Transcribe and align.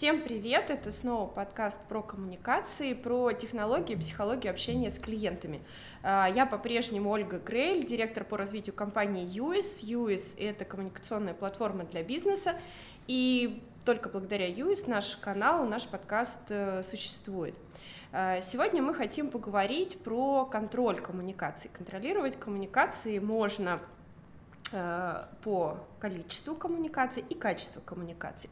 Всем 0.00 0.22
привет! 0.22 0.70
Это 0.70 0.92
снова 0.92 1.28
подкаст 1.28 1.78
про 1.86 2.02
коммуникации, 2.02 2.94
про 2.94 3.32
технологии, 3.32 3.94
психологию 3.96 4.50
общения 4.50 4.90
с 4.90 4.98
клиентами. 4.98 5.60
А, 6.02 6.26
я 6.26 6.46
по-прежнему 6.46 7.10
Ольга 7.10 7.38
Грейль, 7.38 7.84
директор 7.84 8.24
по 8.24 8.38
развитию 8.38 8.74
компании 8.74 9.26
UIS. 9.26 9.82
UIS— 9.82 10.36
это 10.38 10.64
коммуникационная 10.64 11.34
платформа 11.34 11.84
для 11.84 12.02
бизнеса, 12.02 12.54
и 13.08 13.62
только 13.84 14.08
благодаря 14.08 14.48
UIS 14.48 14.88
наш 14.88 15.18
канал, 15.18 15.66
наш 15.66 15.86
подкаст 15.86 16.44
э, 16.48 16.82
существует. 16.82 17.54
А, 18.10 18.40
сегодня 18.40 18.80
мы 18.82 18.94
хотим 18.94 19.28
поговорить 19.28 20.02
про 20.02 20.46
контроль 20.46 20.98
коммуникаций. 20.98 21.68
Контролировать 21.74 22.36
коммуникации 22.36 23.18
можно 23.18 23.82
по 24.70 25.78
количеству 25.98 26.54
коммуникаций 26.54 27.24
и 27.28 27.34
качеству 27.34 27.80
коммуникаций. 27.82 28.50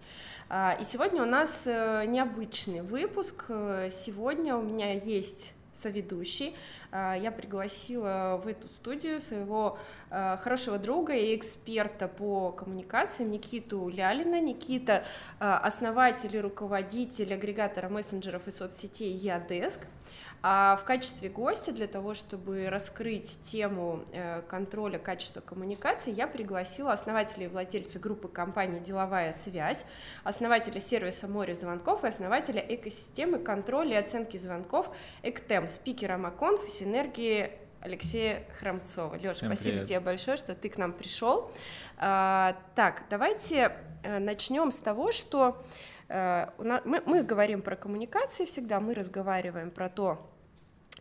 А, 0.49 0.77
и 0.81 0.85
сегодня 0.85 1.23
у 1.23 1.27
нас 1.27 1.63
э, 1.67 2.05
необычный 2.07 2.83
выпуск. 2.83 3.47
Сегодня 3.91 4.57
у 4.57 4.63
меня 4.63 4.93
есть 4.93 5.55
соведущий. 5.73 6.57
А, 6.91 7.15
я 7.15 7.31
пригласила 7.31 8.41
в 8.43 8.49
эту 8.49 8.67
студию 8.69 9.21
своего 9.21 9.79
э, 10.11 10.37
хорошего 10.39 10.79
друга 10.79 11.15
и 11.15 11.37
эксперта 11.37 12.09
по 12.09 12.51
коммуникациям 12.53 13.31
Никиту 13.31 13.89
Лялина. 13.89 14.41
Никита— 14.41 15.05
основатель 15.39 16.35
и 16.35 16.41
руководитель 16.41 17.33
агрегатора 17.35 17.89
мессенджеров 17.89 18.49
и 18.49 18.51
соцсетей 18.51 19.13
Ядеск. 19.13 19.81
А 20.43 20.77
в 20.77 20.85
качестве 20.85 21.29
гостя 21.29 21.73
для 21.73 21.89
того, 21.89 22.15
чтобы 22.15 22.69
раскрыть 22.71 23.43
тему 23.43 24.05
э, 24.13 24.43
контроля 24.43 24.99
качества 24.99 25.41
коммуникации, 25.41 26.13
я 26.13 26.29
пригласила 26.29 26.93
основателя 26.93 27.47
и 27.47 27.49
владельца 27.49 27.99
группы 27.99 28.29
компании 28.29 28.79
«Деловая 28.79 29.33
связь», 29.33 29.85
основателя 30.23 30.81
сервиса 30.81 31.27
«Море 31.27 31.55
звонков» 31.55 32.05
и 32.05 32.09
основателя 32.09 32.61
экосистемы 32.61 33.39
контроля 33.39 33.99
и 33.99 34.03
оценки 34.03 34.37
звонков 34.37 34.89
«Эктем», 35.23 35.67
спикера 35.67 36.17
Маконф 36.19 36.65
и 36.67 36.71
синергии 36.71 37.51
Алексея 37.81 38.45
Храмцова. 38.59 39.17
Леша, 39.17 39.47
спасибо 39.47 39.71
привет. 39.71 39.87
тебе 39.87 40.01
большое, 40.01 40.37
что 40.37 40.55
ты 40.55 40.69
к 40.69 40.79
нам 40.79 40.93
пришел. 40.93 41.51
А, 41.97 42.57
так, 42.75 43.05
давайте 43.09 43.77
э, 44.03 44.19
начнем 44.19 44.73
с 44.73 44.79
того, 44.79 45.13
что 45.13 45.63
мы, 46.09 47.03
мы 47.05 47.23
говорим 47.23 47.63
про 47.63 47.77
коммуникации 47.77 48.45
всегда, 48.47 48.81
мы 48.81 48.95
разговариваем 48.95 49.71
про 49.71 49.89
то, 49.89 50.31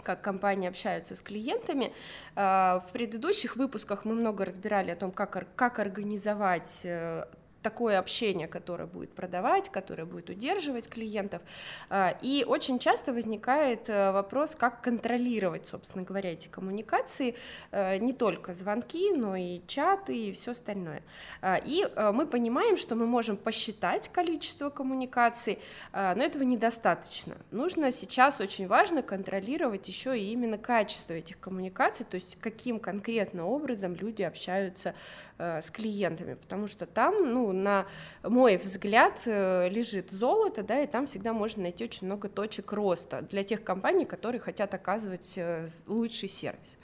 как 0.04 0.22
компании 0.22 0.70
общаются 0.70 1.16
с 1.16 1.22
клиентами. 1.22 1.94
Э, 2.36 2.82
в 2.88 2.90
предыдущих 2.94 3.56
выпусках 3.56 4.06
мы 4.06 4.14
много 4.16 4.46
разбирали 4.46 4.92
о 4.92 4.96
том, 4.96 5.12
как, 5.12 5.48
как 5.56 5.80
организовать 5.80 6.82
э, 6.84 7.26
такое 7.68 8.00
общение, 8.00 8.48
которое 8.48 8.86
будет 8.86 9.12
продавать, 9.14 9.70
которое 9.70 10.06
будет 10.06 10.30
удерживать 10.30 10.88
клиентов. 10.88 11.42
А, 11.90 12.18
и 12.22 12.46
очень 12.48 12.80
часто 12.80 13.12
возникает 13.12 13.90
э, 13.90 14.14
вопрос, 14.14 14.56
как 14.56 14.82
контролировать, 14.82 15.68
собственно 15.68 16.06
говоря, 16.06 16.32
эти 16.32 16.48
коммуникации, 16.48 17.36
э, 17.72 17.98
не 17.98 18.14
только 18.14 18.54
звонки, 18.54 19.12
но 19.12 19.36
и 19.36 19.60
чаты 19.68 20.16
и 20.16 20.32
все 20.32 20.52
остальное. 20.52 21.02
А, 21.42 21.60
и 21.66 21.84
э, 21.84 22.12
мы 22.14 22.26
понимаем, 22.26 22.78
что 22.78 22.96
мы 22.96 23.06
можем 23.06 23.36
посчитать 23.36 24.10
количество 24.14 24.70
коммуникаций, 24.70 25.60
а, 25.92 26.16
но 26.16 26.24
этого 26.24 26.44
недостаточно. 26.44 27.36
Нужно 27.52 27.92
сейчас 27.92 28.40
очень 28.40 28.68
важно 28.68 29.02
контролировать 29.02 29.86
еще 29.90 30.18
и 30.18 30.32
именно 30.32 30.58
качество 30.58 31.16
этих 31.16 31.38
коммуникаций, 31.38 32.06
то 32.10 32.16
есть 32.16 32.38
каким 32.40 32.80
конкретно 32.80 33.46
образом 33.46 33.94
люди 33.94 34.24
общаются 34.24 34.94
с 35.38 35.70
клиентами, 35.70 36.34
потому 36.34 36.68
что 36.68 36.88
там, 36.88 37.32
ну, 37.32 37.52
на 37.64 37.86
мой 38.24 38.58
взгляд, 38.58 39.22
э, 39.26 39.70
лежит 39.70 40.12
золото, 40.12 40.64
да, 40.64 40.82
и 40.82 40.88
там 40.88 41.06
всегда 41.06 41.34
можно 41.34 41.64
найти 41.64 41.84
очень 41.84 42.08
много 42.08 42.30
точек 42.30 42.72
роста 42.72 43.22
для 43.22 43.44
тех 43.44 43.64
компаний, 43.64 44.06
которые 44.06 44.40
хотят 44.42 44.74
оказывать 44.74 45.38
э, 45.38 45.68
лучший 45.88 46.30
сервис. 46.30 46.78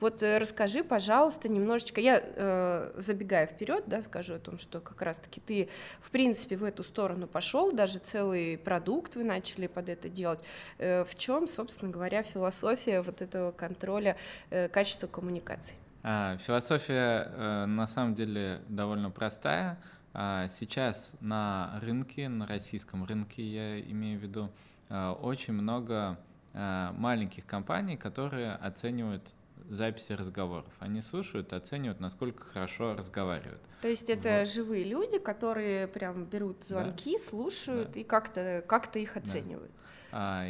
Вот 0.00 0.22
э, 0.22 0.38
расскажи, 0.38 0.84
пожалуйста, 0.84 1.48
немножечко, 1.48 2.00
я 2.00 2.22
э, 2.22 2.92
забегая 2.96 3.46
вперед, 3.46 3.84
да, 3.86 4.02
скажу 4.02 4.34
о 4.34 4.38
том, 4.38 4.58
что 4.58 4.80
как 4.80 5.00
раз-таки 5.02 5.40
ты, 5.40 5.68
в 6.00 6.10
принципе, 6.10 6.56
в 6.56 6.64
эту 6.64 6.82
сторону 6.84 7.26
пошел, 7.26 7.72
даже 7.72 7.98
целый 7.98 8.58
продукт 8.58 9.16
вы 9.16 9.24
начали 9.24 9.66
под 9.66 9.88
это 9.88 10.08
делать. 10.08 10.40
Э, 10.78 11.04
в 11.04 11.16
чем, 11.16 11.48
собственно 11.48 11.90
говоря, 11.90 12.22
философия 12.22 13.02
вот 13.02 13.22
этого 13.22 13.52
контроля 13.52 14.16
э, 14.50 14.68
качества 14.68 15.06
коммуникаций? 15.06 15.76
А, 16.02 16.36
философия 16.38 17.66
на 17.66 17.86
самом 17.86 18.14
деле 18.14 18.60
довольно 18.68 19.10
простая. 19.10 19.78
А, 20.14 20.48
сейчас 20.48 21.12
на 21.20 21.78
рынке, 21.82 22.28
на 22.28 22.46
российском 22.46 23.04
рынке, 23.04 23.42
я 23.42 23.80
имею 23.80 24.18
в 24.18 24.22
виду, 24.22 24.50
а, 24.88 25.12
очень 25.12 25.52
много 25.52 26.18
а, 26.54 26.92
маленьких 26.92 27.46
компаний, 27.46 27.96
которые 27.96 28.52
оценивают 28.52 29.34
записи 29.68 30.12
разговоров. 30.12 30.72
Они 30.78 31.02
слушают, 31.02 31.52
оценивают, 31.52 32.00
насколько 32.00 32.42
хорошо 32.42 32.94
разговаривают. 32.94 33.60
То 33.82 33.88
есть 33.88 34.08
это 34.08 34.40
вот. 34.40 34.48
живые 34.48 34.84
люди, 34.84 35.18
которые 35.18 35.86
прям 35.86 36.24
берут 36.24 36.64
звонки, 36.64 37.18
да. 37.18 37.24
слушают 37.24 37.92
да. 37.92 38.00
и 38.00 38.04
как-то 38.04 38.64
как 38.66 38.94
их 38.96 39.16
оценивают. 39.16 39.70
Да. 40.10 40.46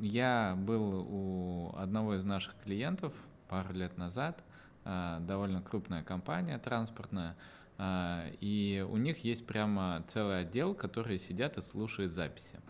Я 0.00 0.56
был 0.58 1.06
у 1.08 1.76
одного 1.76 2.16
из 2.16 2.24
наших 2.24 2.54
клиентов 2.64 3.12
пару 3.48 3.72
лет 3.72 3.96
назад, 3.96 4.42
довольно 4.84 5.62
крупная 5.62 6.02
компания 6.02 6.58
транспортная, 6.58 7.36
и 7.78 8.86
у 8.88 8.96
них 8.96 9.24
есть 9.24 9.46
прямо 9.46 10.04
целый 10.08 10.40
отдел, 10.40 10.74
который 10.74 11.18
сидят 11.18 11.58
и 11.58 11.62
слушают 11.62 12.12
записи. 12.12 12.60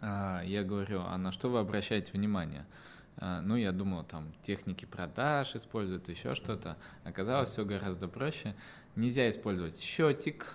А, 0.00 0.42
я 0.44 0.64
говорю, 0.64 1.02
а 1.02 1.16
на 1.18 1.30
что 1.32 1.48
вы 1.48 1.58
обращаете 1.58 2.12
внимание? 2.12 2.66
А, 3.18 3.40
ну, 3.42 3.56
я 3.56 3.72
думал, 3.72 4.04
там, 4.04 4.32
техники 4.42 4.84
продаж 4.84 5.54
используют, 5.54 6.08
еще 6.08 6.34
что-то. 6.34 6.76
Оказалось, 7.04 7.50
все 7.50 7.64
гораздо 7.64 8.08
проще. 8.08 8.54
Нельзя 8.96 9.28
использовать 9.28 9.78
счетик, 9.78 10.54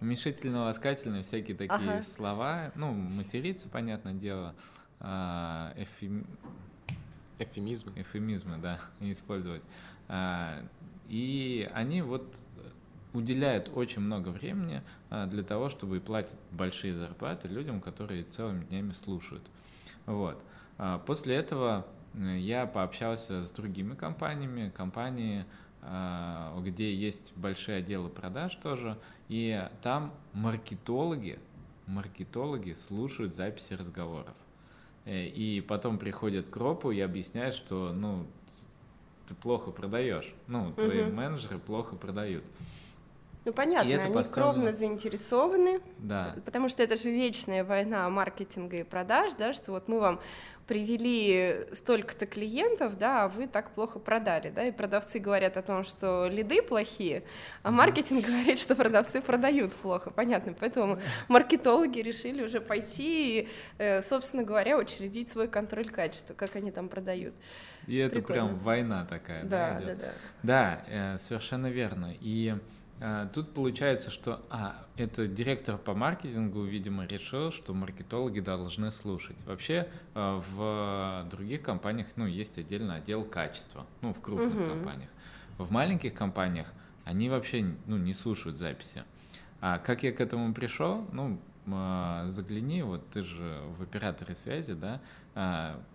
уменьшительно-ласкательные, 0.00 1.22
всякие 1.22 1.56
такие 1.56 1.74
ага. 1.76 2.02
слова. 2.02 2.72
Ну, 2.74 2.92
материться, 2.92 3.68
понятное 3.68 4.14
дело. 4.14 4.54
Эфем... 5.00 6.26
Эфемизмы. 7.38 7.92
Эфемизмы, 7.96 8.58
да, 8.58 8.80
использовать. 9.00 9.62
И 11.08 11.70
они 11.72 12.02
вот 12.02 12.36
уделяют 13.12 13.70
очень 13.74 14.02
много 14.02 14.28
времени 14.28 14.82
а, 15.10 15.26
для 15.26 15.42
того, 15.42 15.68
чтобы 15.68 16.00
платить 16.00 16.36
большие 16.50 16.94
зарплаты 16.94 17.48
людям, 17.48 17.80
которые 17.80 18.24
целыми 18.24 18.64
днями 18.64 18.92
слушают. 18.92 19.42
Вот. 20.06 20.42
А, 20.78 20.98
после 20.98 21.36
этого 21.36 21.86
я 22.14 22.66
пообщался 22.66 23.44
с 23.44 23.50
другими 23.50 23.94
компаниями, 23.94 24.72
компании, 24.74 25.44
а, 25.82 26.58
где 26.60 26.94
есть 26.94 27.32
большие 27.36 27.78
отделы 27.78 28.08
продаж 28.08 28.54
тоже, 28.56 28.98
и 29.28 29.68
там 29.82 30.12
маркетологи, 30.32 31.38
маркетологи 31.86 32.72
слушают 32.72 33.34
записи 33.34 33.74
разговоров. 33.74 34.34
Э, 35.04 35.26
и 35.26 35.60
потом 35.60 35.98
приходят 35.98 36.48
к 36.48 36.56
ропу 36.56 36.90
и 36.90 37.00
объясняют, 37.00 37.54
что 37.54 37.92
ну, 37.92 38.26
ты 39.26 39.34
плохо 39.34 39.70
продаешь, 39.70 40.32
ну, 40.46 40.72
твои 40.72 41.02
угу. 41.02 41.12
менеджеры 41.12 41.58
плохо 41.58 41.96
продают. 41.96 42.44
Ну 43.44 43.52
понятно, 43.52 43.90
они 43.90 44.14
поставлено... 44.14 44.52
кровно 44.52 44.72
заинтересованы, 44.72 45.80
да. 45.98 46.36
потому 46.44 46.68
что 46.68 46.82
это 46.82 46.96
же 46.96 47.10
вечная 47.10 47.64
война 47.64 48.08
маркетинга 48.08 48.76
и 48.76 48.82
продаж, 48.84 49.34
да, 49.34 49.52
что 49.52 49.72
вот 49.72 49.88
мы 49.88 49.98
вам 49.98 50.20
привели 50.68 51.66
столько-то 51.72 52.26
клиентов, 52.26 52.96
да, 52.96 53.24
а 53.24 53.28
вы 53.28 53.48
так 53.48 53.72
плохо 53.72 53.98
продали, 53.98 54.50
да, 54.50 54.64
и 54.64 54.70
продавцы 54.70 55.18
говорят 55.18 55.56
о 55.56 55.62
том, 55.62 55.82
что 55.82 56.28
лиды 56.30 56.62
плохие, 56.62 57.24
а 57.64 57.72
маркетинг 57.72 58.24
говорит, 58.26 58.60
что 58.60 58.76
продавцы 58.76 59.20
продают 59.20 59.74
плохо, 59.74 60.10
понятно, 60.10 60.54
поэтому 60.58 61.00
маркетологи 61.26 61.98
решили 61.98 62.44
уже 62.44 62.60
пойти 62.60 63.40
и, 63.40 63.48
э, 63.78 64.02
собственно 64.02 64.44
говоря, 64.44 64.78
учредить 64.78 65.30
свой 65.30 65.48
контроль 65.48 65.90
качества, 65.90 66.34
как 66.34 66.54
они 66.54 66.70
там 66.70 66.88
продают. 66.88 67.34
И 67.88 67.96
это 67.96 68.20
Прикольно. 68.20 68.46
прям 68.46 68.58
война 68.60 69.04
такая, 69.04 69.42
да, 69.42 69.80
да, 69.80 69.86
да, 69.86 69.94
да. 69.94 70.12
Да, 70.42 70.84
э, 70.86 71.18
совершенно 71.18 71.66
верно, 71.66 72.14
и 72.20 72.54
тут 73.34 73.52
получается, 73.52 74.10
что 74.10 74.44
а, 74.48 74.86
это 74.96 75.26
директор 75.26 75.76
по 75.76 75.92
маркетингу, 75.92 76.62
видимо, 76.62 77.04
решил, 77.04 77.50
что 77.50 77.74
маркетологи 77.74 78.38
должны 78.38 78.92
слушать. 78.92 79.42
Вообще 79.44 79.88
а, 80.14 80.40
в 80.48 81.28
других 81.28 81.62
компаниях 81.62 82.06
ну, 82.14 82.26
есть 82.26 82.58
отдельный 82.58 82.96
отдел 82.96 83.24
качества, 83.24 83.86
ну, 84.02 84.12
в 84.12 84.20
крупных 84.20 84.54
угу. 84.54 84.66
компаниях. 84.66 85.10
В 85.58 85.72
маленьких 85.72 86.14
компаниях 86.14 86.72
они 87.04 87.28
вообще 87.28 87.74
ну, 87.86 87.96
не 87.96 88.14
слушают 88.14 88.56
записи. 88.56 89.02
А 89.60 89.78
как 89.78 90.04
я 90.04 90.12
к 90.12 90.20
этому 90.20 90.54
пришел? 90.54 91.04
Ну, 91.12 91.40
загляни, 92.26 92.82
вот 92.82 93.08
ты 93.10 93.22
же 93.22 93.62
в 93.78 93.82
операторе 93.82 94.34
связи, 94.34 94.74
да, 94.74 95.00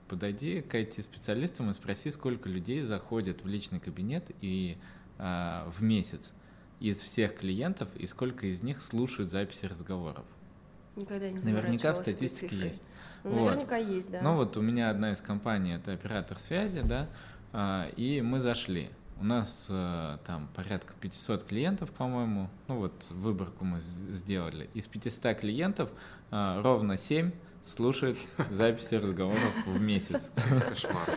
подойди 0.07 0.62
к 0.62 0.74
IT-специалистам 0.74 1.69
и 1.69 1.74
спроси, 1.74 2.09
сколько 2.12 2.48
людей 2.48 2.81
заходят 2.81 3.44
в 3.44 3.48
личный 3.48 3.81
кабинет 3.81 4.31
и 4.39 4.77
в 5.18 5.81
месяц 5.81 6.31
из 6.80 6.98
всех 6.98 7.36
клиентов 7.36 7.90
и 7.96 8.06
сколько 8.08 8.48
из 8.48 8.62
них 8.62 8.82
слушают 8.82 9.32
записи 9.32 9.66
разговоров. 9.66 10.26
Никогда 10.96 11.30
не 11.30 11.40
Наверняка 11.40 11.94
в 11.94 11.98
статистике 11.98 12.56
есть. 12.56 12.84
Ну, 13.24 13.32
Вот. 13.32 13.52
наверняка 13.52 13.78
есть, 13.78 14.12
да. 14.12 14.22
Ну 14.22 14.36
вот 14.36 14.58
у 14.58 14.62
меня 14.62 14.90
одна 14.90 15.12
из 15.12 15.22
компаний 15.22 15.74
это 15.74 15.94
оператор 15.94 16.40
связи, 16.40 16.82
да, 16.82 17.08
а, 17.54 17.88
и 17.96 18.22
мы 18.22 18.40
зашли. 18.40 18.90
У 19.20 19.24
нас 19.24 19.66
э, 19.70 20.18
там 20.28 20.48
порядка 20.56 20.94
500 21.02 21.44
клиентов, 21.44 21.90
по-моему. 21.90 22.50
Ну 22.68 22.78
вот 22.78 22.94
выборку 23.10 23.66
мы 23.66 23.82
сделали. 23.82 24.70
Из 24.76 24.86
500 24.86 25.40
клиентов 25.40 25.92
а, 26.30 26.62
ровно 26.62 26.98
7 26.98 27.32
слушают 27.66 28.18
записи 28.52 28.96
разговоров 28.96 29.66
в 29.66 29.82
месяц. 29.82 30.30
Кошмар. 30.70 31.10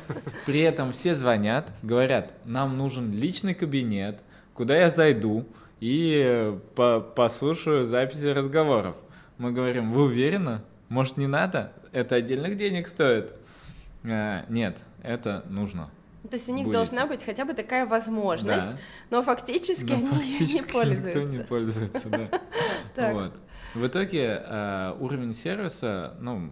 При 0.47 0.61
этом 0.61 0.93
все 0.93 1.15
звонят, 1.15 1.73
говорят, 1.83 2.33
нам 2.45 2.77
нужен 2.77 3.13
личный 3.13 3.55
кабинет, 3.55 4.21
куда 4.61 4.77
я 4.77 4.91
зайду 4.91 5.47
и 5.81 6.21
э, 6.23 6.59
по- 6.75 7.01
послушаю 7.01 7.87
записи 7.87 8.27
разговоров. 8.27 8.95
Мы 9.39 9.53
говорим, 9.53 9.91
вы 9.91 10.03
уверены? 10.03 10.61
Может, 10.91 11.17
не 11.17 11.27
надо? 11.27 11.73
Это 11.93 12.17
отдельных 12.17 12.59
денег 12.59 12.87
стоит? 12.89 13.33
А, 14.05 14.45
нет, 14.51 14.83
это 15.03 15.47
нужно. 15.49 15.89
То 16.29 16.35
есть 16.37 16.47
у 16.51 16.53
них 16.53 16.67
будете. 16.67 16.77
должна 16.77 17.07
быть 17.07 17.25
хотя 17.25 17.47
бы 17.47 17.55
такая 17.55 17.87
возможность, 17.87 18.69
Да. 18.69 18.77
но 19.09 19.23
фактически 19.23 19.93
Но 19.93 19.95
они 19.97 20.09
фактически 20.09 20.43
не 20.53 20.59
Никто 20.59 20.73
пользуются. 20.79 21.39
не 21.39 21.45
пользуется, 21.45 22.09
да. 22.11 23.13
Вот. 23.15 23.33
В 23.75 23.87
итоге 23.87 24.43
э, 24.45 24.95
уровень 25.01 25.33
сервиса, 25.33 26.19
ну, 26.21 26.51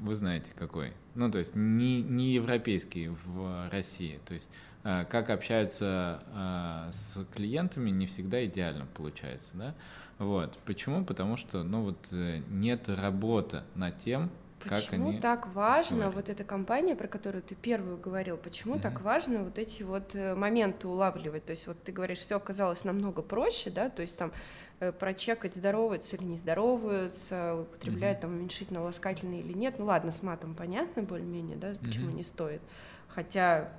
вы 0.00 0.14
знаете 0.14 0.52
какой. 0.56 0.92
Ну, 1.16 1.32
то 1.32 1.38
есть 1.38 1.56
не, 1.56 2.00
не 2.00 2.34
европейский 2.34 3.08
в 3.08 3.68
России. 3.72 4.20
То 4.24 4.34
есть 4.34 4.48
как 4.82 5.30
общаются 5.30 6.22
э, 6.34 6.92
с 6.92 7.24
клиентами 7.34 7.90
не 7.90 8.06
всегда 8.06 8.44
идеально 8.46 8.86
получается, 8.86 9.50
да. 9.54 9.74
Вот. 10.18 10.58
Почему? 10.66 11.04
Потому 11.04 11.36
что, 11.36 11.62
ну, 11.62 11.82
вот 11.82 12.08
э, 12.12 12.40
нет 12.48 12.88
работы 12.88 13.62
над 13.74 13.98
тем, 13.98 14.30
как 14.60 14.80
Почему 14.80 15.10
они... 15.10 15.20
так 15.20 15.46
важно, 15.54 15.96
говорят. 15.96 16.14
вот 16.16 16.28
эта 16.30 16.42
компания, 16.44 16.96
про 16.96 17.06
которую 17.06 17.42
ты 17.42 17.54
первую 17.54 17.96
говорил, 17.96 18.36
почему 18.36 18.78
так 18.80 18.94
Мгм. 18.94 19.02
важно 19.04 19.42
вот 19.44 19.56
эти 19.58 19.84
вот 19.84 20.14
э, 20.16 20.34
моменты 20.34 20.88
улавливать? 20.88 21.44
То 21.44 21.52
есть 21.52 21.68
вот 21.68 21.80
ты 21.82 21.92
говоришь, 21.92 22.18
все 22.18 22.36
оказалось 22.36 22.84
намного 22.84 23.22
проще, 23.22 23.70
да, 23.70 23.88
то 23.88 24.02
есть 24.02 24.16
там 24.16 24.32
э, 24.80 24.90
прочекать, 24.90 25.54
здороваются 25.54 26.16
или 26.16 26.24
не 26.24 26.36
здороваются, 26.36 27.54
употребляют 27.60 28.20
там 28.20 28.32
уменьшительно-ласкательные 28.32 29.40
или 29.40 29.52
нет. 29.52 29.76
Ну 29.78 29.84
ладно, 29.84 30.10
с 30.10 30.22
матом 30.24 30.54
понятно 30.56 31.02
более-менее, 31.04 31.56
да, 31.56 31.74
почему 31.80 32.08
Мгм. 32.08 32.16
не 32.16 32.24
стоит. 32.24 32.60
Хотя 33.06 33.70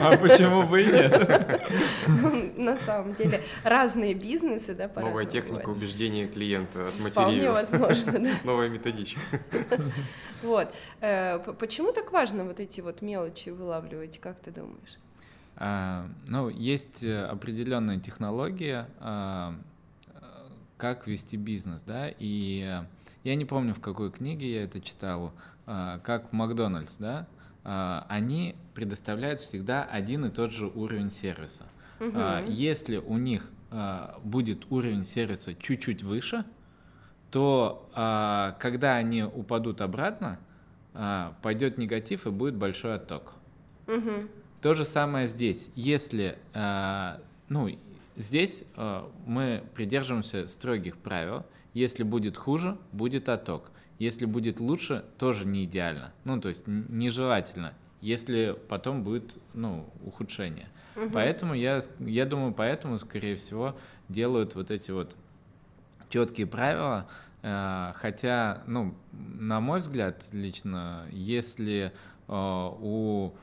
А 0.00 0.16
почему 0.16 0.62
бы 0.64 0.82
и 0.82 0.86
нет? 0.86 1.62
ну, 2.06 2.52
на 2.56 2.76
самом 2.76 3.14
деле 3.14 3.42
разные 3.64 4.14
бизнесы, 4.14 4.74
да, 4.74 4.88
по 4.88 5.00
Новая 5.00 5.26
техника 5.26 5.68
убеждения 5.68 6.26
клиента 6.26 6.88
от 6.88 6.94
Вполне 6.94 7.48
матерей. 7.48 7.48
возможно, 7.48 8.18
да. 8.18 8.30
Новая 8.44 8.68
методичка. 8.68 9.20
Вот. 10.42 10.72
Э, 11.00 11.38
Почему 11.58 11.92
так 11.92 12.12
важно 12.12 12.44
вот 12.44 12.60
эти 12.60 12.80
вот 12.80 13.02
мелочи 13.02 13.50
вылавливать, 13.50 14.18
как 14.20 14.38
ты 14.40 14.50
думаешь? 14.50 14.98
А, 15.56 16.08
ну, 16.26 16.48
есть 16.48 17.04
э, 17.04 17.24
определенная 17.24 17.98
технология, 18.00 18.88
а, 19.00 19.54
э, 20.06 20.20
как 20.78 21.06
вести 21.06 21.36
бизнес, 21.36 21.82
да, 21.82 22.08
и 22.18 22.80
я 23.24 23.34
не 23.34 23.44
помню, 23.44 23.74
в 23.74 23.80
какой 23.80 24.10
книге 24.10 24.50
я 24.50 24.64
это 24.64 24.80
читал, 24.80 25.34
а, 25.66 25.98
как 25.98 26.32
Макдональдс, 26.32 26.96
да, 26.96 27.26
они 27.62 28.56
предоставляют 28.74 29.40
всегда 29.40 29.84
один 29.84 30.24
и 30.24 30.30
тот 30.30 30.52
же 30.52 30.66
уровень 30.66 31.10
сервиса. 31.10 31.64
А, 32.00 32.40
Мгм. 32.40 32.50
Если 32.50 32.96
у 32.96 33.18
них 33.18 33.50
а, 33.70 34.18
будет 34.24 34.70
уровень 34.70 35.04
сервиса 35.04 35.54
чуть-чуть 35.54 36.02
выше, 36.02 36.44
то 37.30 37.88
а, 37.94 38.56
когда 38.58 38.96
они 38.96 39.22
упадут 39.22 39.80
обратно, 39.80 40.38
а, 40.94 41.36
пойдет 41.42 41.78
негатив 41.78 42.26
и 42.26 42.30
будет 42.30 42.56
большой 42.56 42.94
отток. 42.94 43.34
Мгм. 43.86 44.28
То 44.60 44.74
же 44.74 44.84
самое 44.84 45.28
здесь. 45.28 45.68
Если, 45.74 46.38
а, 46.54 47.20
ну, 47.48 47.68
здесь 48.16 48.64
а, 48.76 49.10
мы 49.26 49.62
придерживаемся 49.74 50.46
строгих 50.46 50.96
правил. 50.96 51.44
Если 51.74 52.02
будет 52.02 52.36
хуже, 52.36 52.76
будет 52.92 53.28
отток. 53.28 53.70
Если 54.00 54.24
будет 54.24 54.60
лучше, 54.60 55.04
тоже 55.18 55.46
не 55.46 55.66
идеально. 55.66 56.12
Ну, 56.24 56.40
то 56.40 56.48
есть 56.48 56.66
нежелательно. 56.66 57.74
Если 58.00 58.56
потом 58.68 59.04
будет, 59.04 59.36
ну, 59.52 59.86
ухудшение. 60.02 60.68
Мгм. 60.96 61.10
Поэтому 61.12 61.52
я, 61.52 61.82
я 61.98 62.24
думаю, 62.24 62.54
поэтому, 62.54 62.98
скорее 62.98 63.36
всего, 63.36 63.76
делают 64.08 64.54
вот 64.54 64.70
эти 64.70 64.90
вот 64.90 65.14
четкие 66.08 66.46
правила. 66.46 67.08
Э, 67.42 67.92
Хотя, 67.94 68.62
ну, 68.66 68.94
на 69.12 69.60
мой 69.60 69.80
взгляд, 69.80 70.24
лично, 70.32 71.04
если 71.10 71.92
э, 72.26 72.32
у 72.32 73.34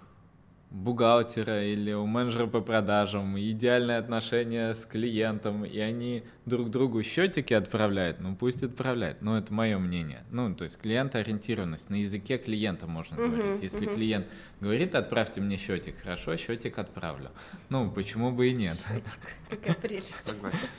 бухгалтера 0.69 1.64
или 1.64 1.94
у 1.94 2.06
менеджера 2.06 2.46
по 2.48 2.62
продажам 2.62 3.40
идеальные 3.40 3.98
отношения 3.98 4.74
с 4.74 4.86
клиентом, 4.86 5.64
и 5.64 5.80
они 5.80 6.24
друг 6.46 6.69
другу 6.69 7.02
счетики 7.04 7.54
отправляют, 7.54 8.19
ну 8.19 8.36
пусть 8.36 8.64
отправляют. 8.64 9.22
Ну, 9.22 9.36
это 9.36 9.54
мое 9.54 9.78
мнение. 9.78 10.24
Ну, 10.30 10.54
то 10.54 10.66
есть 10.66 10.78
клиентоориентированность. 10.80 11.90
На 11.90 11.96
языке 11.96 12.38
клиента 12.38 12.88
можно 12.88 13.18
Мгм, 13.18 13.36
говорить. 13.36 13.64
Если 13.64 13.86
мгм. 13.86 13.96
клиент 13.96 14.28
говорит, 14.60 14.96
отправьте 14.96 15.42
мне 15.42 15.58
счетик, 15.58 16.00
хорошо, 16.02 16.36
счетик 16.36 16.78
отправлю. 16.80 17.30
Ну, 17.70 17.90
почему 17.92 18.31
бы 18.31 18.50
и 18.50 18.54
нет. 18.54 18.75
Счетик. 18.75 19.20
Какая 19.50 19.74
прелесть. 19.75 20.34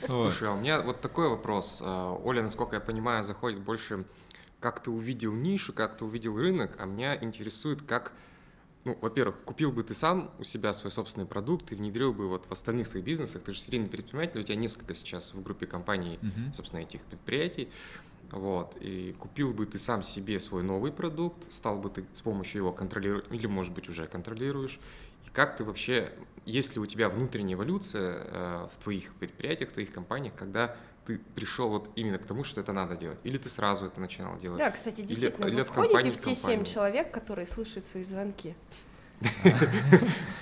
Слушай, 0.05 0.49
а 0.49 0.53
у 0.53 0.57
меня 0.57 0.81
вот 0.81 1.01
такой 1.01 1.29
вопрос. 1.29 1.81
А, 1.83 2.13
Оля, 2.23 2.43
насколько 2.43 2.75
я 2.75 2.79
понимаю, 2.79 3.23
заходит 3.23 3.59
больше, 3.59 4.05
как 4.59 4.83
ты 4.83 4.91
увидел 4.91 5.33
нишу, 5.33 5.73
как 5.73 5.97
ты 5.97 6.05
увидел 6.05 6.37
рынок, 6.37 6.75
а 6.79 6.85
меня 6.85 7.15
интересует, 7.21 7.81
как, 7.81 8.11
ну, 8.85 8.97
во-первых, 9.01 9.41
купил 9.43 9.71
бы 9.71 9.83
ты 9.83 9.93
сам 9.93 10.31
у 10.39 10.43
себя 10.43 10.73
свой 10.73 10.91
собственный 10.91 11.27
продукт 11.27 11.71
и 11.71 11.75
внедрил 11.75 12.13
бы 12.13 12.27
вот 12.27 12.45
в 12.45 12.51
остальных 12.51 12.87
своих 12.87 13.05
бизнесах, 13.05 13.43
ты 13.43 13.51
же 13.51 13.59
серийный 13.59 13.89
предприниматель, 13.89 14.39
у 14.39 14.43
тебя 14.43 14.55
несколько 14.55 14.93
сейчас 14.93 15.33
в 15.33 15.43
группе 15.43 15.65
компаний, 15.65 16.19
Мгм. 16.21 16.53
собственно, 16.53 16.81
этих 16.81 17.01
предприятий, 17.01 17.69
вот, 18.31 18.77
и 18.79 19.15
купил 19.19 19.53
бы 19.53 19.65
ты 19.65 19.77
сам 19.77 20.03
себе 20.03 20.39
свой 20.39 20.63
новый 20.63 20.91
продукт, 20.91 21.51
стал 21.51 21.79
бы 21.79 21.89
ты 21.89 22.05
с 22.13 22.21
помощью 22.21 22.59
его 22.61 22.71
контролировать, 22.71 23.25
или, 23.31 23.47
может 23.47 23.73
быть, 23.73 23.89
уже 23.89 24.07
контролируешь, 24.07 24.79
и 25.25 25.29
как 25.31 25.57
ты 25.57 25.63
вообще, 25.63 26.13
есть 26.45 26.75
ли 26.75 26.81
у 26.81 26.85
тебя 26.85 27.09
внутренняя 27.09 27.55
эволюция 27.55 28.23
э, 28.23 28.67
в 28.73 28.83
твоих 28.83 29.13
предприятиях, 29.15 29.71
в 29.71 29.73
твоих 29.73 29.91
компаниях, 29.91 30.35
когда 30.35 30.75
ты 31.09 31.17
пришел 31.33 31.69
вот 31.69 31.89
именно 31.95 32.19
к 32.19 32.25
тому, 32.25 32.43
что 32.43 32.61
это 32.61 32.71
надо 32.71 32.95
делать? 32.95 33.17
Или 33.23 33.39
ты 33.39 33.49
сразу 33.49 33.87
это 33.87 33.99
начинал 33.99 34.37
делать? 34.37 34.59
Да, 34.59 34.69
кстати, 34.69 35.01
действительно, 35.01 35.47
или 35.47 35.55
вы 35.55 35.61
от 35.61 35.67
входите 35.69 35.93
компании 35.93 36.11
в 36.15 36.17
к 36.19 36.21
те 36.21 36.35
семь 36.35 36.63
человек, 36.63 37.11
которые 37.11 37.47
слышат 37.47 37.87
свои 37.87 38.03
звонки. 38.03 38.55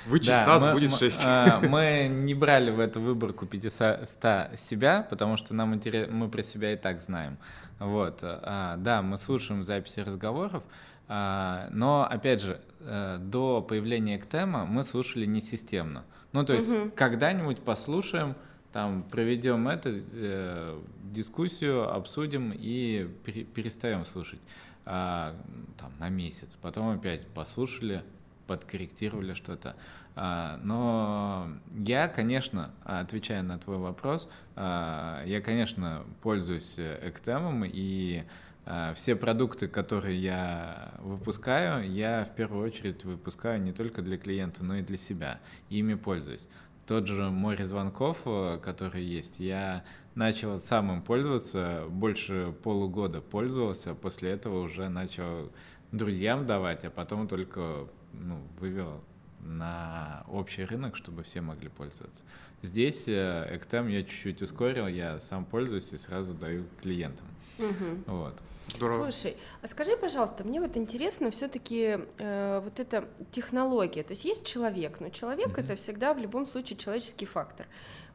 Вычесть 0.08 0.46
Да, 0.46 0.60
нас 0.60 0.74
будет 0.74 0.92
мы- 0.92 0.98
6. 0.98 1.22
а, 1.26 1.62
Мы 1.62 2.10
не 2.10 2.34
брали 2.34 2.70
в 2.70 2.82
эту 2.82 3.00
выборку 3.00 3.46
500 3.46 4.60
себя, 4.60 5.08
потому 5.10 5.38
что 5.38 5.56
нам 5.56 5.74
интерес, 5.74 6.10
мы 6.12 6.28
про 6.28 6.44
себя 6.44 6.74
и 6.74 6.76
так 6.76 7.02
знаем. 7.02 7.38
Вот, 7.80 8.20
а, 8.22 8.76
да, 8.76 9.02
мы 9.02 9.18
слушаем 9.18 9.64
записи 9.64 10.02
разговоров, 10.02 10.64
а, 11.08 11.70
но, 11.72 12.06
опять 12.12 12.42
же, 12.42 12.60
э, 12.82 13.18
до 13.22 13.62
появления 13.62 14.18
Эктема 14.18 14.66
мы 14.66 14.84
слушали 14.84 15.26
не 15.26 15.40
системно. 15.42 16.04
Ну, 16.34 16.44
то 16.44 16.54
есть 16.54 16.94
когда-нибудь 16.96 17.60
послушаем, 17.60 18.36
там, 18.78 19.02
проведем 19.02 19.68
эту 19.70 20.04
э, 20.14 20.80
дискуссию, 21.12 21.92
обсудим 21.92 22.54
и 22.54 23.10
пере- 23.26 23.44
перестаем 23.44 24.06
слушать 24.06 24.40
а, 24.86 25.36
там, 25.80 25.94
на 25.98 26.10
месяц. 26.10 26.56
Потом 26.62 26.90
опять 26.90 27.26
послушали, 27.30 28.04
подкорректировали 28.46 29.34
что-то. 29.34 29.76
А, 30.16 30.60
Но 30.62 31.50
я, 31.76 32.08
конечно, 32.08 32.70
отвечая 32.84 33.42
на 33.42 33.58
твой 33.58 33.78
вопрос, 33.78 34.30
а, 34.56 35.24
я, 35.26 35.42
конечно, 35.42 36.04
пользуюсь 36.22 36.76
э, 36.78 37.10
Эктемом, 37.10 37.64
и 37.66 38.26
а, 38.70 38.94
все 38.94 39.16
продукты, 39.16 39.70
которые 39.70 40.22
я 40.22 40.92
выпускаю, 41.00 41.90
я 41.90 42.26
в 42.26 42.36
первую 42.36 42.68
очередь 42.68 43.06
выпускаю 43.06 43.62
не 43.62 43.72
только 43.72 44.02
для 44.04 44.18
клиента, 44.18 44.64
но 44.64 44.76
и 44.76 44.82
для 44.84 44.98
себя. 44.98 45.40
Ими 45.70 45.96
пользуюсь. 45.96 46.50
Тот 46.88 47.06
же 47.06 47.30
море 47.30 47.66
звонков, 47.66 48.22
э, 48.26 48.60
который 48.64 49.04
есть, 49.04 49.40
я 49.40 49.84
начал 50.16 50.58
сам 50.58 50.92
им 50.92 51.02
пользоваться, 51.02 51.84
больше 51.90 52.56
полугода 52.64 53.20
пользовался, 53.20 53.94
после 53.94 54.32
этого 54.32 54.62
уже 54.62 54.88
начал 54.88 55.52
друзьям 55.92 56.46
давать, 56.46 56.86
а 56.86 56.90
потом 56.90 57.28
только 57.28 57.88
ну, 58.14 58.42
вывел 58.60 59.04
на 59.42 60.24
общий 60.30 60.64
рынок, 60.64 60.96
чтобы 60.96 61.24
все 61.24 61.42
могли 61.42 61.68
пользоваться. 61.68 62.24
Здесь 62.62 63.04
э, 63.08 63.50
Эктем 63.52 63.88
я 63.90 64.04
чуть-чуть 64.04 64.42
ускорил, 64.42 64.88
я 64.88 65.20
сам 65.20 65.44
пользуюсь 65.44 65.92
и 65.92 65.98
сразу 65.98 66.34
даю 66.34 66.64
клиентам. 66.82 67.28
Мгм. 67.58 68.04
Вот. 68.08 68.40
Здорово. 68.76 69.04
Слушай, 69.12 69.38
а 69.62 69.68
скажи, 69.68 69.96
пожалуйста, 69.98 70.44
мне 70.44 70.60
вот 70.62 70.76
интересно 70.78 71.32
все-таки 71.32 72.00
вот 72.20 72.80
эта 72.80 73.08
технология. 73.32 74.04
То 74.04 74.12
есть 74.12 74.26
есть 74.26 74.46
человек, 74.46 75.00
но 75.00 75.10
человек 75.10 75.50
Мгм. 75.50 75.60
это 75.64 75.76
всегда 75.76 76.14
в 76.14 76.18
любом 76.18 76.46
случае 76.46 76.78
человеческий 76.78 77.26
фактор. 77.26 77.68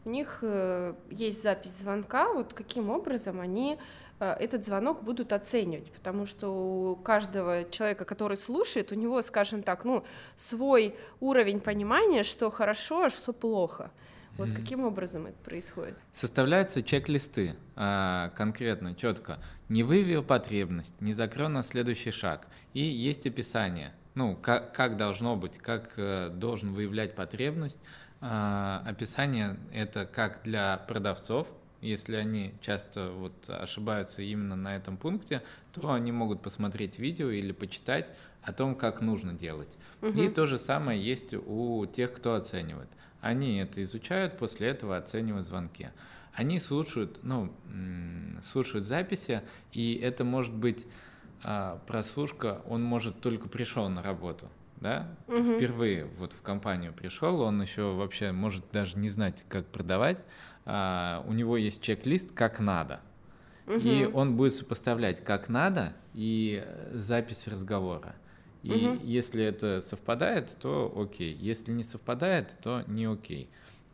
У 0.04 0.10
них 0.10 0.38
э, 0.42 0.94
есть 1.10 1.42
запись 1.42 1.78
звонка, 1.78 2.32
вот 2.32 2.54
каким 2.54 2.90
образом 2.90 3.40
они 3.40 3.78
э, 4.18 4.32
этот 4.40 4.64
звонок 4.64 5.02
будут 5.04 5.32
оценивать, 5.32 5.92
потому 5.92 6.26
что 6.26 6.48
у 6.48 6.96
каждого 6.96 7.64
человека, 7.70 8.04
который 8.04 8.36
слушает, 8.36 8.90
у 8.90 8.96
него, 8.96 9.22
скажем 9.22 9.62
так, 9.62 9.84
ну, 9.84 10.02
свой 10.36 10.96
уровень 11.20 11.60
понимания, 11.60 12.24
что 12.24 12.50
хорошо, 12.50 13.04
а 13.04 13.10
что 13.10 13.32
плохо. 13.32 13.92
Вот 14.38 14.48
mm-hmm. 14.48 14.56
каким 14.56 14.84
образом 14.84 15.26
это 15.26 15.36
происходит? 15.44 15.98
Составляются 16.12 16.82
чек-листы 16.82 17.54
а, 17.76 18.30
конкретно, 18.30 18.94
четко. 18.94 19.38
Не 19.68 19.82
выявил 19.82 20.22
потребность, 20.22 20.98
не 21.00 21.12
закрыл 21.12 21.48
на 21.48 21.62
следующий 21.62 22.10
шаг. 22.10 22.46
И 22.72 22.80
есть 22.80 23.26
описание, 23.26 23.92
ну, 24.14 24.36
как, 24.36 24.74
как 24.74 24.96
должно 24.96 25.36
быть, 25.36 25.58
как 25.58 25.92
э, 25.96 26.30
должен 26.30 26.72
выявлять 26.72 27.14
потребность. 27.14 27.78
А, 28.20 28.82
описание 28.86 29.56
это 29.72 30.06
как 30.06 30.42
для 30.44 30.78
продавцов, 30.78 31.48
если 31.82 32.14
они 32.16 32.54
часто 32.60 33.10
вот 33.10 33.32
ошибаются 33.48 34.22
именно 34.22 34.56
на 34.56 34.76
этом 34.76 34.96
пункте, 34.96 35.42
то 35.72 35.92
они 35.92 36.12
могут 36.12 36.40
посмотреть 36.40 36.98
видео 36.98 37.30
или 37.30 37.52
почитать 37.52 38.08
о 38.42 38.52
том, 38.52 38.74
как 38.74 39.00
нужно 39.00 39.32
делать. 39.32 39.76
Угу. 40.00 40.20
И 40.20 40.28
то 40.28 40.46
же 40.46 40.58
самое 40.58 41.02
есть 41.02 41.34
у 41.34 41.86
тех, 41.86 42.12
кто 42.12 42.34
оценивает. 42.34 42.88
Они 43.22 43.58
это 43.58 43.80
изучают, 43.84 44.36
после 44.36 44.68
этого 44.68 44.96
оценивают 44.96 45.46
звонки. 45.46 45.90
Они 46.34 46.58
слушают, 46.58 47.20
ну, 47.22 47.52
слушают 48.42 48.84
записи, 48.84 49.42
и 49.70 49.94
это 49.94 50.24
может 50.24 50.52
быть 50.52 50.86
а, 51.44 51.80
прослушка, 51.86 52.62
он 52.66 52.82
может 52.82 53.20
только 53.20 53.48
пришел 53.48 53.88
на 53.88 54.02
работу, 54.02 54.48
да, 54.80 55.08
угу. 55.28 55.54
впервые 55.54 56.04
вот 56.04 56.32
в 56.32 56.42
компанию 56.42 56.92
пришел, 56.92 57.40
он 57.42 57.62
еще 57.62 57.94
вообще 57.94 58.32
может 58.32 58.64
даже 58.72 58.98
не 58.98 59.08
знать, 59.08 59.44
как 59.48 59.66
продавать, 59.66 60.24
а, 60.64 61.24
у 61.28 61.32
него 61.32 61.56
есть 61.56 61.80
чек-лист, 61.80 62.32
как 62.32 62.58
надо, 62.58 63.00
угу. 63.66 63.78
и 63.78 64.04
он 64.04 64.36
будет 64.36 64.54
сопоставлять, 64.54 65.22
как 65.24 65.48
надо, 65.48 65.94
и 66.12 66.66
запись 66.92 67.46
разговора. 67.46 68.16
И 68.62 68.72
угу. 68.72 68.98
если 69.02 69.44
это 69.44 69.80
совпадает, 69.80 70.56
то 70.60 70.92
окей. 70.96 71.34
Если 71.34 71.72
не 71.72 71.82
совпадает, 71.82 72.52
то 72.62 72.84
не 72.86 73.06
окей. 73.06 73.48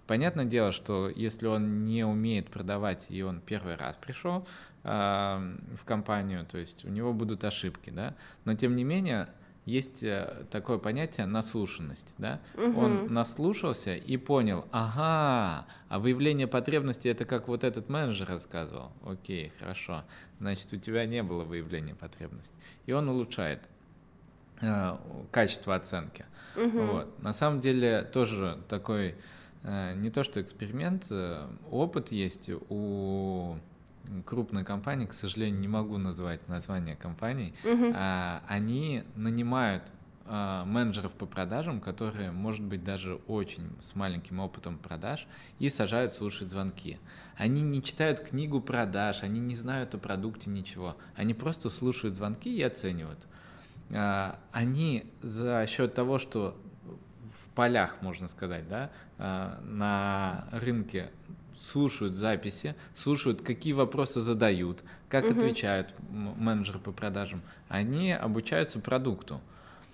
Понятное 0.07 0.45
дело, 0.45 0.73
что 0.73 1.09
если 1.09 1.47
он 1.47 1.85
не 1.85 2.05
умеет 2.05 2.49
продавать, 2.49 3.07
и 3.11 3.23
он 3.23 3.41
первый 3.41 3.77
раз 3.77 3.97
пришел 3.97 4.47
э, 4.85 4.89
в 4.89 5.85
компанию, 5.85 6.47
то 6.47 6.57
есть 6.57 6.85
у 6.85 6.89
него 6.89 7.13
будут 7.13 7.45
ошибки, 7.45 7.91
да. 7.91 8.15
Но 8.45 8.55
тем 8.55 8.75
не 8.75 8.85
менее, 8.85 9.29
есть 9.69 10.03
э, 10.03 10.47
такое 10.51 10.79
понятие 10.79 11.27
наслушанность, 11.27 12.15
да? 12.17 12.41
Угу. 12.55 12.81
Он 12.81 13.13
наслушался 13.13 13.95
и 13.97 14.17
понял, 14.17 14.65
ага, 14.71 15.67
а 15.91 15.99
выявление 15.99 16.47
потребности 16.47 17.09
это 17.09 17.27
как 17.27 17.49
вот 17.49 17.63
этот 17.63 17.91
менеджер 17.91 18.29
рассказывал. 18.29 18.93
Окей, 19.05 19.53
хорошо, 19.59 20.05
значит 20.41 20.73
у 20.73 20.79
тебя 20.79 21.05
не 21.05 21.23
было 21.23 21.45
выявления 21.45 21.95
потребности, 21.95 22.55
и 22.87 22.93
он 22.93 23.11
улучшает. 23.11 23.69
Э, 24.61 24.97
качество 25.31 25.75
оценки. 25.75 26.25
Угу. 26.57 26.81
Вот. 26.81 27.23
На 27.23 27.33
самом 27.33 27.61
деле 27.61 28.03
тоже 28.03 28.59
такой 28.69 29.15
э, 29.63 29.95
не 29.95 30.11
то 30.11 30.25
что 30.25 30.41
эксперимент, 30.41 31.07
э, 31.11 31.47
опыт 31.71 32.11
есть 32.11 32.51
у 32.69 33.57
крупной 34.25 34.65
компании, 34.65 35.07
к 35.07 35.13
сожалению, 35.13 35.61
не 35.61 35.69
могу 35.69 35.99
назвать 35.99 36.49
название 36.49 36.97
компаний, 36.97 37.53
угу. 37.63 37.93
они 38.49 39.05
нанимают 39.17 39.83
менеджеров 40.27 41.13
по 41.13 41.27
продажам, 41.27 41.81
которые, 41.81 42.31
может 42.31 42.63
быть, 42.63 42.83
даже 42.85 43.17
очень 43.27 43.69
с 43.81 43.95
маленьким 43.95 44.41
опытом 44.41 44.79
продаж, 44.79 45.27
и 45.59 45.69
сажают 45.69 46.15
слушать 46.15 46.49
звонки. 46.49 46.99
Они 47.37 47.61
не 47.63 47.83
читают 47.83 48.21
книгу 48.21 48.63
продаж, 48.63 49.23
они 49.23 49.41
не 49.41 49.57
знают 49.57 49.95
о 49.95 49.99
продукте 49.99 50.49
ничего. 50.49 50.97
Они 51.15 51.35
просто 51.35 51.69
слушают 51.69 52.15
звонки 52.15 52.55
и 52.55 52.63
оценивают. 52.63 53.27
А, 53.91 54.39
они 54.53 55.05
за 55.23 55.67
счет 55.67 55.95
того, 55.95 56.19
что 56.19 56.57
в 57.21 57.49
полях, 57.55 57.97
можно 58.03 58.29
сказать, 58.29 58.69
да, 58.69 58.91
а, 59.19 59.61
на 59.63 60.49
рынке 60.53 61.11
слушают 61.61 62.15
записи, 62.15 62.75
слушают, 62.95 63.43
какие 63.43 63.73
вопросы 63.73 64.21
задают, 64.21 64.83
как 65.09 65.25
угу. 65.25 65.37
отвечают 65.37 65.95
менеджеры 66.11 66.79
по 66.79 66.93
продажам, 66.93 67.43
они 67.69 68.13
обучаются 68.13 68.79
продукту. 68.79 69.41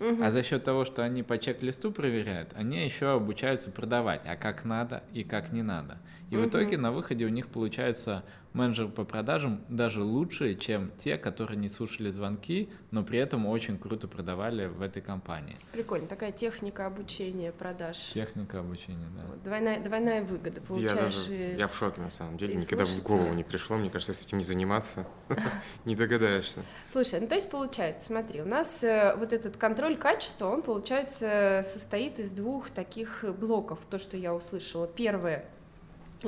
Угу. 0.00 0.22
А 0.22 0.30
за 0.32 0.42
счет 0.42 0.64
того, 0.64 0.84
что 0.84 1.02
они 1.02 1.22
по 1.22 1.38
чек-листу 1.38 1.92
проверяют, 1.92 2.50
они 2.54 2.84
еще 2.84 3.12
обучаются 3.12 3.70
продавать, 3.70 4.22
а 4.26 4.36
как 4.36 4.64
надо 4.64 5.04
и 5.12 5.22
как 5.22 5.52
не 5.52 5.62
надо. 5.62 5.98
И 6.30 6.36
угу. 6.36 6.44
в 6.44 6.48
итоге 6.48 6.76
на 6.78 6.90
выходе 6.90 7.24
у 7.24 7.28
них 7.28 7.48
получается 7.48 8.24
менеджер 8.54 8.88
по 8.88 9.04
продажам 9.04 9.62
даже 9.68 10.02
лучше, 10.02 10.54
чем 10.54 10.92
те, 10.96 11.18
которые 11.18 11.58
не 11.58 11.68
слушали 11.68 12.10
звонки, 12.10 12.70
но 12.90 13.02
при 13.02 13.18
этом 13.18 13.46
очень 13.46 13.76
круто 13.78 14.08
продавали 14.08 14.66
в 14.66 14.80
этой 14.80 15.02
компании. 15.02 15.56
Прикольно, 15.72 16.06
такая 16.06 16.32
техника 16.32 16.86
обучения 16.86 17.52
продаж. 17.52 17.98
Техника 17.98 18.60
обучения, 18.60 19.08
да. 19.16 19.26
Вот, 19.26 19.42
двойная, 19.42 19.80
двойная 19.80 20.22
выгода, 20.22 20.60
получаешь. 20.60 20.94
Я, 20.94 21.02
даже, 21.02 21.54
и... 21.54 21.56
я 21.58 21.68
в 21.68 21.74
шоке, 21.76 22.00
на 22.00 22.10
самом 22.10 22.38
деле, 22.38 22.54
никогда 22.54 22.86
слушаться. 22.86 23.00
в 23.00 23.02
голову 23.02 23.34
не 23.34 23.44
пришло, 23.44 23.76
мне 23.76 23.90
кажется, 23.90 24.14
с 24.14 24.24
этим 24.24 24.38
не 24.38 24.44
заниматься, 24.44 25.06
не 25.84 25.96
догадаешься. 25.96 26.62
Слушай, 26.90 27.20
ну 27.20 27.26
то 27.26 27.34
есть 27.34 27.50
получается, 27.50 28.06
смотри, 28.06 28.40
у 28.40 28.46
нас 28.46 28.84
э, 28.84 29.16
вот 29.18 29.32
этот 29.32 29.56
контроль 29.56 29.96
качества, 29.96 30.46
он, 30.46 30.62
получается, 30.62 31.62
состоит 31.64 32.20
из 32.20 32.30
двух 32.30 32.70
таких 32.70 33.24
блоков, 33.38 33.80
то, 33.90 33.98
что 33.98 34.16
я 34.16 34.32
услышала. 34.32 34.86
Первое— 34.86 35.44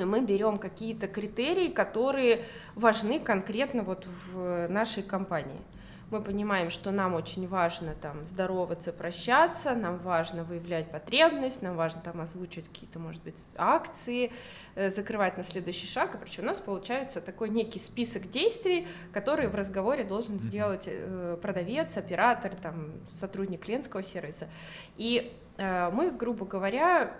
мы 0.05 0.21
берем 0.21 0.57
какие-то 0.57 1.07
критерии, 1.07 1.69
которые 1.69 2.45
важны 2.75 3.19
конкретно 3.19 3.83
вот 3.83 4.07
в 4.07 4.67
нашей 4.67 5.03
компании. 5.03 5.61
Мы 6.09 6.21
понимаем, 6.21 6.69
что 6.69 6.91
нам 6.91 7.15
очень 7.15 7.49
важно 7.49 7.93
там 7.93 8.25
здороваться, 8.25 8.93
прощаться, 8.93 9.75
нам 9.75 9.97
важно 9.97 10.45
выявлять 10.45 10.89
потребность, 10.89 11.61
нам 11.61 11.75
важно 11.75 11.99
там 12.01 12.21
озвучивать 12.21 12.69
какие-то, 12.69 12.97
может 12.97 13.21
быть, 13.23 13.45
акции, 13.57 14.31
э, 14.75 14.89
закрывать 14.89 15.35
на 15.35 15.43
следующий 15.43 15.85
шаг. 15.85 16.15
И 16.15 16.17
причем 16.17 16.43
у 16.43 16.45
нас 16.45 16.61
получается 16.61 17.19
такой 17.19 17.49
некий 17.49 17.79
список 17.79 18.29
действий, 18.29 18.87
которые 19.11 19.49
в 19.49 19.55
разговоре 19.55 20.05
должен 20.05 20.39
сделать 20.39 20.85
э, 20.87 21.37
продавец, 21.41 21.97
оператор, 21.97 22.55
там, 22.55 22.93
сотрудник 23.11 23.65
клиентского 23.65 24.01
сервиса. 24.01 24.47
И 24.95 25.37
э, 25.57 25.89
мы, 25.91 26.11
грубо 26.11 26.45
говоря, 26.45 27.17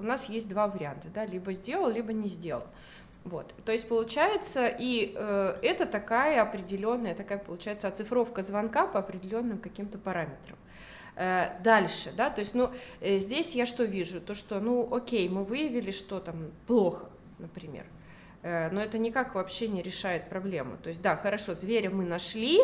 у 0.00 0.02
нас 0.02 0.28
есть 0.28 0.48
два 0.48 0.66
варианта, 0.66 1.08
да, 1.14 1.24
либо 1.26 1.52
сделал, 1.52 1.90
либо 1.90 2.12
не 2.12 2.28
сделал. 2.28 2.64
Вот, 3.24 3.54
то 3.66 3.72
есть 3.72 3.86
получается, 3.86 4.66
и 4.66 5.12
э, 5.14 5.58
это 5.62 5.84
такая 5.84 6.40
определенная, 6.40 7.14
такая 7.14 7.36
получается 7.36 7.86
оцифровка 7.86 8.42
звонка 8.42 8.86
по 8.86 8.98
определенным 8.98 9.58
каким-то 9.58 9.98
параметрам. 9.98 10.56
Э, 11.16 11.60
дальше, 11.62 12.12
да, 12.16 12.30
то 12.30 12.38
есть, 12.38 12.54
ну, 12.54 12.70
э, 13.00 13.18
здесь 13.18 13.54
я 13.54 13.66
что 13.66 13.84
вижу, 13.84 14.22
то, 14.22 14.34
что, 14.34 14.58
ну, 14.58 14.88
окей, 14.90 15.28
мы 15.28 15.44
выявили, 15.44 15.90
что 15.90 16.18
там 16.18 16.50
плохо, 16.66 17.10
например, 17.38 17.84
э, 18.42 18.70
но 18.70 18.80
это 18.80 18.96
никак 18.96 19.34
вообще 19.34 19.68
не 19.68 19.82
решает 19.82 20.30
проблему. 20.30 20.78
То 20.82 20.88
есть, 20.88 21.02
да, 21.02 21.14
хорошо, 21.14 21.54
зверя 21.54 21.90
мы 21.90 22.06
нашли, 22.06 22.58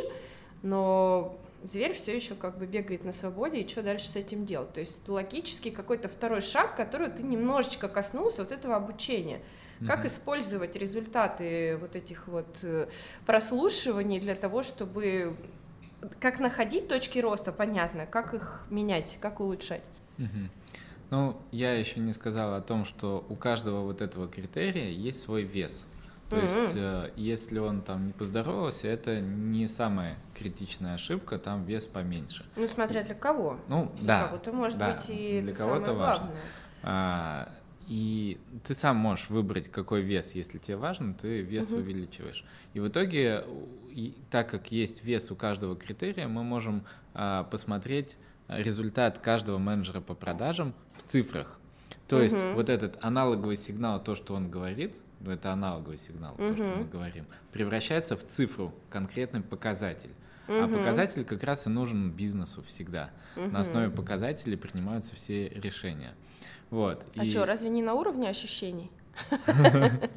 но 0.63 1.37
зверь 1.67 1.93
все 1.95 2.15
еще 2.15 2.35
как 2.35 2.59
бы 2.59 2.67
бегает 2.67 3.05
на 3.05 3.13
свободе, 3.13 3.61
и 3.61 3.69
что 3.69 3.83
дальше 3.83 4.07
с 4.09 4.17
этим 4.17 4.45
делать? 4.45 4.73
То 4.73 4.81
есть 4.81 5.09
логический 5.09 5.71
какой-то 5.71 6.09
второй 6.09 6.41
шаг, 6.41 6.77
который 6.77 7.09
ты 7.09 7.23
немножечко 7.23 7.89
коснулся 7.89 8.43
вот 8.43 8.53
этого 8.53 8.77
обучения. 8.77 9.41
Как 9.87 10.05
mm-hmm. 10.05 10.09
использовать 10.09 10.77
результаты 10.77 11.77
вот 11.79 11.97
этих 11.97 12.29
вот 12.29 12.47
э, 12.63 12.89
прослушиваний 13.27 14.19
для 14.19 14.35
того, 14.35 14.63
чтобы 14.63 15.37
как 16.19 16.39
находить 16.41 16.89
точки 16.89 17.19
роста, 17.19 17.53
понятно, 17.53 18.07
как 18.07 18.33
их 18.33 18.63
менять, 18.71 19.19
как 19.21 19.41
улучшать. 19.41 19.83
Mm-hmm. 20.17 20.49
Ну, 21.11 21.37
я 21.53 21.75
еще 21.75 22.01
не 22.01 22.13
сказала 22.15 22.57
о 22.57 22.61
том, 22.63 22.85
что 22.85 23.25
у 23.29 23.37
каждого 23.37 23.83
вот 23.83 24.01
этого 24.01 24.29
критерия 24.29 24.91
есть 24.91 25.23
свой 25.23 25.43
вес. 25.43 25.85
То 26.29 26.37
mm-hmm. 26.37 26.63
есть, 26.63 26.77
э, 26.77 27.11
если 27.17 27.59
он 27.61 27.83
там 27.83 28.09
не 28.09 28.13
поздоровался, 28.13 28.89
это 28.89 29.21
не 29.21 29.69
самая 29.69 30.17
критичная 30.35 30.95
ошибка, 30.95 31.39
там 31.39 31.65
вес 31.65 31.87
поменьше. 31.87 32.45
Ну, 32.57 32.67
смотря 32.67 33.05
для 33.05 33.15
кого. 33.15 33.61
Ну, 33.69 33.93
для 33.99 34.07
да. 34.07 34.27
Кого-то, 34.27 34.53
может 34.53 34.79
да, 34.79 34.95
быть, 34.95 35.09
и 35.09 35.41
для 35.41 35.53
это 35.53 35.59
кого-то 35.59 35.95
важно. 35.95 36.25
главное. 36.25 36.43
А, 36.83 37.49
и 37.87 38.41
ты 38.65 38.75
сам 38.75 38.97
можешь 38.97 39.31
выбрать, 39.31 39.71
какой 39.71 40.03
вес, 40.03 40.33
если 40.35 40.59
тебе 40.59 40.77
важно, 40.77 41.15
ты 41.15 41.43
вес 41.43 41.71
угу. 41.71 41.81
увеличиваешь. 41.81 42.45
И 42.75 42.81
в 42.81 42.89
итоге, 42.89 43.45
и, 43.91 44.17
так 44.31 44.51
как 44.51 44.73
есть 44.73 45.05
вес 45.05 45.31
у 45.31 45.37
каждого 45.37 45.77
критерия, 45.77 46.27
мы 46.27 46.43
можем 46.43 46.83
а, 47.15 47.45
посмотреть 47.45 48.17
результат 48.49 49.21
каждого 49.21 49.59
менеджера 49.59 50.01
по 50.01 50.15
продажам 50.15 50.75
в 50.97 51.05
цифрах. 51.05 51.61
То 52.09 52.17
угу. 52.17 52.25
есть 52.25 52.37
вот 52.55 52.69
этот 52.69 52.99
аналоговый 53.05 53.57
сигнал, 53.57 54.03
то, 54.03 54.17
что 54.17 54.35
он 54.35 54.51
говорит, 54.51 54.97
ну, 55.21 55.31
это 55.31 55.53
аналоговый 55.53 55.99
сигнал, 55.99 56.35
угу. 56.35 56.49
то, 56.49 56.55
что 56.55 56.65
мы 56.65 56.85
говорим, 56.85 57.27
превращается 57.53 58.17
в 58.17 58.27
цифру, 58.27 58.73
конкретный 58.91 59.41
показатель. 59.41 60.11
Угу. 60.49 60.57
А 60.57 60.69
показатель 60.69 61.25
как 61.25 61.43
раз 61.43 61.67
и 61.67 61.71
нужен 61.71 62.11
бизнесу 62.11 62.63
всегда. 62.63 63.11
Угу. 63.37 63.47
На 63.47 63.61
основе 63.61 63.91
показателей 63.91 64.57
принимаются 64.57 65.17
все 65.17 65.49
решения. 65.49 66.15
Вот. 66.71 67.05
А 67.17 67.25
и... 67.25 67.31
что, 67.31 67.45
разве 67.45 67.71
не 67.71 67.83
на 67.83 67.95
уровне 67.95 68.29
ощущений? 68.29 68.91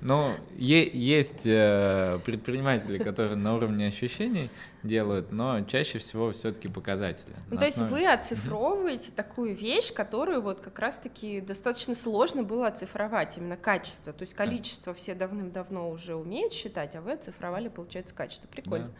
Ну, 0.00 0.34
есть 0.56 1.46
э, 1.46 2.20
предприниматели, 2.24 2.98
которые 2.98 3.34
на 3.34 3.56
уровне 3.56 3.86
ощущений 3.86 4.50
делают, 4.84 5.32
но 5.32 5.62
чаще 5.62 5.98
всего 5.98 6.30
все-таки 6.30 6.68
показатели. 6.68 7.34
Ну, 7.50 7.58
то 7.58 7.64
есть 7.64 7.78
вы 7.78 8.06
оцифровываете 8.06 9.10
такую 9.10 9.56
вещь, 9.56 9.92
которую 9.92 10.42
вот 10.42 10.60
как 10.60 10.78
раз-таки 10.78 11.40
достаточно 11.40 11.96
сложно 11.96 12.44
было 12.44 12.68
оцифровать, 12.68 13.36
именно 13.38 13.56
качество. 13.56 14.12
То 14.12 14.22
есть 14.22 14.34
количество 14.34 14.94
все 14.94 15.14
давным-давно 15.14 15.90
уже 15.90 16.14
умеют 16.14 16.52
считать, 16.52 16.94
а 16.94 17.00
вы 17.00 17.14
оцифровали, 17.14 17.66
получается, 17.68 18.14
качество. 18.14 18.46
Прикольно. 18.46 18.92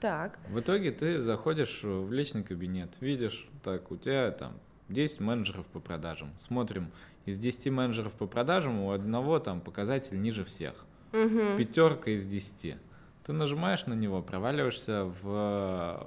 Так. 0.00 0.38
В 0.48 0.60
итоге 0.60 0.90
ты 0.90 1.22
заходишь 1.22 1.80
в 1.82 2.12
личный 2.12 2.42
кабинет, 2.42 2.90
видишь, 3.00 3.48
так, 3.62 3.90
у 3.90 3.96
тебя 3.96 4.32
там 4.32 4.58
10 4.88 5.20
менеджеров 5.20 5.66
по 5.66 5.80
продажам. 5.80 6.32
Смотрим, 6.38 6.90
из 7.26 7.38
10 7.38 7.68
менеджеров 7.68 8.12
по 8.12 8.26
продажам 8.26 8.80
у 8.80 8.90
одного 8.90 9.38
там 9.38 9.60
показатель 9.60 10.20
ниже 10.20 10.44
всех. 10.44 10.86
Угу. 11.12 11.56
Пятерка 11.58 12.10
из 12.10 12.26
10. 12.26 12.76
Ты 13.24 13.32
нажимаешь 13.32 13.86
на 13.86 13.94
него, 13.94 14.22
проваливаешься 14.22 15.04
в 15.22 16.06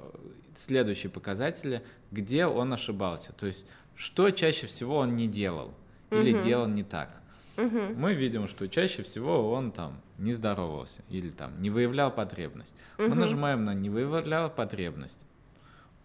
следующие 0.56 1.10
показатели, 1.10 1.84
где 2.12 2.46
он 2.46 2.74
ошибался. 2.74 3.34
То 3.34 3.46
есть, 3.46 3.66
что 3.96 4.30
чаще 4.32 4.68
всего 4.68 4.98
он 4.98 5.16
не 5.16 5.28
делал 5.28 5.74
или 6.12 6.34
угу. 6.34 6.44
делал 6.44 6.68
не 6.68 6.84
так. 6.84 7.22
Угу. 7.58 7.96
Мы 7.96 8.14
видим, 8.14 8.48
что 8.48 8.68
чаще 8.68 9.04
всего 9.04 9.52
он 9.52 9.72
там 9.72 10.02
не 10.18 10.34
здоровался 10.34 11.02
или 11.10 11.30
там 11.30 11.62
не 11.62 11.70
выявлял 11.70 12.12
потребность. 12.12 12.74
Угу. 12.98 13.08
Мы 13.10 13.16
нажимаем 13.16 13.64
на 13.64 13.74
не 13.74 13.90
выявлял 13.90 14.50
потребность. 14.50 15.20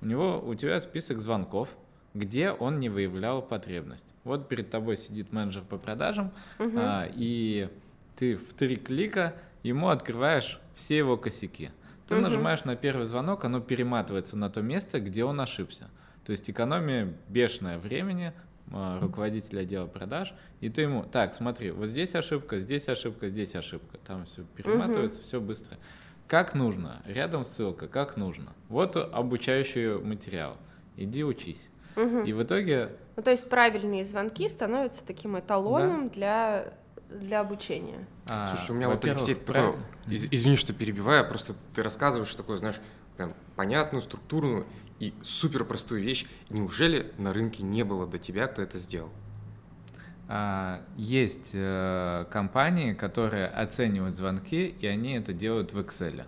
У 0.00 0.06
него, 0.06 0.40
у 0.40 0.54
тебя 0.54 0.80
список 0.80 1.20
звонков, 1.20 1.76
где 2.14 2.50
он 2.50 2.80
не 2.80 2.88
выявлял 2.88 3.42
потребность. 3.42 4.06
Вот 4.24 4.48
перед 4.48 4.70
тобой 4.70 4.96
сидит 4.96 5.32
менеджер 5.32 5.62
по 5.62 5.78
продажам, 5.78 6.32
угу. 6.58 6.72
а, 6.76 7.08
и 7.12 7.68
ты 8.16 8.36
в 8.36 8.52
три 8.52 8.76
клика 8.76 9.34
ему 9.62 9.88
открываешь 9.88 10.60
все 10.74 10.96
его 10.96 11.16
косяки. 11.16 11.70
Ты 12.08 12.16
угу. 12.16 12.22
нажимаешь 12.22 12.64
на 12.64 12.74
первый 12.76 13.06
звонок, 13.06 13.44
оно 13.44 13.60
перематывается 13.60 14.36
на 14.36 14.50
то 14.50 14.62
место, 14.62 15.00
где 15.00 15.24
он 15.24 15.40
ошибся. 15.40 15.88
То 16.24 16.32
есть 16.32 16.50
экономия 16.50 17.14
бешеное 17.28 17.78
времени 17.78 18.32
а, 18.72 19.00
руководителя 19.00 19.60
отдела 19.60 19.86
продаж, 19.86 20.34
и 20.60 20.68
ты 20.68 20.82
ему, 20.82 21.04
так, 21.04 21.34
смотри, 21.34 21.70
вот 21.70 21.88
здесь 21.88 22.14
ошибка, 22.14 22.58
здесь 22.58 22.88
ошибка, 22.88 23.28
здесь 23.28 23.54
ошибка, 23.54 23.98
там 24.06 24.26
все 24.26 24.42
перематывается, 24.56 25.18
угу. 25.18 25.26
все 25.26 25.40
быстро. 25.40 25.76
Как 26.26 26.54
нужно? 26.54 27.02
Рядом 27.06 27.44
ссылка, 27.44 27.88
как 27.88 28.16
нужно. 28.16 28.52
Вот 28.68 28.96
обучающий 28.96 29.98
материал. 29.98 30.56
Иди 30.96 31.24
учись. 31.24 31.68
Угу. 32.00 32.20
И 32.24 32.32
в 32.32 32.42
итоге... 32.42 32.90
Ну, 33.16 33.22
то 33.22 33.30
есть 33.30 33.48
правильные 33.48 34.04
звонки 34.04 34.48
становятся 34.48 35.04
таким 35.04 35.38
эталоном 35.38 36.08
да. 36.08 36.14
для, 36.14 36.74
для 37.08 37.40
обучения. 37.40 38.06
А, 38.28 38.54
Слушай, 38.56 38.70
у 38.72 38.74
меня 38.74 38.88
вот, 38.88 39.04
Алексей, 39.04 39.34
такое, 39.34 39.74
из, 40.06 40.26
извини, 40.30 40.56
что 40.56 40.72
перебиваю, 40.72 41.28
просто 41.28 41.54
ты 41.74 41.82
рассказываешь 41.82 42.34
такое, 42.34 42.58
знаешь, 42.58 42.80
прям 43.16 43.34
понятную, 43.56 44.02
структурную 44.02 44.66
и 44.98 45.12
супер 45.22 45.64
простую 45.64 46.02
вещь. 46.02 46.26
Неужели 46.48 47.12
на 47.18 47.32
рынке 47.32 47.62
не 47.62 47.84
было 47.84 48.06
до 48.06 48.18
тебя, 48.18 48.46
кто 48.46 48.62
это 48.62 48.78
сделал? 48.78 49.10
А, 50.32 50.80
есть 50.96 51.50
э, 51.54 52.24
компании, 52.30 52.94
которые 52.94 53.46
оценивают 53.48 54.14
звонки, 54.14 54.68
и 54.80 54.86
они 54.86 55.14
это 55.14 55.32
делают 55.32 55.72
в 55.72 55.78
Excel. 55.78 56.24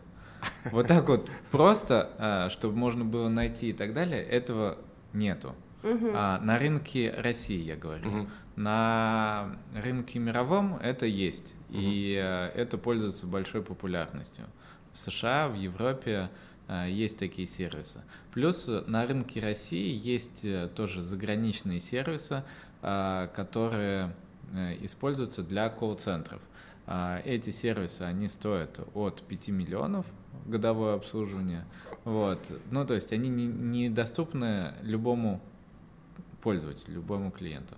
Вот 0.73 0.89
так 0.89 1.09
вот 1.09 1.31
просто, 1.53 2.11
э, 2.19 2.51
чтобы 2.51 2.77
можно 2.77 3.05
было 3.05 3.29
найти 3.29 3.71
и 3.71 3.73
так 3.73 3.93
далее, 3.95 4.21
этого 4.21 4.77
нету. 5.13 5.55
Угу. 5.83 6.11
А, 6.15 6.39
на 6.41 6.59
рынке 6.59 7.15
России, 7.19 7.63
я 7.63 7.77
говорю. 7.77 8.09
Угу. 8.09 8.29
На 8.57 9.57
рынке 9.75 10.19
мировом 10.19 10.77
это 10.77 11.07
есть. 11.07 11.55
Угу. 11.71 11.79
И 11.79 12.17
а, 12.23 12.51
это 12.55 12.79
пользуется 12.79 13.27
большой 13.27 13.63
популярностью. 13.63 14.45
В 14.93 14.99
США, 14.99 15.49
в 15.49 15.55
Европе 15.55 16.31
а, 16.69 16.87
есть 16.87 17.19
такие 17.19 17.49
сервисы. 17.49 18.01
Плюс 18.33 18.69
на 18.87 19.07
рынке 19.07 19.41
России 19.41 19.95
есть 19.95 20.47
тоже 20.75 21.03
заграничные 21.03 21.81
сервисы, 21.81 22.45
а, 22.83 23.29
которые 23.29 24.15
используются 24.83 25.43
для 25.43 25.71
колл-центров. 25.71 26.43
А, 26.87 27.21
эти 27.25 27.51
сервисы, 27.51 28.03
они 28.03 28.29
стоят 28.29 28.81
от 28.95 29.23
5 29.23 29.49
миллионов 29.49 30.07
годовое 30.47 30.95
обслуживание. 30.95 31.65
Вот. 32.05 32.41
Ну, 32.71 32.85
то 32.85 32.95
есть 32.95 33.13
они 33.13 33.29
недоступны 33.29 34.75
не, 34.83 34.91
любому 34.91 35.41
пользователю, 36.43 36.95
любому 36.95 37.31
клиенту. 37.31 37.77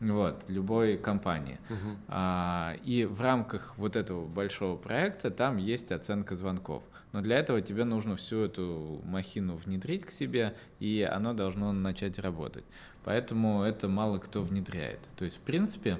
Вот, 0.00 0.44
любой 0.48 0.98
компании. 0.98 1.58
Uh-huh. 1.70 1.96
А, 2.08 2.74
и 2.84 3.06
в 3.06 3.20
рамках 3.20 3.74
вот 3.78 3.96
этого 3.96 4.26
большого 4.26 4.76
проекта 4.76 5.30
там 5.30 5.56
есть 5.56 5.90
оценка 5.90 6.36
звонков. 6.36 6.82
Но 7.12 7.22
для 7.22 7.38
этого 7.38 7.62
тебе 7.62 7.84
нужно 7.84 8.14
всю 8.16 8.40
эту 8.40 9.00
махину 9.04 9.56
внедрить 9.56 10.04
к 10.04 10.10
себе, 10.10 10.54
и 10.80 11.08
оно 11.10 11.32
должно 11.32 11.72
начать 11.72 12.18
работать. 12.18 12.64
Поэтому 13.04 13.62
это 13.62 13.88
мало 13.88 14.18
кто 14.18 14.42
внедряет. 14.42 15.00
То 15.16 15.24
есть, 15.24 15.38
в 15.38 15.40
принципе, 15.40 15.98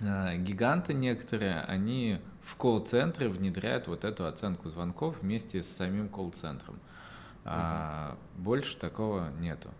а, 0.00 0.34
гиганты 0.36 0.92
некоторые, 0.92 1.60
они 1.60 2.18
в 2.42 2.56
колл-центре 2.56 3.28
внедряют 3.28 3.86
вот 3.86 4.04
эту 4.04 4.26
оценку 4.26 4.68
звонков 4.68 5.22
вместе 5.22 5.62
с 5.62 5.68
самим 5.68 6.08
колл-центром. 6.08 6.80
А 7.44 8.16
угу. 8.34 8.42
больше 8.42 8.76
такого 8.76 9.30
нету. 9.38 9.70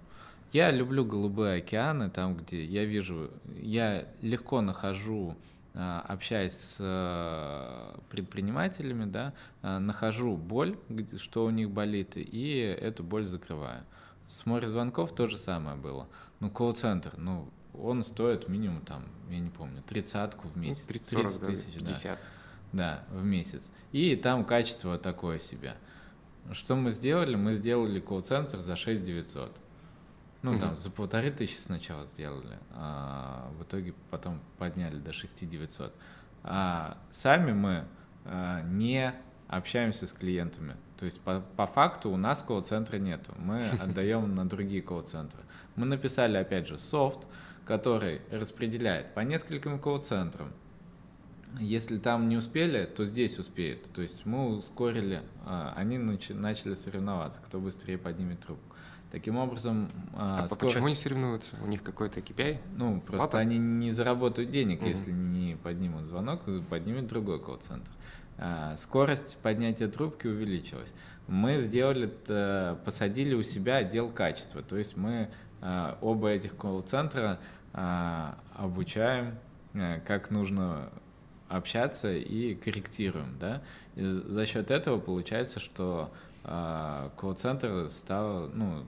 Я 0.52 0.70
люблю 0.70 1.04
голубые 1.04 1.58
океаны, 1.58 2.08
там, 2.08 2.36
где 2.36 2.64
я 2.64 2.84
вижу, 2.84 3.30
я 3.60 4.08
легко 4.22 4.60
нахожу, 4.62 5.36
а, 5.74 6.04
общаясь 6.08 6.54
с 6.54 6.76
а, 6.80 8.00
предпринимателями, 8.08 9.04
да, 9.04 9.34
нахожу 9.62 10.36
боль, 10.36 10.78
что 11.18 11.44
у 11.44 11.50
них 11.50 11.70
болит, 11.70 12.12
и 12.16 12.58
эту 12.80 13.02
боль 13.04 13.26
закрываю. 13.26 13.84
С 14.26 14.46
море 14.46 14.68
звонков 14.68 15.14
то 15.14 15.26
же 15.26 15.36
самое 15.36 15.76
было. 15.76 16.08
Ну, 16.40 16.50
колл-центр, 16.50 17.14
ну, 17.16 17.48
он 17.74 18.02
стоит 18.02 18.48
минимум 18.48 18.80
там, 18.82 19.04
я 19.30 19.38
не 19.38 19.50
помню, 19.50 19.82
тридцатку 19.82 20.48
в 20.48 20.56
ну, 20.56 20.62
месяц. 20.62 20.82
30, 20.82 21.18
30 21.18 21.46
тысяч, 21.46 21.74
да, 21.74 21.86
50. 21.86 22.18
Да. 22.72 23.04
да, 23.10 23.18
в 23.18 23.24
месяц. 23.24 23.70
И 23.92 24.16
там 24.16 24.44
качество 24.44 24.98
такое 24.98 25.38
себе. 25.38 25.74
Что 26.52 26.76
мы 26.76 26.90
сделали? 26.90 27.36
Мы 27.36 27.52
сделали 27.52 28.00
колл-центр 28.00 28.58
за 28.58 28.76
6 28.76 29.04
900. 29.04 29.54
Ну, 30.42 30.58
там, 30.58 30.76
за 30.76 30.90
полторы 30.90 31.30
тысячи 31.30 31.58
сначала 31.58 32.04
сделали, 32.04 32.58
а 32.70 33.50
в 33.58 33.64
итоге 33.64 33.92
потом 34.10 34.40
подняли 34.58 34.98
до 34.98 35.12
6 35.12 35.48
900. 35.48 35.92
А 36.44 36.96
сами 37.10 37.52
мы 37.52 37.84
а, 38.24 38.62
не 38.62 39.12
общаемся 39.48 40.06
с 40.06 40.12
клиентами. 40.12 40.76
То 40.98 41.06
есть 41.06 41.20
по, 41.20 41.40
по 41.56 41.66
факту 41.66 42.10
у 42.10 42.16
нас 42.16 42.42
колл-центра 42.42 42.98
нету. 42.98 43.32
Мы 43.36 43.66
отдаем 43.80 44.34
на 44.34 44.48
другие 44.48 44.82
колл-центры. 44.82 45.40
Мы 45.74 45.86
написали, 45.86 46.36
опять 46.36 46.68
же, 46.68 46.78
софт, 46.78 47.26
который 47.64 48.22
распределяет 48.30 49.14
по 49.14 49.20
нескольким 49.20 49.78
колл-центрам. 49.78 50.52
Если 51.58 51.98
там 51.98 52.28
не 52.28 52.36
успели, 52.36 52.84
то 52.84 53.04
здесь 53.06 53.38
успеют. 53.38 53.90
То 53.92 54.02
есть 54.02 54.26
мы 54.26 54.48
ускорили, 54.56 55.22
а, 55.46 55.72
они 55.76 55.98
начали 55.98 56.74
соревноваться, 56.74 57.40
кто 57.44 57.58
быстрее 57.58 57.98
поднимет 57.98 58.40
трубку. 58.40 58.67
Таким 59.10 59.36
образом, 59.36 59.88
а, 60.14 60.44
а 60.44 60.48
скорость... 60.48 60.74
почему 60.74 60.86
они 60.86 60.94
соревнуются? 60.94 61.56
У 61.62 61.66
них 61.66 61.82
какой-то 61.82 62.20
KPI? 62.20 62.58
Ну, 62.76 63.00
просто 63.00 63.26
Плата? 63.26 63.38
они 63.38 63.56
не 63.58 63.92
заработают 63.92 64.50
денег, 64.50 64.80
угу. 64.80 64.88
если 64.88 65.10
не 65.10 65.56
поднимут 65.56 66.04
звонок, 66.04 66.42
поднимет 66.68 67.06
другой 67.06 67.42
колл-центр. 67.42 67.90
А, 68.36 68.76
скорость 68.76 69.38
поднятия 69.38 69.88
трубки 69.88 70.26
увеличилась. 70.26 70.92
Мы 71.26 71.58
сделали, 71.60 72.12
посадили 72.84 73.34
у 73.34 73.42
себя 73.42 73.76
отдел 73.76 74.10
качества, 74.10 74.62
то 74.62 74.78
есть 74.78 74.96
мы 74.96 75.28
оба 76.00 76.28
этих 76.28 76.56
колл-центра 76.56 77.38
а, 77.72 78.38
обучаем, 78.54 79.38
э, 79.74 80.00
как 80.06 80.30
нужно 80.30 80.90
общаться 81.48 82.12
и 82.12 82.54
корректируем, 82.54 83.36
да. 83.38 83.62
И 83.94 84.02
за 84.02 84.46
счет 84.46 84.70
этого 84.70 84.98
получается, 84.98 85.60
что 85.60 86.12
э, 86.44 87.10
колл-центр 87.16 87.88
стал, 87.90 88.48
ну, 88.52 88.84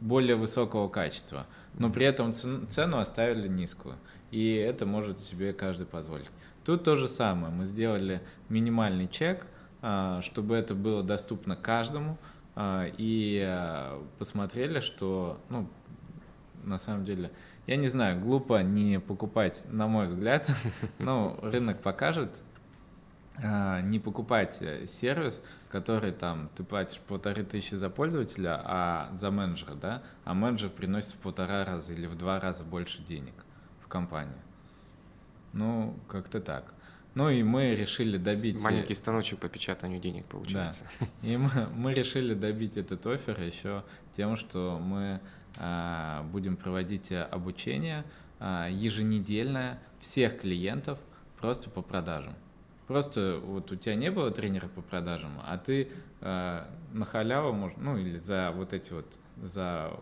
более 0.00 0.36
высокого 0.36 0.88
качества, 0.88 1.46
но 1.74 1.90
при 1.90 2.06
этом 2.06 2.32
цену 2.34 2.98
оставили 2.98 3.48
низкую, 3.48 3.96
и 4.30 4.54
это 4.54 4.86
может 4.86 5.18
себе 5.18 5.52
каждый 5.52 5.86
позволить. 5.86 6.30
Тут 6.64 6.84
то 6.84 6.96
же 6.96 7.08
самое, 7.08 7.52
мы 7.52 7.64
сделали 7.64 8.20
минимальный 8.48 9.08
чек, 9.08 9.46
э, 9.82 10.20
чтобы 10.22 10.54
это 10.54 10.74
было 10.74 11.02
доступно 11.02 11.56
каждому, 11.56 12.18
э, 12.54 12.90
и 12.96 13.42
э, 13.44 14.00
посмотрели, 14.18 14.80
что, 14.80 15.40
ну, 15.48 15.68
на 16.62 16.78
самом 16.78 17.04
деле, 17.04 17.30
я 17.66 17.76
не 17.76 17.88
знаю, 17.88 18.20
глупо 18.20 18.62
не 18.62 19.00
покупать, 19.00 19.62
на 19.70 19.88
мой 19.88 20.06
взгляд, 20.06 20.48
но 20.98 21.38
рынок 21.42 21.80
покажет, 21.82 22.30
а, 22.30 22.51
не 23.38 23.98
покупать 23.98 24.58
э, 24.60 24.86
сервис, 24.86 25.42
который 25.70 26.12
там 26.12 26.50
ты 26.54 26.64
платишь 26.64 27.00
полторы 27.00 27.44
тысячи 27.44 27.74
за 27.74 27.88
пользователя, 27.88 28.60
а 28.62 29.10
за 29.16 29.30
менеджера, 29.30 29.74
да, 29.74 30.02
а 30.24 30.34
менеджер 30.34 30.68
приносит 30.68 31.12
в 31.12 31.16
полтора 31.16 31.64
раза 31.64 31.92
или 31.92 32.06
в 32.06 32.16
два 32.16 32.40
раза 32.40 32.62
больше 32.62 33.02
денег 33.02 33.34
в 33.80 33.88
компанию. 33.88 34.36
Ну, 35.52 35.96
как-то 36.08 36.40
так. 36.40 36.74
Ну 37.14 37.28
и 37.28 37.42
мы 37.42 37.74
решили 37.74 38.16
добить... 38.16 38.60
Маленький 38.62 38.94
станочек 38.94 39.38
по 39.38 39.48
печатанию 39.48 40.00
денег 40.00 40.24
получается. 40.26 40.84
Да. 40.98 41.06
И 41.28 41.36
мы, 41.36 41.68
мы 41.74 41.92
решили 41.92 42.32
добить 42.32 42.78
этот 42.78 43.06
офер 43.06 43.38
еще 43.38 43.84
тем, 44.16 44.36
что 44.36 44.78
мы 44.82 45.20
а, 45.58 46.22
будем 46.32 46.56
проводить 46.56 47.12
обучение 47.12 48.04
а, 48.40 48.68
еженедельное 48.70 49.78
всех 50.00 50.40
клиентов 50.40 50.98
просто 51.38 51.68
по 51.68 51.82
продажам. 51.82 52.34
Просто 52.86 53.40
вот 53.42 53.70
у 53.72 53.76
тебя 53.76 53.94
не 53.94 54.10
было 54.10 54.30
тренера 54.30 54.68
по 54.68 54.82
продажам, 54.82 55.32
а 55.44 55.56
ты 55.58 55.88
э, 56.20 56.64
на 56.92 57.04
халяву, 57.04 57.52
может, 57.52 57.78
ну 57.78 57.96
или 57.96 58.18
за 58.18 58.52
вот 58.54 58.72
эти 58.72 58.92
вот, 58.92 59.06
за 59.42 59.92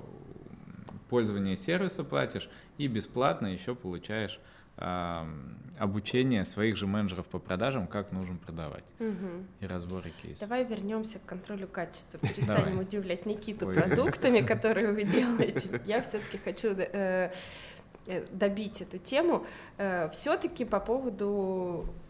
пользование 1.08 1.56
сервиса 1.56 2.04
платишь 2.04 2.48
и 2.78 2.86
бесплатно 2.86 3.48
еще 3.48 3.74
получаешь 3.74 4.40
э, 4.76 5.24
обучение 5.78 6.44
своих 6.44 6.76
же 6.76 6.86
менеджеров 6.86 7.26
по 7.28 7.38
продажам, 7.38 7.86
как 7.86 8.12
нужно 8.12 8.36
продавать 8.36 8.84
Мгм. 8.98 9.46
и 9.60 9.66
разборы 9.66 10.10
кейсов. 10.22 10.48
Давай 10.48 10.64
вернемся 10.64 11.18
к 11.18 11.24
контролю 11.26 11.66
качества. 11.68 12.18
Перестанем 12.20 12.64
Давай. 12.72 12.84
удивлять 12.84 13.26
Никиту 13.26 13.66
Ой. 13.66 13.74
продуктами, 13.74 14.40
которые 14.46 14.92
вы 14.92 15.04
делаете. 15.04 15.80
Я 15.86 16.02
все-таки 16.02 16.38
хочу 16.38 16.68
э, 16.76 17.32
э, 18.06 18.26
добить 18.32 18.80
эту 18.82 18.98
тему. 18.98 19.44
Все-таки 20.12 20.64
по 20.64 20.80
поводу 20.80 21.84
э, 21.86 22.09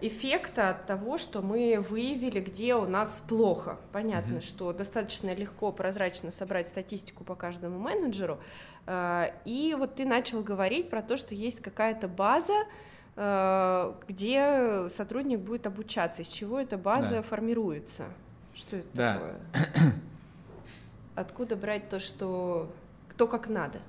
эффекта 0.00 0.70
от 0.70 0.86
того, 0.86 1.18
что 1.18 1.42
мы 1.42 1.84
выявили, 1.88 2.40
где 2.40 2.74
у 2.74 2.86
нас 2.86 3.22
плохо. 3.28 3.76
Понятно, 3.92 4.34
Мгм. 4.34 4.40
что 4.40 4.72
достаточно 4.72 5.34
легко, 5.34 5.72
прозрачно 5.72 6.30
собрать 6.30 6.66
статистику 6.68 7.24
по 7.24 7.34
каждому 7.34 7.78
менеджеру. 7.78 8.38
Э, 8.86 9.30
И 9.44 9.74
вот 9.78 9.96
ты 9.96 10.04
начал 10.06 10.42
говорить 10.42 10.90
про 10.90 11.02
то, 11.02 11.16
что 11.16 11.34
есть 11.34 11.60
какая-то 11.60 12.08
база, 12.08 12.54
э, 13.16 13.92
где 14.08 14.88
сотрудник 14.90 15.40
будет 15.40 15.66
обучаться, 15.66 16.22
из 16.22 16.28
чего 16.28 16.60
эта 16.60 16.76
база 16.78 17.16
Да. 17.16 17.22
формируется. 17.22 18.04
Что 18.54 18.76
это 18.76 18.88
Да. 18.94 19.14
такое? 19.14 19.36
Откуда 21.14 21.56
брать 21.56 21.88
то, 21.88 21.98
что 21.98 22.70
кто 23.08 23.26
как 23.26 23.48
надо? 23.48 23.80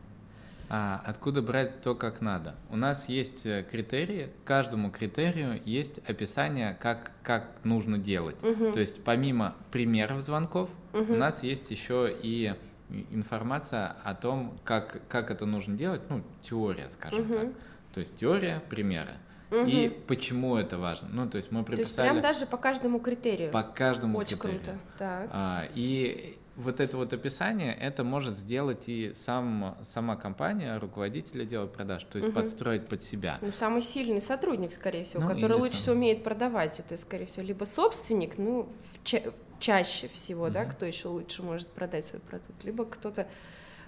А 0.69 1.01
откуда 1.05 1.41
брать 1.41 1.81
то, 1.81 1.95
как 1.95 2.19
надо? 2.21 2.55
У 2.69 2.75
нас 2.75 3.07
есть 3.07 3.45
э, 3.45 3.63
критерии, 3.69 4.29
каждому 4.43 4.91
критерию 4.91 5.61
есть 5.63 5.99
описание, 6.07 6.77
как, 6.81 7.11
как 7.23 7.45
нужно 7.63 7.97
делать. 7.97 8.35
Мгм. 8.43 8.73
То 8.73 8.79
есть 8.79 9.03
помимо 9.03 9.55
примеров 9.71 10.21
звонков, 10.21 10.69
Мгм. 10.93 11.13
у 11.13 11.17
нас 11.17 11.41
есть 11.43 11.71
еще 11.71 12.13
и 12.21 12.53
информация 13.11 13.95
о 14.03 14.13
том, 14.13 14.57
как, 14.63 15.01
как 15.07 15.31
это 15.31 15.45
нужно 15.45 15.77
делать, 15.77 16.01
ну, 16.09 16.21
теория, 16.41 16.89
скажем 16.89 17.21
Мгм. 17.21 17.33
так. 17.33 17.47
То 17.93 17.99
есть 18.01 18.17
теория, 18.17 18.61
примеры. 18.69 19.13
И 19.65 19.97
почему 20.07 20.57
это 20.57 20.77
важно. 20.77 21.07
Ну, 21.09 21.29
то 21.29 21.37
есть 21.37 21.53
мы 21.53 21.63
То 21.63 21.71
есть 21.73 21.95
прям 21.95 22.19
даже 22.19 22.45
по 22.45 22.57
каждому 22.57 22.99
критерию. 22.99 23.49
по 23.49 23.63
каждому 23.63 24.17
Очень 24.17 24.37
критерию. 24.37 24.61
круто. 24.65 24.79
Так. 24.97 25.29
А, 25.31 25.63
и 25.73 26.36
вот 26.57 26.79
это 26.79 26.97
вот 26.97 27.13
описание, 27.13 27.73
это 27.75 28.03
может 28.03 28.35
сделать 28.35 28.83
и 28.87 29.13
сам, 29.13 29.77
сама 29.83 30.15
компания, 30.15 30.77
руководитель 30.79 31.43
отдела 31.43 31.67
продаж, 31.67 32.03
то 32.03 32.17
есть 32.17 32.27
Мгм. 32.29 32.35
подстроить 32.35 32.87
под 32.87 33.03
себя. 33.03 33.37
Ну, 33.41 33.51
самый 33.51 33.81
сильный 33.83 34.19
сотрудник, 34.21 34.73
скорее 34.73 35.03
всего, 35.03 35.21
Ну, 35.23 35.29
который 35.29 35.53
лучше 35.55 35.75
сам. 35.75 35.81
всего 35.81 35.95
умеет 35.95 36.23
продавать. 36.23 36.79
Это, 36.79 36.97
скорее 36.97 37.27
всего, 37.27 37.45
либо 37.45 37.63
собственник, 37.65 38.37
ну, 38.39 38.67
ча- 39.03 39.21
чаще 39.59 40.07
всего, 40.07 40.49
да, 40.49 40.63
Мгм. 40.63 40.71
кто 40.71 40.85
еще 40.87 41.07
лучше 41.09 41.43
может 41.43 41.67
продать 41.67 42.05
свой 42.05 42.21
продукт, 42.21 42.63
либо 42.63 42.85
кто-то 42.85 43.27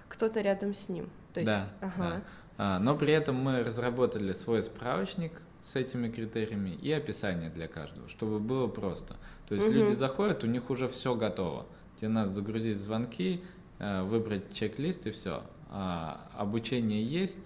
кто-то 0.07 0.41
рядом 0.41 0.73
с 0.73 0.89
ним. 0.89 1.07
То 1.33 1.39
есть, 1.41 1.45
Да, 1.51 1.67
ага. 1.81 1.93
да. 1.97 2.21
А, 2.57 2.79
но 2.79 2.95
при 2.95 3.13
этом 3.13 3.35
мы 3.35 3.63
разработали 3.63 4.33
свой 4.33 4.63
справочник 4.63 5.41
с 5.61 5.75
этими 5.75 6.09
критериями 6.09 6.71
и 6.71 6.91
описание 6.91 7.51
для 7.51 7.67
каждого, 7.67 8.09
чтобы 8.09 8.39
было 8.39 8.65
просто. 8.67 9.17
То 9.47 9.53
есть 9.53 9.67
Мгм. 9.67 9.75
люди 9.75 9.93
заходят, 9.93 10.43
у 10.43 10.47
них 10.47 10.71
уже 10.71 10.87
все 10.87 11.13
готово. 11.13 11.67
Тебе 11.99 12.09
надо 12.09 12.31
загрузить 12.31 12.77
звонки, 12.77 13.43
э, 13.79 14.03
выбрать 14.03 14.53
чек-лист 14.53 15.07
и 15.07 15.11
все. 15.11 15.43
обучение 15.71 17.03
есть, 17.03 17.37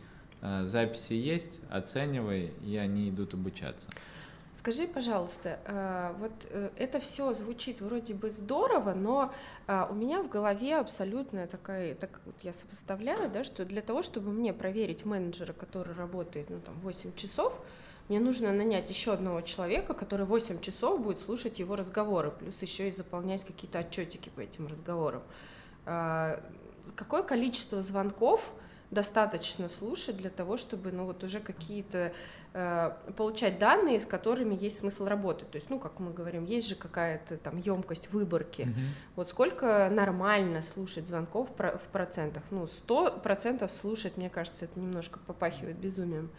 э, 0.41 0.63
записи 0.63 1.11
есть, 1.11 1.59
оценивай, 1.69 2.53
и 2.65 2.77
они 2.77 3.09
идут 3.09 3.33
обучаться. 3.33 3.89
Скажи, 4.53 4.87
пожалуйста, 4.87 5.59
э, 5.65 6.13
вот 6.19 6.31
это 6.77 6.99
все 7.01 7.33
звучит 7.33 7.81
вроде 7.81 8.13
бы 8.13 8.29
здорово, 8.29 8.93
но 8.93 9.33
а, 9.67 9.89
у 9.91 9.95
меня 9.95 10.21
в 10.21 10.29
голове 10.29 10.77
абсолютно 10.77 11.47
такая, 11.47 11.95
так 11.95 12.21
вот 12.25 12.35
я 12.43 12.53
сопоставляю, 12.53 13.29
да, 13.29 13.43
что 13.43 13.65
для 13.65 13.81
того, 13.81 14.03
чтобы 14.03 14.31
мне 14.31 14.53
проверить 14.53 15.03
менеджера, 15.03 15.51
который 15.51 15.93
работает, 15.95 16.49
ну 16.49 16.61
там 16.61 16.79
8 16.81 17.13
часов, 17.15 17.59
мне 18.09 18.19
нужно 18.19 18.51
нанять 18.51 18.89
еще 18.89 19.13
одного 19.13 19.41
человека, 19.41 19.93
который 19.93 20.25
8 20.25 20.59
часов 20.61 21.01
будет 21.01 21.19
слушать 21.19 21.59
его 21.59 21.75
разговоры, 21.75 22.31
плюс 22.31 22.61
еще 22.61 22.87
и 22.87 22.91
заполнять 22.91 23.43
какие-то 23.45 23.79
отчетики 23.79 24.29
по 24.29 24.41
этим 24.41 24.67
разговорам. 24.67 25.23
А, 25.85 26.41
Какое 26.95 27.23
количество 27.23 27.81
звонков 27.81 28.41
достаточно 28.91 29.69
слушать 29.69 30.17
для 30.17 30.29
того, 30.29 30.57
чтобы, 30.57 30.91
ну, 30.91 31.05
вот 31.05 31.23
уже 31.23 31.39
какие-то 31.39 32.13
э, 32.53 32.91
получать 33.17 33.57
данные, 33.57 33.99
с 33.99 34.05
которыми 34.05 34.53
есть 34.53 34.77
смысл 34.79 35.05
работать. 35.05 35.49
То 35.49 35.55
есть, 35.55 35.71
ну, 35.71 35.79
как 35.79 35.99
мы 35.99 36.11
говорим, 36.13 36.43
есть 36.45 36.67
же 36.67 36.75
какая-то 36.75 37.37
там 37.37 37.57
емкость 37.57 38.11
выборки. 38.11 38.67
Вот 39.15 39.29
сколько 39.29 39.89
нормально 39.91 40.61
слушать 40.61 41.07
звонков 41.07 41.49
в 41.49 41.53
про- 41.53 41.77
в 41.79 41.83
процентах? 41.91 42.43
Ну, 42.51 42.67
сто 42.67 43.11
процентов 43.17 43.71
слушать, 43.71 44.17
мне 44.17 44.29
кажется, 44.29 44.65
это 44.65 44.79
немножко 44.79 45.17
попахивает 45.25 45.77
безумием. 45.77 46.29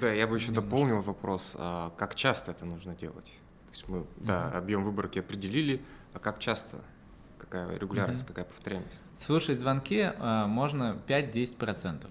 Да, 0.00 0.12
я 0.12 0.26
бы 0.26 0.36
еще 0.36 0.48
Немножко. 0.48 0.70
дополнил 0.70 1.00
вопрос, 1.02 1.56
а 1.58 1.92
как 1.96 2.14
часто 2.14 2.50
это 2.52 2.64
нужно 2.64 2.94
делать? 2.94 3.26
То 3.66 3.72
есть 3.72 3.88
мы, 3.88 4.06
да, 4.16 4.48
Мгм. 4.48 4.56
объем 4.56 4.84
выборки 4.84 5.18
определили, 5.18 5.80
а 6.14 6.18
как 6.18 6.38
часто? 6.38 6.78
Какая 7.38 7.76
регулярность, 7.78 8.22
Мгм. 8.24 8.28
какая 8.28 8.44
повторяемость? 8.44 8.98
Слушать 9.16 9.60
звонки 9.60 10.10
а, 10.18 10.46
можно 10.46 10.96
5-10%. 11.06 12.10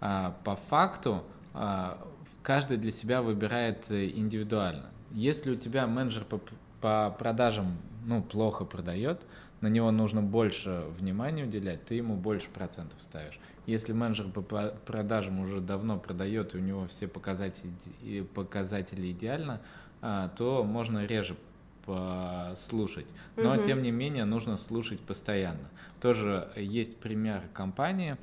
А, 0.00 0.36
по 0.44 0.56
факту 0.56 1.22
а, 1.54 1.98
каждый 2.42 2.76
для 2.78 2.90
себя 2.92 3.22
выбирает 3.22 3.90
э, 3.90 4.08
индивидуально. 4.10 4.86
Если 5.10 5.50
у 5.50 5.56
тебя 5.56 5.86
менеджер 5.86 6.24
по, 6.24 6.40
по 6.80 7.14
продажам 7.18 7.76
ну, 8.06 8.22
плохо 8.22 8.64
продает, 8.64 9.20
на 9.60 9.66
него 9.68 9.90
нужно 9.90 10.22
больше 10.22 10.84
внимания 10.98 11.44
уделять, 11.44 11.84
ты 11.84 11.96
ему 11.96 12.16
больше 12.16 12.48
процентов 12.48 13.00
ставишь. 13.02 13.38
Если 13.66 13.92
менеджер 13.92 14.28
по 14.30 14.42
продажам 14.42 15.40
уже 15.40 15.60
давно 15.60 15.98
продает, 15.98 16.54
и 16.54 16.58
у 16.58 16.60
него 16.60 16.86
все 16.86 17.06
показатели, 17.08 18.22
показатели 18.34 19.10
идеально, 19.12 19.60
а, 20.02 20.28
то 20.36 20.64
можно 20.64 21.04
реже 21.06 21.36
послушать. 21.84 23.06
Но, 23.36 23.54
Мгм. 23.54 23.64
тем 23.64 23.82
не 23.82 23.90
менее, 23.90 24.24
нужно 24.24 24.56
слушать 24.56 25.00
постоянно. 25.00 25.68
Тоже 26.00 26.48
есть 26.56 26.96
пример 26.98 27.42
компании. 27.52 28.16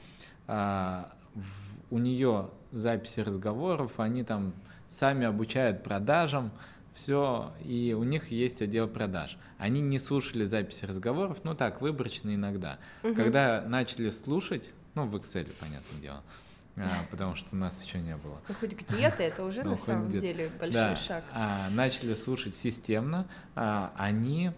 а, 0.48 1.12
У 1.90 2.00
нее 2.00 2.50
записи 2.74 3.22
разговоров, 3.22 4.00
они 4.00 4.24
там 4.24 4.54
сами 4.90 5.26
обучают 5.26 5.84
продажам, 5.84 6.52
все, 6.94 7.54
и 7.64 7.96
у 7.98 8.04
них 8.04 8.32
есть 8.32 8.62
отдел 8.62 8.88
продаж. 8.90 9.38
Они 9.58 9.80
не 9.82 10.00
слушали 10.00 10.46
записи 10.46 10.84
разговоров, 10.86 11.38
ну 11.44 11.54
так, 11.56 11.80
выборочно 11.82 12.34
иногда. 12.36 12.80
Мгм. 13.04 13.16
Когда 13.16 13.64
начали 13.66 14.10
слушать, 14.10 14.72
ну, 14.98 15.06
в 15.06 15.16
Excel, 15.16 15.54
понятное 15.60 16.02
дело, 16.02 16.24
а, 16.76 17.06
потому 17.12 17.36
что 17.36 17.56
у 17.56 17.60
нас 17.60 17.84
еще 17.84 18.00
не 18.00 18.18
было. 18.18 18.42
Ну, 18.48 18.56
хоть 18.60 18.74
где-то 18.74 19.22
это 19.22 19.44
уже 19.44 19.62
Ну, 19.64 19.72
на 19.72 19.76
хоть 19.76 19.86
самом 19.86 20.10
деле 20.10 20.50
большой 20.60 20.74
Да, 20.74 20.96
шаг. 20.96 21.24
а, 21.34 21.70
начали 21.70 22.16
слушать 22.16 22.56
системно, 22.56 23.28
а, 23.56 23.94
они, 23.96 24.52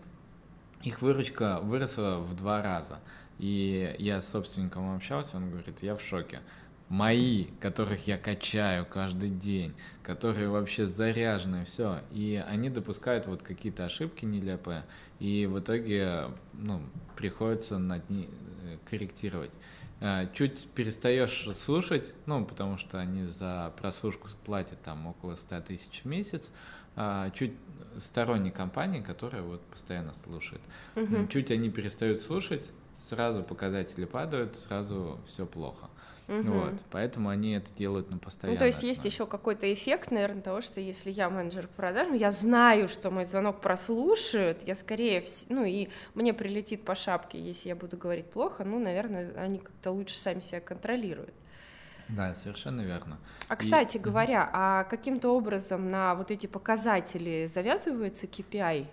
их 0.81 1.01
выручка 1.01 1.59
выросла 1.61 2.19
в 2.19 2.35
два 2.35 2.61
раза. 2.61 2.99
И 3.37 3.95
я 3.99 4.21
с 4.21 4.29
собственником 4.29 4.95
общался, 4.95 5.37
он 5.37 5.49
говорит, 5.49 5.81
я 5.81 5.95
в 5.95 6.01
шоке. 6.01 6.39
Мои, 6.87 7.45
которых 7.59 8.07
я 8.07 8.17
качаю 8.17 8.85
каждый 8.85 9.29
день, 9.29 9.75
которые 10.03 10.49
вообще 10.49 10.85
заряжены, 10.87 11.63
все. 11.65 11.99
И 12.11 12.43
они 12.47 12.69
допускают 12.69 13.27
вот 13.27 13.43
какие-то 13.43 13.85
ошибки 13.85 14.25
нелепые, 14.25 14.83
и 15.19 15.45
в 15.45 15.59
итоге 15.59 16.29
ну, 16.53 16.81
приходится 17.15 17.77
над 17.77 18.09
ней 18.09 18.29
э, 18.63 18.77
корректировать. 18.89 19.51
А, 20.01 20.25
Чуть 20.27 20.67
перестаешь 20.69 21.47
слушать, 21.55 22.13
ну, 22.25 22.45
потому 22.45 22.77
что 22.77 22.99
они 22.99 23.25
за 23.25 23.73
прослушку 23.77 24.29
платят 24.45 24.81
там 24.81 25.07
около 25.07 25.35
100 25.35 25.61
тысяч 25.61 26.01
в 26.03 26.05
месяц, 26.05 26.49
а, 26.95 27.29
чуть 27.31 27.53
сторонние 27.97 28.51
компании, 28.51 29.01
которые 29.01 29.43
вот 29.43 29.61
постоянно 29.61 30.13
слушают. 30.23 30.61
Мгм. 30.95 31.27
Чуть 31.27 31.51
они 31.51 31.69
перестают 31.69 32.19
слушать, 32.19 32.69
сразу 33.01 33.43
показатели 33.43 34.05
падают, 34.05 34.55
сразу 34.55 35.19
все 35.27 35.45
плохо. 35.45 35.87
Мгм. 36.29 36.51
Вот, 36.51 36.73
поэтому 36.91 37.29
они 37.29 37.53
это 37.53 37.71
делают 37.77 38.09
на 38.09 38.17
Ну, 38.17 38.23
постоянной 38.25 38.59
то 38.59 38.65
есть 38.65 38.83
есть 38.83 39.03
еще 39.05 39.25
какой-то 39.25 39.71
эффект, 39.73 40.11
наверное, 40.11 40.41
того, 40.41 40.61
что 40.61 40.79
если 40.79 41.11
я 41.11 41.29
менеджер 41.29 41.67
по 41.67 41.73
продажам, 41.73 42.13
я 42.13 42.31
знаю, 42.31 42.87
что 42.87 43.11
мой 43.11 43.25
звонок 43.25 43.61
прослушают, 43.61 44.63
я 44.67 44.75
скорее, 44.75 45.21
вс- 45.21 45.45
ну 45.49 45.65
и 45.65 45.89
мне 46.13 46.33
прилетит 46.33 46.85
по 46.85 46.95
шапке, 46.95 47.39
если 47.39 47.69
я 47.69 47.75
буду 47.75 47.97
говорить 47.97 48.29
плохо, 48.31 48.63
ну, 48.63 48.79
наверное, 48.79 49.33
они 49.37 49.59
как-то 49.59 49.91
лучше 49.91 50.15
сами 50.17 50.39
себя 50.39 50.61
контролируют. 50.61 51.33
Да, 52.07 52.33
совершенно 52.33 52.81
верно. 52.81 53.19
А 53.47 53.55
кстати 53.55 53.97
и... 53.97 53.99
говоря, 53.99 54.49
а 54.53 54.83
каким-то 54.85 55.29
образом 55.35 55.87
на 55.87 56.15
вот 56.15 56.31
эти 56.31 56.47
показатели 56.47 57.47
завязывается 57.47 58.27
KPI? 58.27 58.87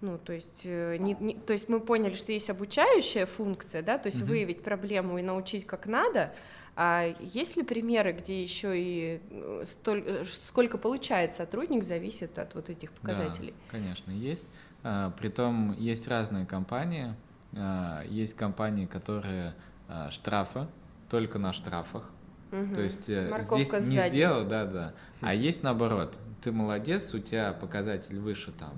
Ну, 0.00 0.18
то 0.18 0.32
есть, 0.32 0.62
э, 0.64 0.96
не, 0.98 1.14
не, 1.20 1.34
то 1.34 1.52
есть 1.52 1.68
мы 1.68 1.78
поняли, 1.78 2.14
что 2.14 2.32
есть 2.32 2.48
обучающая 2.48 3.26
функция, 3.26 3.82
да, 3.82 3.98
то 3.98 4.06
есть 4.06 4.22
угу. 4.22 4.30
выявить 4.30 4.62
проблему 4.62 5.18
и 5.18 5.22
научить 5.22 5.66
как 5.66 5.86
надо. 5.86 6.32
А 6.74 7.14
есть 7.20 7.56
ли 7.56 7.62
примеры, 7.62 8.12
где 8.12 8.42
еще 8.42 8.72
и 8.74 9.20
э, 9.30 9.64
столь, 9.66 10.02
э, 10.06 10.24
сколько 10.24 10.78
получает 10.78 11.34
сотрудник, 11.34 11.84
зависит 11.84 12.38
от 12.38 12.54
вот 12.54 12.70
этих 12.70 12.92
показателей? 12.92 13.52
Да, 13.66 13.78
конечно, 13.78 14.10
есть. 14.10 14.46
А, 14.82 15.10
притом 15.10 15.76
есть 15.78 16.08
разные 16.08 16.46
компании. 16.46 17.14
А, 17.54 18.02
есть 18.06 18.34
компании, 18.34 18.86
которые 18.86 19.54
а, 19.88 20.10
штрафы, 20.10 20.66
только 21.10 21.38
на 21.38 21.52
штрафах. 21.52 22.10
Угу. 22.52 22.74
То 22.74 22.80
есть 22.80 23.08
Морковка 23.08 23.80
здесь 23.80 23.94
сзади. 23.94 24.06
не 24.06 24.10
сделал, 24.12 24.46
да, 24.46 24.64
да. 24.64 24.94
А 25.20 25.34
есть 25.34 25.62
наоборот. 25.62 26.16
Ты 26.42 26.52
молодец, 26.52 27.12
у 27.12 27.18
тебя 27.18 27.52
показатель 27.52 28.18
выше 28.18 28.52
там 28.52 28.72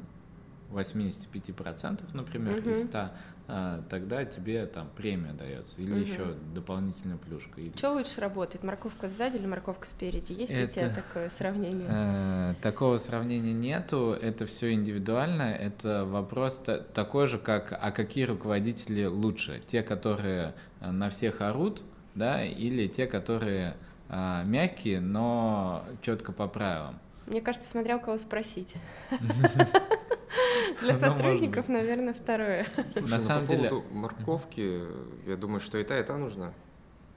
85%, 0.72 2.00
например, 2.14 2.58
угу. 2.58 2.70
из 2.70 2.84
100, 2.84 3.10
а, 3.48 3.82
тогда 3.88 4.24
тебе 4.24 4.66
там 4.66 4.88
премия 4.96 5.32
дается 5.32 5.82
или 5.82 5.92
угу. 5.92 6.00
еще 6.00 6.34
дополнительная 6.54 7.16
плюшка. 7.16 7.60
Или... 7.60 7.76
Что 7.76 7.92
лучше 7.92 8.20
работает, 8.20 8.64
морковка 8.64 9.08
сзади 9.08 9.36
или 9.36 9.46
морковка 9.46 9.86
спереди? 9.86 10.32
Есть 10.32 10.52
это, 10.52 10.64
у 10.64 10.66
тебя 10.66 10.94
такое 10.94 11.28
сравнение? 11.28 11.88
Э, 11.88 12.54
такого 12.62 12.98
сравнения 12.98 13.52
нету, 13.52 14.16
это 14.20 14.46
все 14.46 14.72
индивидуально, 14.72 15.42
это 15.42 16.04
вопрос 16.04 16.60
такой 16.94 17.26
же, 17.26 17.38
как 17.38 17.76
а 17.78 17.90
какие 17.90 18.24
руководители 18.24 19.04
лучше? 19.04 19.60
Те, 19.66 19.82
которые 19.82 20.54
э, 20.80 20.90
на 20.90 21.10
всех 21.10 21.40
орут, 21.40 21.82
да, 22.14 22.44
или 22.44 22.86
те, 22.88 23.06
которые 23.06 23.74
а, 24.14 24.44
мягкие, 24.44 25.00
но 25.00 25.84
четко 26.02 26.32
по 26.32 26.46
правилам? 26.46 26.98
Мне 27.32 27.40
кажется, 27.40 27.66
смотря 27.66 27.96
у 27.96 28.00
кого 28.00 28.18
спросить. 28.18 28.74
Для 30.82 30.92
сотрудников, 30.92 31.66
наверное, 31.66 32.12
второе. 32.12 32.66
На 32.94 33.20
самом 33.20 33.46
деле... 33.46 33.72
морковки, 33.90 34.82
я 35.26 35.36
думаю, 35.36 35.60
что 35.60 35.78
и 35.78 35.84
та, 35.84 35.98
и 35.98 36.02
та 36.02 36.18
нужна. 36.18 36.52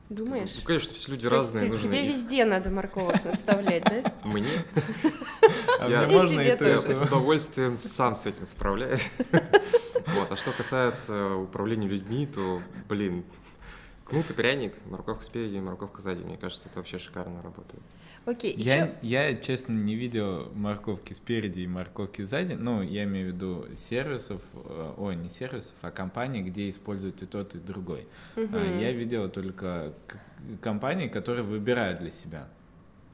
Думаешь? 0.07 0.55
Ну, 0.55 0.61
конечно, 0.63 0.93
все 0.93 1.11
люди 1.11 1.27
разные. 1.27 1.77
Тебе 1.77 2.07
везде 2.07 2.45
надо 2.45 2.69
морковок 2.69 3.17
вставлять, 3.33 3.83
да? 3.83 4.13
Мне? 4.23 4.47
А 5.79 5.89
я, 5.89 6.07
можно 6.07 6.39
и 6.39 6.55
то, 6.55 6.77
с 6.77 7.01
удовольствием 7.01 7.77
сам 7.77 8.15
с 8.15 8.25
этим 8.25 8.45
справляюсь. 8.45 9.11
Вот. 10.07 10.31
А 10.31 10.37
что 10.37 10.51
касается 10.51 11.35
управления 11.35 11.89
людьми, 11.89 12.25
то, 12.25 12.61
блин, 12.87 13.25
кнут 14.05 14.29
и 14.29 14.33
пряник, 14.33 14.73
морковка 14.85 15.25
спереди, 15.25 15.57
морковка 15.57 16.01
сзади. 16.01 16.23
Мне 16.23 16.37
кажется, 16.37 16.69
это 16.69 16.79
вообще 16.79 16.97
шикарно 16.97 17.41
работает. 17.41 17.83
Окей, 18.25 18.55
я, 18.57 18.75
еще... 18.75 18.95
я, 19.03 19.35
честно, 19.35 19.73
не 19.73 19.95
видел 19.95 20.51
морковки 20.55 21.13
спереди 21.13 21.61
и 21.61 21.67
морковки 21.67 22.23
сзади. 22.23 22.53
Ну, 22.53 22.81
я 22.81 23.03
имею 23.03 23.31
в 23.31 23.35
виду 23.35 23.65
сервисов, 23.75 24.41
э, 24.53 24.93
ой, 24.97 25.15
не 25.15 25.29
сервисов, 25.29 25.75
а 25.81 25.91
компаний, 25.91 26.41
где 26.41 26.69
используют 26.69 27.21
и 27.21 27.27
тот, 27.27 27.53
и 27.53 27.59
другой. 27.59 28.07
Угу. 28.35 28.57
Я 28.79 28.91
видел 28.93 29.29
только 29.29 29.93
компании, 30.61 31.07
которые 31.07 31.43
выбирают 31.43 31.99
для 31.99 32.09
себя. 32.09 32.47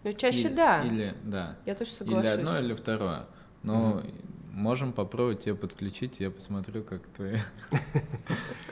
Ну, 0.03 0.13
чаще 0.13 0.47
или, 0.47 0.55
да. 0.55 0.83
Или, 0.83 1.13
да. 1.23 1.57
Я 1.65 1.75
тоже 1.75 1.91
соглашусь. 1.91 2.23
Или 2.23 2.39
одно, 2.39 2.59
или 2.59 2.73
второе. 2.73 3.25
Но 3.63 3.97
угу. 3.97 4.07
можем 4.53 4.93
попробовать 4.93 5.43
тебя 5.43 5.55
подключить, 5.55 6.21
я 6.21 6.31
посмотрю, 6.31 6.83
как 6.83 7.01
ты 7.17 7.41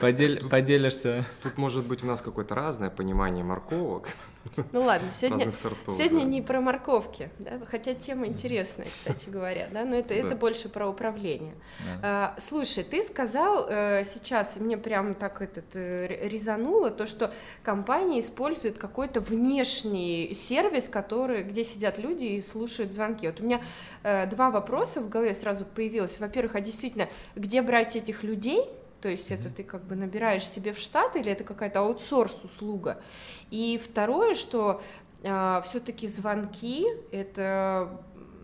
поделишься. 0.00 1.26
Тут 1.42 1.58
может 1.58 1.86
быть 1.86 2.02
у 2.02 2.06
нас 2.06 2.22
какое-то 2.22 2.54
разное 2.54 2.88
понимание 2.88 3.44
морковок. 3.44 4.08
Ну 4.72 4.82
ладно, 4.82 5.08
сегодня, 5.12 5.52
сортов, 5.52 5.94
сегодня 5.94 6.20
да. 6.20 6.24
не 6.24 6.42
про 6.42 6.60
морковки, 6.60 7.30
да? 7.38 7.60
хотя 7.70 7.94
тема 7.94 8.26
интересная, 8.26 8.86
кстати 8.86 9.28
говоря, 9.30 9.68
да, 9.70 9.84
но 9.84 9.96
это, 9.96 10.08
да. 10.08 10.14
это 10.14 10.34
больше 10.34 10.68
про 10.68 10.88
управление. 10.88 11.54
Да. 11.84 12.00
А, 12.02 12.40
слушай, 12.40 12.82
ты 12.82 13.02
сказал 13.02 13.66
э, 13.68 14.02
сейчас, 14.04 14.56
мне 14.56 14.76
прям 14.78 15.14
так 15.14 15.42
этот 15.42 15.76
э, 15.76 16.28
резануло, 16.28 16.90
то, 16.90 17.06
что 17.06 17.30
компания 17.62 18.20
использует 18.20 18.78
какой-то 18.78 19.20
внешний 19.20 20.32
сервис, 20.34 20.88
который, 20.88 21.42
где 21.42 21.62
сидят 21.62 21.98
люди 21.98 22.24
и 22.24 22.40
слушают 22.40 22.92
звонки. 22.92 23.26
Вот 23.26 23.40
у 23.40 23.44
меня 23.44 23.60
э, 24.02 24.26
два 24.26 24.50
вопроса 24.50 25.00
в 25.00 25.08
голове 25.08 25.34
сразу 25.34 25.64
появилось. 25.64 26.18
Во-первых, 26.18 26.56
а 26.56 26.60
действительно, 26.60 27.08
где 27.36 27.62
брать 27.62 27.94
этих 27.94 28.22
людей, 28.22 28.64
то 29.00 29.08
есть 29.08 29.30
это 29.30 29.50
ты 29.50 29.64
как 29.64 29.84
бы 29.84 29.96
набираешь 29.96 30.46
себе 30.46 30.72
в 30.72 30.78
штат 30.78 31.16
или 31.16 31.32
это 31.32 31.44
какая-то 31.44 31.80
аутсорс-услуга. 31.80 33.00
И 33.50 33.80
второе, 33.82 34.34
что 34.34 34.80
э, 35.22 35.28
а, 35.28 35.62
все-таки 35.62 36.06
звонки 36.06 36.86
это 37.10 38.00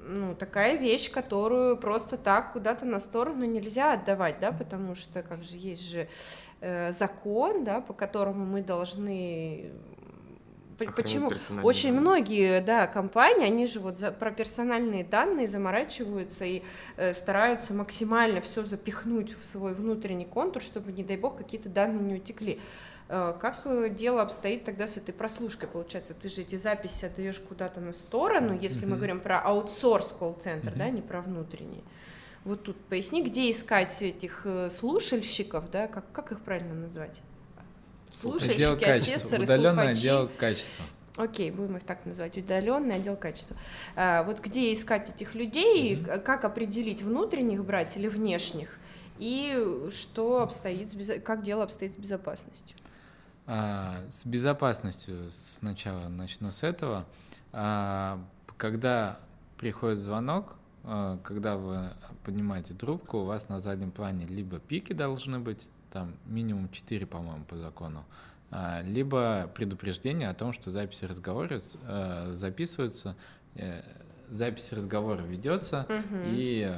ну, 0.08 0.34
такая 0.34 0.76
вещь, 0.76 1.10
которую 1.10 1.76
просто 1.76 2.16
так 2.16 2.52
куда-то 2.52 2.86
на 2.86 3.00
сторону 3.00 3.44
нельзя 3.44 3.92
отдавать, 3.92 4.40
да, 4.40 4.52
потому 4.52 4.94
что 4.94 5.22
как 5.22 5.42
же 5.42 5.56
есть 5.56 5.88
же 5.90 6.08
э, 6.60 6.92
закон, 6.92 7.64
да, 7.64 7.80
по 7.80 7.92
которому 7.92 8.44
мы 8.44 8.62
должны 8.62 9.72
Почему? 10.78 11.30
Очень 11.62 11.90
данные. 11.90 12.00
многие, 12.00 12.60
да, 12.60 12.86
компании, 12.86 13.46
они 13.46 13.66
же 13.66 13.80
вот 13.80 13.98
за, 13.98 14.12
про 14.12 14.30
персональные 14.30 15.04
данные 15.04 15.48
заморачиваются 15.48 16.44
и 16.44 16.62
э, 16.96 17.14
стараются 17.14 17.72
максимально 17.72 18.40
все 18.42 18.62
запихнуть 18.62 19.38
в 19.38 19.44
свой 19.44 19.72
внутренний 19.72 20.26
контур, 20.26 20.60
чтобы, 20.60 20.92
не 20.92 21.02
дай 21.02 21.16
бог, 21.16 21.38
какие-то 21.38 21.68
данные 21.68 22.02
не 22.02 22.14
утекли. 22.16 22.60
Э, 23.08 23.34
как 23.40 23.62
э, 23.64 23.88
дело 23.88 24.22
обстоит 24.22 24.64
тогда 24.64 24.86
с 24.86 24.96
этой 24.96 25.12
прослушкой? 25.12 25.68
Получается, 25.68 26.12
ты 26.12 26.28
же 26.28 26.42
эти 26.42 26.56
записи 26.56 27.06
отдаешь 27.06 27.40
куда-то 27.40 27.80
на 27.80 27.92
сторону, 27.92 28.52
если 28.58 28.82
mm-hmm. 28.82 28.90
мы 28.90 28.96
говорим 28.96 29.20
про 29.20 29.40
аутсорс 29.40 30.14
колл-центр, 30.18 30.68
mm-hmm. 30.68 30.78
да, 30.78 30.90
не 30.90 31.00
про 31.00 31.22
внутренний. 31.22 31.84
Вот 32.44 32.64
тут 32.64 32.76
поясни, 32.76 33.24
где 33.24 33.50
искать 33.50 34.02
этих 34.02 34.42
э, 34.44 34.70
слушальщиков, 34.70 35.70
да, 35.70 35.86
как, 35.86 36.04
как 36.12 36.32
их 36.32 36.40
правильно 36.40 36.74
назвать? 36.74 37.20
Слушальщики, 38.12 38.84
отдел 38.84 39.42
удаленный 39.42 39.72
слухачи. 39.72 39.90
отдел 39.90 40.30
качества. 40.38 40.84
Окей, 41.16 41.50
будем 41.50 41.78
их 41.78 41.82
так 41.82 42.04
называть, 42.04 42.36
удаленный 42.36 42.96
отдел 42.96 43.16
качества. 43.16 43.56
А, 43.94 44.22
вот 44.22 44.40
где 44.40 44.72
искать 44.72 45.08
этих 45.10 45.34
людей, 45.34 45.94
mm-hmm. 45.94 46.20
как 46.20 46.44
определить 46.44 47.02
внутренних 47.02 47.64
брать 47.64 47.96
или 47.96 48.06
внешних, 48.06 48.78
и 49.18 49.88
что 49.90 50.42
обстоит 50.42 50.92
с 50.92 51.20
как 51.20 51.42
дело 51.42 51.64
обстоит 51.64 51.94
с 51.94 51.96
безопасностью? 51.96 52.76
А, 53.46 54.02
с 54.12 54.26
безопасностью 54.26 55.30
сначала 55.30 56.08
начну 56.08 56.50
с 56.50 56.62
этого. 56.62 57.06
А, 57.52 58.20
когда 58.56 59.18
приходит 59.56 59.98
звонок, 59.98 60.56
а, 60.84 61.18
когда 61.22 61.56
вы 61.56 61.90
поднимаете 62.24 62.74
трубку, 62.74 63.18
у 63.18 63.24
вас 63.24 63.48
на 63.48 63.60
заднем 63.60 63.90
плане 63.90 64.26
либо 64.26 64.58
пики 64.58 64.92
должны 64.92 65.38
быть, 65.38 65.66
там 65.96 66.14
минимум 66.26 66.68
4, 66.68 67.06
по-моему, 67.06 67.44
по 67.46 67.56
закону, 67.56 68.04
а, 68.50 68.82
либо 68.82 69.50
предупреждение 69.54 70.28
о 70.28 70.34
том, 70.34 70.52
что 70.52 70.70
записи 70.70 71.06
разговора 71.06 71.58
э, 71.58 72.28
записываются, 72.32 73.16
э, 73.54 73.80
запись 74.28 74.72
разговора 74.72 75.22
ведется, 75.22 75.86
угу. 75.88 76.18
и 76.26 76.70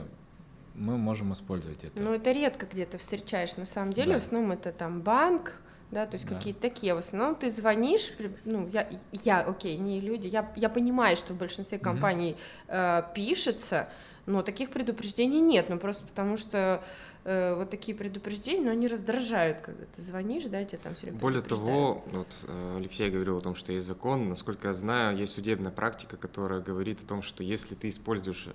мы 0.75 0.97
можем 0.99 1.33
использовать 1.33 1.83
это. 1.83 2.01
Ну, 2.01 2.15
это 2.15 2.31
редко 2.31 2.67
где-то 2.67 2.99
встречаешь. 2.99 3.57
На 3.57 3.65
самом 3.65 3.93
деле, 3.93 4.13
да. 4.13 4.21
в 4.21 4.23
основном 4.23 4.53
это 4.53 4.71
там 4.71 5.01
банк, 5.03 5.61
да, 5.91 6.07
то 6.07 6.15
есть 6.15 6.29
да. 6.29 6.37
какие-то 6.37 6.61
такие. 6.61 6.95
В 6.95 6.99
основном 6.99 7.35
ты 7.35 7.51
звонишь, 7.51 8.13
ну, 8.45 8.69
я, 8.73 8.89
я 9.25 9.41
окей, 9.41 9.77
не 9.79 10.01
люди, 10.01 10.29
я, 10.29 10.49
я 10.55 10.69
понимаю, 10.69 11.17
что 11.17 11.35
в 11.35 11.37
большинстве 11.37 11.81
компаний 11.81 12.37
угу. 12.69 12.77
э, 12.77 13.03
пишется, 13.17 13.89
но 14.29 14.43
таких 14.43 14.71
предупреждений 14.71 15.41
нет, 15.41 15.69
ну, 15.69 15.79
просто 15.79 16.05
потому 16.05 16.37
что 16.37 16.85
э, 17.25 17.55
вот 17.55 17.71
такие 17.71 17.97
предупреждения, 17.97 18.65
но 18.65 18.71
они 18.71 18.87
раздражают, 18.87 19.61
когда 19.61 19.85
ты 19.87 20.03
звонишь, 20.03 20.45
да, 20.45 20.63
тебе 20.65 20.79
там 20.79 20.95
все 20.95 21.07
время 21.07 21.19
Более 21.19 21.43
того, 21.43 22.05
вот 22.13 22.29
э, 22.47 22.77
Алексей 22.77 23.11
говорил 23.11 23.39
о 23.39 23.41
том, 23.41 23.55
что 23.55 23.73
есть 23.73 23.87
закон, 23.87 24.29
насколько 24.29 24.69
я 24.69 24.75
знаю, 24.75 25.17
есть 25.17 25.33
судебная 25.33 25.73
практика, 25.73 26.17
которая 26.17 26.61
говорит 26.61 27.01
о 27.03 27.07
том, 27.07 27.23
что 27.23 27.43
если 27.43 27.75
ты 27.75 27.89
используешь 27.89 28.49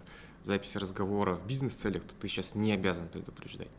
записи 0.43 0.77
разговора 0.77 1.35
в 1.35 1.47
бизнес-целях, 1.47 2.03
то 2.03 2.13
ты 2.15 2.27
сейчас 2.27 2.53
не 2.53 2.71
обязан 2.71 3.07
предупреждать 3.07 3.69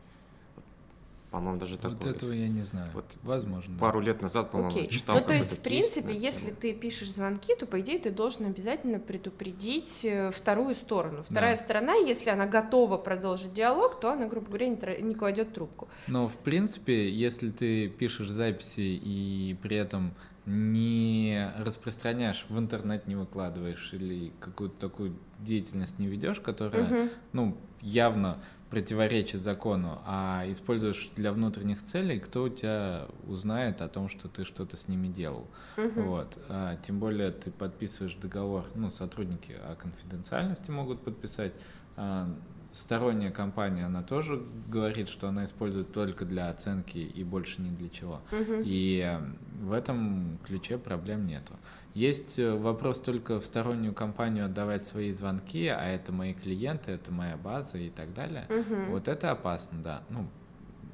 по-моему, 1.35 1.59
даже 1.59 1.77
такое. 1.79 1.97
Вот 1.97 2.07
этого 2.07 2.31
я 2.31 2.47
не 2.47 2.63
знаю. 2.63 2.87
Вот 2.95 3.07
Возможно. 3.25 3.77
Пару 3.77 3.99
лет 3.99 4.23
назад, 4.23 4.53
по-моему, 4.53 4.71
okay. 4.71 4.87
читал. 4.87 5.17
Ну, 5.19 5.25
то 5.25 5.35
есть, 5.35 5.53
в 5.55 5.59
принципе, 5.59 6.13
кейс, 6.13 6.23
если 6.23 6.53
ты 6.53 6.73
пишешь 6.73 7.11
звонки, 7.11 7.57
то, 7.57 7.67
по 7.67 7.81
идее, 7.81 7.99
ты 7.99 8.13
должен 8.13 8.47
обязательно 8.47 9.01
предупредить 9.01 10.05
э, 10.05 10.31
вторую 10.31 10.77
сторону. 10.77 11.25
Вторая 11.29 11.57
да. 11.57 11.63
сторона, 11.63 11.95
если 11.95 12.31
она 12.31 12.47
готова 12.47 12.99
продолжить 12.99 13.53
диалог, 13.53 13.99
то 13.99 14.13
она, 14.13 14.29
грубо 14.29 14.47
говоря, 14.47 14.69
не, 14.69 15.03
не 15.03 15.15
кладет 15.17 15.53
трубку. 15.53 15.89
Но, 16.07 16.29
в 16.29 16.37
принципе, 16.37 17.11
если 17.11 17.51
ты 17.51 17.89
пишешь 17.89 18.29
записи 18.29 19.01
и 19.03 19.57
при 19.61 19.77
этом 19.77 20.15
не 20.47 21.51
распространяешь 21.59 22.47
в 22.49 22.57
интернет, 22.57 23.09
не 23.09 23.17
выкладываешь 23.17 23.91
или 23.93 24.31
какую-то 24.39 24.79
такую 24.79 25.17
деятельность 25.41 25.99
не 25.99 26.07
ведешь, 26.07 26.39
которая, 26.39 26.85
угу. 26.85 27.11
ну, 27.33 27.57
явно 27.81 28.39
противоречит 28.75 29.45
закону, 29.45 30.01
а 30.05 30.43
используешь 30.49 31.13
для 31.15 31.33
внутренних 31.33 31.85
целей, 31.85 32.19
кто 32.19 32.43
у 32.43 32.49
тебя 32.49 33.07
узнает 33.25 33.81
о 33.81 33.89
том, 33.89 34.09
что 34.09 34.27
ты 34.27 34.45
что-то 34.45 34.77
с 34.77 34.89
ними 34.89 35.07
делал. 35.07 35.47
Мгм. 35.77 36.03
Вот. 36.03 36.37
А, 36.49 36.77
тем 36.85 36.99
более 36.99 37.31
ты 37.31 37.53
подписываешь 37.53 38.15
договор, 38.15 38.65
ну, 38.75 38.91
сотрудники 38.91 39.53
о 39.53 39.77
конфиденциальности 39.77 40.73
могут 40.73 41.05
подписать. 41.05 41.53
А, 41.97 42.29
сторонняя 42.73 43.31
компания, 43.31 43.87
она 43.87 44.03
тоже 44.03 44.45
говорит, 44.67 45.09
что 45.09 45.29
она 45.29 45.45
использует 45.45 45.93
только 45.93 46.25
для 46.25 46.51
оценки 46.51 46.99
и 46.99 47.23
больше 47.23 47.63
ни 47.63 47.71
для 47.71 47.89
чего. 47.89 48.23
Мгм. 48.33 48.63
И 48.65 49.21
в 49.61 49.73
этом 49.73 50.41
ключе 50.45 50.79
проблем 50.79 51.29
нету. 51.29 51.53
Есть 51.95 52.41
э, 52.41 52.53
вопрос 52.53 53.01
только 53.01 53.41
в 53.41 53.47
стороннюю 53.47 53.95
компанию 53.95 54.47
отдавать 54.47 54.85
свои 54.85 55.13
звонки, 55.13 55.69
а 55.69 55.85
это 55.85 56.13
мои 56.13 56.35
клиенты, 56.35 56.91
это 56.93 57.13
моя 57.13 57.37
база 57.37 57.79
и 57.79 57.89
так 57.89 58.13
далее. 58.13 58.47
Мгм. 58.49 58.91
Вот 58.91 59.07
это 59.07 59.31
опасно, 59.31 59.81
да. 59.83 60.03
Ну, 60.11 60.27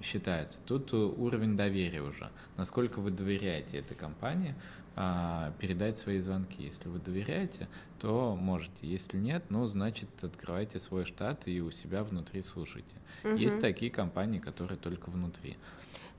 считается. 0.02 0.58
Тут 0.66 0.92
э, 0.92 0.96
уровень 0.96 1.56
доверия 1.56 2.02
уже. 2.02 2.28
Насколько 2.58 3.00
вы 3.00 3.10
доверяете 3.10 3.78
этой 3.78 3.96
компании, 3.96 4.54
а, 4.96 5.52
передать 5.58 5.96
свои 5.96 6.20
звонки. 6.20 6.64
Если 6.64 6.88
вы 6.88 6.98
доверяете, 6.98 7.68
то 8.00 8.36
можете. 8.36 8.74
Если 8.82 9.16
нет, 9.16 9.44
ну, 9.48 9.66
значит, 9.66 10.08
открывайте 10.20 10.78
свой 10.80 11.04
штат 11.06 11.46
и 11.46 11.62
у 11.62 11.70
себя 11.70 12.04
внутри 12.04 12.42
слушайте. 12.42 12.96
Есть 13.36 13.54
Мгм. 13.54 13.62
такие 13.62 13.90
компании, 13.90 14.40
которые 14.40 14.76
только 14.76 15.08
внутри. 15.10 15.56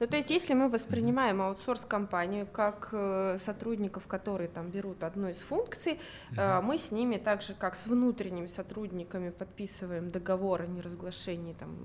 Ну, 0.01 0.07
то 0.07 0.15
есть, 0.15 0.31
если 0.31 0.55
мы 0.55 0.67
воспринимаем 0.67 1.43
аутсорс-компанию 1.43 2.47
как 2.47 2.89
э, 2.91 3.37
сотрудников, 3.37 4.07
которые 4.07 4.49
там 4.49 4.71
берут 4.71 5.03
одну 5.03 5.29
из 5.29 5.37
функций, 5.43 5.99
э, 6.35 6.59
мы 6.61 6.79
с 6.79 6.91
ними 6.91 7.17
так 7.17 7.43
же, 7.43 7.53
как 7.53 7.75
с 7.75 7.85
внутренними 7.85 8.47
сотрудниками, 8.47 9.29
подписываем 9.29 10.09
договор 10.09 10.63
о 10.63 10.65
неразглашении 10.65 11.53
там, 11.53 11.77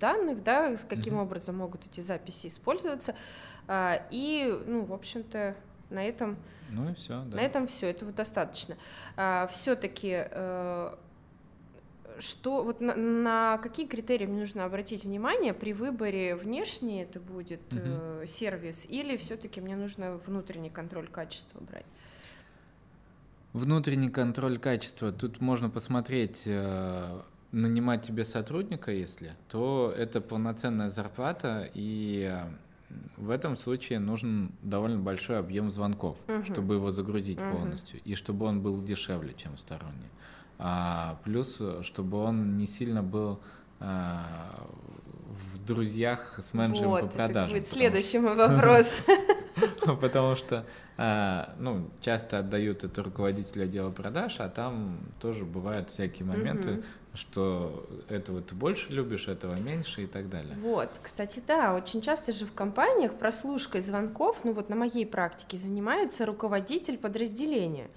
данных, 0.00 0.42
да, 0.42 0.78
с 0.78 0.84
каким 0.84 1.16
Мгм. 1.16 1.22
образом 1.24 1.58
могут 1.58 1.84
эти 1.84 2.00
записи 2.00 2.46
использоваться. 2.46 3.14
А, 3.66 4.00
И, 4.10 4.50
ну, 4.66 4.86
в 4.86 4.94
общем-то, 4.94 5.54
на 5.90 6.02
этом 6.08 6.38
Ну 6.70 6.88
и 6.88 6.94
все, 6.94 7.22
да. 7.24 7.36
на 7.36 7.40
этом 7.40 7.66
все, 7.66 7.90
этого 7.90 8.12
достаточно. 8.12 8.76
Все-таки 9.50 10.24
что 12.20 12.62
вот 12.62 12.80
на, 12.80 12.94
на 12.94 13.58
какие 13.58 13.86
критерии 13.86 14.26
мне 14.26 14.40
нужно 14.40 14.64
обратить 14.64 15.04
внимание 15.04 15.54
при 15.54 15.72
выборе 15.72 16.36
внешний 16.36 17.02
это 17.02 17.20
будет 17.20 17.60
э, 17.72 18.24
сервис 18.26 18.86
или 18.88 19.16
все-таки 19.16 19.60
мне 19.60 19.76
нужно 19.76 20.16
внутренний 20.26 20.70
контроль 20.70 21.08
качества 21.08 21.60
брать? 21.60 21.86
Внутренний 23.52 24.10
контроль 24.10 24.58
качества. 24.58 25.10
Тут 25.10 25.40
можно 25.40 25.70
посмотреть, 25.70 26.42
э, 26.44 27.20
нанимать 27.52 28.02
тебе 28.02 28.24
сотрудника, 28.24 28.92
если, 28.92 29.32
то 29.48 29.92
это 29.96 30.20
полноценная 30.20 30.90
зарплата, 30.90 31.68
и 31.72 32.30
э, 32.30 32.46
в 33.16 33.30
этом 33.30 33.56
случае 33.56 34.00
нужен 34.00 34.52
довольно 34.62 34.98
большой 34.98 35.38
объем 35.38 35.70
звонков, 35.70 36.18
Мгм. 36.28 36.44
чтобы 36.44 36.74
его 36.74 36.90
загрузить 36.90 37.38
Мгм. 37.38 37.50
полностью, 37.50 38.00
и 38.04 38.14
чтобы 38.14 38.44
он 38.46 38.60
был 38.60 38.80
дешевле, 38.82 39.32
чем 39.34 39.56
сторонний. 39.56 40.10
А, 40.58 41.18
плюс, 41.24 41.58
э, 41.60 41.82
чтобы 41.82 42.18
он 42.18 42.56
не 42.56 42.66
сильно 42.66 43.02
был 43.02 43.38
э, 43.80 43.84
в 45.38 45.64
друзьях 45.64 46.38
с 46.38 46.52
менеджером 46.52 46.90
вот, 46.90 47.00
по 47.00 47.04
это 47.06 47.14
продажам. 47.14 47.50
будет 47.50 47.64
потому 47.64 47.80
следующий 47.80 48.18
мой 48.18 48.34
вопрос. 48.34 49.00
Потому 50.00 50.36
что 50.36 50.64
а, 50.96 51.54
ну, 51.58 51.88
часто 52.00 52.40
отдают 52.40 52.82
это 52.82 53.02
руководителю 53.04 53.64
отдела 53.64 53.90
продаж, 53.90 54.36
а 54.38 54.48
там 54.48 54.98
тоже 55.20 55.44
бывают 55.44 55.90
всякие 55.90 56.26
моменты, 56.26 56.82
что 57.14 57.88
этого 58.08 58.40
ты 58.40 58.54
больше 58.54 58.90
любишь, 58.90 59.28
этого 59.28 59.54
меньше 59.54 60.02
и 60.02 60.06
так 60.06 60.28
далее. 60.28 60.56
Вот, 60.60 60.90
кстати, 61.02 61.40
да, 61.46 61.74
очень 61.74 62.00
часто 62.00 62.32
же 62.32 62.46
в 62.46 62.52
компаниях 62.52 63.14
прослушкой 63.14 63.80
звонков, 63.80 64.40
ну 64.42 64.52
вот 64.52 64.68
на 64.70 64.76
моей 64.76 65.06
практике 65.06 65.56
занимается 65.56 66.26
руководитель 66.26 66.98
подразделения. 66.98 67.88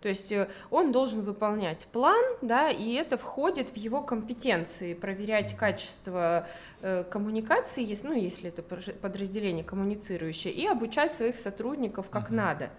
То 0.00 0.08
есть 0.08 0.32
э, 0.32 0.48
он 0.70 0.92
должен 0.92 1.20
выполнять 1.22 1.86
план, 1.92 2.24
да, 2.40 2.70
и 2.70 2.92
это 2.94 3.18
входит 3.18 3.70
в 3.70 3.76
его 3.76 4.02
компетенции, 4.02 4.94
проверять 4.94 5.54
качество 5.56 6.46
э, 6.80 7.04
коммуникации, 7.04 7.84
ес- 7.84 8.02
ну, 8.02 8.12
если 8.14 8.48
это 8.48 8.62
подразделение 8.62 9.62
коммуницирующее, 9.64 10.52
и 10.54 10.66
обучать 10.66 11.12
своих 11.12 11.36
сотрудников 11.36 12.08
как 12.08 12.28
Мгм. 12.28 12.36
надо. 12.36 12.70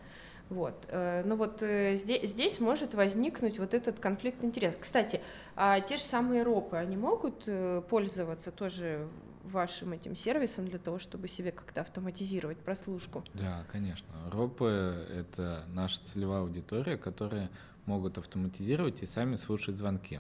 Вот. 0.50 0.74
э, 0.90 1.22
Ну 1.26 1.36
вот 1.36 1.62
э, 1.62 1.96
здесь, 1.96 2.32
здесь 2.32 2.60
может 2.60 2.96
возникнуть 2.96 3.60
вот 3.60 3.74
этот 3.76 4.00
конфликт 4.00 4.44
интересов. 4.44 4.82
Кстати, 4.82 5.22
а 5.56 5.80
те 5.80 5.98
же 5.98 6.04
самые 6.04 6.42
ропы, 6.44 6.76
они 6.76 6.98
могут 6.98 7.48
пользоваться 7.88 8.52
тоже 8.52 9.08
вашим 9.44 9.94
этим 9.94 10.16
сервисом 10.16 10.68
для 10.68 10.80
того, 10.80 11.00
чтобы 11.00 11.28
себе 11.28 11.52
как-то 11.52 11.82
автоматизировать 11.82 12.58
прослушку? 12.58 13.24
Да, 13.34 13.66
конечно. 13.72 14.08
Ропы— 14.32 15.06
это 15.10 15.66
наша 15.74 16.04
целевая 16.04 16.42
аудитория, 16.42 16.98
которые 16.98 17.50
могут 17.86 18.18
автоматизировать 18.18 19.04
и 19.04 19.06
сами 19.06 19.36
слушать 19.36 19.78
звонки. 19.78 20.20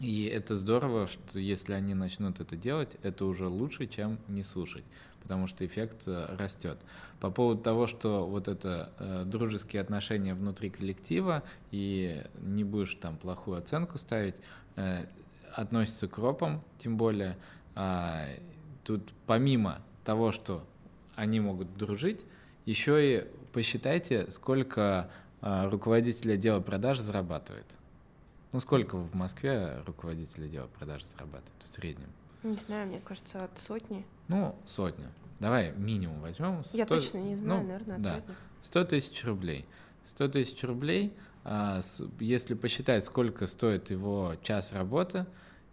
И 0.00 0.24
это 0.24 0.56
здорово, 0.56 1.06
что 1.06 1.38
если 1.38 1.72
они 1.72 1.94
начнут 1.94 2.40
это 2.40 2.56
делать, 2.56 2.90
это 3.02 3.24
уже 3.26 3.46
лучше, 3.46 3.86
чем 3.86 4.18
не 4.28 4.42
слушать, 4.42 4.84
потому 5.22 5.46
что 5.46 5.64
эффект 5.64 6.02
э, 6.06 6.36
растет. 6.36 6.78
По 7.20 7.30
поводу 7.30 7.62
того, 7.62 7.86
что 7.86 8.26
вот 8.26 8.48
это 8.48 8.92
э, 8.98 9.22
дружеские 9.24 9.80
отношения 9.80 10.34
внутри 10.34 10.70
коллектива, 10.70 11.44
и 11.70 12.22
не 12.40 12.64
будешь 12.64 12.96
там 12.96 13.16
плохую 13.16 13.56
оценку 13.58 13.96
ставить, 13.96 14.34
э, 14.76 15.06
относится 15.54 16.08
к 16.08 16.18
ропам, 16.18 16.62
тем 16.78 16.96
более 16.96 17.36
а, 17.74 18.24
тут 18.84 19.12
помимо 19.26 19.80
того, 20.04 20.32
что 20.32 20.64
они 21.16 21.40
могут 21.40 21.76
дружить, 21.76 22.24
еще 22.66 22.98
и 23.18 23.26
посчитайте, 23.52 24.30
сколько 24.30 25.10
а, 25.40 25.68
руководитель 25.70 26.32
отдела 26.32 26.60
продаж 26.60 26.98
зарабатывает. 26.98 27.66
Ну, 28.52 28.60
сколько 28.60 28.96
в 28.96 29.14
Москве 29.14 29.82
руководитель 29.86 30.44
отдела 30.44 30.66
продаж 30.68 31.02
зарабатывает 31.04 31.62
в 31.62 31.68
среднем? 31.68 32.08
Не 32.44 32.56
знаю, 32.56 32.86
мне 32.86 33.00
кажется, 33.00 33.44
от 33.44 33.58
сотни. 33.58 34.06
Ну, 34.28 34.54
сотню. 34.64 35.08
Давай 35.40 35.72
минимум 35.76 36.20
возьмем. 36.20 36.62
Я 36.72 36.84
100 36.84 36.86
точно 36.86 37.18
не 37.18 37.36
знаю, 37.36 37.62
ну, 37.62 37.66
наверное, 37.68 37.96
от 37.96 38.02
да. 38.02 38.14
сотни. 38.14 38.34
100 38.62 38.84
тысяч 38.84 39.24
рублей. 39.24 39.66
100 40.04 40.28
тысяч 40.28 40.62
рублей, 40.62 41.12
а, 41.42 41.80
с- 41.82 42.02
если 42.20 42.54
посчитать, 42.54 43.04
сколько 43.04 43.46
стоит 43.46 43.90
его 43.90 44.34
час 44.42 44.72
работы, 44.72 45.26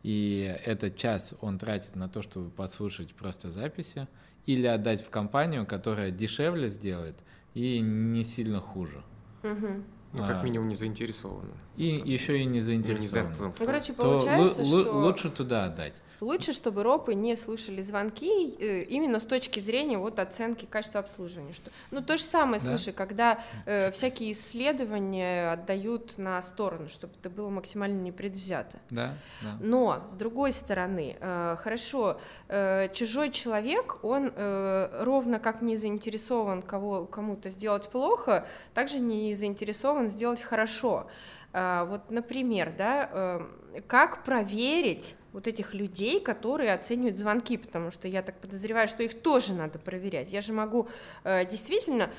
и 0.03 0.57
этот 0.65 0.97
час 0.97 1.33
он 1.41 1.59
тратит 1.59 1.95
на 1.95 2.09
то, 2.09 2.21
чтобы 2.21 2.49
послушать 2.49 3.13
просто 3.13 3.49
записи, 3.49 4.07
или 4.45 4.65
отдать 4.65 5.01
в 5.03 5.09
компанию, 5.09 5.65
которая 5.65 6.11
дешевле 6.11 6.69
сделает 6.69 7.15
и 7.53 7.79
не 7.79 8.23
сильно 8.23 8.59
хуже. 8.59 9.03
Мгм. 9.43 9.83
Ну, 10.13 10.27
как 10.27 10.37
А. 10.37 10.43
минимум 10.43 10.67
не 10.67 10.75
заинтересованы. 10.75 11.51
И 11.77 11.97
Там, 11.99 12.07
еще 12.07 12.37
и 12.37 12.43
не 12.45 12.53
не 12.53 12.59
заинтересован. 12.59 13.33
знаю, 13.33 13.53
Ну, 13.59 13.65
короче, 13.65 13.93
То 13.93 14.01
лу- 14.03 14.05
получается, 14.19 14.61
лу- 14.63 14.81
что 14.81 14.91
лучше 14.91 15.29
туда 15.29 15.65
отдать. 15.65 15.93
лучше, 16.19 16.53
чтобы 16.53 16.83
ропы 16.83 17.15
не 17.15 17.35
слушали 17.35 17.81
звонки 17.81 18.55
э, 18.59 18.83
именно 18.83 19.19
с 19.19 19.25
точки 19.25 19.59
зрения 19.59 19.97
вот 19.97 20.19
оценки 20.19 20.65
качества 20.69 20.99
обслуживания. 20.99 21.53
Что... 21.53 21.71
Ну, 21.91 22.01
то 22.03 22.17
же 22.17 22.23
самое, 22.23 22.61
Да. 22.61 22.67
слушай, 22.67 22.93
когда 22.93 23.39
э, 23.65 23.89
всякие 23.91 24.33
исследования 24.33 25.53
отдают 25.53 26.17
на 26.17 26.41
сторону, 26.41 26.89
чтобы 26.89 27.13
это 27.19 27.29
было 27.29 27.49
максимально 27.49 27.99
непредвзято. 28.01 28.77
Да, 28.89 29.15
да. 29.41 29.57
Но, 29.61 30.05
с 30.11 30.13
другой 30.15 30.51
стороны, 30.51 31.17
э, 31.19 31.55
хорошо, 31.59 32.19
э, 32.49 32.89
чужой 32.93 33.31
человек, 33.31 34.03
он 34.03 34.31
э, 34.35 35.03
ровно 35.03 35.39
как 35.39 35.61
не 35.61 35.75
заинтересован 35.77 36.61
кого, 36.61 37.05
кому-то 37.05 37.49
сделать 37.49 37.89
плохо, 37.89 38.45
также 38.73 38.99
не 38.99 39.33
заинтересован 39.33 40.00
сделать 40.09 40.41
хорошо. 40.41 41.07
А, 41.53 41.85
Вот, 41.85 42.09
например, 42.09 42.73
да, 42.77 43.09
э, 43.11 43.81
как 43.87 44.23
проверить 44.23 45.15
вот 45.33 45.47
этих 45.47 45.73
людей, 45.73 46.19
которые 46.19 46.73
оценивают 46.73 47.17
звонки, 47.17 47.57
потому 47.57 47.91
что 47.91 48.07
я 48.07 48.21
так 48.21 48.39
подозреваю, 48.39 48.87
что 48.87 49.03
их 49.03 49.21
тоже 49.21 49.53
надо 49.53 49.79
проверять. 49.79 50.31
Я 50.31 50.41
же 50.41 50.53
могу 50.53 50.87
э, 51.23 51.45
действительно 51.45 52.09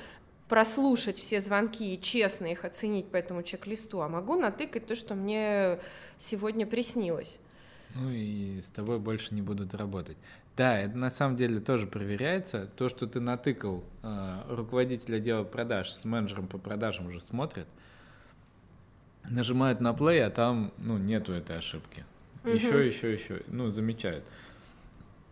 прослушать 0.49 1.17
все 1.17 1.39
звонки 1.39 1.95
и 1.95 2.01
честно 2.01 2.47
их 2.47 2.65
оценить 2.65 3.07
по 3.07 3.17
этому 3.17 3.43
чек-листу, 3.43 4.01
а 4.01 4.09
могу 4.09 4.35
натыкать 4.35 4.85
то, 4.85 4.95
что 4.95 5.15
мне 5.15 5.79
сегодня 6.17 6.67
приснилось. 6.67 7.39
Ну 7.95 8.09
и 8.11 8.61
с 8.61 8.67
тобой 8.67 8.99
больше 8.99 9.33
не 9.35 9.41
будут 9.41 9.73
работать. 9.73 10.17
Да, 10.55 10.79
это 10.79 10.95
на 10.95 11.09
самом 11.09 11.35
деле 11.35 11.59
тоже 11.59 11.87
проверяется. 11.87 12.67
То, 12.77 12.87
что 12.87 13.07
ты 13.07 13.19
натыкал, 13.19 13.83
э, 14.03 14.41
руководитель 14.49 15.15
отдела 15.15 15.43
продаж 15.43 15.91
с 15.91 16.05
менеджером 16.05 16.47
по 16.47 16.59
продажам 16.59 17.07
уже 17.07 17.21
смотрят, 17.21 17.67
нажимают 19.27 19.81
на 19.81 19.91
play, 19.93 20.19
а 20.19 20.29
там 20.29 20.71
ну, 20.77 20.97
нету 20.97 21.33
этой 21.33 21.57
ошибки. 21.57 22.05
Мгм. 22.43 22.53
Еще, 22.53 22.87
еще, 22.87 23.13
еще. 23.13 23.41
Ну, 23.47 23.69
замечают. 23.69 24.25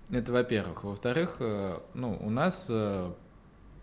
Это 0.10 0.32
во-первых. 0.32 0.84
Во-вторых, 0.84 1.36
э, 1.40 1.80
ну, 1.94 2.18
у 2.20 2.32
нас 2.32 2.66
э, 2.70 3.12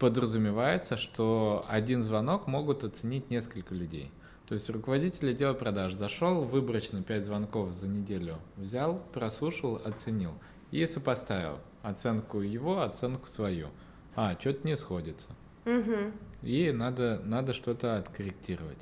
подразумевается, 0.00 0.96
что 0.96 1.64
один 1.68 2.02
звонок 2.02 2.48
могут 2.48 2.82
оценить 2.82 3.30
несколько 3.30 3.74
людей. 3.74 4.10
То 4.48 4.54
есть 4.54 4.68
руководитель 4.70 5.30
отдела 5.30 5.52
продаж 5.52 5.92
зашел, 5.92 6.40
выборочно 6.40 7.02
5 7.02 7.26
звонков 7.26 7.70
за 7.72 7.86
неделю 7.86 8.38
взял, 8.56 9.02
прослушал, 9.12 9.80
оценил 9.84 10.32
и 10.70 10.86
сопоставил 10.86 11.58
оценку 11.82 12.40
его, 12.40 12.82
оценку 12.82 13.28
свою. 13.28 13.68
А, 14.14 14.36
что-то 14.38 14.66
не 14.66 14.76
сходится. 14.76 15.28
Угу. 15.64 16.12
И 16.42 16.72
надо, 16.72 17.20
надо 17.24 17.52
что-то 17.52 17.96
откорректировать. 17.96 18.78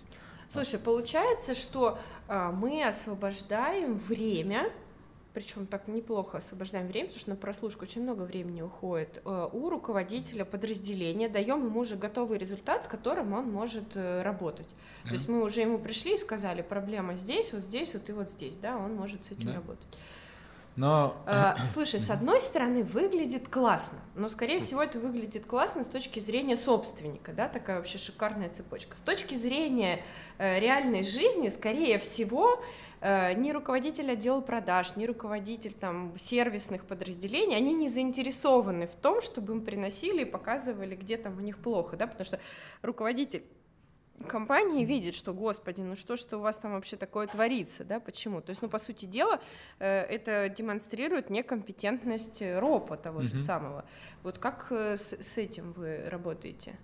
Слушай, 0.49 0.79
получается, 0.79 1.55
что 1.55 1.99
а, 2.29 2.53
мы 2.53 2.85
освобождаем 2.85 3.97
время, 3.97 4.71
причем 5.35 5.67
так 5.67 5.89
неплохо 5.89 6.39
освобождаем 6.39 6.87
время, 6.87 7.09
потому 7.09 7.21
что 7.21 7.31
на 7.31 7.37
прослушку 7.37 7.83
очень 7.83 8.03
много 8.03 8.23
времени 8.23 8.63
уходит, 8.63 9.21
а, 9.25 9.51
у 9.53 9.69
руководителя 9.69 10.45
подразделения, 10.45 11.29
даем 11.29 11.67
ему 11.67 11.81
уже 11.81 11.97
готовый 11.97 12.39
результат, 12.39 12.85
с 12.85 12.89
которым 12.89 13.33
он 13.33 13.51
может 13.51 13.97
а, 13.97 14.23
работать. 14.23 14.69
Да. 15.03 15.09
То 15.09 15.15
есть 15.15 15.29
мы 15.29 15.43
уже 15.43 15.61
ему 15.61 15.79
пришли 15.79 16.15
и 16.15 16.19
сказали, 16.19 16.63
проблема 16.63 17.17
здесь, 17.17 17.53
вот 17.53 17.63
здесь, 17.63 17.93
вот 17.95 18.09
и 18.09 18.13
вот 18.13 18.31
здесь, 18.31 18.57
да, 18.57 18.79
он 18.79 18.95
может 18.95 19.25
с 19.25 19.33
этим 19.33 19.49
да. 19.49 19.55
работать. 19.55 19.87
Но... 20.77 21.17
А, 21.27 21.57
слушай, 21.65 21.99
с 21.99 22.11
одной 22.11 22.41
стороны, 22.41 22.85
выглядит 22.85 23.49
классно, 23.49 23.99
но, 24.15 24.29
скорее 24.29 24.61
всего, 24.61 24.83
это 24.83 24.99
выглядит 24.99 25.47
классно 25.47 25.85
с 25.85 25.89
точки 25.89 26.21
зрения 26.21 26.57
собственника, 26.57 27.33
да, 27.33 27.49
такая 27.49 27.79
вообще 27.79 27.99
шикарная 27.99 28.51
цепочка. 28.51 28.97
С 28.97 29.01
точки 29.01 29.35
зрения 29.35 30.01
э, 30.39 30.61
реальной 30.61 31.03
жизни, 31.03 31.49
скорее 31.49 31.99
всего, 31.99 32.63
э, 33.01 33.33
ни 33.35 33.51
руководитель 33.53 34.11
отдела 34.11 34.41
продаж, 34.43 34.97
ни 34.97 35.07
руководитель 35.07 35.73
там 35.73 36.13
сервисных 36.19 36.85
подразделений, 36.85 37.57
они 37.57 37.73
не 37.73 37.89
заинтересованы 37.89 38.87
в 38.87 38.95
том, 38.97 39.23
чтобы 39.23 39.55
им 39.55 39.63
приносили 39.63 40.23
и 40.23 40.27
показывали, 40.27 40.95
где 40.95 41.17
там 41.17 41.39
у 41.39 41.41
них 41.41 41.59
плохо, 41.59 41.97
да, 41.97 42.07
потому 42.07 42.25
что 42.27 42.39
руководитель 42.83 43.43
компании 44.29 44.85
видит, 44.85 45.15
что, 45.15 45.33
господи, 45.33 45.81
ну 45.81 45.97
что 45.97 46.17
что 46.17 46.39
у 46.39 46.41
вас 46.41 46.59
там 46.59 46.73
вообще 46.73 46.97
такое 46.97 47.27
творится, 47.27 47.85
да, 47.85 48.01
почему? 48.01 48.41
То 48.41 48.51
есть, 48.51 48.63
ну, 48.63 48.69
по 48.69 48.79
сути 48.79 49.05
дела, 49.05 49.41
э, 49.79 49.87
это 49.87 50.49
демонстрирует 50.49 51.31
некомпетентность 51.31 52.43
РОПа 52.43 52.97
того 52.97 53.23
же 53.23 53.35
самого. 53.35 53.85
Вот 54.23 54.39
как 54.39 54.67
э, 54.71 54.97
с, 54.97 55.13
с 55.13 55.39
этим 55.39 55.73
вы 55.73 56.05
работаете? 56.09 56.77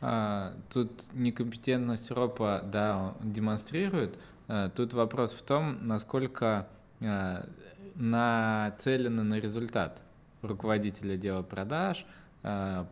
А, 0.00 0.54
тут 0.70 1.12
некомпетентность 1.12 2.10
РОПа, 2.10 2.62
да, 2.64 3.14
демонстрирует. 3.22 4.18
А, 4.48 4.68
тут 4.70 4.92
вопрос 4.92 5.32
в 5.32 5.42
том, 5.42 5.86
насколько 5.86 6.68
а, 7.00 7.48
нацелено 7.94 9.24
на 9.24 9.40
результат 9.40 10.00
руководителя 10.42 11.16
дела 11.16 11.42
продаж, 11.42 12.06
Э, 12.06 12.25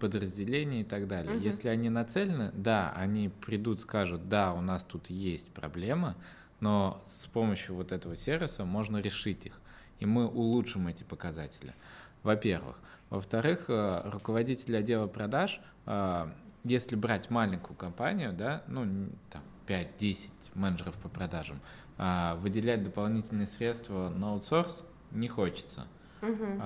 подразделений 0.01 0.81
и 0.81 0.85
так 0.85 1.07
далее. 1.07 1.37
Угу. 1.37 1.45
Если 1.45 1.69
они 1.69 1.89
нацелены, 1.89 2.51
да, 2.55 2.93
они 2.97 3.29
придут, 3.29 3.81
скажут, 3.81 4.29
да, 4.29 4.53
у 4.53 4.61
нас 4.61 4.83
тут 4.85 5.11
есть 5.11 5.51
проблема, 5.53 6.17
но 6.61 7.03
с 7.07 7.27
помощью 7.27 7.77
вот 7.77 7.93
этого 7.93 8.17
сервиса 8.17 8.65
можно 8.65 8.97
решить 8.97 9.47
их, 9.47 9.61
и 10.01 10.07
мы 10.07 10.27
улучшим 10.27 10.89
эти 10.89 11.05
показатели. 11.05 11.75
Во-первых. 12.23 12.79
Во-вторых, 13.11 13.67
э, 13.69 14.11
руководитель 14.11 14.77
отдела 14.77 15.07
продаж, 15.07 15.61
э, 15.87 16.27
если 16.65 16.97
брать 16.97 17.31
маленькую 17.31 17.77
компанию, 17.77 18.33
да, 18.33 18.65
ну, 18.67 19.09
там, 19.31 19.43
5-10 19.67 20.31
менеджеров 20.55 20.97
по 20.97 21.09
продажам, 21.09 21.61
выделять 21.97 22.83
дополнительные 22.83 23.47
средства 23.47 24.09
на 24.09 24.33
аутсорс 24.33 24.85
не 25.13 25.29
хочется. 25.29 25.87
Угу 26.23 26.61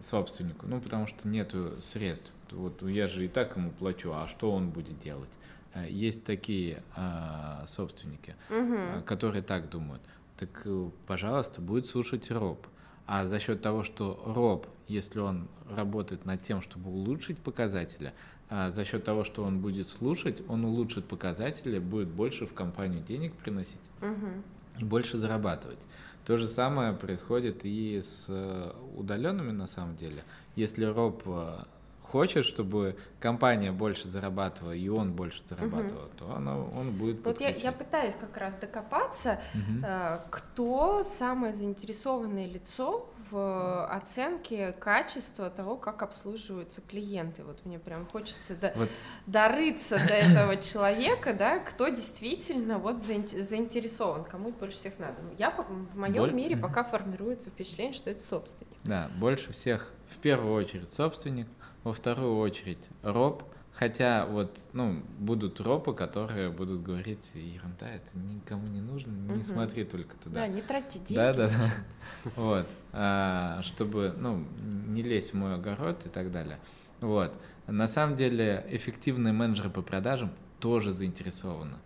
собственнику, 0.00 0.66
ну, 0.66 0.80
потому 0.80 1.06
что 1.06 1.28
нету 1.28 1.72
средств. 1.80 2.32
Вот 2.50 2.82
я 2.82 3.06
же 3.06 3.24
и 3.24 3.28
так 3.28 3.56
ему 3.56 3.70
плачу, 3.70 4.12
а 4.12 4.26
что 4.26 4.52
он 4.52 4.70
будет 4.70 5.00
делать? 5.00 5.28
Э, 5.74 5.86
есть 5.88 6.24
такие 6.24 6.82
а, 6.94 7.64
собственники, 7.66 8.34
угу. 8.50 9.02
которые 9.04 9.42
так 9.42 9.68
думают. 9.68 10.02
Так, 10.38 10.62
э, 10.64 10.90
пожалуйста, 11.06 11.60
будет 11.60 11.86
слушать 11.86 12.30
роб. 12.30 12.66
А 13.06 13.26
за 13.26 13.40
счет 13.40 13.62
того, 13.62 13.84
что 13.84 14.22
роб, 14.26 14.66
если 14.86 15.18
он 15.18 15.48
работает 15.70 16.26
над 16.26 16.42
тем, 16.42 16.60
чтобы 16.60 16.90
улучшить 16.90 17.38
показатели, 17.38 18.12
а 18.50 18.70
за 18.70 18.84
счет 18.84 19.04
того, 19.04 19.24
что 19.24 19.44
он 19.44 19.60
будет 19.60 19.88
слушать, 19.88 20.42
он 20.48 20.64
улучшит 20.64 21.06
показатели, 21.06 21.78
будет 21.78 22.08
больше 22.08 22.46
в 22.46 22.54
компанию 22.54 23.02
денег 23.02 23.32
приносить 23.34 23.80
угу. 24.00 24.28
и 24.78 24.84
больше 24.84 25.18
зарабатывать. 25.18 25.78
То 26.28 26.36
же 26.36 26.46
самое 26.46 26.92
происходит 26.92 27.64
и 27.64 28.02
с 28.02 28.26
э, 28.28 28.72
удаленными 28.94 29.50
на 29.50 29.66
самом 29.66 29.96
деле. 29.96 30.24
Если 30.56 30.84
роб 30.84 31.22
э, 31.24 31.64
хочет, 32.02 32.44
чтобы 32.44 32.98
компания 33.18 33.72
больше 33.72 34.08
зарабатывала 34.08 34.72
и 34.72 34.90
он 34.90 35.14
больше 35.14 35.40
зарабатывал, 35.48 36.02
угу. 36.02 36.12
то 36.18 36.34
оно, 36.36 36.70
он 36.76 36.90
будет 36.92 37.24
Вот 37.24 37.40
я, 37.40 37.48
я 37.48 37.72
пытаюсь 37.72 38.14
как 38.14 38.36
раз 38.36 38.54
докопаться, 38.56 39.40
угу. 39.54 39.86
кто 40.28 41.02
самое 41.02 41.54
заинтересованное 41.54 42.46
лицо 42.46 43.08
в 43.30 43.86
оценке 43.86 44.72
качества 44.72 45.50
того, 45.50 45.76
как 45.76 46.02
обслуживаются 46.02 46.80
клиенты. 46.80 47.44
Вот 47.44 47.64
мне 47.64 47.78
прям 47.78 48.06
хочется 48.06 48.54
до, 48.56 48.72
вот. 48.76 48.88
дорыться 49.26 49.98
до 49.98 50.12
этого 50.14 50.56
человека, 50.56 51.32
да, 51.34 51.58
кто 51.58 51.88
действительно 51.88 52.78
вот 52.78 53.00
заинтересован, 53.00 54.24
кому 54.24 54.50
больше 54.50 54.76
всех 54.76 54.98
надо. 54.98 55.16
Я 55.38 55.50
в 55.50 55.96
моем 55.96 56.24
Боль... 56.24 56.32
мире 56.32 56.56
пока 56.56 56.84
формируется 56.84 57.50
впечатление, 57.50 57.94
что 57.94 58.10
это 58.10 58.22
собственник. 58.22 58.76
Да, 58.84 59.10
больше 59.18 59.52
всех 59.52 59.92
в 60.10 60.18
первую 60.18 60.54
очередь 60.54 60.92
собственник, 60.92 61.48
во 61.84 61.92
вторую 61.92 62.38
очередь 62.38 62.88
роб, 63.02 63.44
Хотя 63.78 64.26
вот, 64.26 64.58
ну, 64.72 65.00
будут 65.20 65.60
ропы, 65.60 65.94
которые 65.94 66.50
будут 66.50 66.82
говорить, 66.82 67.30
ерунда, 67.34 67.88
это 67.88 68.18
никому 68.18 68.66
не 68.66 68.80
нужно, 68.80 69.12
не 69.12 69.34
угу. 69.34 69.44
смотри 69.44 69.84
только 69.84 70.16
туда. 70.16 70.40
Да, 70.40 70.48
не 70.48 70.62
тратьте 70.62 70.98
деньги. 70.98 71.14
Да, 71.14 71.32
да, 71.32 71.48
да. 71.48 71.70
Вот. 72.34 72.66
А, 72.92 73.60
чтобы, 73.62 74.16
ну, 74.18 74.44
не 74.88 75.02
лезть 75.02 75.32
в 75.32 75.34
мой 75.34 75.54
огород 75.54 76.04
и 76.06 76.08
так 76.08 76.32
далее. 76.32 76.58
Вот. 77.00 77.32
На 77.68 77.86
самом 77.86 78.16
деле, 78.16 78.66
эффективные 78.68 79.32
менеджеры 79.32 79.70
по 79.70 79.82
продажам 79.82 80.32
тоже 80.58 80.90
заинтересованы. 80.90 81.76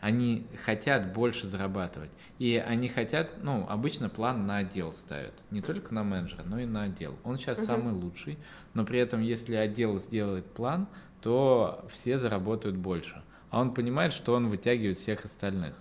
Они 0.00 0.46
хотят 0.64 1.12
больше 1.12 1.46
зарабатывать. 1.46 2.10
И 2.38 2.56
они 2.56 2.88
хотят, 2.88 3.42
ну, 3.42 3.66
обычно 3.68 4.08
план 4.08 4.46
на 4.46 4.58
отдел 4.58 4.92
ставят. 4.92 5.34
Не 5.52 5.62
только 5.62 5.94
на 5.94 6.02
менеджера, 6.02 6.42
но 6.42 6.58
и 6.58 6.66
на 6.66 6.82
отдел. 6.82 7.16
Он 7.22 7.38
сейчас 7.38 7.58
угу. 7.58 7.66
самый 7.66 7.94
лучший, 7.94 8.36
но 8.74 8.84
при 8.84 8.98
этом, 8.98 9.20
если 9.22 9.54
отдел 9.54 9.98
сделает 9.98 10.44
план, 10.44 10.88
то 11.26 11.84
все 11.90 12.20
заработают 12.20 12.76
больше. 12.76 13.20
А 13.50 13.60
он 13.60 13.74
понимает, 13.74 14.12
что 14.12 14.32
он 14.34 14.48
вытягивает 14.48 14.96
всех 14.96 15.24
остальных. 15.24 15.74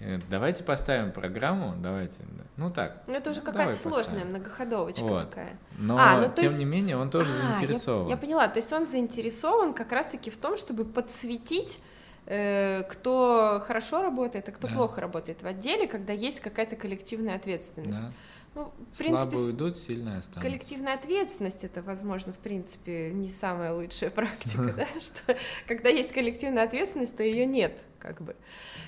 Э, 0.00 0.18
давайте 0.30 0.64
поставим 0.64 1.12
программу, 1.12 1.74
давайте. 1.76 2.22
Ну 2.56 2.70
так. 2.70 3.02
Ну 3.06 3.12
это 3.12 3.28
уже 3.28 3.42
какая-то 3.42 3.74
сложная 3.74 4.04
поставим. 4.04 4.28
многоходовочка 4.28 5.02
вот. 5.02 5.28
такая. 5.28 5.58
Но 5.76 5.98
а, 5.98 6.22
ну, 6.22 6.32
тем 6.34 6.44
есть... 6.44 6.56
не 6.56 6.64
менее 6.64 6.96
он 6.96 7.10
тоже 7.10 7.32
а, 7.32 7.58
заинтересован. 7.58 8.06
Я, 8.06 8.12
я 8.12 8.16
поняла, 8.16 8.48
то 8.48 8.58
есть 8.58 8.72
он 8.72 8.86
заинтересован 8.86 9.74
как 9.74 9.92
раз-таки 9.92 10.30
в 10.30 10.38
том, 10.38 10.56
чтобы 10.56 10.86
подсветить 10.86 11.78
э, 12.24 12.84
кто 12.84 13.62
хорошо 13.62 14.00
работает, 14.00 14.48
а 14.48 14.52
кто 14.52 14.68
да. 14.68 14.74
плохо 14.74 15.02
работает 15.02 15.42
в 15.42 15.46
отделе, 15.46 15.86
когда 15.86 16.14
есть 16.14 16.40
какая-то 16.40 16.76
коллективная 16.76 17.36
ответственность. 17.36 18.00
Да. 18.00 18.12
Ну, 18.56 18.72
в 18.90 18.96
принципе, 18.96 19.36
Слабые 19.36 19.42
уйдут, 19.42 19.76
сильные 19.76 20.16
останутся. 20.16 20.40
Коллективная 20.40 20.94
ответственность 20.94 21.62
это, 21.62 21.82
возможно, 21.82 22.32
в 22.32 22.38
принципе, 22.38 23.10
не 23.12 23.28
самая 23.28 23.74
лучшая 23.74 24.08
практика, 24.08 24.72
да, 24.76 24.86
что 24.98 25.36
когда 25.68 25.90
есть 25.90 26.10
коллективная 26.12 26.64
ответственность, 26.64 27.14
то 27.18 27.22
ее 27.22 27.44
нет, 27.44 27.84
как 27.98 28.22
бы. 28.22 28.34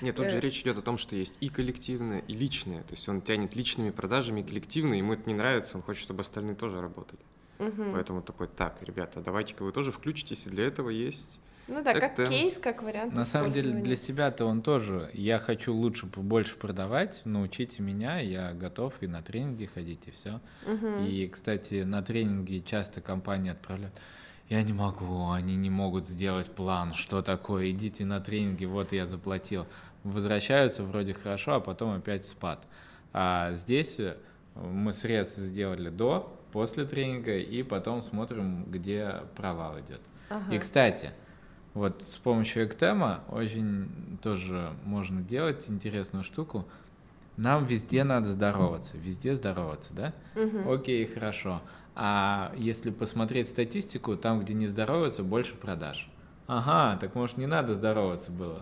Нет, 0.01 0.15
тут 0.15 0.27
же 0.31 0.37
э. 0.37 0.39
речь 0.39 0.59
идет 0.61 0.79
о 0.79 0.81
том, 0.81 0.97
что 0.97 1.15
есть 1.15 1.37
и 1.39 1.49
коллективная, 1.49 2.23
и 2.27 2.33
личная. 2.33 2.81
То 2.81 2.95
есть 2.95 3.07
он 3.07 3.21
тянет 3.21 3.55
личными 3.55 3.91
продажами 3.91 4.41
коллективные, 4.41 4.97
ему 4.97 5.13
это 5.13 5.29
не 5.29 5.35
нравится, 5.35 5.77
он 5.77 5.83
хочет, 5.83 6.01
чтобы 6.01 6.21
остальные 6.21 6.55
тоже 6.55 6.81
работали. 6.81 7.21
Угу. 7.59 7.91
Поэтому 7.93 8.23
такой, 8.23 8.47
так, 8.47 8.81
ребята, 8.81 9.21
давайте-ка 9.21 9.63
вы 9.63 9.71
тоже 9.71 9.91
включитесь, 9.91 10.47
и 10.47 10.49
для 10.49 10.65
этого 10.65 10.89
есть 10.89 11.39
ну 11.69 11.83
да, 11.83 11.93
как 11.93 12.15
кейс, 12.15 12.57
как 12.57 12.83
вариант. 12.83 13.13
На 13.13 13.23
самом 13.23 13.51
деле 13.51 13.71
для 13.71 13.95
себя-то 13.95 14.45
он 14.45 14.61
тоже. 14.61 15.09
Я 15.13 15.39
хочу 15.39 15.73
лучше, 15.73 16.05
больше 16.05 16.55
продавать, 16.55 17.21
научите 17.25 17.81
меня, 17.81 18.19
я 18.19 18.53
готов 18.53 18.95
и 19.01 19.07
на 19.07 19.21
тренинги 19.21 19.65
ходить, 19.65 20.01
и 20.07 20.11
все. 20.11 20.41
Угу. 20.65 21.05
И, 21.05 21.27
кстати, 21.27 21.83
на 21.83 22.01
тренинги 22.01 22.63
часто 22.65 23.01
компании 23.01 23.51
отправляют. 23.51 23.93
Я 24.49 24.63
не 24.63 24.73
могу, 24.73 25.29
они 25.29 25.55
не 25.55 25.69
могут 25.69 26.07
сделать 26.07 26.49
план, 26.49 26.93
что 26.95 27.21
такое, 27.21 27.69
идите 27.69 28.03
на 28.03 28.19
тренинги, 28.19 28.65
вот 28.65 28.91
я 28.93 29.05
заплатил. 29.05 29.67
Возвращаются 30.03 30.83
вроде 30.83 31.13
хорошо, 31.13 31.55
а 31.55 31.59
потом 31.59 31.91
опять 31.91 32.25
спад. 32.25 32.65
А 33.13 33.51
здесь 33.53 33.99
э, 33.99 34.15
мы 34.55 34.91
средства 34.91 35.43
сделали 35.43 35.89
до, 35.89 36.35
после 36.51 36.85
тренинга, 36.85 37.37
и 37.37 37.61
потом 37.61 38.01
смотрим, 38.01 38.65
где 38.65 39.17
провал 39.35 39.79
идет. 39.81 40.01
Ага. 40.29 40.55
И, 40.55 40.57
кстати, 40.57 41.11
вот 41.79 42.01
с 42.01 42.17
помощью 42.17 42.65
Эктема 42.65 43.21
очень 43.29 43.89
тоже 44.21 44.73
можно 44.83 45.21
делать 45.21 45.65
интересную 45.69 46.23
штуку. 46.23 46.65
Нам 47.37 47.63
везде 47.63 48.03
надо 48.03 48.29
здороваться, 48.31 48.97
везде 48.97 49.33
здороваться, 49.33 49.93
да? 49.93 50.13
Угу. 50.35 50.73
Окей, 50.73 51.05
хорошо. 51.05 51.61
А 51.95 52.51
если 52.57 52.91
посмотреть 52.91 53.47
статистику, 53.47 54.17
там, 54.17 54.41
где 54.41 54.53
не 54.53 54.67
здороваются, 54.67 55.23
больше 55.23 55.55
продаж. 55.55 56.09
Ага, 56.47 56.97
так 56.99 57.15
может 57.15 57.37
не 57.37 57.45
надо 57.45 57.73
здороваться 57.73 58.31
было. 58.31 58.61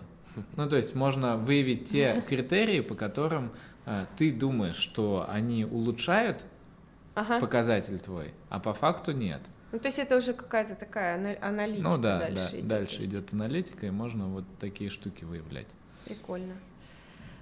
Ну, 0.56 0.68
то 0.68 0.76
есть 0.76 0.94
можно 0.94 1.36
выявить 1.36 1.90
те 1.90 2.22
критерии, 2.28 2.80
по 2.80 2.94
которым 2.94 3.50
э, 3.84 4.06
ты 4.16 4.30
думаешь, 4.30 4.76
что 4.76 5.26
они 5.28 5.64
улучшают 5.64 6.44
Ага. 7.16 7.40
показатель 7.40 7.98
твой, 7.98 8.32
а 8.48 8.60
по 8.60 8.74
факту 8.74 9.10
нет. 9.10 9.40
Ну, 9.70 9.78
то 9.78 9.86
есть 9.88 9.98
это 9.98 10.16
уже 10.16 10.32
какая-то 10.32 10.74
такая 10.74 11.18
ана- 11.18 11.38
аналитика 11.42 11.88
ну 11.88 11.98
да, 11.98 12.18
дальше 12.18 12.52
да, 12.52 12.58
идет. 12.58 12.68
дальше 12.68 12.96
есть 12.96 13.08
идет 13.10 13.32
аналитика, 13.34 13.86
и 13.86 13.90
можно 13.90 14.26
вот 14.28 14.44
такие 14.58 14.88
штуки 14.88 15.24
выявлять. 15.24 15.66
Прикольно. 16.06 16.54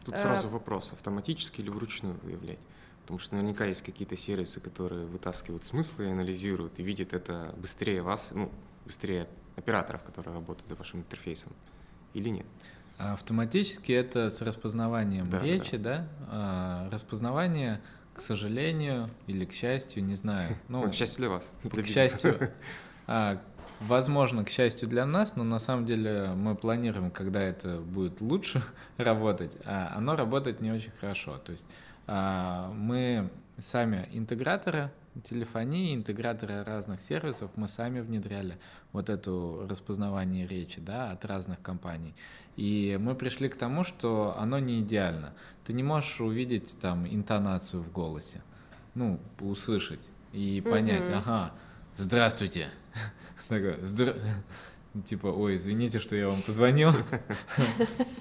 Тут 0.05 0.15
А- 0.15 0.19
сразу 0.19 0.49
вопрос, 0.49 0.93
автоматически 0.93 1.61
или 1.61 1.71
вручную 1.71 2.19
выявлять? 2.23 2.59
Потому 3.03 3.21
что 3.21 3.37
наверняка 3.37 3.65
есть 3.67 3.83
какие-то 3.83 4.17
сервисы, 4.17 4.61
которые 4.61 5.07
вытаскивают 5.07 5.65
смыслы 5.65 6.07
и 6.07 6.11
анализируют, 6.11 6.81
и 6.81 6.83
видят 6.83 7.13
это 7.13 7.55
быстрее 7.57 8.03
вас, 8.03 8.31
ну, 8.33 8.51
быстрее 8.85 9.29
операторов, 9.55 10.03
которые 10.03 10.35
работают 10.35 10.67
за 10.69 10.75
вашим 10.75 11.01
интерфейсом. 11.01 11.53
Или 12.15 12.31
нет? 12.31 12.47
А 12.99 13.13
Автоматически 13.13 13.93
это 13.93 14.31
с 14.31 14.41
распознаванием 14.41 15.31
Да, 15.31 15.39
речи, 15.39 15.77
да? 15.77 16.09
А, 16.29 16.89
распознавание, 16.91 17.81
к 18.17 18.23
сожалению 18.23 19.11
или 19.27 19.45
к 19.45 19.53
счастью, 19.53 20.03
не 20.03 20.15
знаю. 20.15 20.57
Ну, 20.69 20.91
к 20.91 20.95
счастью 20.95 21.19
для 21.19 21.29
вас. 21.29 21.53
для 21.63 21.83
к 21.83 21.87
счастью, 21.87 22.51
а, 23.07 23.43
возможно, 23.81 24.43
к 24.43 24.49
счастью 24.49 24.89
для 24.89 25.05
нас, 25.05 25.37
но 25.37 25.45
на 25.45 25.59
самом 25.59 25.85
деле 25.85 26.31
мы 26.35 26.55
планируем, 26.55 27.11
когда 27.11 27.43
это 27.43 27.79
будет 27.79 28.23
лучше 28.23 28.63
работать, 28.97 29.59
а 29.67 29.93
оно 29.95 30.17
работает 30.17 30.63
не 30.63 30.73
очень 30.73 30.93
хорошо. 30.93 31.37
То 31.39 31.53
есть 31.53 31.67
а, 32.07 32.73
мы 32.73 33.29
сами 33.59 34.09
интеграторы 34.13 34.91
телефонии, 35.23 35.95
интеграторы 35.95 36.63
разных 36.65 37.01
сервисов, 37.01 37.51
мы 37.57 37.69
сами 37.69 38.01
внедряли 38.01 38.59
вот 38.93 39.09
это 39.09 39.67
распознавание 39.69 40.47
речи 40.47 40.81
да, 40.81 41.11
от 41.11 41.25
разных 41.25 41.61
компаний. 41.63 42.15
И 42.57 42.97
мы 43.01 43.15
пришли 43.15 43.49
к 43.49 43.57
тому, 43.57 43.85
что 43.85 44.35
оно 44.39 44.59
не 44.59 44.81
идеально. 44.81 45.35
Ты 45.65 45.73
не 45.73 45.83
можешь 45.83 46.21
увидеть 46.21 46.79
там 46.81 47.07
интонацию 47.07 47.83
в 47.83 47.93
голосе, 47.93 48.43
ну, 48.95 49.21
услышать 49.41 50.09
и 50.33 50.63
понять, 50.69 51.09
Мгм. 51.09 51.19
ага, 51.19 51.53
здравствуйте. 51.97 52.69
Такой, 53.49 53.75
«Здра- 53.83 54.17
Типа, 55.05 55.27
ой, 55.27 55.57
извините, 55.57 56.01
что 56.01 56.17
я 56.17 56.29
вам 56.29 56.41
позвонил. 56.43 56.91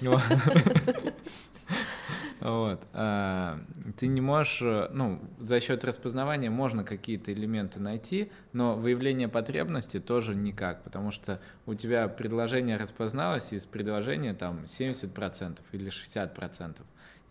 Вот. 2.46 2.86
А, 2.92 3.58
Ты 3.96 4.06
не 4.06 4.20
можешь, 4.20 4.62
э, 4.62 4.88
ну, 4.92 5.20
за 5.40 5.58
счет 5.60 5.84
распознавания 5.84 6.48
можно 6.48 6.84
какие-то 6.84 7.32
элементы 7.32 7.80
найти, 7.80 8.30
но 8.52 8.76
выявление 8.76 9.26
потребности 9.26 9.98
тоже 9.98 10.36
никак, 10.36 10.84
потому 10.84 11.10
что 11.10 11.40
у 11.66 11.74
тебя 11.74 12.06
предложение 12.06 12.76
распозналось, 12.76 13.52
из 13.52 13.64
предложения 13.64 14.32
там 14.32 14.60
70% 14.66 15.58
или 15.72 15.90
60%. 15.90 16.76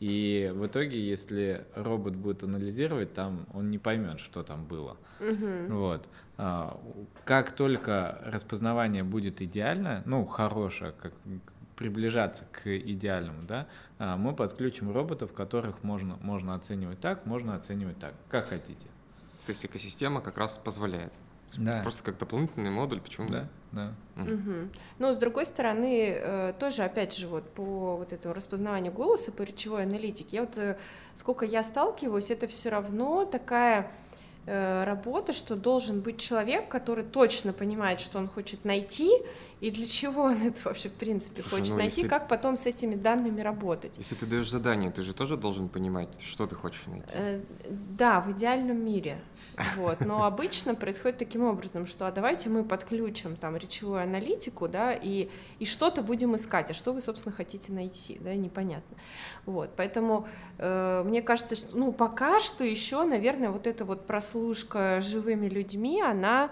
И 0.02 0.52
в 0.54 0.66
итоге, 0.68 1.00
если 1.00 1.66
робот 1.76 2.16
будет 2.16 2.44
анализировать, 2.44 3.14
там 3.14 3.48
он 3.54 3.72
не 3.72 3.78
поймет, 3.78 4.20
что 4.20 4.44
там 4.44 4.66
было. 4.66 4.98
Мгм. 5.22 5.74
Вот. 5.78 6.10
А, 6.38 6.78
Как 7.24 7.52
только 7.52 8.22
распознавание 8.26 9.04
будет 9.04 9.42
идеально, 9.42 10.04
ну, 10.06 10.26
хорошее, 10.26 10.94
как 11.02 11.14
приближаться 11.76 12.46
к 12.52 12.68
идеальному, 12.78 13.44
да, 13.48 13.68
а, 14.00 14.18
мы 14.18 14.34
подключим 14.34 14.92
роботов, 14.92 15.34
которых 15.34 15.84
можно, 15.84 16.18
можно 16.22 16.56
оценивать 16.56 17.00
так, 17.00 17.26
можно 17.26 17.56
оценивать 17.56 18.00
так, 18.00 18.14
как 18.30 18.48
хотите. 18.48 18.88
То 19.46 19.52
есть 19.52 19.66
экосистема 19.66 20.22
как 20.22 20.38
раз 20.38 20.58
позволяет. 20.58 21.14
Да. 21.58 21.82
Просто 21.84 22.04
как 22.04 22.18
дополнительный 22.18 22.72
модуль, 22.72 23.00
почему? 23.00 23.30
Да, 23.30 23.48
да. 23.72 23.94
Мгм. 24.16 24.72
Но 24.98 25.14
с 25.14 25.18
другой 25.18 25.46
стороны, 25.46 26.10
э, 26.18 26.54
тоже, 26.60 26.84
опять 26.84 27.16
же, 27.16 27.28
вот 27.28 27.48
по 27.54 27.98
вот 27.98 28.14
этому 28.14 28.34
распознаванию 28.34 28.92
голоса, 28.92 29.32
по 29.32 29.44
речевой 29.44 29.84
аналитике, 29.84 30.38
я 30.38 30.42
вот 30.42 30.58
э, 30.58 30.78
сколько 31.16 31.46
я 31.46 31.62
сталкиваюсь, 31.62 32.32
это 32.32 32.48
все 32.48 32.70
равно 32.70 33.26
такая 33.26 33.92
э, 34.46 34.84
работа, 34.84 35.34
что 35.34 35.56
должен 35.56 36.02
быть 36.02 36.18
человек, 36.20 36.70
который 36.70 37.04
точно 37.04 37.54
понимает, 37.54 38.00
что 38.00 38.20
он 38.20 38.28
хочет 38.28 38.66
найти, 38.66 39.12
и 39.62 39.72
для 39.72 39.86
чего 39.86 40.24
он 40.24 40.42
это 40.48 40.60
вообще, 40.66 40.90
в 40.90 40.94
принципе, 40.94 41.42
Слушай, 41.42 41.60
хочет 41.60 41.72
ну, 41.74 41.78
найти, 41.80 42.02
если- 42.02 42.10
как 42.10 42.28
потом 42.28 42.58
с 42.58 42.66
этими 42.66 42.96
данными 42.96 43.42
работать. 43.42 43.94
Если 43.98 44.14
ты 44.16 44.26
даешь 44.26 44.50
задание, 44.52 44.92
ты 44.92 45.02
же 45.02 45.14
тоже 45.14 45.38
должен 45.38 45.70
понимать, 45.70 46.10
что 46.22 46.46
ты 46.46 46.56
хочешь 46.56 46.86
найти. 46.88 47.08
Э, 47.14 47.42
Да, 47.98 48.20
в 48.20 48.32
идеальном 48.34 48.84
мире. 48.86 49.18
Вот. 49.78 50.02
Но 50.02 50.26
обычно 50.26 50.76
происходит 50.76 51.18
таким 51.18 51.44
образом, 51.46 51.88
что 51.88 52.06
а 52.06 52.12
давайте 52.12 52.50
мы 52.50 52.64
подключим 52.64 53.38
там 53.38 53.56
речевую 53.56 54.02
аналитику, 54.02 54.68
да, 54.68 54.94
и, 54.94 55.30
и 55.60 55.66
что-то 55.66 56.02
будем 56.02 56.36
искать, 56.36 56.72
а 56.72 56.74
что 56.74 56.92
вы, 56.92 57.00
собственно, 57.02 57.34
хотите 57.34 57.72
найти, 57.72 58.18
да, 58.20 58.36
непонятно. 58.36 58.98
Вот. 59.46 59.70
Поэтому 59.78 60.28
э, 60.58 61.04
мне 61.06 61.22
кажется, 61.22 61.56
что 61.56 61.76
ну, 61.78 61.92
пока 61.94 62.40
что 62.42 62.64
еще, 62.66 63.04
наверное, 63.06 63.50
вот 63.50 63.66
эта 63.68 63.86
вот 63.86 64.06
прослушка 64.36 65.00
живыми 65.02 65.48
людьми, 65.48 66.02
она 66.02 66.52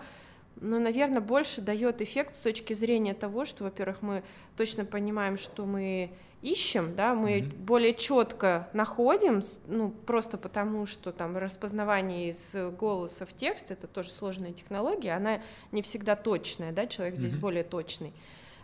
ну, 0.61 0.79
наверное, 0.79 1.19
больше 1.19 1.59
дает 1.61 2.01
эффект 2.01 2.36
с 2.36 2.39
точки 2.39 2.73
зрения 2.73 3.13
того, 3.13 3.43
что, 3.43 3.65
во-первых, 3.65 4.01
мы 4.01 4.23
точно 4.55 4.86
понимаем, 4.86 5.38
что 5.38 5.65
мы 5.65 6.11
ищем, 6.41 6.95
да, 6.95 7.13
мы 7.15 7.41
Мгм. 7.41 7.65
более 7.65 7.93
четко 7.93 8.69
находим, 8.71 9.41
ну, 9.67 9.89
просто 10.05 10.38
потому, 10.38 10.86
что 10.86 11.11
там 11.11 11.36
распознавание 11.38 12.29
из 12.29 12.55
голоса 12.79 13.25
в 13.25 13.34
текст, 13.34 13.71
это 13.71 13.88
тоже 13.88 14.11
сложная 14.11 14.53
технология, 14.53 15.13
она 15.17 15.41
не 15.73 15.81
всегда 15.81 16.15
точная, 16.15 16.71
да, 16.71 16.86
человек 16.88 17.15
здесь 17.17 17.34
Мгм. 17.34 17.41
более 17.41 17.63
точный. 17.65 18.13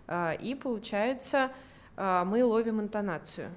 А, 0.08 0.34
И 0.34 0.56
получается, 0.56 1.52
а, 1.98 2.24
мы 2.24 2.46
ловим 2.46 2.80
интонацию. 2.80 3.50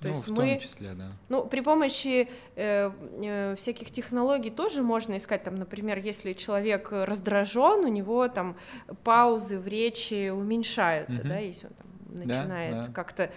То 0.00 0.08
ну, 0.08 0.14
есть 0.14 0.28
в 0.28 0.30
мы 0.30 0.36
том 0.36 0.58
числе, 0.60 0.90
да. 0.94 1.06
ну, 1.28 1.44
при 1.44 1.60
помощи 1.60 2.28
э, 2.54 2.90
э, 3.20 3.56
всяких 3.56 3.90
технологий 3.90 4.50
тоже 4.50 4.82
можно 4.82 5.16
искать, 5.16 5.42
там, 5.42 5.56
например, 5.56 5.98
если 5.98 6.34
человек 6.34 6.90
раздражен, 6.92 7.84
у 7.84 7.88
него 7.88 8.28
там 8.28 8.56
паузы 9.02 9.58
в 9.58 9.66
речи 9.66 10.30
уменьшаются, 10.30 11.20
Мгм. 11.20 11.28
да, 11.28 11.38
если 11.38 11.66
он 11.66 11.72
там 11.74 11.86
Да, 12.08 12.26
начинает 12.26 12.86
да. 12.86 12.92
как-то 12.92 13.30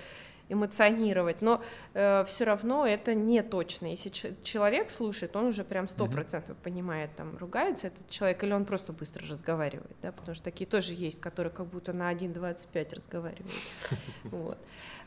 эмоционировать, 0.49 1.41
но 1.41 1.61
все 1.93 2.43
равно 2.43 2.85
это 2.85 3.13
не 3.15 3.41
точно. 3.41 3.85
Если 3.87 4.11
человек 4.43 4.89
слушает, 4.91 5.33
он 5.37 5.45
уже 5.45 5.63
прям 5.63 5.87
сто 5.87 6.07
процентов 6.07 6.57
понимает, 6.57 7.09
там 7.15 7.37
ругается 7.37 7.87
этот 7.87 8.09
человек 8.09 8.43
или 8.43 8.51
он 8.51 8.65
просто 8.65 8.91
быстро 8.91 9.25
разговаривает, 9.27 9.95
да, 10.01 10.11
потому 10.11 10.35
что 10.35 10.43
такие 10.43 10.69
тоже 10.69 10.93
есть, 10.93 11.21
которые 11.21 11.51
как 11.53 11.67
будто 11.67 11.93
на 11.93 12.11
1.25 12.13 12.95
разговаривают. 12.95 13.51
Вот. 14.23 14.57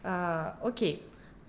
А, 0.02 0.57
Окей. 0.62 1.02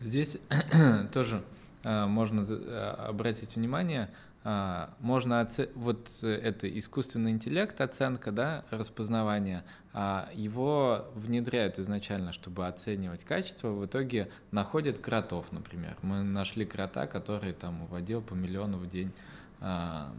Здесь 0.05 0.37
тоже 1.13 1.41
а, 1.83 2.05
можно 2.05 2.45
а, 2.47 3.07
обратить 3.09 3.55
внимание, 3.55 4.11
а, 4.43 4.91
можно 4.99 5.41
оце- 5.41 5.69
вот 5.73 6.07
э, 6.21 6.27
это 6.27 6.69
искусственный 6.77 7.31
интеллект, 7.31 7.81
оценка, 7.81 8.31
да, 8.31 8.63
распознавание, 8.69 9.63
а 9.93 10.29
его 10.35 11.07
внедряют 11.15 11.79
изначально, 11.79 12.33
чтобы 12.33 12.67
оценивать 12.67 13.23
качество, 13.23 13.69
в 13.69 13.83
итоге 13.87 14.29
находят 14.51 14.99
кротов, 14.99 15.51
например. 15.51 15.97
Мы 16.03 16.21
нашли 16.21 16.65
крота, 16.65 17.07
который 17.07 17.53
там 17.53 17.81
уводил 17.81 18.21
по 18.21 18.35
миллиону 18.35 18.77
в 18.77 18.87
день 18.87 19.11
а, 19.59 20.13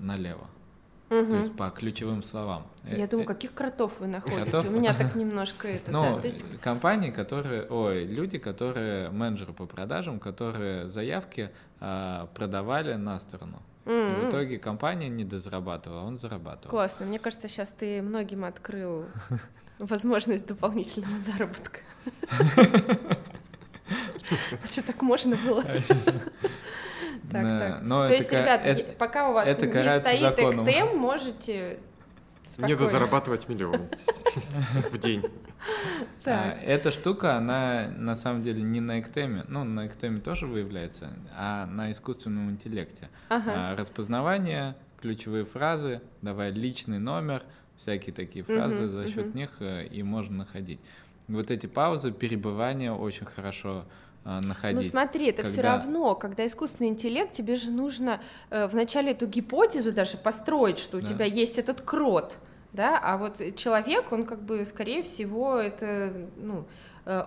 налево, 1.11 1.31
то 1.31 1.37
есть 1.39 1.57
по 1.57 1.71
ключевым 1.71 2.23
словам. 2.23 2.67
Э, 2.85 2.97
Я 2.97 3.07
думаю, 3.07 3.25
э, 3.25 3.29
каких 3.29 3.53
кротов 3.55 4.01
вы 4.01 4.07
находите? 4.07 4.43
Кротов? 4.43 4.69
У 4.69 4.71
меня 4.73 4.95
так 4.95 5.15
немножко 5.17 5.69
это. 5.69 5.91
ну, 5.91 6.17
да, 6.17 6.21
есть, 6.27 6.45
компании, 6.61 7.11
которые, 7.11 7.67
ой, 7.67 8.05
люди, 8.05 8.39
которые, 8.39 9.11
менеджеры 9.11 9.53
по 9.53 9.67
продажам, 9.67 10.19
которые 10.19 10.89
заявки 10.89 11.51
а, 11.81 12.27
продавали 12.35 12.95
на 12.95 13.19
сторону. 13.21 13.63
И 13.85 13.91
м, 13.91 14.27
в 14.27 14.29
итоге 14.31 14.59
компания 14.59 15.09
не 15.09 15.25
дозарабатывала, 15.25 16.01
а 16.03 16.05
он 16.05 16.19
зарабатывал. 16.19 16.71
классно. 16.71 17.07
Мне 17.07 17.19
кажется, 17.19 17.47
сейчас 17.49 17.71
ты 17.71 18.03
многим 18.03 18.45
открыл 18.45 19.05
возможность 19.79 20.47
дополнительного 20.47 21.19
заработка. 21.19 21.81
А 24.65 24.67
что 24.67 24.83
так 24.85 25.03
можно 25.03 25.37
было? 25.37 25.65
Так, 27.31 27.43
Да, 27.43 27.59
так. 27.59 27.83
но 27.83 28.01
То 28.03 28.07
это 28.07 28.15
есть, 28.15 28.29
ка- 28.31 28.41
ребята, 28.43 28.69
это- 28.69 28.93
пока 28.97 29.29
у 29.29 29.33
вас 29.33 29.49
это 29.49 29.67
не 29.67 30.01
стоит 30.01 30.21
законом. 30.21 30.69
эктем, 30.69 30.97
можете 30.99 31.79
Не 32.45 32.49
спокойно. 32.49 32.77
дозарабатывать 32.79 33.49
миллион 33.49 33.89
в 34.93 34.99
день. 34.99 35.25
а, 35.25 35.29
Так. 36.23 36.59
эта 36.65 36.93
штука, 36.93 37.37
она 37.37 37.89
на 37.97 38.15
самом 38.15 38.43
деле 38.43 38.63
не 38.63 38.81
на 38.81 39.01
эктеме, 39.01 39.45
ну, 39.49 39.65
на 39.65 39.87
эктеме 39.87 40.21
тоже 40.21 40.47
выявляется, 40.47 41.09
а 41.37 41.67
на 41.67 41.91
искусственном 41.91 42.51
интеллекте. 42.51 43.09
Ага. 43.29 43.53
А, 43.73 43.77
распознавание, 43.77 44.77
ключевые 45.01 45.45
фразы, 45.45 46.01
давай 46.23 46.53
личный 46.53 46.99
номер, 47.01 47.43
всякие 47.77 48.15
такие 48.15 48.45
фразы, 48.45 48.87
за 48.89 49.09
счет 49.09 49.35
них 49.35 49.51
э, 49.61 49.87
и 49.87 50.03
можно 50.03 50.37
находить. 50.39 50.81
Вот 51.29 51.51
эти 51.51 51.67
паузы, 51.67 52.13
перебывания 52.13 52.93
очень 52.93 53.27
хорошо 53.27 53.85
э, 54.27 54.41
Ну 54.43 54.49
находить. 54.49 54.91
смотри, 54.91 55.29
это 55.29 55.43
все 55.45 55.57
когда- 55.63 55.79
равно, 55.79 56.15
когда 56.15 56.47
искусственный 56.47 56.91
интеллект, 56.91 57.33
тебе 57.33 57.57
же 57.57 57.71
нужно 57.71 58.21
э, 58.51 58.67
вначале 58.67 59.13
эту 59.13 59.27
гипотезу 59.27 59.93
даже 59.93 60.17
построить, 60.17 60.79
что 60.79 60.99
у 60.99 61.01
Да. 61.01 61.09
тебя 61.09 61.25
есть 61.25 61.59
этот 61.59 61.81
крот, 61.81 62.39
да, 62.73 62.99
а 63.03 63.17
вот 63.17 63.41
человек, 63.57 64.13
он 64.13 64.25
как 64.25 64.43
бы, 64.43 64.65
скорее 64.65 65.03
всего, 65.03 65.57
это, 65.57 66.13
ну, 66.37 66.65
Э, 67.09 67.23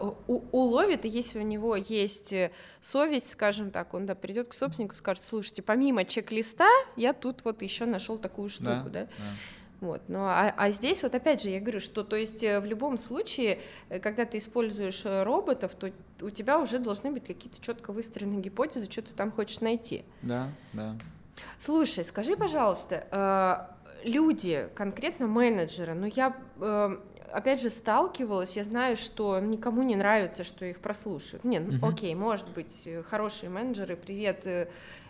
уловит, 0.51 1.05
и 1.05 1.07
если 1.07 1.39
у 1.39 1.41
него 1.41 1.77
есть 1.77 2.33
э, 2.33 2.51
совесть, 2.81 3.31
скажем 3.31 3.71
так, 3.71 3.93
он 3.93 4.05
да, 4.05 4.13
придет 4.13 4.49
к 4.49 4.53
собственнику 4.53 4.93
и 4.93 4.97
скажет, 4.97 5.25
слушайте, 5.25 5.61
помимо 5.61 6.03
чек-листа, 6.03 6.67
я 6.97 7.13
тут 7.13 7.45
вот 7.45 7.61
еще 7.61 7.85
нашел 7.85 8.17
такую 8.17 8.49
штуку, 8.49 8.65
да, 8.65 8.83
да? 8.83 9.05
да. 9.05 9.09
Вот, 9.81 10.01
ну, 10.07 10.19
а, 10.19 10.53
а 10.57 10.71
здесь 10.71 11.03
вот 11.03 11.15
опять 11.15 11.41
же 11.41 11.49
я 11.49 11.59
говорю, 11.59 11.79
что 11.79 12.03
то 12.03 12.15
есть 12.15 12.43
э, 12.43 12.59
в 12.59 12.65
любом 12.65 12.97
случае, 12.97 13.59
когда 14.01 14.25
ты 14.25 14.37
используешь 14.37 15.03
роботов, 15.05 15.73
то 15.75 15.91
у 16.21 16.29
тебя 16.29 16.59
уже 16.59 16.79
должны 16.79 17.11
быть 17.11 17.25
какие-то 17.25 17.61
четко 17.61 17.93
выстроенные 17.93 18.41
гипотезы, 18.41 18.91
что 18.91 19.01
ты 19.01 19.13
там 19.13 19.31
хочешь 19.31 19.61
найти. 19.61 20.03
Да, 20.21 20.49
да. 20.73 20.95
Слушай, 21.59 22.03
скажи, 22.03 22.35
пожалуйста, 22.35 23.77
люди, 24.03 24.67
конкретно 24.75 25.27
менеджеры, 25.27 25.93
ну 25.93 26.07
я 26.13 26.35
опять 27.31 27.61
же, 27.61 27.69
сталкивалась, 27.69 28.55
я 28.55 28.63
знаю, 28.63 28.95
что 28.95 29.39
никому 29.39 29.83
не 29.83 29.95
нравится, 29.95 30.43
что 30.43 30.65
их 30.65 30.79
прослушают. 30.79 31.43
Нет, 31.43 31.63
uh-huh. 31.63 31.87
окей, 31.87 32.15
может 32.15 32.49
быть, 32.49 32.83
э, 32.85 33.03
хорошие 33.03 33.49
менеджеры, 33.49 33.95
привет, 33.95 34.45
э, 34.45 34.67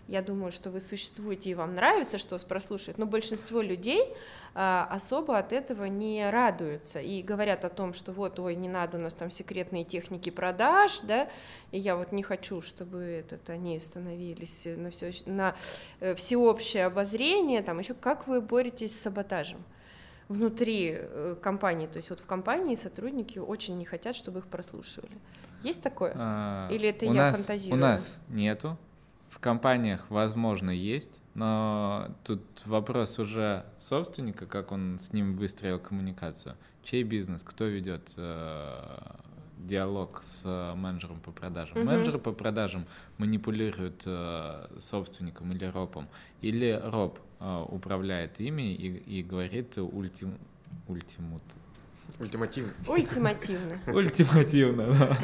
я 0.10 0.24
думаю, 0.24 0.52
что 0.52 0.72
вы 0.72 0.80
существуете 0.82 1.52
и 1.52 1.56
вам 1.56 1.76
нравится, 1.76 2.18
что 2.18 2.36
вас 2.36 2.44
прослушают, 2.44 2.98
но 2.98 3.06
большинство 3.06 3.62
людей 3.62 4.04
а, 4.56 4.88
особо 4.90 5.38
от 5.38 5.54
этого 5.54 5.86
не 5.86 6.28
радуются 6.30 7.00
и 7.00 7.22
говорят 7.22 7.64
о 7.64 7.70
том, 7.70 7.94
что 7.94 8.12
вот, 8.12 8.40
ой, 8.40 8.56
не 8.56 8.68
надо, 8.68 8.98
у 8.98 9.02
нас 9.02 9.14
там 9.14 9.30
секретные 9.30 9.84
техники 9.84 10.32
продаж, 10.32 11.02
да, 11.04 11.30
и 11.72 11.78
я 11.78 11.96
вот 11.96 12.12
не 12.12 12.24
хочу, 12.24 12.64
чтобы 12.64 12.98
этот, 13.04 13.50
они 13.52 13.80
становились 13.80 14.66
на, 14.66 14.90
все, 14.90 15.12
на 15.28 15.56
э, 16.00 16.16
всеобщее 16.16 16.88
обозрение, 16.88 17.62
там 17.62 17.78
еще 17.78 17.94
как 17.94 18.28
вы 18.28 18.42
боретесь 18.42 18.98
с 18.98 19.02
саботажем? 19.02 19.64
внутри 20.28 20.96
э, 20.96 21.36
компании, 21.42 21.88
то 21.88 21.98
есть 21.98 22.12
вот 22.12 22.20
в 22.20 22.26
компании 22.28 22.76
сотрудники 22.76 23.40
очень 23.40 23.80
не 23.80 23.86
хотят, 23.86 24.16
чтобы 24.16 24.40
их 24.40 24.48
прослушивали. 24.48 25.18
Есть 25.64 25.82
такое? 25.82 26.14
А, 26.16 26.70
Или 26.72 26.90
это 26.90 27.06
я 27.06 27.14
нас, 27.14 27.36
фантазирую? 27.36 27.80
У 27.80 27.82
нас 27.82 28.16
нету. 28.30 28.78
В 29.30 29.40
компаниях, 29.40 30.06
возможно, 30.10 30.72
есть, 30.72 31.22
но 31.36 32.16
тут 32.24 32.42
вопрос 32.66 33.20
уже 33.20 33.64
собственника, 33.78 34.46
как 34.46 34.72
он 34.72 34.98
с 35.00 35.14
ним 35.14 35.38
выстроил 35.38 35.80
коммуникацию. 35.80 36.56
Чей 36.84 37.04
бизнес, 37.04 37.44
кто 37.44 37.66
ведет 37.66 38.12
э, 38.18 38.98
диалог 39.60 40.22
с 40.24 40.74
менеджером 40.76 41.20
по 41.20 41.32
продажам. 41.32 41.78
Uh-huh. 41.78 41.84
Менеджер 41.84 42.18
по 42.18 42.32
продажам 42.32 42.86
манипулирует 43.18 44.04
э, 44.06 44.68
собственником 44.80 45.52
или 45.52 45.66
ропом, 45.66 46.08
или 46.42 46.82
роп 46.84 47.20
э, 47.40 47.66
управляет 47.70 48.40
ими 48.40 48.74
и, 48.74 49.20
и 49.20 49.24
говорит 49.24 49.78
ультим, 49.78 50.38
ультимут. 50.88 51.44
Ультимативно. 52.20 52.74
Ультимативно. 52.88 53.80
Ультимативно, 53.88 54.94
да. 54.94 55.18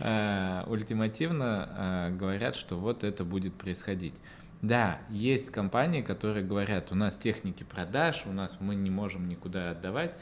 Э, 0.00 0.64
ультимативно 0.66 1.68
э, 1.76 2.16
говорят, 2.16 2.56
что 2.56 2.76
вот 2.76 3.04
это 3.04 3.24
будет 3.24 3.54
происходить. 3.54 4.14
Да, 4.62 4.98
есть 5.10 5.50
компании, 5.50 6.00
которые 6.00 6.44
говорят, 6.44 6.90
у 6.90 6.94
нас 6.94 7.16
техники 7.16 7.64
продаж, 7.64 8.22
у 8.26 8.32
нас 8.32 8.56
мы 8.60 8.74
не 8.74 8.90
можем 8.90 9.28
никуда 9.28 9.70
отдавать. 9.70 10.14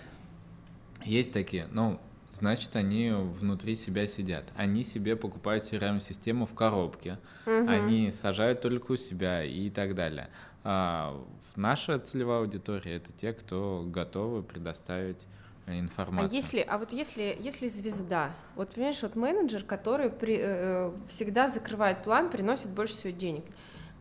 Есть 1.04 1.32
такие, 1.32 1.68
но 1.70 2.00
значит, 2.30 2.74
они 2.74 3.12
внутри 3.12 3.76
себя 3.76 4.06
сидят. 4.06 4.44
Они 4.56 4.82
себе 4.82 5.14
покупают 5.14 5.70
CRM-систему 5.70 6.46
в 6.46 6.54
коробке, 6.54 7.18
угу. 7.46 7.68
они 7.68 8.10
сажают 8.10 8.60
только 8.60 8.92
у 8.92 8.96
себя 8.96 9.44
и 9.44 9.70
так 9.70 9.94
далее. 9.94 10.28
А 10.64 11.24
наша 11.54 11.98
целевая 11.98 12.40
аудитория— 12.40 12.92
это 12.96 13.12
те, 13.12 13.32
кто 13.32 13.84
готовы 13.86 14.42
предоставить 14.42 15.26
информацию. 15.66 16.30
А 16.30 16.34
если, 16.34 16.60
а 16.60 16.78
вот 16.78 16.92
если, 16.92 17.36
если 17.40 17.68
звезда, 17.68 18.34
вот 18.56 18.74
понимаешь, 18.74 19.02
вот 19.02 19.16
менеджер, 19.16 19.64
который 19.64 20.10
при, 20.10 20.38
э, 20.40 20.92
всегда 21.08 21.48
закрывает 21.48 22.02
план, 22.02 22.30
приносит 22.30 22.68
больше 22.68 22.94
всего 22.94 23.12
денег, 23.12 23.44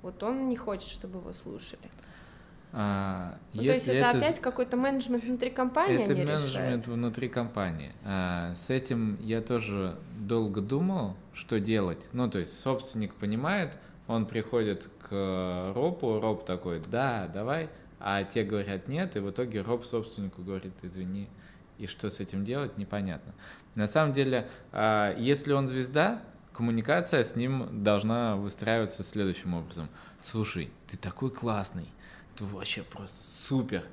вот 0.01 0.21
он 0.23 0.49
не 0.49 0.55
хочет, 0.55 0.89
чтобы 0.89 1.19
его 1.19 1.33
слушали. 1.33 1.89
А, 2.73 3.37
ну, 3.53 3.63
то 3.63 3.73
есть 3.73 3.87
это, 3.89 3.97
это 3.97 4.17
опять 4.17 4.39
какой-то 4.39 4.77
менеджмент 4.77 5.25
внутри 5.25 5.49
компании? 5.49 6.03
Это 6.03 6.13
менеджмент 6.13 6.41
решают? 6.41 6.87
внутри 6.87 7.27
компании. 7.27 7.91
А, 8.05 8.55
с 8.55 8.69
этим 8.69 9.17
я 9.19 9.41
тоже 9.41 9.95
долго 10.17 10.61
думал, 10.61 11.17
что 11.33 11.59
делать. 11.59 11.99
Ну, 12.13 12.29
то 12.29 12.39
есть 12.39 12.57
собственник 12.57 13.13
понимает, 13.15 13.77
он 14.07 14.25
приходит 14.25 14.89
к 15.09 15.73
Робу, 15.75 16.19
Роб 16.21 16.45
такой, 16.45 16.81
да, 16.89 17.29
давай, 17.33 17.69
а 17.99 18.23
те 18.23 18.43
говорят 18.43 18.87
нет, 18.87 19.17
и 19.17 19.19
в 19.19 19.29
итоге 19.29 19.61
Роб 19.61 19.85
собственнику 19.85 20.41
говорит, 20.41 20.73
извини, 20.81 21.27
и 21.81 21.87
что 21.87 22.11
с 22.11 22.19
этим 22.19 22.45
делать, 22.45 22.77
непонятно. 22.77 23.33
На 23.73 23.87
самом 23.87 24.13
деле, 24.13 24.47
а, 24.71 25.15
если 25.17 25.51
он 25.51 25.67
звезда, 25.67 26.21
коммуникация 26.53 27.23
с 27.23 27.35
ним 27.35 27.83
должна 27.83 28.35
выстраиваться 28.35 29.01
следующим 29.01 29.55
образом. 29.55 29.89
Слушай, 30.21 30.69
ты 30.87 30.95
такой 30.95 31.31
классный, 31.31 31.87
это 32.35 32.45
вообще 32.45 32.83
просто 32.83 33.17
супер. 33.19 33.83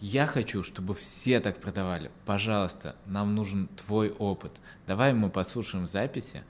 Я 0.00 0.26
хочу, 0.26 0.64
чтобы 0.64 0.94
все 0.94 1.38
так 1.38 1.60
продавали. 1.60 2.10
Пожалуйста, 2.24 2.96
нам 3.06 3.36
нужен 3.36 3.68
твой 3.68 4.10
опыт. 4.10 4.52
Давай 4.88 5.14
мы 5.14 5.30
послушаем 5.30 5.86
записи, 5.86 6.42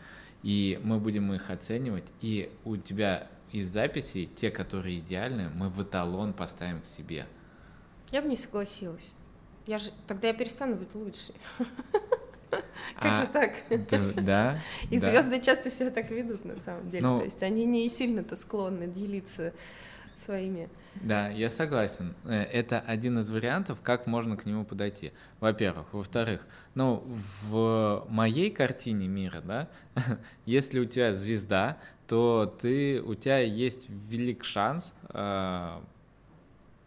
и 0.43 0.81
мы 0.83 0.99
будем 0.99 1.31
их 1.35 1.51
оценивать. 1.51 2.05
И 2.23 2.51
у 2.65 2.79
тебя 2.79 3.29
из 3.53 3.69
записей, 3.69 4.27
те, 4.27 4.51
которые 4.51 4.99
идеальны, 5.01 5.51
мы 5.51 5.69
в 5.69 5.83
эталон 5.83 6.33
поставим 6.33 6.81
к 6.81 6.87
себе. 6.87 7.27
Я 8.11 8.23
бы 8.23 8.29
не 8.29 8.37
согласилась. 8.37 9.13
Я 9.67 9.79
же 9.79 9.91
тогда 10.07 10.29
я 10.29 10.35
перестану 10.35 10.77
быть 10.77 10.95
лучшей. 10.95 11.35
Как 13.01 13.13
а, 13.13 13.17
же 13.17 13.27
так? 13.27 14.25
Да. 14.25 14.59
И 14.91 14.99
звезды 14.99 15.41
часто 15.41 15.71
себя 15.71 15.91
так 15.91 16.11
ведут, 16.11 16.45
на 16.45 16.57
самом 16.57 16.89
деле. 16.89 17.07
Ну 17.07 17.19
То 17.19 17.25
есть 17.25 17.43
они 17.43 17.67
не 17.67 17.89
сильно-то 17.89 18.37
склонны 18.37 18.87
делиться 18.87 19.53
своими. 20.15 20.69
Да, 20.95 21.29
я 21.29 21.51
согласен. 21.51 22.15
Э, 22.25 22.43
это 22.43 22.81
один 22.81 23.19
из 23.19 23.29
вариантов, 23.29 23.81
как 23.83 24.07
можно 24.07 24.37
к 24.37 24.47
нему 24.47 24.65
подойти. 24.65 25.13
Во-первых. 25.41 25.93
Во-вторых, 25.93 26.47
ну, 26.75 27.05
в 27.43 28.07
моей 28.09 28.51
картине 28.51 29.09
мира, 29.09 29.43
да, 29.45 29.69
если 30.47 30.79
у 30.79 30.85
тебя 30.87 31.13
звезда, 31.13 31.79
то 32.07 32.57
ты, 32.61 33.03
у 33.03 33.15
тебя 33.15 33.41
есть 33.41 33.89
велик 33.91 34.45
шанс 34.45 34.95
э, 35.11 35.81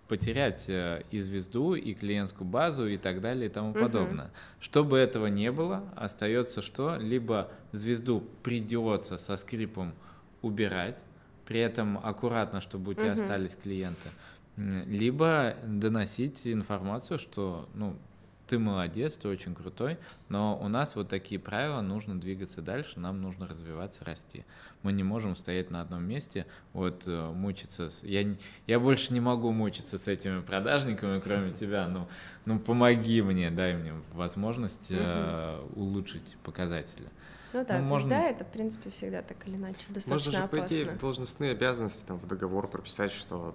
потерять 0.09 0.65
э, 0.67 1.03
и 1.11 1.19
звезду, 1.19 1.75
и 1.75 1.93
клиентскую 1.93 2.47
базу, 2.47 2.87
и 2.87 2.97
так 2.97 3.21
далее, 3.21 3.45
и 3.45 3.49
тому 3.49 3.73
подобное. 3.73 4.25
Угу. 4.25 4.33
Чтобы 4.59 4.97
этого 4.97 5.27
не 5.27 5.51
было, 5.51 5.83
остается 5.95 6.61
что? 6.61 6.97
Либо 6.97 7.49
звезду 7.71 8.23
придется 8.43 9.17
со 9.17 9.37
скрипом 9.37 9.93
убирать, 10.41 11.01
при 11.45 11.59
этом 11.59 11.99
аккуратно, 12.03 12.59
чтобы 12.59 12.91
у 12.91 12.93
тебя 12.95 13.13
угу. 13.13 13.21
остались 13.21 13.55
клиенты. 13.55 14.09
Либо 14.57 15.55
доносить 15.63 16.45
информацию, 16.45 17.17
что, 17.17 17.69
ну, 17.75 17.95
ты 18.49 18.57
молодец, 18.57 19.13
ты 19.13 19.27
очень 19.27 19.53
крутой, 19.53 19.99
но 20.27 20.59
у 20.59 20.67
нас 20.67 20.95
вот 20.95 21.07
такие 21.07 21.39
правила, 21.39 21.81
нужно 21.81 22.19
двигаться 22.19 22.63
дальше, 22.63 22.99
нам 22.99 23.21
нужно 23.21 23.47
развиваться, 23.47 24.03
расти. 24.05 24.43
Мы 24.81 24.91
не 24.91 25.03
можем 25.03 25.35
стоять 25.35 25.69
на 25.69 25.81
одном 25.81 26.03
месте, 26.03 26.47
вот 26.73 27.03
э, 27.05 27.31
мучиться. 27.31 27.89
С... 27.89 28.03
Я, 28.03 28.35
я 28.65 28.79
больше 28.79 29.13
не 29.13 29.19
могу 29.19 29.51
мучиться 29.51 29.99
с 29.99 30.07
этими 30.07 30.41
продажниками, 30.41 31.19
кроме 31.19 31.53
тебя. 31.53 31.87
Ну, 31.87 32.07
ну 32.45 32.59
помоги 32.59 33.21
мне, 33.21 33.51
дай 33.51 33.75
мне 33.75 33.93
возможность 34.13 34.89
угу. 34.89 34.99
э, 34.99 35.65
улучшить 35.75 36.35
показатели. 36.43 37.07
Ну 37.53 37.63
да, 37.65 37.79
ну, 37.79 37.85
можно... 37.85 38.13
это, 38.13 38.45
в 38.45 38.51
принципе, 38.51 38.89
всегда 38.89 39.21
так 39.21 39.47
или 39.47 39.57
иначе 39.57 39.85
достаточно 39.89 40.13
Можно 40.13 40.31
же, 40.31 40.37
опасно. 40.37 40.59
по 40.59 40.67
идее, 40.67 40.85
должностные 40.99 41.51
обязанности 41.51 42.03
там 42.05 42.17
в 42.17 42.27
договор 42.27 42.67
прописать, 42.67 43.11
что 43.11 43.53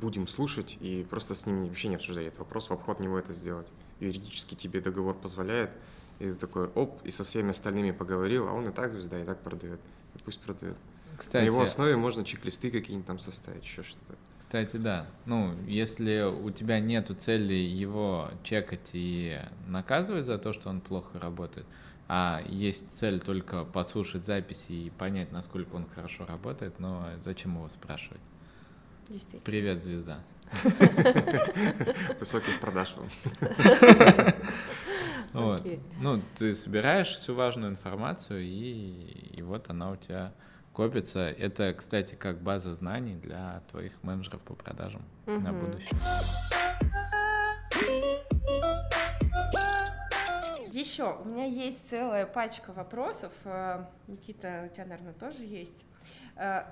будем 0.00 0.28
слушать 0.28 0.76
и 0.80 1.04
просто 1.08 1.34
с 1.34 1.46
ними 1.46 1.68
вообще 1.68 1.88
не 1.88 1.96
обсуждать 1.96 2.26
этот 2.26 2.40
вопрос, 2.40 2.68
в 2.68 2.72
обход 2.72 3.00
него 3.00 3.18
это 3.18 3.32
сделать. 3.32 3.66
Юридически 4.00 4.54
тебе 4.54 4.80
договор 4.80 5.14
позволяет, 5.14 5.70
и 6.18 6.24
ты 6.24 6.34
такой, 6.34 6.66
оп, 6.68 7.00
и 7.04 7.10
со 7.10 7.24
всеми 7.24 7.50
остальными 7.50 7.90
поговорил, 7.90 8.48
а 8.48 8.52
он 8.52 8.68
и 8.68 8.72
так 8.72 8.92
звезда, 8.92 9.20
и 9.20 9.24
так 9.24 9.40
продает, 9.40 9.80
и 10.14 10.18
пусть 10.18 10.40
продает. 10.40 10.76
Кстати, 11.16 11.44
На 11.44 11.46
его 11.46 11.62
основе 11.62 11.96
можно 11.96 12.24
чек-листы 12.24 12.70
какие-нибудь 12.70 13.06
там 13.06 13.18
составить, 13.18 13.62
еще 13.62 13.82
что-то. 13.82 14.16
Кстати, 14.40 14.76
да. 14.76 15.06
Ну, 15.26 15.54
если 15.66 16.22
у 16.22 16.50
тебя 16.50 16.78
нету 16.80 17.14
цели 17.14 17.54
его 17.54 18.30
чекать 18.42 18.90
и 18.92 19.40
наказывать 19.66 20.26
за 20.26 20.38
то, 20.38 20.52
что 20.52 20.68
он 20.68 20.80
плохо 20.80 21.18
работает, 21.18 21.66
а 22.06 22.42
есть 22.46 22.90
цель 22.92 23.20
только 23.20 23.64
послушать 23.64 24.24
записи 24.24 24.72
и 24.72 24.90
понять, 24.90 25.32
насколько 25.32 25.74
он 25.74 25.88
хорошо 25.88 26.26
работает, 26.26 26.78
но 26.78 27.08
зачем 27.22 27.54
его 27.56 27.68
спрашивать? 27.68 28.20
Действительно. 29.08 29.42
Привет, 29.44 29.82
звезда. 29.82 30.20
Высоких 32.20 32.60
продаж 32.60 32.96
вам. 32.96 33.08
Ну, 35.34 36.22
ты 36.36 36.54
собираешь 36.54 37.08
всю 37.08 37.34
важную 37.34 37.72
информацию, 37.72 38.42
и 38.44 39.42
вот 39.42 39.68
она 39.68 39.90
у 39.90 39.96
тебя 39.96 40.32
копится. 40.72 41.28
Это, 41.28 41.74
кстати, 41.74 42.14
как 42.14 42.40
база 42.40 42.72
знаний 42.72 43.16
для 43.16 43.62
твоих 43.70 43.92
менеджеров 44.04 44.42
по 44.42 44.54
продажам 44.54 45.02
на 45.26 45.52
будущее. 45.52 45.98
Еще 50.70 51.04
у 51.04 51.24
меня 51.24 51.44
есть 51.44 51.88
целая 51.88 52.26
пачка 52.26 52.72
вопросов. 52.72 53.32
Э, 53.44 53.84
Никита, 54.08 54.68
у 54.68 54.74
тебя, 54.74 54.86
наверное, 54.86 55.12
тоже 55.12 55.44
есть. 55.44 55.84
Э, 56.36 56.64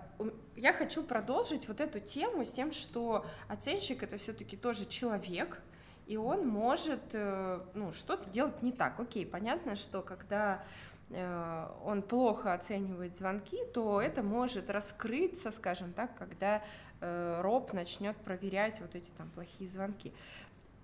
я 0.57 0.73
хочу 0.73 1.03
продолжить 1.03 1.69
вот 1.69 1.81
эту 1.81 2.01
тему 2.01 2.45
с 2.45 2.51
тем, 2.51 2.73
что 2.73 3.25
оценщик 3.49 4.03
это 4.03 4.19
все-таки 4.19 4.57
тоже 4.57 4.87
человек, 4.87 5.61
и 6.07 6.17
он 6.17 6.47
может 6.47 7.01
э, 7.13 7.61
ну, 7.75 7.93
что-то 7.93 8.29
делать 8.31 8.63
не 8.63 8.73
так. 8.73 8.99
Окей, 8.99 9.25
понятно, 9.25 9.77
что 9.77 10.03
когда 10.03 10.65
э, 11.11 11.69
он 11.85 12.03
плохо 12.03 12.55
оценивает 12.55 13.17
звонки, 13.17 13.59
то 13.73 14.01
это 14.01 14.23
может 14.23 14.71
раскрыться, 14.71 15.51
скажем 15.51 15.93
так, 15.93 16.17
когда 16.17 16.63
роб 17.01 17.73
начнет 17.73 18.17
проверять 18.19 18.81
вот 18.81 18.95
эти 18.95 19.11
там 19.11 19.29
плохие 19.31 19.69
звонки. 19.69 20.13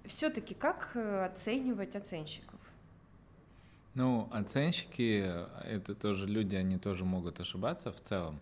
Все-таки 0.05 0.53
как 0.53 0.97
оценивать 0.97 1.95
оценщиков? 1.95 2.58
Ну, 3.99 4.29
оценщики— 4.31 5.29
это 5.65 5.93
тоже 5.93 6.29
люди, 6.29 6.55
они 6.55 6.79
тоже 6.79 7.05
могут 7.05 7.41
ошибаться 7.41 7.91
в 7.91 8.01
целом. 8.01 8.39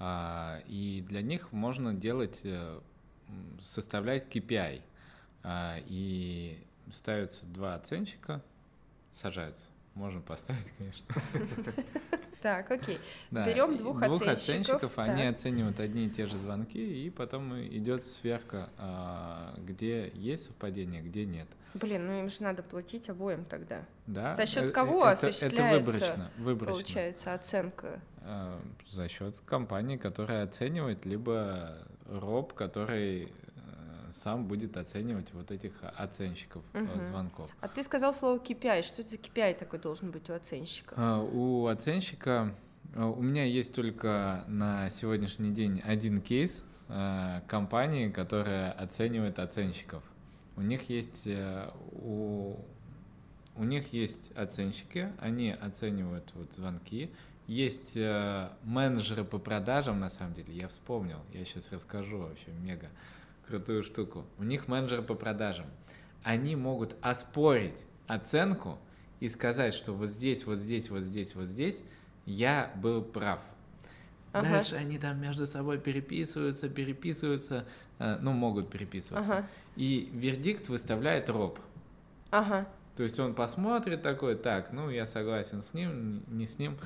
А, 0.00 0.58
и 0.66 1.00
для 1.08 1.22
них 1.22 1.52
можно 1.52 1.94
делать, 1.94 2.40
э, 2.42 2.80
составлять 3.62 4.26
KPI. 4.26 4.82
А, 5.44 5.76
и 5.86 6.58
ставятся 6.90 7.46
два 7.46 7.76
оценщика, 7.76 8.42
сажаются. 9.12 9.66
Можно 9.94 10.22
поставить, 10.22 10.72
конечно. 10.76 11.06
Так, 12.46 12.70
окей. 12.70 13.00
Берем 13.32 13.76
двух, 13.76 14.00
двух 14.00 14.22
оценщиков. 14.22 14.96
они 15.00 15.24
оценивают 15.24 15.80
одни 15.80 16.06
и 16.06 16.10
те 16.10 16.26
же 16.26 16.38
звонки, 16.38 16.78
и 16.78 17.10
потом 17.10 17.60
идет 17.60 18.04
сверка, 18.04 18.70
а, 18.78 19.52
где 19.58 20.12
есть 20.14 20.44
совпадение, 20.44 21.02
где 21.02 21.26
нет. 21.26 21.48
Блин, 21.74 22.06
ну 22.06 22.20
им 22.20 22.30
же 22.30 22.44
надо 22.44 22.62
платить 22.62 23.10
обоим 23.10 23.44
тогда. 23.44 23.80
Да. 24.06 24.32
За 24.34 24.46
счет 24.46 24.66
э, 24.66 24.70
кого 24.70 25.08
это, 25.08 25.26
осуществляется, 25.26 25.60
это 25.60 25.80
выборочно, 25.80 26.30
выборочно. 26.38 26.72
получается, 26.72 27.34
оценка? 27.34 28.00
А, 28.20 28.60
за 28.92 29.08
счет 29.08 29.40
компании, 29.44 29.96
которая 29.96 30.44
оценивает, 30.44 31.04
либо 31.04 31.78
роб, 32.08 32.52
который 32.52 33.32
сам 34.16 34.46
будет 34.46 34.76
оценивать 34.76 35.32
вот 35.32 35.50
этих 35.50 35.72
оценщиков 35.96 36.64
угу. 36.74 37.04
звонков. 37.04 37.50
А 37.60 37.68
ты 37.68 37.82
сказал 37.82 38.12
слово 38.12 38.38
KPI. 38.38 38.82
Что 38.82 39.02
это 39.02 39.10
за 39.10 39.16
KPI 39.16 39.58
такой 39.58 39.78
должен 39.78 40.10
быть 40.10 40.28
у 40.30 40.34
оценщика? 40.34 40.94
А, 40.96 41.20
у 41.20 41.66
оценщика 41.66 42.54
у 42.94 43.22
меня 43.22 43.44
есть 43.44 43.74
только 43.74 44.44
на 44.46 44.88
сегодняшний 44.90 45.50
день 45.50 45.80
один 45.84 46.20
кейс 46.20 46.62
компании, 47.48 48.08
которая 48.10 48.70
оценивает 48.72 49.38
оценщиков. 49.38 50.02
У 50.56 50.62
них 50.62 50.88
есть 50.88 51.26
э, 51.26 51.68
у, 51.92 52.56
у 53.56 53.64
них 53.64 53.92
есть 53.92 54.30
оценщики, 54.36 55.12
они 55.20 55.50
оценивают 55.50 56.32
вот 56.34 56.54
звонки. 56.54 57.10
Есть 57.46 57.92
э, 57.96 58.48
менеджеры 58.62 59.24
по 59.24 59.38
продажам, 59.38 60.00
на 60.00 60.08
самом 60.08 60.34
деле, 60.34 60.54
я 60.54 60.68
вспомнил, 60.68 61.18
я 61.32 61.44
сейчас 61.44 61.70
расскажу 61.72 62.18
вообще 62.18 62.50
мега 62.52 62.88
крутую 63.46 63.84
штуку. 63.84 64.24
У 64.38 64.44
них 64.44 64.68
менеджеры 64.68 65.02
по 65.02 65.14
продажам. 65.14 65.66
Они 66.22 66.56
могут 66.56 66.96
оспорить 67.00 67.84
оценку 68.06 68.78
и 69.20 69.28
сказать, 69.28 69.74
что 69.74 69.92
вот 69.92 70.08
здесь, 70.08 70.44
вот 70.46 70.58
здесь, 70.58 70.90
вот 70.90 71.02
здесь, 71.02 71.34
вот 71.34 71.46
здесь 71.46 71.80
я 72.24 72.72
был 72.76 73.02
прав. 73.02 73.40
Ага. 74.32 74.50
Дальше 74.50 74.76
они 74.76 74.98
там 74.98 75.20
между 75.20 75.46
собой 75.46 75.78
переписываются, 75.78 76.68
переписываются, 76.68 77.64
э, 77.98 78.18
ну, 78.20 78.32
могут 78.32 78.70
переписываться. 78.70 79.38
Ага. 79.38 79.48
И 79.76 80.10
вердикт 80.12 80.68
выставляет 80.68 81.30
роб. 81.30 81.58
Ага. 82.30 82.66
То 82.96 83.02
есть 83.02 83.18
он 83.18 83.34
посмотрит 83.34 84.02
такой, 84.02 84.34
так, 84.36 84.72
ну, 84.72 84.90
я 84.90 85.06
согласен 85.06 85.62
с 85.62 85.72
ним, 85.72 86.22
не 86.28 86.46
с 86.46 86.58
ним. 86.58 86.76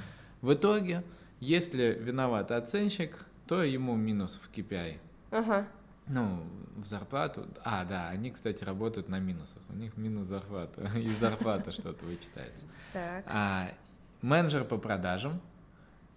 В 0.42 0.52
итоге, 0.54 1.02
если 1.40 1.96
виноват 2.00 2.52
оценщик, 2.52 3.24
то 3.46 3.62
ему 3.62 3.96
минус 3.96 4.40
в 4.40 4.56
KPI. 4.56 4.98
Ага. 5.30 5.66
Ну, 6.10 6.42
в 6.76 6.86
зарплату. 6.86 7.46
А, 7.64 7.84
да, 7.84 8.08
они, 8.08 8.30
кстати, 8.30 8.64
работают 8.64 9.08
на 9.08 9.20
минусах. 9.20 9.62
У 9.68 9.74
них 9.74 9.96
минус 9.96 10.26
зарплата. 10.26 10.82
Из 10.98 11.16
зарплаты 11.18 11.70
что-то 11.70 12.04
вычитается. 12.04 12.64
Так. 12.92 13.24
А 13.26 13.72
менеджер 14.20 14.64
по 14.64 14.76
продажам, 14.76 15.40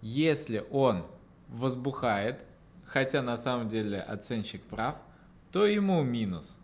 если 0.00 0.64
он 0.70 1.06
возбухает, 1.48 2.44
хотя 2.84 3.22
на 3.22 3.36
самом 3.36 3.68
деле 3.68 4.00
оценщик 4.00 4.62
прав, 4.64 4.96
то 5.52 5.64
ему 5.64 6.02
минус 6.02 6.58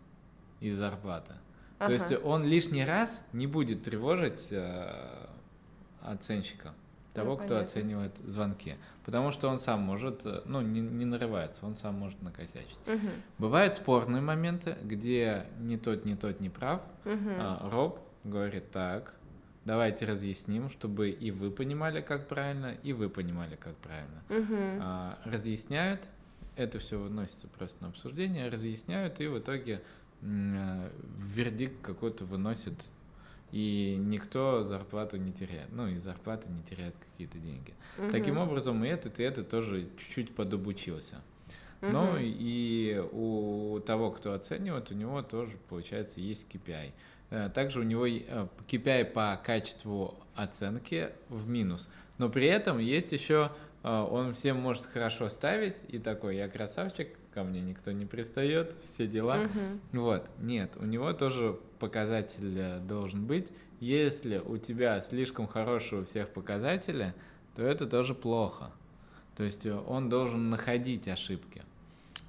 из 0.59 0.77
зарплаты. 0.77 1.33
Ага. 1.79 1.87
То 1.87 1.93
есть 1.93 2.23
он 2.23 2.43
лишний 2.43 2.83
раз 2.83 3.23
не 3.31 3.47
будет 3.47 3.83
тревожить 3.83 4.47
э, 4.51 5.27
оценщика, 6.01 6.73
того, 7.13 7.31
ну, 7.31 7.37
кто 7.37 7.57
оценивает 7.57 8.17
звонки. 8.25 8.75
Потому 9.05 9.31
что 9.31 9.49
он 9.49 9.59
сам 9.59 9.81
может, 9.81 10.25
э, 10.25 10.41
ну, 10.45 10.61
не, 10.61 10.81
не 10.81 11.05
нарывается, 11.05 11.65
он 11.65 11.75
сам 11.75 11.95
может 11.95 12.21
накосячить. 12.21 12.77
Угу. 12.87 13.07
Бывают 13.37 13.75
спорные 13.75 14.21
моменты, 14.21 14.77
где 14.83 15.45
ни 15.59 15.77
тот, 15.77 16.05
ни 16.05 16.15
тот 16.15 16.39
не 16.39 16.49
прав. 16.49 16.81
Угу. 17.05 17.29
А, 17.37 17.69
Роб 17.69 17.99
говорит 18.23 18.71
так, 18.71 19.15
Давайте 19.63 20.05
разъясним, 20.05 20.71
чтобы 20.71 21.11
и 21.11 21.29
вы 21.29 21.51
понимали, 21.51 22.01
как 22.01 22.27
правильно, 22.27 22.75
и 22.81 22.93
вы 22.93 23.09
понимали, 23.09 23.55
как 23.55 23.75
правильно. 23.75 24.23
Угу. 24.29 24.79
А, 24.81 25.19
разъясняют, 25.23 26.01
это 26.55 26.79
все 26.79 26.97
выносится 26.97 27.47
просто 27.47 27.83
на 27.83 27.89
обсуждение, 27.89 28.49
разъясняют, 28.49 29.21
и 29.21 29.27
в 29.27 29.37
итоге 29.37 29.83
э, 30.21 30.89
вердикт 31.17 31.79
какой-то 31.81 32.25
выносит, 32.25 32.87
и 33.51 33.97
никто 33.99 34.63
зарплату 34.63 35.17
не 35.17 35.31
теряет. 35.31 35.67
Ну, 35.71 35.87
и 35.87 35.95
зарплаты 35.95 36.47
не 36.49 36.63
теряет 36.63 36.95
какие-то 36.97 37.37
деньги. 37.37 37.73
Угу. 37.97 38.11
Таким 38.11 38.37
образом, 38.37 38.83
и 38.83 38.87
этот, 38.87 39.19
и 39.19 39.23
этот 39.23 39.49
тоже 39.49 39.87
чуть-чуть 39.97 40.35
подобучился. 40.35 41.21
Угу. 41.81 41.91
Ну, 41.91 42.17
и 42.19 43.03
у 43.11 43.79
того, 43.79 44.11
кто 44.11 44.33
оценивает, 44.33 44.91
у 44.91 44.93
него 44.93 45.21
тоже, 45.21 45.57
получается, 45.69 46.19
есть 46.19 46.45
KPI. 46.51 46.91
Э, 47.31 47.49
также 47.53 47.79
у 47.79 47.83
него 47.83 48.07
KPI 48.07 49.01
э, 49.01 49.05
по 49.05 49.39
качеству 49.43 50.15
оценки 50.35 51.09
в 51.29 51.47
минус. 51.47 51.89
Но 52.17 52.29
при 52.29 52.45
этом 52.45 52.77
есть 52.77 53.11
еще, 53.11 53.51
он 53.83 54.33
всем 54.33 54.59
может 54.59 54.85
хорошо 54.85 55.29
ставить, 55.29 55.77
и 55.87 55.97
такой, 55.97 56.37
я 56.37 56.47
красавчик, 56.47 57.17
ко 57.33 57.43
мне 57.43 57.61
никто 57.61 57.91
не 57.91 58.05
пристает, 58.05 58.75
все 58.83 59.07
дела. 59.07 59.39
Угу. 59.45 60.01
Вот, 60.01 60.29
нет, 60.39 60.77
у 60.77 60.85
него 60.85 61.13
тоже 61.13 61.59
показатель 61.79 62.79
должен 62.87 63.25
быть. 63.25 63.47
Если 63.79 64.37
у 64.37 64.57
тебя 64.57 65.01
слишком 65.01 65.47
хорошие 65.47 66.01
у 66.01 66.05
всех 66.05 66.29
показатели, 66.29 67.15
то 67.55 67.63
это 67.63 67.87
тоже 67.87 68.13
плохо. 68.13 68.71
То 69.35 69.43
есть 69.43 69.65
он 69.65 70.09
должен 70.09 70.49
находить 70.49 71.07
ошибки. 71.07 71.63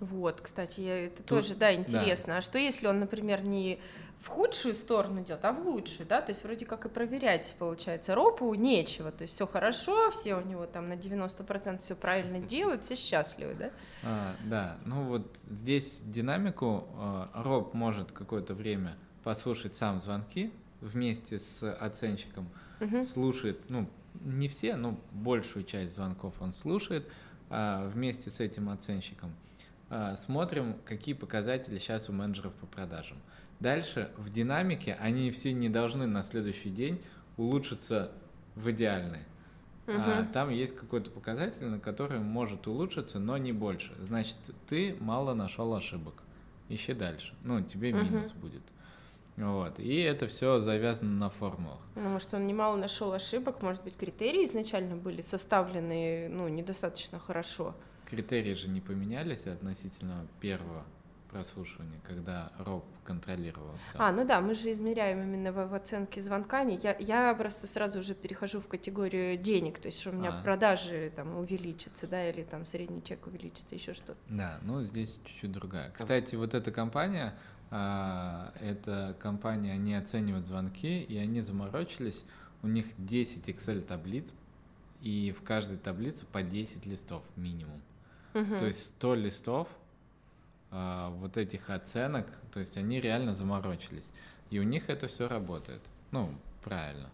Вот, 0.03 0.41
кстати, 0.41 0.81
это 0.81 1.19
Тут, 1.19 1.27
тоже, 1.27 1.55
да, 1.55 1.73
интересно. 1.73 2.35
Да. 2.35 2.37
А 2.39 2.41
что 2.41 2.59
если 2.59 2.89
он, 2.89 2.99
например, 2.99 3.47
не 3.47 3.79
в 4.21 4.27
худшую 4.27 4.75
сторону 4.75 5.25
делает, 5.25 5.45
а 5.45 5.53
в 5.53 5.65
лучшую, 5.65 6.09
да? 6.09 6.21
То 6.21 6.33
есть 6.33 6.43
вроде 6.43 6.67
как 6.67 6.87
и 6.87 6.89
проверять, 6.89 7.55
получается, 7.57 8.17
ропу 8.17 8.53
нечего. 8.55 9.13
То 9.13 9.23
есть 9.23 9.35
все 9.35 9.47
хорошо, 9.47 10.11
все 10.11 10.35
у 10.35 10.45
него 10.45 10.67
там 10.67 10.89
на 10.89 10.95
90% 10.95 11.79
все 11.79 11.95
правильно 11.95 12.39
делают, 12.47 12.83
все 12.83 12.97
счастливы, 12.97 13.55
да? 13.55 13.71
А, 14.03 14.35
да, 14.45 14.79
ну 14.85 15.05
вот 15.05 15.37
здесь 15.49 16.01
динамику 16.05 16.89
э, 16.99 17.27
роб 17.35 17.73
может 17.73 18.11
какое-то 18.11 18.55
время 18.55 18.97
послушать 19.23 19.77
сам 19.77 20.01
звонки 20.01 20.53
вместе 20.81 21.39
с 21.39 21.73
оценщиком, 21.75 22.49
угу. 22.81 23.05
слушает, 23.05 23.61
ну, 23.69 23.89
не 24.21 24.49
все, 24.49 24.75
но 24.75 24.99
большую 25.13 25.65
часть 25.65 25.95
звонков 25.95 26.35
он 26.41 26.53
слушает 26.53 27.09
а, 27.51 27.89
вместе 27.89 28.31
с 28.31 28.41
этим 28.41 28.69
оценщиком. 28.69 29.33
А, 29.95 30.17
смотрим, 30.17 30.77
какие 30.87 31.15
показатели 31.15 31.77
сейчас 31.77 32.09
у 32.09 32.15
менеджеров 32.15 32.55
по 32.55 32.65
продажам. 32.65 33.19
Дальше 33.61 34.11
в 34.17 34.31
динамике 34.31 34.97
они 34.99 35.31
все 35.31 35.53
не 35.53 35.69
должны 35.69 36.07
на 36.07 36.23
следующий 36.23 36.71
день 36.71 36.99
улучшиться 37.37 38.11
в 38.55 38.71
идеальный. 38.71 39.19
Угу. 39.87 39.97
А, 39.99 40.27
там 40.33 40.49
есть 40.49 40.75
какой-то 40.75 41.11
показатель, 41.11 41.67
на 41.67 41.79
который 41.79 42.21
может 42.21 42.67
улучшиться, 42.67 43.19
но 43.19 43.37
не 43.37 43.53
больше. 43.53 43.93
Значит, 44.01 44.37
ты 44.67 44.97
мало 44.99 45.35
нашел 45.35 45.75
ошибок. 45.75 46.23
Ищи 46.71 46.95
дальше. 46.95 47.35
Ну, 47.45 47.61
тебе 47.61 47.95
угу. 47.95 48.03
минус 48.03 48.33
будет. 48.33 48.63
Вот. 49.37 49.79
И 49.79 49.97
это 49.97 50.27
все 50.27 50.59
завязано 50.59 51.11
на 51.11 51.29
формулах. 51.29 51.81
Ну, 51.97 52.09
может, 52.09 52.33
он 52.33 52.47
немало 52.47 52.79
нашел 52.79 53.13
ошибок, 53.13 53.61
может 53.61 53.85
быть, 53.85 53.99
критерии 53.99 54.47
изначально 54.47 54.97
были 54.97 55.21
составлены 55.21 56.31
ну, 56.31 56.49
недостаточно 56.49 57.19
хорошо 57.19 57.75
критерии 58.13 58.53
же 58.53 58.69
не 58.69 58.83
поменялись 58.83 59.47
относительно 59.47 60.27
первого 60.39 60.85
прослушивания, 61.31 61.99
когда 62.05 62.53
роб 62.59 62.85
контролировал 63.05 63.75
все. 63.77 63.97
А, 63.99 64.13
ну 64.13 64.27
да, 64.27 64.43
мы 64.43 64.55
же 64.55 64.71
измеряем 64.71 65.23
именно 65.23 65.51
в, 65.51 65.67
в 65.67 65.75
оценке 65.75 66.21
звонка. 66.21 66.61
Я, 66.61 66.95
я 66.99 67.35
просто 67.35 67.67
сразу 67.67 68.01
уже 68.01 68.15
перехожу 68.15 68.61
в 68.61 68.69
категорию 68.69 69.39
денег, 69.39 69.79
то 69.79 69.87
есть 69.87 69.99
что 69.99 70.11
у 70.11 70.13
меня 70.13 70.39
а. 70.41 70.43
продажи 70.43 71.11
там 71.17 71.39
увеличатся, 71.39 72.07
да, 72.07 72.29
или 72.29 72.43
там 72.43 72.67
средний 72.67 73.03
чек 73.03 73.27
увеличится, 73.27 73.75
еще 73.75 73.95
что-то. 73.95 74.19
Да, 74.29 74.59
ну 74.61 74.83
здесь 74.83 75.19
чуть-чуть 75.25 75.53
другая. 75.53 75.91
Кстати, 75.93 76.37
вот 76.37 76.53
эта 76.53 76.71
компания, 76.71 77.35
а, 77.71 78.53
эта 78.61 79.17
компания, 79.19 79.73
они 79.73 79.95
оценивают 79.95 80.47
звонки, 80.47 81.01
и 81.01 81.17
они 81.17 81.41
заморочились. 81.41 82.25
у 82.63 82.67
них 82.67 82.85
10 82.99 83.49
Excel 83.49 83.81
таблиц, 83.81 84.35
и 85.01 85.35
в 85.37 85.43
каждой 85.43 85.79
таблице 85.79 86.27
по 86.27 86.43
10 86.43 86.85
листов 86.85 87.23
минимум. 87.37 87.81
Мгм. 88.35 88.59
То 88.59 88.67
есть 88.67 88.87
100 88.87 89.15
листов 89.15 89.69
а, 90.71 91.11
вот 91.11 91.37
этих 91.37 91.69
оценок, 91.71 92.27
то 92.53 92.61
есть 92.61 92.77
они 92.77 93.01
реально 93.01 93.35
заморочились. 93.35 94.07
И 94.51 94.59
у 94.59 94.63
них 94.63 94.89
это 94.89 95.07
все 95.07 95.29
работает. 95.29 95.81
Ну, 96.11 96.35
правильно. 96.63 97.11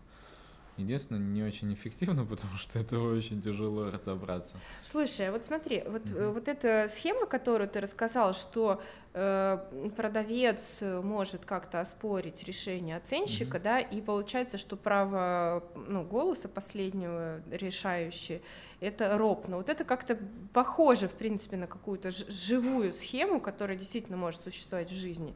Единственное, 0.76 1.20
не 1.20 1.42
очень 1.42 1.74
эффективно, 1.74 2.24
потому 2.30 2.56
что 2.56 2.78
это 2.78 2.98
очень 3.00 3.42
тяжело 3.42 3.90
разобраться. 3.90 4.56
Слушай, 4.84 5.28
а 5.28 5.32
вот 5.32 5.44
смотри, 5.44 5.82
вот, 5.86 6.02
э, 6.10 6.30
вот 6.30 6.48
эта 6.48 6.86
схема, 6.88 7.26
которую 7.26 7.68
ты 7.68 7.80
рассказал, 7.80 8.32
что 8.32 8.80
э, 9.07 9.07
продавец 9.12 10.78
э, 10.80 11.00
может 11.00 11.44
как-то 11.44 11.80
оспорить 11.80 12.44
решение 12.44 12.96
оценщика, 12.96 13.56
Мгм. 13.56 13.62
да, 13.62 13.80
и 13.80 14.00
получается, 14.00 14.58
что 14.58 14.76
право 14.76 15.64
ну, 15.74 16.04
голоса 16.04 16.48
последнего 16.48 17.40
решающее 17.50 18.40
это 18.80 19.18
роб. 19.18 19.48
Но 19.48 19.56
вот 19.56 19.68
это 19.68 19.84
как-то 19.84 20.16
похоже, 20.52 21.08
в 21.08 21.12
принципе, 21.12 21.56
на 21.56 21.66
какую-то 21.66 22.10
живую 22.10 22.92
схему, 22.92 23.40
которая 23.40 23.76
действительно 23.76 24.16
может 24.16 24.44
существовать 24.44 24.90
в 24.90 24.94
жизни. 24.94 25.34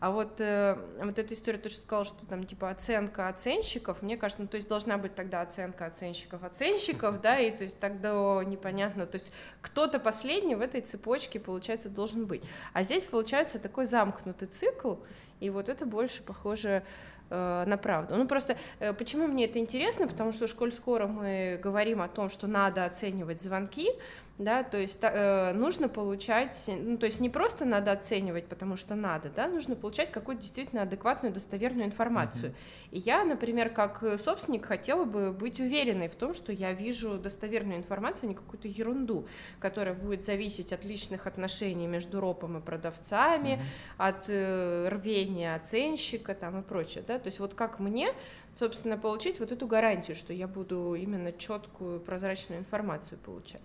А 0.00 0.10
вот, 0.10 0.40
э, 0.40 0.78
вот 1.02 1.18
эта 1.18 1.34
история, 1.34 1.58
ты 1.58 1.68
же 1.68 1.76
сказал, 1.76 2.04
что 2.04 2.24
там 2.26 2.44
типа 2.44 2.70
оценка 2.70 3.28
оценщиков, 3.28 4.00
мне 4.02 4.16
кажется, 4.16 4.42
ну 4.42 4.48
то 4.48 4.56
есть 4.56 4.68
должна 4.68 4.96
быть 4.96 5.14
тогда 5.14 5.42
оценка 5.42 5.86
оценщиков 5.86 6.42
оценщиков, 6.44 7.20
да, 7.20 7.38
и 7.38 7.54
то 7.54 7.64
есть 7.64 7.78
тогда 7.78 8.42
непонятно, 8.44 9.06
то 9.06 9.16
есть 9.16 9.32
кто-то 9.60 9.98
последний 9.98 10.54
в 10.54 10.60
этой 10.60 10.80
цепочке, 10.80 11.38
получается, 11.40 11.90
должен 11.90 12.26
быть. 12.26 12.42
А 12.72 12.82
здесь 12.82 13.04
получается 13.10 13.58
такой 13.58 13.86
замкнутый 13.86 14.48
цикл, 14.48 14.94
и 15.40 15.50
вот 15.50 15.68
это 15.68 15.86
больше 15.86 16.22
похоже 16.22 16.82
э, 17.30 17.64
на 17.66 17.76
правду. 17.76 18.16
Ну 18.16 18.26
просто 18.26 18.56
э, 18.80 18.92
почему 18.92 19.26
мне 19.26 19.44
это 19.44 19.58
интересно, 19.58 20.08
потому 20.08 20.32
что 20.32 20.46
школь 20.46 20.72
скоро 20.72 21.06
мы 21.06 21.60
говорим 21.62 22.02
о 22.02 22.08
том, 22.08 22.28
что 22.28 22.46
надо 22.46 22.84
оценивать 22.84 23.42
звонки, 23.42 23.90
да, 24.38 24.62
то 24.62 24.78
есть 24.78 24.98
э, 25.02 25.52
нужно 25.52 25.88
получать, 25.88 26.64
ну, 26.68 26.96
то 26.96 27.06
есть 27.06 27.20
не 27.20 27.28
просто 27.28 27.64
надо 27.64 27.92
оценивать, 27.92 28.46
потому 28.46 28.76
что 28.76 28.94
надо, 28.94 29.30
да, 29.30 29.48
нужно 29.48 29.74
получать 29.74 30.10
какую-то 30.12 30.42
действительно 30.42 30.82
адекватную, 30.82 31.34
достоверную 31.34 31.86
информацию. 31.86 32.54
И 32.92 32.98
я, 32.98 33.24
например, 33.24 33.70
как 33.70 34.02
э, 34.02 34.16
собственник 34.16 34.64
хотела 34.64 35.04
бы 35.04 35.32
быть 35.32 35.58
уверенной 35.60 36.08
в 36.08 36.14
том, 36.14 36.34
что 36.34 36.52
я 36.52 36.72
вижу 36.72 37.18
достоверную 37.18 37.78
информацию, 37.78 38.24
а 38.24 38.26
не 38.28 38.34
какую-то 38.34 38.68
ерунду, 38.68 39.26
которая 39.58 39.94
будет 39.94 40.24
зависеть 40.24 40.72
от 40.72 40.84
личных 40.84 41.26
отношений 41.26 41.86
между 41.86 42.20
ропом 42.20 42.58
и 42.58 42.60
продавцами, 42.60 43.54
Мгм. 43.54 43.62
от 43.98 44.24
э, 44.28 44.88
рвения 44.88 45.54
оценщика 45.56 46.34
там 46.34 46.60
и 46.60 46.62
прочее, 46.62 47.02
да, 47.06 47.18
то 47.18 47.26
есть 47.26 47.40
вот 47.40 47.54
как 47.54 47.80
мне, 47.80 48.12
собственно, 48.54 48.96
получить 48.96 49.40
вот 49.40 49.50
эту 49.52 49.66
гарантию, 49.66 50.16
что 50.16 50.32
я 50.32 50.46
буду 50.46 50.94
именно 50.94 51.32
четкую, 51.32 52.00
прозрачную 52.00 52.60
информацию 52.60 53.18
получать. 53.18 53.62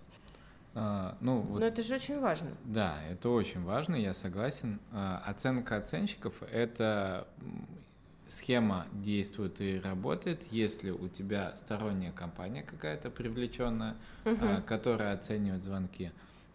А, 0.74 1.16
ну, 1.20 1.40
вот 1.40 1.60
Но 1.60 1.66
это 1.66 1.82
же 1.82 1.94
очень 1.94 2.20
важно. 2.20 2.50
Да, 2.64 2.98
это 3.10 3.28
очень 3.28 3.62
важно, 3.62 3.94
я 3.94 4.14
согласен. 4.14 4.80
А, 4.92 5.22
Оценка 5.24 5.76
оценщиков– 5.76 6.42
это 6.52 7.28
схема 8.26 8.86
действует 8.92 9.60
и 9.60 9.78
работает, 9.80 10.44
если 10.50 10.90
у 10.90 11.08
тебя 11.08 11.54
сторонняя 11.56 12.12
компания 12.12 12.62
какая-то 12.62 13.10
привлеченная, 13.10 13.96
а, 14.24 14.62
которая 14.62 15.14
оценивает 15.14 15.62
звонки. 15.62 16.10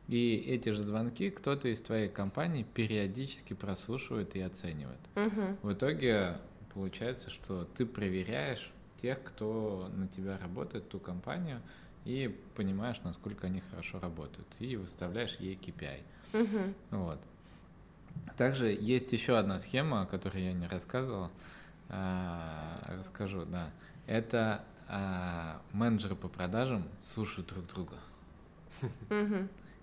И 0.07 0.35
эти 0.47 0.69
же 0.69 0.81
звонки 0.81 1.29
кто-то 1.29 1.67
из 1.67 1.81
твоей 1.81 2.09
компании 2.09 2.63
периодически 2.63 3.53
прослушивает 3.53 4.35
и 4.35 4.41
оценивает. 4.41 4.99
Мгм. 5.15 5.57
В 5.61 5.73
итоге 5.73 6.37
получается, 6.73 7.29
что 7.29 7.63
ты 7.63 7.85
проверяешь 7.85 8.71
тех, 9.01 9.21
кто 9.23 9.89
на 9.95 10.07
тебя 10.07 10.37
работает, 10.39 10.89
ту 10.89 10.99
компанию, 10.99 11.61
и 12.05 12.35
понимаешь, 12.55 13.01
насколько 13.03 13.47
они 13.47 13.61
хорошо 13.71 13.99
работают, 13.99 14.47
и 14.59 14.75
выставляешь 14.75 15.35
ей 15.39 15.55
KPI. 15.55 16.01
Мгм. 16.33 16.75
Вот. 16.91 17.19
Также 18.37 18.67
есть 18.67 19.11
еще 19.13 19.37
одна 19.37 19.59
схема, 19.59 20.01
о 20.01 20.05
которой 20.05 20.43
я 20.43 20.53
не 20.53 20.67
рассказывал. 20.67 21.29
А, 21.89 22.83
расскажу, 22.97 23.45
да. 23.45 23.71
Это 24.07 24.63
а, 24.87 25.61
менеджеры 25.71 26.15
по 26.15 26.27
продажам 26.27 26.87
слушают 27.01 27.49
друг 27.49 27.67
друга. 27.67 27.95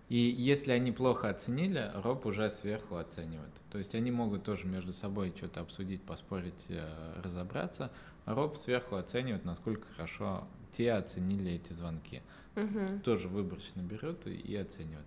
И 0.09 0.19
если 0.19 0.71
они 0.71 0.93
плохо 0.93 1.29
оценили, 1.29 1.91
роб 1.95 2.27
уже 2.27 2.49
сверху 2.49 2.97
оценивает. 2.97 3.51
То 3.71 3.79
есть 3.79 3.95
они 3.97 4.13
могут 4.13 4.45
тоже 4.45 4.67
между 4.67 4.93
собой 4.93 5.33
что-то 5.37 5.61
обсудить, 5.61 6.01
поспорить, 6.01 6.67
э, 6.69 7.21
разобраться. 7.25 7.91
А 8.25 8.35
роб 8.35 8.57
сверху 8.57 8.95
оценивает, 8.95 9.45
насколько 9.45 9.85
хорошо 9.97 10.47
те 10.77 10.93
оценили 10.93 11.53
эти 11.53 11.73
звонки. 11.73 12.23
Мгм. 12.55 13.01
Тоже 13.01 13.29
выборочно 13.29 13.81
берет 13.81 14.27
и- 14.27 14.57
оценивает. 14.57 15.07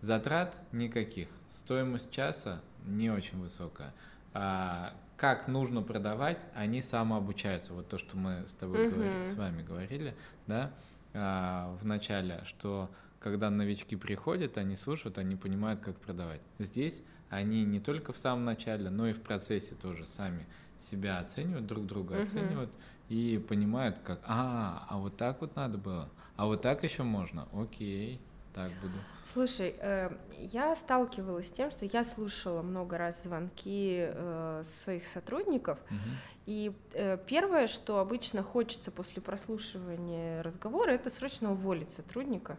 Затрат 0.00 0.56
никаких. 0.72 1.28
Стоимость 1.50 2.10
часа 2.10 2.60
не 2.86 3.10
очень 3.10 3.38
высокая. 3.40 3.92
А 4.32 4.94
как 5.16 5.48
нужно 5.48 5.82
продавать, 5.82 6.38
они 6.54 6.80
самообучаются. 6.82 7.74
Вот 7.74 7.88
то, 7.88 7.98
что 7.98 8.16
мы 8.16 8.46
с 8.46 8.54
тобой 8.54 8.86
Мгм. 8.86 8.94
говорили, 8.94 9.24
с 9.24 9.34
вами 9.34 9.62
говорили, 9.62 10.14
да, 10.46 10.70
а, 11.12 11.76
в 11.80 11.84
начале, 11.84 12.40
что 12.44 12.90
когда 13.18 13.50
новички 13.50 13.96
приходят, 13.96 14.56
они 14.56 14.76
слушают, 14.76 15.18
они 15.18 15.36
понимают, 15.36 15.80
как 15.80 15.96
продавать. 15.98 16.40
Здесь 16.58 17.02
они 17.28 17.64
не 17.64 17.80
только 17.80 18.12
в 18.14 18.18
самом 18.18 18.44
начале, 18.46 18.88
но 18.88 19.06
и 19.08 19.12
в 19.12 19.20
процессе 19.20 19.74
тоже 19.74 20.06
сами 20.06 20.46
себя 20.90 21.18
оценивают, 21.18 21.66
друг 21.66 21.84
друга 21.86 22.14
Мгм. 22.14 22.24
оценивают 22.24 22.72
и 23.10 23.38
понимают, 23.38 23.98
как, 23.98 24.20
а, 24.24 24.86
а 24.88 24.96
вот 24.96 25.16
так 25.16 25.40
вот 25.40 25.56
надо 25.56 25.76
было, 25.76 26.08
а 26.36 26.46
вот 26.46 26.62
так 26.62 26.84
еще 26.84 27.02
можно, 27.02 27.48
окей, 27.52 28.20
так 28.54 28.70
буду. 28.80 28.94
Слушай, 29.26 29.74
э, 29.78 30.10
я 30.38 30.74
сталкивалась 30.76 31.48
с 31.48 31.50
тем, 31.50 31.72
что 31.72 31.84
я 31.86 32.04
слушала 32.04 32.62
много 32.62 32.98
раз 32.98 33.24
звонки 33.24 33.96
э, 34.00 34.62
своих 34.64 35.06
сотрудников, 35.06 35.78
Мгм. 35.90 36.00
и 36.46 36.72
э, 36.94 37.18
первое, 37.26 37.66
что 37.66 37.98
обычно 37.98 38.44
хочется 38.44 38.92
после 38.92 39.20
прослушивания 39.20 40.42
разговора, 40.42 40.92
это 40.92 41.10
срочно 41.10 41.50
уволить 41.50 41.90
сотрудника 41.90 42.58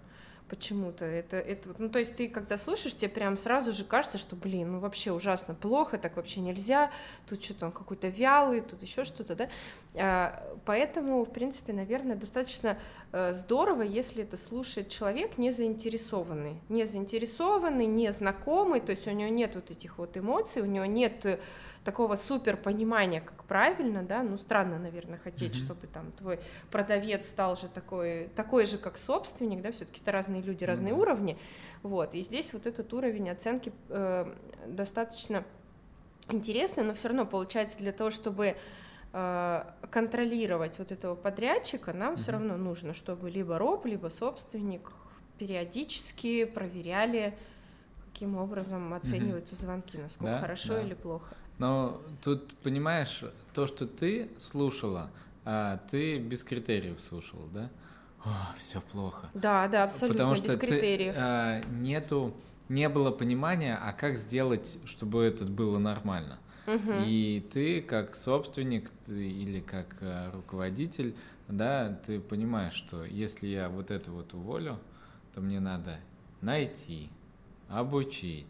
почему-то. 0.51 1.05
Это, 1.05 1.37
это, 1.37 1.69
ну, 1.77 1.87
то 1.89 1.97
есть 1.97 2.17
ты, 2.17 2.27
когда 2.27 2.57
слушаешь, 2.57 2.93
тебе 2.93 3.09
прям 3.09 3.37
сразу 3.37 3.71
же 3.71 3.85
кажется, 3.85 4.17
что, 4.17 4.35
блин, 4.35 4.73
ну 4.73 4.79
вообще 4.79 5.13
ужасно 5.13 5.55
плохо, 5.55 5.97
так 5.97 6.17
вообще 6.17 6.41
нельзя, 6.41 6.91
тут 7.27 7.41
что-то 7.41 7.67
он 7.67 7.71
какой-то 7.71 8.09
вялый, 8.09 8.59
тут 8.59 8.81
еще 8.81 9.05
что-то, 9.05 9.35
да. 9.35 9.49
А, 9.95 10.51
Поэтому, 10.65 11.23
в 11.23 11.31
принципе, 11.31 11.71
наверное, 11.73 12.15
достаточно 12.17 12.77
э, 13.13 13.33
здорово, 13.33 13.81
если 13.81 14.23
это 14.23 14.35
слушает 14.35 14.89
человек 14.89 15.37
не 15.37 15.51
заинтересованный, 15.51 16.57
не 16.69 16.85
заинтересованный, 16.85 17.85
не 17.85 18.11
знакомый, 18.11 18.81
то 18.81 18.91
есть 18.91 19.07
у 19.07 19.11
него 19.11 19.29
нет 19.29 19.55
вот 19.55 19.71
этих 19.71 19.97
вот 19.97 20.17
эмоций, 20.17 20.61
у 20.61 20.65
него 20.65 20.85
нет 20.85 21.25
э, 21.25 21.39
такого 21.83 22.15
супер 22.15 22.57
понимания, 22.57 23.21
как 23.21 23.43
правильно, 23.45 24.03
да, 24.03 24.21
ну 24.23 24.37
странно, 24.37 24.77
наверное, 24.77 25.17
хотеть, 25.17 25.55
Мгм. 25.55 25.65
чтобы 25.65 25.87
там 25.87 26.11
твой 26.11 26.39
продавец 26.69 27.27
стал 27.27 27.55
же 27.55 27.67
такой, 27.67 28.27
такой 28.35 28.65
же, 28.65 28.77
как 28.77 28.97
собственник, 28.97 29.61
да, 29.61 29.71
все-таки 29.71 30.01
это 30.01 30.11
разные 30.11 30.41
люди, 30.41 30.63
Ну 30.63 30.67
разные 30.67 30.93
да. 30.93 30.99
уровни, 30.99 31.37
вот, 31.83 32.13
и 32.15 32.21
здесь 32.21 32.53
вот 32.53 32.67
этот 32.67 32.93
уровень 32.93 33.29
оценки 33.29 33.73
э, 33.89 34.31
достаточно 34.67 35.43
интересный, 36.29 36.83
но 36.83 36.93
все 36.93 37.07
равно 37.07 37.25
получается 37.25 37.79
для 37.79 37.91
того, 37.91 38.11
чтобы 38.11 38.55
э, 39.13 39.63
контролировать 39.89 40.77
вот 40.77 40.91
этого 40.91 41.15
подрядчика, 41.15 41.93
нам 41.93 42.15
все 42.15 42.31
Мгм. 42.31 42.41
равно 42.49 42.57
нужно, 42.57 42.93
чтобы 42.93 43.29
либо 43.31 43.57
роб, 43.57 43.85
либо 43.85 44.09
собственник 44.09 44.91
периодически 45.39 46.45
проверяли, 46.45 47.35
каким 48.05 48.37
образом 48.37 48.93
оцениваются 48.93 49.55
звонки, 49.55 49.97
насколько 49.97 50.33
Да, 50.33 50.39
хорошо 50.39 50.75
да. 50.75 50.81
или 50.83 50.93
плохо. 50.93 51.35
Но 51.61 52.01
тут, 52.23 52.55
понимаешь, 52.63 53.23
то, 53.53 53.67
что 53.67 53.85
ты 53.85 54.31
слушала, 54.39 55.11
а, 55.45 55.79
ты 55.91 56.17
без 56.17 56.41
критериев 56.41 56.99
слушала, 56.99 57.47
да? 57.53 57.69
О, 58.25 58.55
все 58.57 58.81
плохо. 58.81 59.29
Да, 59.35 59.67
да, 59.67 59.83
абсолютно 59.83 60.15
Потому 60.15 60.35
что 60.37 60.45
без 60.45 60.55
ты, 60.55 60.65
критериев. 60.65 61.13
а, 61.15 61.61
нету, 61.69 62.33
не 62.67 62.89
было 62.89 63.11
понимания, 63.11 63.77
а 63.79 63.93
как 63.93 64.17
сделать, 64.17 64.79
чтобы 64.85 65.21
это 65.21 65.45
было 65.45 65.77
нормально. 65.77 66.39
Мгм. 66.65 67.03
И 67.05 67.47
ты 67.53 67.81
как 67.81 68.15
собственник 68.15 68.89
ты, 69.05 69.29
или 69.29 69.59
как 69.59 69.97
э, 70.01 70.31
руководитель, 70.31 71.13
да, 71.47 71.95
ты 72.07 72.19
понимаешь, 72.19 72.73
что 72.73 73.05
если 73.05 73.45
я 73.45 73.69
вот 73.69 73.91
это 73.91 74.09
вот 74.09 74.33
уволю, 74.33 74.79
то 75.35 75.41
мне 75.41 75.59
надо 75.59 75.99
найти, 76.41 77.11
обучить, 77.69 78.47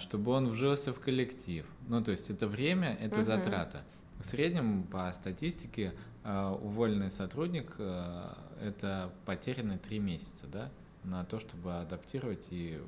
чтобы 0.00 0.32
он 0.32 0.48
вжился 0.48 0.92
в 0.92 1.00
коллектив. 1.00 1.66
Ну, 1.88 2.02
то 2.02 2.10
есть 2.10 2.30
это 2.30 2.46
время, 2.46 2.96
это 3.00 3.16
Мгм. 3.18 3.24
затрата. 3.26 3.82
В 4.18 4.24
среднем 4.24 4.82
по 4.84 5.12
статистике 5.12 5.92
э, 6.24 6.56
уволенный 6.62 7.10
сотрудник 7.10 7.74
э, 7.78 8.24
это 8.62 9.12
потеряны 9.26 9.78
три 9.78 9.98
месяца, 9.98 10.46
да, 10.46 10.70
на 11.04 11.24
то, 11.24 11.38
чтобы 11.38 11.78
адаптировать 11.78 12.48
и 12.50 12.78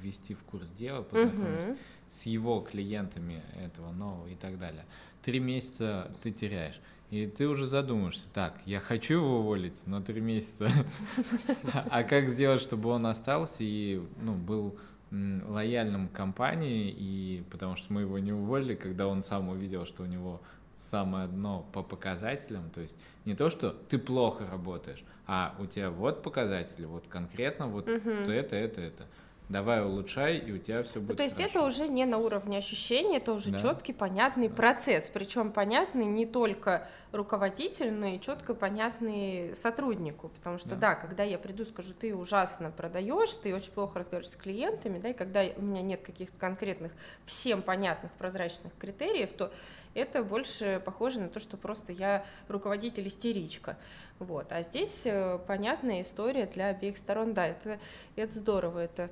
ввести 0.00 0.34
в 0.34 0.42
курс 0.42 0.68
дела, 0.70 1.02
познакомиться 1.02 1.68
Мгм. 1.68 1.78
с 2.10 2.26
его 2.26 2.60
клиентами 2.60 3.40
этого 3.64 3.92
нового 3.92 4.26
и 4.28 4.34
так 4.34 4.58
далее. 4.58 4.84
три 5.22 5.38
месяца 5.38 6.10
ты 6.20 6.32
теряешь. 6.32 6.80
И 7.10 7.26
ты 7.26 7.46
уже 7.46 7.66
задумаешься, 7.66 8.24
так, 8.34 8.58
я 8.66 8.80
хочу 8.80 9.14
его 9.14 9.38
уволить, 9.40 9.80
но 9.86 10.00
три 10.02 10.20
месяца. 10.20 10.68
А 11.90 12.02
как 12.02 12.28
сделать, 12.28 12.60
чтобы 12.60 12.88
он 12.90 13.06
остался 13.06 13.58
и 13.60 14.00
ну, 14.20 14.34
был 14.34 14.76
лояльным 15.12 16.08
компании, 16.08 16.94
и 16.96 17.44
потому 17.50 17.76
что 17.76 17.92
мы 17.92 18.02
его 18.02 18.18
не 18.18 18.32
уволили, 18.32 18.74
когда 18.74 19.06
он 19.06 19.22
сам 19.22 19.48
увидел, 19.50 19.84
что 19.84 20.04
у 20.04 20.06
него 20.06 20.40
самое 20.76 21.28
дно 21.28 21.66
по 21.72 21.82
показателям, 21.82 22.70
то 22.70 22.80
есть 22.80 22.96
не 23.24 23.34
то, 23.34 23.50
что 23.50 23.70
ты 23.70 23.98
плохо 23.98 24.46
работаешь, 24.50 25.04
а 25.26 25.54
у 25.58 25.66
тебя 25.66 25.90
вот 25.90 26.22
показатели, 26.22 26.86
вот 26.86 27.06
конкретно 27.08 27.66
вот 27.66 27.88
угу. 27.88 28.10
это, 28.10 28.56
это, 28.56 28.80
это 28.80 29.06
давай 29.52 29.84
улучшай, 29.84 30.38
и 30.38 30.50
у 30.50 30.58
тебя 30.58 30.82
все 30.82 30.98
будет. 30.98 31.10
Ну, 31.10 31.16
то 31.16 31.22
есть 31.22 31.36
хорошо. 31.36 31.58
это 31.58 31.66
уже 31.66 31.88
не 31.88 32.04
на 32.06 32.18
уровне 32.18 32.58
ощущений, 32.58 33.18
это 33.18 33.34
уже 33.34 33.52
да. 33.52 33.58
четкий, 33.58 33.92
понятный 33.92 34.48
да. 34.48 34.54
процесс. 34.54 35.08
Причем 35.12 35.52
понятный 35.52 36.06
не 36.06 36.26
только 36.26 36.88
руководителю, 37.12 37.92
но 37.92 38.06
и 38.06 38.20
четко 38.20 38.54
понятный 38.54 39.54
сотруднику. 39.54 40.30
Потому 40.30 40.58
что 40.58 40.70
да. 40.70 40.76
да, 40.76 40.94
когда 40.94 41.22
я 41.22 41.38
приду, 41.38 41.64
скажу, 41.64 41.92
ты 41.92 42.14
ужасно 42.14 42.70
продаешь, 42.70 43.34
ты 43.34 43.54
очень 43.54 43.72
плохо 43.72 43.98
разговариваешь 43.98 44.32
с 44.32 44.36
клиентами, 44.36 44.98
да, 44.98 45.10
и 45.10 45.12
когда 45.12 45.44
у 45.56 45.62
меня 45.62 45.82
нет 45.82 46.00
каких-то 46.00 46.36
конкретных, 46.38 46.92
всем 47.26 47.62
понятных, 47.62 48.10
прозрачных 48.12 48.72
критериев, 48.78 49.32
то 49.34 49.52
это 49.94 50.22
больше 50.22 50.80
похоже 50.84 51.20
на 51.20 51.28
то, 51.28 51.38
что 51.38 51.56
просто 51.56 51.92
я 51.92 52.24
руководитель 52.48 53.06
истеричка. 53.08 53.76
Вот. 54.18 54.50
А 54.52 54.62
здесь 54.62 55.02
э, 55.04 55.38
понятная 55.46 56.00
история 56.00 56.46
для 56.46 56.68
обеих 56.68 56.96
сторон. 56.96 57.34
Да, 57.34 57.46
это, 57.46 57.78
это 58.16 58.32
здорово, 58.32 58.78
это 58.78 59.10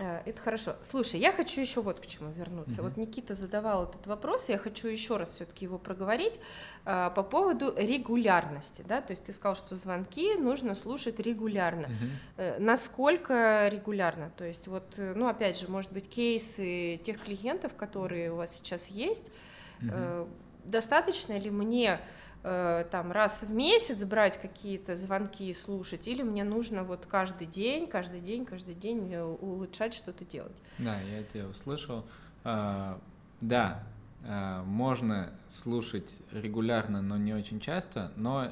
это 0.00 0.40
хорошо. 0.40 0.76
Слушай, 0.82 1.20
я 1.20 1.32
хочу 1.32 1.60
еще 1.60 1.82
вот 1.82 2.00
к 2.00 2.06
чему 2.06 2.30
вернуться. 2.30 2.80
Угу. 2.80 2.88
Вот 2.88 2.96
Никита 2.96 3.34
задавал 3.34 3.84
этот 3.84 4.06
вопрос, 4.06 4.48
я 4.48 4.58
хочу 4.58 4.88
еще 4.88 5.16
раз 5.16 5.34
все-таки 5.34 5.64
его 5.64 5.78
проговорить 5.78 6.40
э, 6.84 7.10
по 7.14 7.22
поводу 7.22 7.74
регулярности, 7.76 8.82
да, 8.86 9.00
то 9.00 9.12
есть 9.12 9.24
ты 9.24 9.32
сказал, 9.32 9.56
что 9.56 9.76
звонки 9.76 10.34
нужно 10.36 10.74
слушать 10.74 11.20
регулярно. 11.20 11.86
Угу. 11.86 12.06
Э, 12.38 12.58
насколько 12.58 13.68
регулярно? 13.68 14.32
То 14.36 14.44
есть 14.44 14.66
вот, 14.68 14.94
э, 14.98 15.12
ну 15.14 15.28
опять 15.28 15.58
же, 15.58 15.68
может 15.68 15.92
быть, 15.92 16.08
кейсы 16.08 17.00
тех 17.04 17.22
клиентов, 17.22 17.74
которые 17.74 18.32
у 18.32 18.36
вас 18.36 18.54
сейчас 18.56 18.86
есть, 18.86 19.30
угу. 19.80 19.90
э, 19.92 20.26
достаточно 20.64 21.38
ли 21.38 21.50
мне 21.50 22.00
Э, 22.42 22.86
там 22.90 23.12
раз 23.12 23.42
в 23.42 23.50
месяц 23.50 24.02
брать 24.04 24.40
какие-то 24.40 24.96
звонки 24.96 25.50
и 25.50 25.54
слушать, 25.54 26.08
или 26.08 26.22
мне 26.22 26.42
нужно 26.42 26.84
вот 26.84 27.04
каждый 27.04 27.46
день, 27.46 27.86
каждый 27.86 28.20
день, 28.20 28.46
каждый 28.46 28.74
день 28.74 29.12
э, 29.12 29.22
улучшать 29.22 29.92
что-то 29.92 30.24
делать. 30.24 30.56
Да, 30.78 30.98
я 31.02 31.22
тебя 31.22 31.46
услышал. 31.46 32.06
А, 32.42 32.98
да, 33.42 33.82
а, 34.26 34.64
можно 34.64 35.30
слушать 35.48 36.14
регулярно, 36.32 37.02
но 37.02 37.18
не 37.18 37.34
очень 37.34 37.60
часто, 37.60 38.10
но 38.16 38.50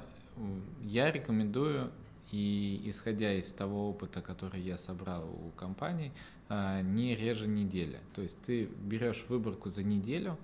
я 0.83 1.11
рекомендую, 1.11 1.91
и 2.31 2.83
исходя 2.85 3.33
из 3.33 3.51
того 3.53 3.89
опыта, 3.89 4.21
который 4.21 4.61
я 4.61 4.77
собрал 4.77 5.25
у 5.25 5.51
компаний, 5.57 6.13
а, 6.51 6.83
не 6.83 7.17
реже 7.17 7.47
недели. 7.47 7.99
То 8.15 8.21
есть 8.21 8.39
ты 8.43 8.67
берешь 8.67 9.25
выборку 9.29 9.71
за 9.71 9.83
неделю 9.83 10.37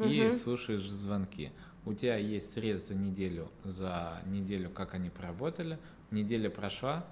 и 0.00 0.26
угу. 0.26 0.36
слушаешь 0.36 0.88
звонки 0.88 1.52
у 1.88 1.94
тебя 1.94 2.16
есть 2.16 2.52
срез 2.52 2.88
за 2.88 2.94
неделю, 2.94 3.50
за 3.64 4.20
неделю, 4.26 4.70
как 4.70 4.94
они 4.94 5.08
проработали, 5.08 5.78
неделя 6.10 6.50
прошла, 6.50 7.06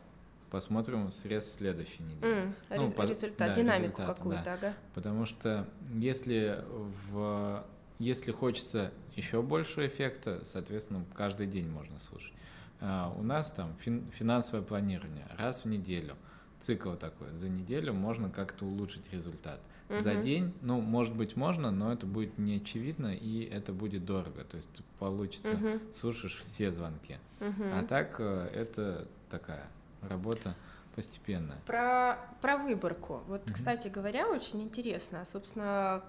посмотрим 0.51 1.11
срез 1.11 1.55
следующей 1.55 2.03
недели. 2.03 2.35
Mm, 2.35 2.53
ну, 2.77 2.91
по, 2.93 3.03
результат, 3.03 3.49
да, 3.49 3.55
динамику 3.55 4.03
какую-то, 4.03 4.45
да. 4.45 4.55
ага. 4.55 4.74
Потому 4.95 5.24
что 5.24 5.66
если 5.95 6.62
в 7.11 7.64
если 7.99 8.31
хочется 8.31 8.93
еще 9.14 9.41
больше 9.41 9.87
эффекта, 9.87 10.43
соответственно, 10.45 11.05
каждый 11.14 11.47
день 11.47 11.68
можно 11.70 11.99
слушать. 11.99 12.35
А, 12.81 13.11
у 13.16 13.22
нас 13.22 13.51
там 13.51 13.74
фин, 13.81 14.05
финансовое 14.12 14.62
планирование 14.62 15.27
раз 15.39 15.64
в 15.64 15.68
неделю, 15.68 16.14
цикл 16.61 16.93
такой, 16.93 17.33
за 17.33 17.49
неделю 17.49 17.95
можно 17.95 18.29
как-то 18.29 18.66
улучшить 18.66 19.11
результат. 19.12 19.61
Угу. 19.89 20.03
За 20.03 20.14
день, 20.14 20.53
ну, 20.62 20.80
может 20.80 21.14
быть, 21.14 21.37
можно, 21.37 21.70
но 21.70 21.93
это 21.93 22.07
будет 22.07 22.39
не 22.39 22.57
очевидно, 22.57 23.14
и 23.14 23.45
это 23.45 23.72
будет 23.72 24.05
дорого. 24.05 24.45
То 24.45 24.57
есть 24.57 24.82
получится, 24.99 25.53
угу. 25.53 25.80
слушаешь 25.99 26.37
все 26.39 26.70
звонки. 26.70 27.18
Угу. 27.41 27.64
А 27.72 27.84
так 27.89 28.16
э, 28.18 28.51
это 28.55 29.07
такая 29.30 29.68
работа 30.03 30.55
постепенная. 30.95 31.59
Про, 31.66 32.18
про 32.41 32.57
выборку. 32.57 33.22
Вот, 33.28 33.45
угу. 33.45 33.53
кстати 33.53 33.89
говоря, 33.89 34.28
очень 34.28 34.62
интересно. 34.62 35.24
Собственно, 35.24 36.03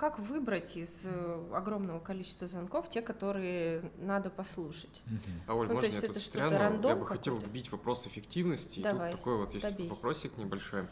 как 0.00 0.18
выбрать 0.18 0.78
из 0.78 1.02
э, 1.04 1.48
огромного 1.52 2.00
количества 2.00 2.46
звонков 2.46 2.88
те, 2.88 3.02
которые 3.02 3.82
надо 3.98 4.30
послушать? 4.30 5.02
А, 5.46 5.54
Оль, 5.54 5.68
ну, 5.68 5.74
можно 5.74 5.90
я 5.90 6.00
тут 6.00 6.16
встряну? 6.16 6.88
Я 6.88 6.96
бы 6.96 7.04
хотел 7.04 7.36
вбить 7.36 7.70
вопрос 7.70 8.06
эффективности. 8.06 8.80
Давай, 8.80 9.10
и 9.10 9.12
тут 9.12 9.20
такой 9.20 9.36
вот 9.36 9.52
есть 9.52 9.68
добей. 9.68 9.90
вопросик 9.90 10.38
небольшой. 10.38 10.84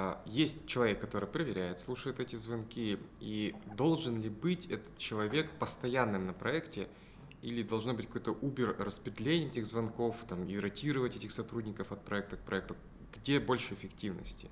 А, 0.00 0.22
есть 0.26 0.64
человек, 0.68 1.00
который 1.00 1.28
проверяет, 1.28 1.80
слушает 1.80 2.20
эти 2.20 2.36
звонки, 2.36 3.00
и 3.18 3.52
должен 3.74 4.22
ли 4.22 4.28
быть 4.28 4.66
этот 4.66 4.96
человек 4.96 5.50
постоянным 5.58 6.24
на 6.24 6.32
проекте, 6.32 6.86
или 7.42 7.64
должно 7.64 7.94
быть 7.94 8.06
какой-то 8.06 8.30
убер 8.30 8.76
распределение 8.78 9.48
этих 9.48 9.66
звонков, 9.66 10.14
там, 10.28 10.48
и 10.48 10.56
ротировать 10.56 11.16
этих 11.16 11.32
сотрудников 11.32 11.90
от 11.90 12.04
проекта 12.04 12.36
к 12.36 12.40
проекту. 12.42 12.76
Где 13.16 13.40
больше 13.40 13.74
эффективности? 13.74 14.48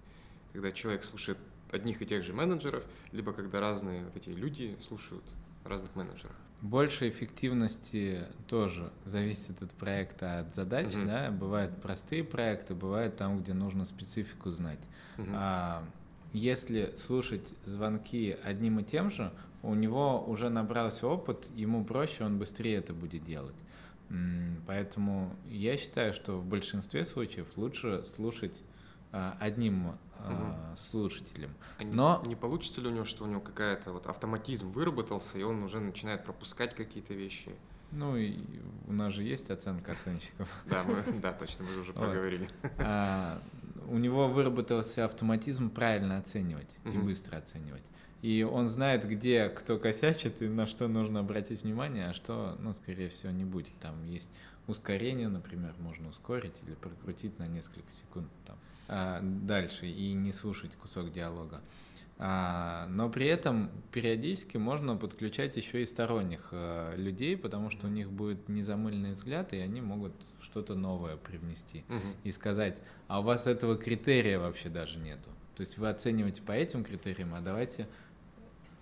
Когда 0.52 0.72
человек 0.72 1.04
слушает 1.04 1.38
одних 1.70 2.02
и 2.02 2.06
тех 2.06 2.24
же 2.24 2.32
менеджеров, 2.32 2.82
либо 3.12 3.32
когда 3.32 3.60
разные 3.60 4.04
вот 4.04 4.16
эти 4.16 4.30
люди 4.30 4.76
слушают 4.82 5.24
разных 5.62 5.94
менеджеров? 5.94 6.34
Больше 6.62 7.08
эффективности 7.08 8.22
тоже 8.48 8.90
зависит 9.04 9.62
от 9.62 9.70
проекта, 9.72 10.40
от 10.40 10.54
задач, 10.54 10.86
mm-hmm. 10.86 11.06
да. 11.06 11.30
Бывают 11.30 11.80
простые 11.82 12.24
проекты, 12.24 12.74
бывают 12.74 13.16
там, 13.16 13.42
где 13.42 13.52
нужно 13.52 13.84
специфику 13.84 14.50
знать. 14.50 14.80
Mm-hmm. 15.18 15.32
А, 15.34 15.84
если 16.32 16.94
слушать 16.96 17.54
звонки 17.64 18.36
одним 18.42 18.80
и 18.80 18.84
тем 18.84 19.10
же, 19.10 19.32
у 19.62 19.74
него 19.74 20.24
уже 20.26 20.48
набрался 20.48 21.06
опыт, 21.06 21.46
ему 21.54 21.84
проще, 21.84 22.24
он 22.24 22.38
быстрее 22.38 22.76
это 22.76 22.92
будет 22.92 23.24
делать. 23.24 23.56
Поэтому 24.66 25.34
я 25.48 25.76
считаю, 25.76 26.14
что 26.14 26.38
в 26.38 26.46
большинстве 26.46 27.04
случаев 27.04 27.48
лучше 27.56 28.04
слушать 28.04 28.62
а, 29.12 29.36
одним 29.40 29.96
угу. 30.20 30.76
слушателем. 30.76 31.54
А 31.78 31.84
Но 31.84 32.22
не 32.26 32.36
получится 32.36 32.80
ли 32.80 32.88
у 32.88 32.90
него, 32.90 33.04
что 33.04 33.24
у 33.24 33.26
него 33.26 33.40
какая-то 33.40 33.92
вот 33.92 34.06
автоматизм 34.06 34.70
выработался, 34.70 35.38
и 35.38 35.42
он 35.42 35.62
уже 35.62 35.80
начинает 35.80 36.24
пропускать 36.24 36.74
какие-то 36.74 37.14
вещи? 37.14 37.52
Ну, 37.92 38.16
и 38.16 38.36
у 38.86 38.92
нас 38.92 39.14
же 39.14 39.22
есть 39.22 39.50
оценка 39.50 39.92
оценщиков. 39.92 40.48
Да, 40.66 40.84
мы, 40.84 41.02
да, 41.20 41.32
точно, 41.32 41.64
мы 41.64 41.72
же 41.72 41.80
уже 41.80 41.92
проговорили. 41.92 42.48
А, 42.78 43.38
у 43.88 43.98
него 43.98 44.28
выработался 44.28 45.04
автоматизм 45.04 45.70
правильно 45.70 46.18
оценивать 46.18 46.76
и 46.84 46.98
быстро 46.98 47.38
оценивать. 47.38 47.84
И 48.22 48.42
он 48.42 48.68
знает, 48.68 49.06
где 49.06 49.48
кто 49.48 49.78
косячит 49.78 50.42
и 50.42 50.48
на 50.48 50.66
что 50.66 50.88
нужно 50.88 51.20
обратить 51.20 51.62
внимание, 51.62 52.08
а 52.08 52.14
что, 52.14 52.56
ну, 52.60 52.72
скорее 52.74 53.08
всего, 53.08 53.30
не 53.30 53.44
будет. 53.44 53.74
Там 53.80 54.04
есть 54.04 54.28
ускорение, 54.66 55.28
например, 55.28 55.74
можно 55.78 56.08
ускорить 56.08 56.54
или 56.66 56.74
прокрутить 56.74 57.38
на 57.38 57.46
несколько 57.46 57.90
секунд 57.90 58.28
там, 58.46 58.56
а, 58.88 59.20
дальше 59.22 59.86
и 59.86 60.12
не 60.12 60.32
слушать 60.32 60.76
кусок 60.76 61.12
диалога. 61.12 61.60
А, 62.18 62.86
но 62.88 63.10
при 63.10 63.26
этом 63.26 63.70
периодически 63.92 64.56
можно 64.56 64.96
подключать 64.96 65.56
еще 65.56 65.82
и 65.82 65.86
сторонних 65.86 66.48
а, 66.52 66.94
людей, 66.96 67.36
потому 67.36 67.70
что 67.70 67.86
у 67.88 67.90
них 67.90 68.10
будет 68.10 68.48
незамыленный 68.48 69.12
взгляд, 69.12 69.52
и 69.52 69.58
они 69.58 69.82
могут 69.82 70.12
что-то 70.40 70.74
новое 70.74 71.16
привнести 71.16 71.84
угу. 71.88 72.16
и 72.24 72.32
сказать, 72.32 72.80
а 73.08 73.20
у 73.20 73.22
вас 73.22 73.46
этого 73.46 73.76
критерия 73.76 74.38
вообще 74.38 74.70
даже 74.70 74.98
нету. 74.98 75.28
То 75.56 75.60
есть 75.60 75.76
вы 75.78 75.88
оцениваете 75.88 76.42
по 76.42 76.52
этим 76.52 76.84
критериям, 76.84 77.34
а 77.34 77.40
давайте 77.40 77.86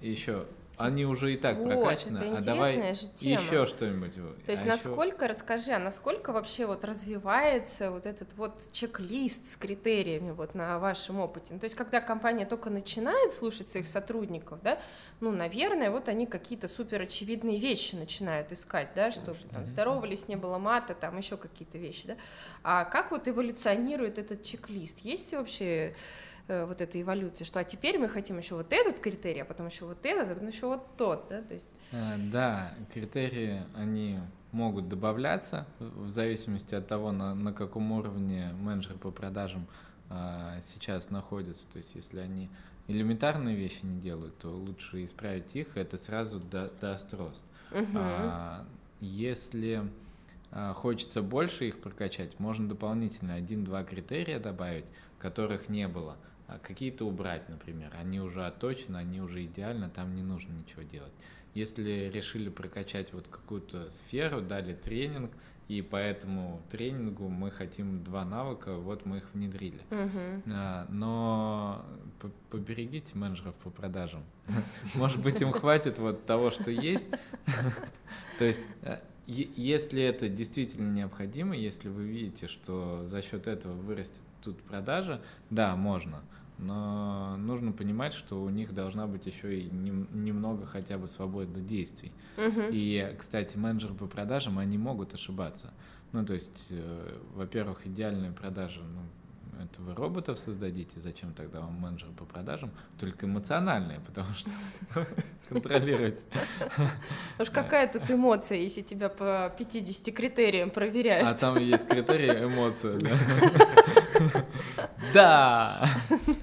еще 0.01 0.47
они 0.77 1.05
уже 1.05 1.35
и 1.35 1.37
так 1.37 1.57
вот, 1.57 1.69
прокачаны, 1.69 2.19
это 2.19 2.39
а 2.39 2.43
давай 2.43 2.95
же 2.95 3.07
тема. 3.15 3.41
еще 3.41 3.67
что-нибудь. 3.67 4.15
То 4.45 4.53
есть 4.53 4.65
а 4.65 4.67
насколько, 4.67 5.25
еще... 5.25 5.33
расскажи, 5.33 5.73
а 5.73 5.79
насколько 5.79 6.33
вообще 6.33 6.67
вот 6.67 6.85
развивается 6.85 7.91
вот 7.91 8.07
этот 8.07 8.35
вот 8.35 8.59
чек-лист 8.73 9.53
с 9.53 9.57
критериями 9.57 10.33
вот 10.33 10.55
на 10.55 10.79
вашем 10.79 11.21
опыте? 11.21 11.55
Ну, 11.55 11.61
то 11.61 11.65
есть 11.65 11.77
когда 11.77 12.01
компания 12.01 12.45
только 12.45 12.71
начинает 12.71 13.33
слушать 13.33 13.69
своих 13.69 13.87
сотрудников, 13.87 14.61
да, 14.63 14.79
ну, 15.21 15.31
наверное, 15.31 15.91
вот 15.91 16.09
они 16.09 16.27
какие-то 16.27 16.67
супер 16.67 17.03
очевидные 17.03 17.59
вещи 17.61 17.95
начинают 17.95 18.53
искать, 18.53 18.89
да, 18.95 19.11
чтобы 19.11 19.39
там 19.51 19.67
здоровались, 19.67 20.29
не 20.29 20.37
было 20.37 20.59
мата, 20.59 20.95
там 20.95 21.17
еще 21.19 21.37
какие-то 21.37 21.79
вещи, 21.79 22.09
да. 22.09 22.17
А 22.63 22.85
как 22.85 23.11
вот 23.11 23.29
эволюционирует 23.29 24.19
этот 24.19 24.43
чек-лист? 24.43 25.01
Есть 25.01 25.33
вообще 25.35 25.95
вот 26.49 26.81
этой 26.81 27.03
эволюции, 27.03 27.45
что 27.45 27.61
а 27.61 27.65
теперь 27.65 27.99
мы 27.99 28.09
хотим 28.09 28.39
еще 28.39 28.55
вот 28.55 28.73
этот 28.73 28.99
критерий, 28.99 29.41
а 29.41 29.45
потом 29.45 29.67
еще 29.67 29.87
вот 29.87 30.05
этот, 30.05 30.31
а 30.31 30.35
потом 30.35 30.49
еще 30.49 30.67
вот 30.67 30.97
тот, 30.97 31.27
да, 31.31 31.41
то 31.41 31.55
есть. 31.55 31.69
Э, 31.93 32.17
да, 32.19 32.75
критерии 32.93 33.63
они 33.75 34.19
могут 34.53 34.89
добавляться 34.89 35.67
в 35.79 36.09
зависимости 36.09 36.75
от 36.75 36.87
того, 36.87 37.13
на, 37.13 37.35
на 37.35 37.53
каком 37.53 37.93
уровне 37.93 38.51
менеджер 38.61 38.97
по 38.97 39.11
продажам 39.11 39.67
а, 40.09 40.61
сейчас 40.63 41.11
находится. 41.11 41.67
То 41.73 41.79
есть, 41.79 41.95
если 41.95 42.21
они 42.21 42.49
элементарные 42.87 43.57
вещи 43.57 43.81
не 43.83 44.01
делают, 44.01 44.39
то 44.39 44.49
лучше 44.49 45.05
исправить 45.05 45.55
их, 45.57 45.77
это 45.77 45.99
сразу 45.99 46.41
да, 46.41 46.71
даст 46.81 47.13
рост. 47.15 47.45
Мгм. 47.71 47.97
А, 47.97 48.65
если 49.01 49.83
а, 50.53 50.73
хочется 50.73 51.21
больше 51.21 51.67
их 51.67 51.81
прокачать, 51.81 52.39
можно 52.39 52.69
дополнительно 52.69 53.35
один-два 53.35 53.83
критерия 53.83 54.39
добавить, 54.39 54.85
которых 55.19 55.69
не 55.69 55.89
было. 55.89 56.17
А 56.47 56.59
какие-то 56.59 57.07
убрать, 57.07 57.49
например. 57.49 57.93
Они 57.99 58.21
уже 58.21 58.47
отточены, 58.47 58.99
они 58.99 59.21
уже 59.21 59.45
идеально, 59.45 59.89
там 59.89 60.15
не 60.15 60.23
нужно 60.23 60.53
ничего 60.53 60.83
делать. 60.83 61.13
Если 61.55 62.11
решили 62.13 62.51
прокачать 62.51 63.13
вот 63.13 63.29
какую-то 63.29 63.91
сферу, 63.91 64.41
дали 64.41 64.75
тренинг, 64.75 65.31
и 65.69 65.81
по 65.81 65.97
этому 65.97 66.61
тренингу 66.71 67.29
мы 67.29 67.51
хотим 67.51 68.05
два 68.05 68.25
навыка, 68.25 68.75
вот 68.75 69.07
мы 69.07 69.19
их 69.19 69.25
внедрили. 69.33 69.81
А, 70.47 70.87
Но 70.91 71.85
поберегите 72.51 73.17
менеджеров 73.17 73.55
по 73.57 73.71
продажам. 73.71 74.23
Может 74.95 75.23
быть, 75.23 75.41
им 75.41 75.53
хватит 75.53 75.99
вот 75.99 76.27
того, 76.27 76.51
что 76.51 76.71
есть. 76.71 77.07
То 78.39 78.45
есть, 78.45 78.61
э, 78.83 78.99
если 79.27 80.03
это 80.03 80.29
действительно 80.29 80.93
необходимо, 80.93 81.57
если 81.57 81.89
вы 81.89 82.05
видите, 82.05 82.47
что 82.47 83.05
за 83.07 83.23
счет 83.23 83.47
этого 83.47 83.73
вырастет 83.73 84.25
тут 84.45 84.63
продажа, 84.63 85.21
да, 85.51 85.77
можно. 85.77 86.23
Но 86.59 87.37
нужно 87.37 87.73
понимать, 87.73 88.15
что 88.15 88.41
у 88.41 88.49
них 88.49 88.73
должна 88.75 89.07
быть 89.07 89.27
еще 89.27 89.59
и 89.59 89.71
нем- 89.71 90.07
немного 90.13 90.67
хотя 90.67 90.99
бы 90.99 91.09
свободы 91.09 91.61
действий. 91.61 92.13
Мгм. 92.37 92.69
И, 92.71 93.15
кстати, 93.19 93.57
менеджеры 93.57 93.95
по 93.95 94.07
продажам, 94.07 94.59
они 94.59 94.79
могут 94.79 95.15
ошибаться. 95.15 95.73
Ну, 96.13 96.25
то 96.25 96.35
есть, 96.35 96.67
э, 96.71 97.19
во-первых, 97.35 97.87
идеальные 97.89 98.31
продажи, 98.31 98.81
ну, 98.83 99.01
это 99.63 99.83
вы 99.83 99.95
роботов 99.95 100.39
создадите, 100.39 101.01
зачем 101.01 101.33
тогда 101.33 101.61
вам 101.61 101.75
менеджер 101.75 102.09
по 102.17 102.25
продажам? 102.25 102.71
Только 102.99 103.27
эмоциональные, 103.27 104.01
потому 104.01 104.29
что 104.35 104.51
контролировать. 105.49 106.21
Уж 107.39 107.51
какая 107.51 107.91
тут 107.91 108.11
эмоция, 108.11 108.59
если 108.59 108.83
тебя 108.83 109.09
по 109.09 109.55
50 109.59 110.15
критериям 110.15 110.71
проверяют. 110.71 111.29
А 111.29 111.35
там 111.35 111.59
есть 111.59 111.87
критерий 111.87 112.45
эмоция, 112.45 112.99
да? 112.99 113.17
Да! 115.13 115.89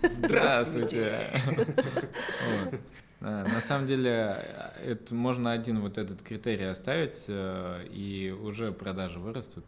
Здравствуйте! 0.03 1.29
А, 3.21 3.43
На 3.45 3.61
самом 3.61 3.87
деле, 3.87 4.43
это 4.83 5.13
можно 5.13 5.51
один 5.51 5.81
вот 5.81 5.97
этот 5.97 6.21
критерий 6.23 6.65
оставить, 6.65 7.25
э, 7.27 7.85
и 7.89 8.31
уже 8.31 8.71
продажи 8.71 9.19
вырастут. 9.19 9.65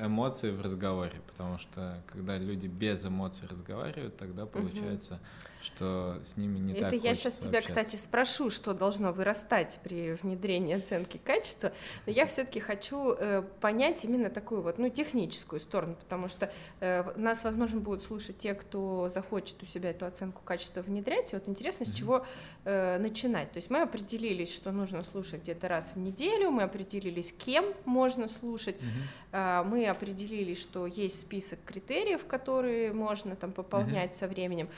Эмоции 0.00 0.50
в 0.50 0.62
разговоре, 0.62 1.20
потому 1.26 1.58
что 1.58 2.02
когда 2.06 2.38
люди 2.38 2.66
без 2.66 3.04
эмоций 3.04 3.46
разговаривают, 3.48 4.16
тогда 4.16 4.46
получается, 4.46 5.20
что 5.62 6.18
с 6.24 6.36
ними 6.36 6.58
не 6.58 6.72
Это 6.72 6.82
так 6.82 6.92
я 6.94 7.00
хочется 7.00 7.30
сейчас 7.30 7.38
тебя, 7.38 7.58
общаться. 7.58 7.84
кстати, 7.84 8.00
спрошу, 8.00 8.50
что 8.50 8.72
должно 8.74 9.12
вырастать 9.12 9.78
при 9.82 10.12
внедрении 10.12 10.74
оценки 10.74 11.20
качества, 11.22 11.72
но 12.06 12.12
я 12.12 12.26
все-таки 12.26 12.60
хочу 12.60 13.12
э, 13.12 13.42
понять 13.60 14.04
именно 14.04 14.30
такую 14.30 14.62
вот, 14.62 14.78
ну, 14.78 14.88
техническую 14.88 15.60
сторону, 15.60 15.96
потому 15.96 16.28
что 16.28 16.50
э, 16.80 17.04
нас, 17.16 17.44
возможно, 17.44 17.80
будут 17.80 18.02
слушать 18.02 18.38
те, 18.38 18.54
кто 18.54 19.08
захочет 19.08 19.62
у 19.62 19.66
себя 19.66 19.90
эту 19.90 20.06
оценку 20.06 20.42
качества 20.44 20.80
внедрять, 20.80 21.32
и 21.32 21.36
вот 21.36 21.48
интересно, 21.48 21.86
с 21.86 21.90
чего 21.90 22.24
э, 22.64 22.98
начинать. 22.98 23.52
То 23.52 23.58
есть 23.58 23.70
мы 23.70 23.82
определились, 23.82 24.54
что 24.54 24.72
нужно 24.72 25.02
слушать 25.02 25.42
где-то 25.42 25.68
раз 25.68 25.92
в 25.94 25.98
неделю, 25.98 26.50
мы 26.50 26.62
определились, 26.62 27.32
кем 27.32 27.64
можно 27.84 28.28
слушать, 28.28 28.76
Мгм. 28.80 28.88
а, 29.32 29.64
мы 29.64 29.86
определились, 29.86 30.60
что 30.60 30.86
есть 30.86 31.20
список 31.20 31.58
критериев, 31.64 32.24
которые 32.26 32.92
можно 32.92 33.36
там 33.36 33.52
пополнять 33.52 34.16
со 34.16 34.26
временем. 34.26 34.68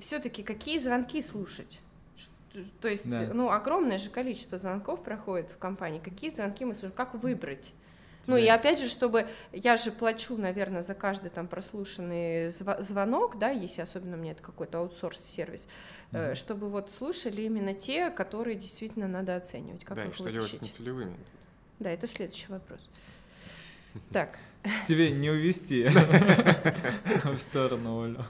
Все-таки 0.00 0.42
какие 0.42 0.78
звонки 0.78 1.20
слушать? 1.22 1.80
То 2.80 2.88
есть, 2.88 3.08
Да. 3.08 3.30
ну, 3.32 3.50
огромное 3.50 3.98
же 3.98 4.10
количество 4.10 4.58
звонков 4.58 5.02
проходит 5.02 5.50
в 5.52 5.58
компании. 5.58 6.00
Какие 6.02 6.30
звонки 6.30 6.64
мы 6.64 6.74
слушаем? 6.74 6.92
Как 6.92 7.14
выбрать? 7.14 7.72
Ну 8.28 8.36
и 8.36 8.46
опять 8.46 8.78
же, 8.78 8.86
чтобы 8.88 9.26
я 9.52 9.76
же 9.76 9.90
плачу, 9.90 10.36
наверное, 10.36 10.82
за 10.82 10.94
каждый 10.94 11.28
там 11.30 11.48
прослушанный 11.48 12.48
зва- 12.48 12.80
звонок, 12.80 13.36
да, 13.38 13.50
если 13.50 13.80
особенно 13.82 14.16
мне 14.16 14.30
это 14.30 14.42
какой-то 14.44 14.78
аутсорс-сервис, 14.78 15.66
э, 16.12 16.26
Мгм. 16.26 16.34
чтобы 16.36 16.68
вот 16.68 16.92
слушали 16.92 17.42
именно 17.42 17.74
те, 17.74 18.10
которые 18.10 18.54
действительно 18.54 19.08
надо 19.08 19.34
оценивать. 19.34 19.84
Как 19.84 19.96
да, 19.96 20.04
и 20.04 20.08
их 20.08 20.14
что 20.14 20.30
делать 20.30 20.52
с 20.52 20.62
нецелевыми? 20.62 21.16
Да, 21.80 21.90
это 21.90 22.06
следующий 22.06 22.46
вопрос. 22.48 22.88
Так, 24.12 24.38
Тебе 24.86 25.10
не 25.10 25.28
увести 25.28 25.88
в 27.24 27.36
сторону 27.38 28.02
Олю. 28.04 28.24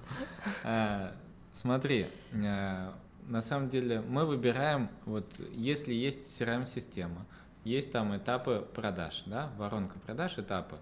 Смотри, 1.52 2.06
а, 2.34 2.94
на 3.28 3.42
самом 3.42 3.68
деле 3.68 4.00
мы 4.00 4.24
выбираем, 4.24 4.88
вот 5.04 5.38
если 5.52 5.92
есть 5.92 6.40
CRM-система, 6.40 7.26
есть 7.64 7.92
там 7.92 8.16
этапы 8.16 8.66
продаж, 8.74 9.22
да, 9.26 9.50
воронка 9.58 9.98
продаж, 10.00 10.38
этапы. 10.38 10.76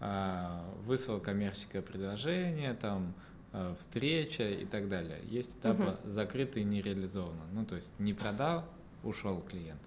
А, 0.00 0.64
Выслал 0.84 1.20
коммерческое 1.20 1.82
предложение, 1.82 2.74
там 2.74 3.14
а, 3.52 3.74
встреча 3.78 4.48
и 4.48 4.64
так 4.64 4.88
далее. 4.88 5.20
Есть 5.24 5.56
этапы 5.56 5.96
закрыто 6.04 6.60
и 6.60 6.64
не 6.64 6.82
реализовано. 6.82 7.42
Ну, 7.52 7.64
то 7.64 7.76
есть 7.76 7.92
не 7.98 8.12
продал, 8.12 8.64
ушел 9.02 9.40
клиент. 9.40 9.80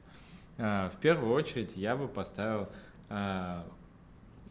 А, 0.58 0.90
В 0.90 0.98
первую 0.98 1.34
очередь 1.34 1.76
я 1.76 1.96
бы 1.96 2.08
поставил 2.08 2.70
а, 3.10 3.66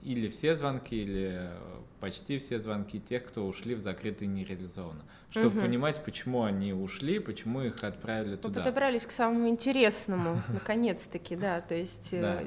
или 0.03 0.29
все 0.29 0.55
звонки, 0.55 1.03
или 1.03 1.31
э, 1.33 1.57
почти 2.01 2.39
все 2.39 2.59
звонки 2.61 3.01
тех, 3.01 3.25
кто 3.27 3.47
ушли 3.47 3.75
в 3.75 3.81
закрытый 3.81 4.27
и 4.27 4.31
не 4.31 4.45
реализовано. 4.45 5.03
Чтобы 5.31 5.57
Мгм. 5.57 5.61
понимать, 5.61 6.05
почему 6.05 6.45
они 6.45 6.73
ушли, 6.73 7.19
почему 7.19 7.63
их 7.63 7.83
отправили 7.85 8.33
Мы 8.33 8.37
туда. 8.39 8.61
подобрались 8.61 9.07
к 9.07 9.11
самому 9.11 9.49
интересному, 9.49 10.43
наконец-таки, 10.49 11.37
да, 11.37 11.61
то 11.61 11.75
есть 11.75 12.13
э, 12.15 12.21
Да. 12.21 12.41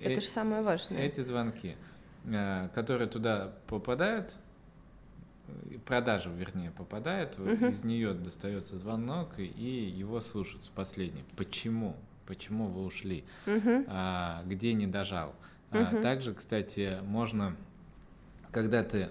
это 0.00 0.18
Э- 0.18 0.20
же 0.20 0.26
самое 0.26 0.62
важное. 0.62 0.98
Эти 0.98 1.22
звонки, 1.22 1.76
которые 2.74 3.08
туда 3.08 3.52
попадают, 3.68 4.34
продажа, 5.84 6.30
вернее, 6.30 6.70
попадает, 6.72 7.38
из 7.38 7.84
нее 7.84 8.12
достается 8.14 8.76
звонок, 8.76 9.38
и- 9.38 9.42
его 9.44 10.20
слушают 10.20 10.68
последний. 10.74 11.24
Почему? 11.36 11.96
Почему 12.26 12.66
вы 12.66 12.84
ушли? 12.84 13.24
А, 13.86 14.42
где 14.46 14.72
не 14.72 14.86
дожал. 14.88 15.34
А, 15.82 16.02
также, 16.02 16.34
кстати, 16.34 16.98
можно, 17.02 17.56
когда 18.50 18.82
ты, 18.82 19.08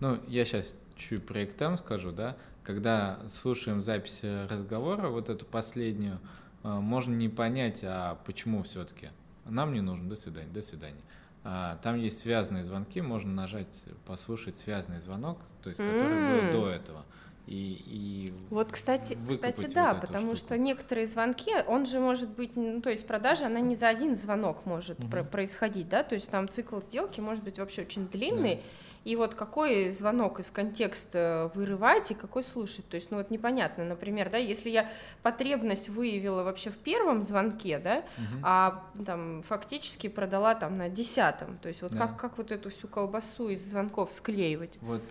ну, 0.00 0.18
я 0.28 0.44
сейчас 0.44 0.74
чуть 0.96 1.24
про 1.26 1.44
эктем 1.44 1.76
скажу, 1.78 2.12
да, 2.12 2.36
когда 2.62 3.18
слушаем 3.28 3.82
запись 3.82 4.20
разговора, 4.22 5.08
вот 5.08 5.28
эту 5.28 5.44
последнюю, 5.46 6.18
а, 6.62 6.80
можно 6.80 7.14
не 7.14 7.28
понять, 7.28 7.80
а 7.82 8.18
почему 8.24 8.62
все-таки 8.62 9.10
нам 9.44 9.72
не 9.72 9.80
нужно, 9.80 10.08
до 10.08 10.16
свидания, 10.16 10.48
до 10.48 10.62
свидания. 10.62 11.02
А, 11.44 11.78
там 11.82 11.96
есть 11.96 12.18
связанные 12.18 12.64
звонки, 12.64 13.00
можно 13.00 13.32
нажать, 13.32 13.82
послушать 14.04 14.56
связанный 14.56 14.98
звонок, 14.98 15.38
то 15.62 15.70
есть 15.70 15.78
который 15.80 16.18
М. 16.18 16.52
был 16.52 16.60
до 16.60 16.68
этого. 16.70 17.04
И, 17.46 17.80
и 17.86 18.32
Вот, 18.50 18.72
кстати, 18.72 19.16
кстати, 19.28 19.62
вот 19.66 19.72
да, 19.74 19.92
эту 19.92 20.00
потому 20.00 20.26
штуку. 20.34 20.36
что 20.36 20.58
некоторые 20.58 21.06
звонки, 21.06 21.52
он 21.68 21.86
же 21.86 22.00
может 22.00 22.30
быть, 22.30 22.56
ну, 22.56 22.80
то 22.80 22.90
есть 22.90 23.06
продажа, 23.06 23.46
она 23.46 23.60
не 23.60 23.76
за 23.76 23.88
один 23.88 24.16
звонок 24.16 24.66
может 24.66 24.98
Мгм. 24.98 25.10
про- 25.10 25.22
происходить, 25.24 25.88
да, 25.88 26.02
то 26.02 26.14
есть 26.14 26.28
там 26.28 26.48
цикл 26.48 26.80
сделки 26.80 27.20
может 27.20 27.44
быть 27.44 27.58
вообще 27.60 27.82
очень 27.82 28.08
длинный, 28.08 28.56
Да. 28.56 28.60
и 29.04 29.14
вот 29.14 29.36
какой 29.36 29.90
звонок 29.90 30.40
из 30.40 30.50
контекста 30.50 31.52
вырывать 31.54 32.10
и 32.10 32.14
какой 32.14 32.42
слушать, 32.42 32.88
то 32.88 32.96
есть, 32.96 33.12
ну 33.12 33.18
вот 33.18 33.30
непонятно, 33.30 33.84
например, 33.84 34.28
да, 34.28 34.38
если 34.38 34.68
я 34.70 34.90
потребность 35.22 35.88
выявила 35.88 36.42
вообще 36.42 36.70
в 36.70 36.76
первом 36.78 37.22
звонке, 37.22 37.78
да, 37.78 38.02
Мгм. 38.18 38.40
а 38.42 38.82
там 39.04 39.42
фактически 39.44 40.08
продала 40.08 40.56
там 40.56 40.76
на 40.78 40.88
десятом, 40.88 41.58
то 41.58 41.68
есть 41.68 41.82
вот 41.82 41.92
Да. 41.92 41.98
как, 42.08 42.16
как 42.20 42.38
вот 42.38 42.50
эту 42.50 42.70
всю 42.70 42.88
колбасу 42.88 43.50
из 43.50 43.64
звонков 43.64 44.10
склеивать? 44.10 44.78
Вот 44.80 45.02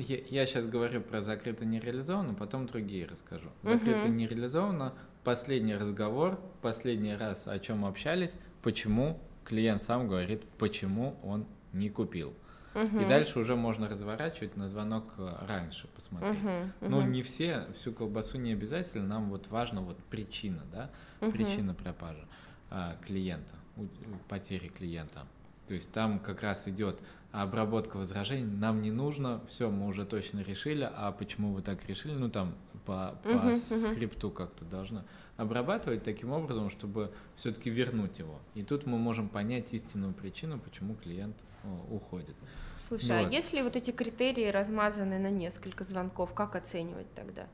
я, 0.00 0.46
сейчас 0.46 0.64
говорю 0.66 1.00
про 1.00 1.20
закрыто 1.22 1.64
нереализованно, 1.64 2.34
потом 2.34 2.66
другие 2.66 3.06
расскажу. 3.06 3.50
Закрыто 3.62 4.08
нереализованно, 4.08 4.94
последний 5.24 5.74
разговор, 5.76 6.40
последний 6.62 7.14
раз 7.14 7.46
о 7.46 7.58
чем 7.58 7.84
общались, 7.84 8.32
почему 8.62 9.20
клиент 9.44 9.82
сам 9.82 10.08
говорит, 10.08 10.44
почему 10.58 11.16
он 11.22 11.46
не 11.72 11.88
купил. 11.90 12.34
И 12.74 12.78
Мгм. 12.78 13.06
дальше 13.08 13.40
уже 13.40 13.56
можно 13.56 13.88
разворачивать 13.88 14.56
на 14.56 14.68
звонок 14.68 15.14
э, 15.18 15.28
раньше 15.48 15.88
посмотреть. 15.88 16.40
Мгм, 16.40 16.72
Ну, 16.82 17.00
мгм, 17.00 17.10
не 17.10 17.22
все, 17.22 17.66
всю 17.74 17.92
колбасу 17.92 18.38
не 18.38 18.52
обязательно, 18.52 19.06
нам 19.08 19.28
вот 19.30 19.48
важно 19.48 19.80
вот 19.82 19.98
причина, 20.04 20.62
да, 20.72 20.90
мгм. 21.20 21.32
причина 21.32 21.74
пропажи 21.74 22.24
а, 22.70 22.96
клиента, 23.04 23.54
у- 23.76 23.82
у 23.82 24.18
потери 24.28 24.68
клиента. 24.68 25.26
То 25.66 25.74
есть 25.74 25.90
там 25.90 26.20
как 26.20 26.42
раз 26.42 26.68
идет 26.68 27.00
обработка 27.32 27.96
возражений, 27.96 28.44
нам 28.44 28.82
не 28.82 28.90
нужно, 28.90 29.40
все, 29.48 29.70
мы 29.70 29.86
уже 29.86 30.04
точно 30.04 30.40
решили, 30.40 30.88
а 30.92 31.12
почему 31.12 31.52
вы 31.52 31.62
так 31.62 31.88
решили, 31.88 32.12
ну 32.12 32.28
там 32.28 32.54
по, 32.84 33.18
по 33.22 33.28
мгм. 33.28 33.56
скрипту 33.56 34.30
как-то 34.30 34.64
должно 34.64 35.04
обрабатывать 35.36 36.02
таким 36.02 36.32
образом, 36.32 36.70
чтобы 36.70 37.12
все-таки 37.36 37.70
вернуть 37.70 38.18
его. 38.18 38.38
И 38.54 38.62
тут 38.62 38.86
мы 38.86 38.98
можем 38.98 39.28
понять 39.28 39.72
истинную 39.72 40.12
причину, 40.12 40.58
почему 40.58 40.96
клиент 40.96 41.36
о, 41.64 41.94
уходит. 41.94 42.34
Слушай, 42.78 43.20
а 43.20 43.22
Вот. 43.22 43.32
если 43.32 43.62
вот 43.62 43.76
эти 43.76 43.90
критерии 43.90 44.48
размазаны 44.48 45.18
на 45.18 45.30
несколько 45.30 45.84
звонков, 45.84 46.34
как 46.34 46.56
оценивать 46.56 47.12
тогда? 47.14 47.46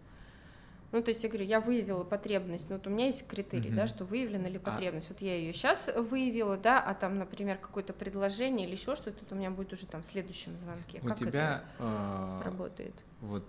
Ну, 0.93 1.03
то 1.03 1.11
есть 1.11 1.23
я 1.25 1.29
говорю, 1.29 1.45
я 1.45 1.61
выявила 1.61 2.05
потребность, 2.05 2.71
ну, 2.71 2.77
вот 2.77 2.87
у 2.87 2.91
меня 2.91 3.07
есть 3.07 3.27
критерий, 3.27 3.69
Мгм. 3.69 3.77
да, 3.77 3.87
что 3.87 4.05
выявлена 4.05 4.49
ли 4.49 4.57
А. 4.63 4.71
потребность. 4.71 5.09
Вот 5.11 5.21
я 5.21 5.35
ее 5.37 5.53
сейчас 5.53 5.91
выявила, 5.95 6.57
да, 6.57 6.81
а 6.81 6.95
там, 6.95 7.19
например, 7.19 7.59
какое-то 7.59 7.93
предложение 7.93 8.67
или 8.67 8.75
еще 8.77 8.95
что-то, 8.97 9.23
это 9.25 9.35
у 9.35 9.39
меня 9.39 9.51
будет 9.51 9.73
уже 9.73 9.87
там 9.87 10.03
в 10.03 10.07
следующем 10.07 10.59
звонке. 10.59 11.01
У 11.03 11.07
как 11.07 11.19
тебя 11.19 11.29
это 11.29 11.65
э, 11.81 12.41
работает? 12.45 12.95
вот 13.21 13.45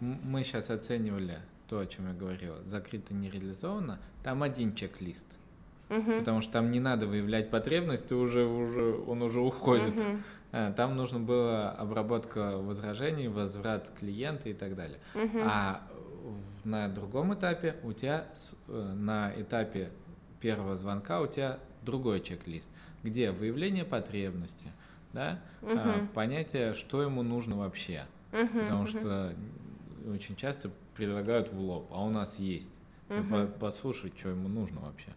мы 0.00 0.42
сейчас 0.44 0.70
оценивали 0.70 1.38
то, 1.68 1.78
о 1.78 1.86
чем 1.86 2.08
я 2.08 2.14
говорил, 2.14 2.54
закрыто 2.66 3.14
не 3.14 3.30
реализовано, 3.30 4.00
там 4.24 4.42
один 4.42 4.74
чек-лист, 4.74 5.26
Мгм. 5.90 6.18
потому 6.18 6.40
что 6.40 6.52
там 6.52 6.70
не 6.70 6.80
надо 6.80 7.06
выявлять 7.06 7.50
потребность, 7.50 8.08
ты 8.08 8.14
уже, 8.16 8.44
уже, 8.44 8.94
он 9.06 9.22
уже 9.22 9.40
уходит. 9.40 9.94
А, 10.52 10.72
Там 10.72 10.96
нужно 10.96 11.20
было 11.20 11.70
обработка 11.70 12.58
возражений, 12.58 13.28
возврат 13.28 13.88
клиента 14.00 14.48
и 14.48 14.52
так 14.54 14.74
далее. 14.74 14.98
Мгм. 15.14 15.42
А 15.44 15.82
на 16.64 16.88
другом 16.88 17.34
этапе 17.34 17.76
у 17.82 17.92
тебя, 17.92 18.26
э, 18.68 18.92
на 18.94 19.32
этапе 19.36 19.90
первого 20.40 20.76
звонка 20.76 21.20
у 21.20 21.26
тебя 21.26 21.58
другой 21.82 22.20
чек-лист, 22.20 22.68
где 23.02 23.30
выявление 23.30 23.84
потребности, 23.84 24.66
да, 25.12 25.40
а, 25.62 25.98
Мгм. 25.98 26.08
понятие, 26.08 26.74
что 26.74 27.02
ему 27.02 27.22
нужно 27.22 27.56
вообще. 27.56 28.04
Мгм. 28.32 28.60
Потому 28.60 28.82
Мгм. 28.82 28.88
что 29.00 29.34
очень 30.14 30.36
часто 30.36 30.70
предлагают 30.94 31.52
в 31.52 31.58
лоб, 31.58 31.88
а 31.92 32.02
у 32.04 32.10
нас 32.10 32.38
есть. 32.38 32.72
По- 33.28 33.46
послушать, 33.46 34.16
что 34.16 34.28
ему 34.28 34.48
нужно 34.48 34.80
вообще. 34.82 35.12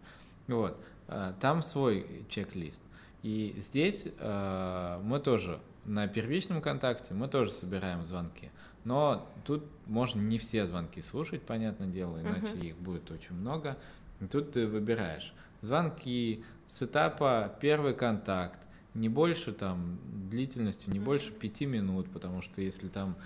Вот. 0.48 0.76
А, 1.06 1.32
Там 1.40 1.62
свой 1.62 2.24
чек-лист. 2.28 2.80
И 3.22 3.54
здесь 3.58 4.04
э, 4.18 5.00
мы 5.02 5.20
тоже 5.20 5.60
на 5.84 6.08
первичном 6.08 6.60
контакте 6.60 7.14
мы 7.14 7.28
тоже 7.28 7.52
собираем 7.52 8.04
звонки. 8.04 8.50
Но 8.84 9.26
тут 9.44 9.64
можно 9.86 10.20
не 10.20 10.38
все 10.38 10.66
звонки 10.66 11.00
слушать, 11.02 11.42
понятное 11.42 11.88
дело, 11.88 12.20
иначе 12.20 12.52
Мгм. 12.54 12.66
их 12.66 12.76
будет 12.76 13.10
очень 13.10 13.34
много. 13.34 13.78
И 14.20 14.26
тут 14.26 14.52
ты 14.52 14.66
выбираешь 14.66 15.34
звонки 15.62 16.44
с 16.68 16.82
этапа 16.82 17.56
первый 17.60 17.94
контакт, 17.94 18.58
не 18.94 19.08
больше 19.08 19.52
там 19.52 19.98
длительностью, 20.30 20.92
не 20.92 20.98
Мгм. 20.98 21.06
больше 21.06 21.32
пяти 21.32 21.66
минут, 21.66 22.08
потому 22.10 22.42
что 22.42 22.60
если 22.60 22.88
там 22.88 23.16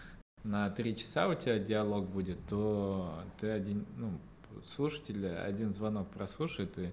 на 0.45 0.71
три 0.71 0.97
часа 0.97 1.29
у 1.29 1.35
тебя 1.35 1.59
диалог 1.59 2.09
будет, 2.09 2.39
то 2.49 3.23
ты 3.41 3.51
один, 3.51 3.85
ну, 3.97 4.19
слушатель 4.65 5.27
один 5.27 5.73
звонок 5.73 6.09
прослушает 6.09 6.79
и 6.79 6.93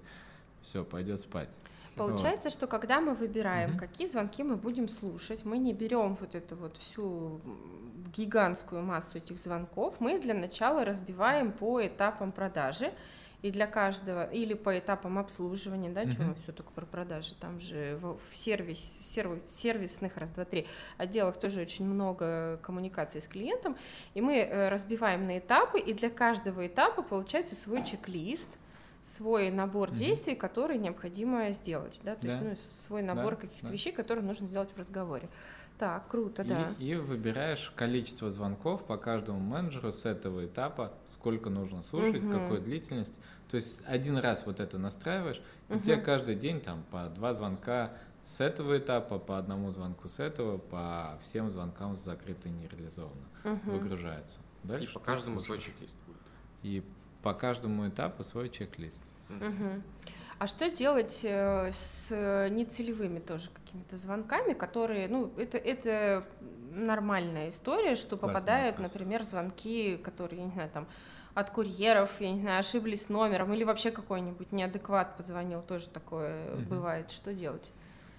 все, 0.62 0.84
пойдет 0.84 1.20
спать. 1.20 1.48
Получается, 1.96 2.50
что 2.50 2.66
когда 2.66 3.00
мы 3.00 3.14
выбираем, 3.14 3.70
Мгм. 3.70 3.78
какие 3.78 4.06
звонки 4.06 4.42
мы 4.42 4.56
будем 4.56 4.88
слушать, 4.88 5.44
мы 5.44 5.58
не 5.58 5.72
берем 5.72 6.16
вот 6.20 6.34
эту 6.34 6.54
вот 6.54 6.76
всю 6.76 7.40
гигантскую 8.16 8.82
массу 8.82 9.18
этих 9.18 9.38
звонков, 9.38 9.98
мы 9.98 10.18
для 10.18 10.34
начала 10.34 10.84
разбиваем 10.84 11.52
по 11.52 11.86
этапам 11.86 12.32
продажи, 12.32 12.92
и 13.42 13.50
для 13.50 13.66
каждого, 13.66 14.24
или 14.24 14.54
по 14.54 14.78
этапам 14.78 15.18
обслуживания, 15.18 15.90
да, 15.90 16.10
что 16.10 16.22
Мгм. 16.22 16.30
мы 16.30 16.34
все 16.36 16.52
только 16.52 16.70
про 16.72 16.86
продажи, 16.86 17.34
там 17.38 17.60
же 17.60 17.98
в, 18.00 18.18
в 18.30 18.34
сервис, 18.36 18.78
сервис, 18.80 19.54
сервисных, 19.54 20.16
раз, 20.16 20.30
два, 20.30 20.44
три, 20.44 20.66
отделах 20.96 21.38
тоже 21.38 21.60
очень 21.60 21.86
много 21.86 22.58
коммуникаций 22.62 23.20
с 23.20 23.28
клиентом, 23.28 23.76
и 24.14 24.20
мы 24.20 24.38
э, 24.38 24.68
разбиваем 24.68 25.26
на 25.26 25.38
этапы, 25.38 25.78
и 25.78 25.92
для 25.92 26.10
каждого 26.10 26.66
этапа 26.66 27.02
получается 27.02 27.54
свой 27.54 27.84
чек-лист, 27.84 28.58
свой 29.06 29.50
набор 29.50 29.90
Мгм. 29.90 29.98
действий, 29.98 30.34
которые 30.34 30.78
необходимо 30.78 31.52
сделать, 31.52 32.00
да, 32.02 32.16
то 32.16 32.26
есть 32.26 32.40
Да. 32.40 32.46
ну, 32.48 32.56
свой 32.56 33.02
набор 33.02 33.36
Да, 33.36 33.42
каких-то 33.42 33.66
да. 33.68 33.72
вещей, 33.72 33.92
которые 33.92 34.24
нужно 34.24 34.48
сделать 34.48 34.70
в 34.72 34.78
разговоре. 34.78 35.28
Так, 35.78 36.08
круто, 36.08 36.42
И, 36.42 36.48
да. 36.48 36.74
и 36.78 36.94
выбираешь 36.96 37.70
количество 37.76 38.30
звонков 38.30 38.84
по 38.84 38.96
каждому 38.96 39.38
менеджеру 39.38 39.92
с 39.92 40.06
этого 40.06 40.46
этапа, 40.46 40.92
сколько 41.06 41.50
нужно 41.50 41.82
слушать, 41.82 42.24
Мгм. 42.24 42.32
какой 42.32 42.60
длительность. 42.60 43.14
То 43.48 43.56
есть 43.56 43.80
один 43.86 44.16
раз 44.16 44.44
вот 44.44 44.58
это 44.58 44.78
настраиваешь, 44.78 45.40
и 45.68 45.78
тебе 45.78 45.98
каждый 45.98 46.34
день 46.34 46.60
там 46.60 46.82
по 46.90 47.06
два 47.08 47.32
звонка 47.32 47.92
с 48.24 48.40
этого 48.40 48.76
этапа, 48.78 49.20
по 49.20 49.38
одному 49.38 49.70
звонку 49.70 50.08
с 50.08 50.18
этого, 50.18 50.58
по 50.58 51.16
всем 51.22 51.48
звонкам 51.48 51.96
закрыто 51.96 52.48
и 52.48 52.52
нереализовано 52.52 53.28
Мгм. 53.44 53.70
выгружается. 53.70 54.38
Дальше 54.64 54.88
И 54.90 54.92
по 54.94 54.98
каждому 54.98 55.38
свой 55.38 55.58
чек-лист 55.58 55.96
будет. 56.06 56.16
И 56.62 56.82
по 57.22 57.34
каждому 57.34 57.88
этапу 57.88 58.22
свой 58.22 58.48
чек-лист. 58.48 59.02
Мгм. 59.28 59.82
А 60.38 60.46
что 60.46 60.70
делать 60.70 61.20
э, 61.22 61.70
с 61.72 62.10
нецелевыми 62.50 63.20
тоже 63.20 63.48
какими-то 63.50 63.96
звонками, 63.96 64.52
которые, 64.52 65.08
ну, 65.08 65.32
это, 65.38 65.56
это 65.56 66.24
нормальная 66.72 67.48
история, 67.48 67.94
что 67.94 68.16
попадают, 68.16 68.78
например, 68.78 69.24
звонки, 69.24 69.96
которые, 69.96 70.40
я 70.40 70.46
не 70.46 70.52
знаю, 70.52 70.70
там, 70.70 70.86
от 71.34 71.50
курьеров, 71.50 72.20
я 72.20 72.32
не 72.32 72.40
знаю, 72.40 72.60
ошиблись 72.60 73.08
номером, 73.08 73.52
или 73.52 73.64
вообще 73.64 73.90
какой-нибудь 73.90 74.52
неадекват 74.52 75.16
позвонил, 75.16 75.62
тоже 75.62 75.88
такое 75.88 76.54
Мгм. 76.54 76.64
бывает. 76.64 77.10
Что 77.10 77.34
делать? 77.34 77.70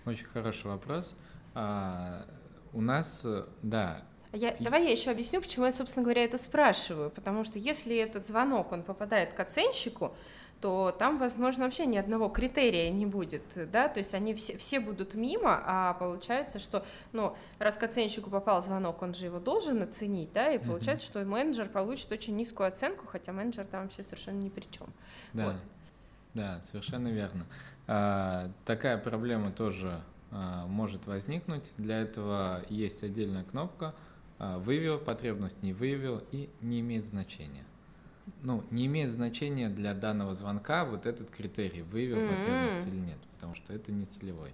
Очень 0.05 0.25
хороший 0.25 0.67
вопрос. 0.67 1.15
А, 1.53 2.25
у 2.73 2.81
нас, 2.81 3.21
э, 3.25 3.45
да, 3.61 4.03
Я, 4.37 4.55
Давай 4.59 4.85
я 4.85 4.91
еще 4.91 5.11
объясню, 5.11 5.41
почему 5.41 5.65
я, 5.65 5.71
собственно 5.71 6.03
говоря, 6.03 6.23
это 6.23 6.37
спрашиваю. 6.37 7.09
Потому 7.09 7.43
что 7.43 7.59
если 7.59 7.95
этот 7.97 8.25
звонок, 8.25 8.71
он 8.71 8.83
попадает 8.83 9.33
к 9.33 9.39
оценщику, 9.39 10.13
то 10.61 10.95
там, 10.97 11.17
возможно, 11.17 11.65
вообще 11.65 11.85
ни 11.85 11.97
одного 11.97 12.29
критерия 12.29 12.89
не 12.89 13.05
будет, 13.05 13.43
да, 13.71 13.87
то 13.87 13.99
есть 13.99 14.15
они 14.15 14.33
все, 14.33 14.57
все 14.57 14.79
будут 14.79 15.13
мимо, 15.13 15.61
а 15.63 15.93
получается, 15.93 16.57
что, 16.57 16.83
ну, 17.13 17.35
раз 17.59 17.77
к 17.77 17.83
оценщику 17.83 18.31
попал 18.31 18.63
звонок, 18.63 19.01
он 19.03 19.13
же 19.13 19.27
его 19.27 19.39
должен 19.39 19.83
оценить, 19.83 20.33
да, 20.33 20.51
и 20.51 20.57
получается, 20.57 21.05
что 21.05 21.23
менеджер 21.23 21.69
получит 21.69 22.11
очень 22.11 22.35
низкую 22.35 22.69
оценку, 22.69 23.05
хотя 23.05 23.33
менеджер 23.33 23.65
там 23.65 23.83
вообще 23.83 24.01
совершенно 24.01 24.39
ни 24.39 24.49
при 24.49 24.63
чем. 24.63 24.87
Да, 25.33 25.45
Вот. 25.45 25.55
да, 26.33 26.61
совершенно 26.61 27.09
верно. 27.09 27.45
А, 27.85 28.49
такая 28.65 28.97
проблема 28.97 29.51
тоже 29.51 30.01
а, 30.31 30.65
может 30.65 31.05
возникнуть. 31.05 31.71
Для 31.77 32.01
этого 32.01 32.63
есть 32.69 33.03
отдельная 33.03 33.43
кнопка 33.43 33.93
«Выявил 34.39 34.99
потребность, 34.99 35.61
не 35.63 35.73
выявил» 35.73 36.21
и 36.31 36.49
«Не 36.61 36.81
имеет 36.81 37.05
значения». 37.05 37.65
Ну, 38.43 38.63
не 38.71 38.85
имеет 38.87 39.11
значения 39.11 39.69
для 39.69 39.93
данного 39.93 40.33
звонка 40.33 40.85
вот 40.85 41.05
этот 41.05 41.29
критерий, 41.29 41.81
выявил 41.81 42.17
М. 42.17 42.29
потребность 42.29 42.87
или 42.87 42.97
нет, 42.97 43.17
потому 43.33 43.55
что 43.55 43.73
это 43.73 43.91
не 43.91 44.05
целевой. 44.05 44.51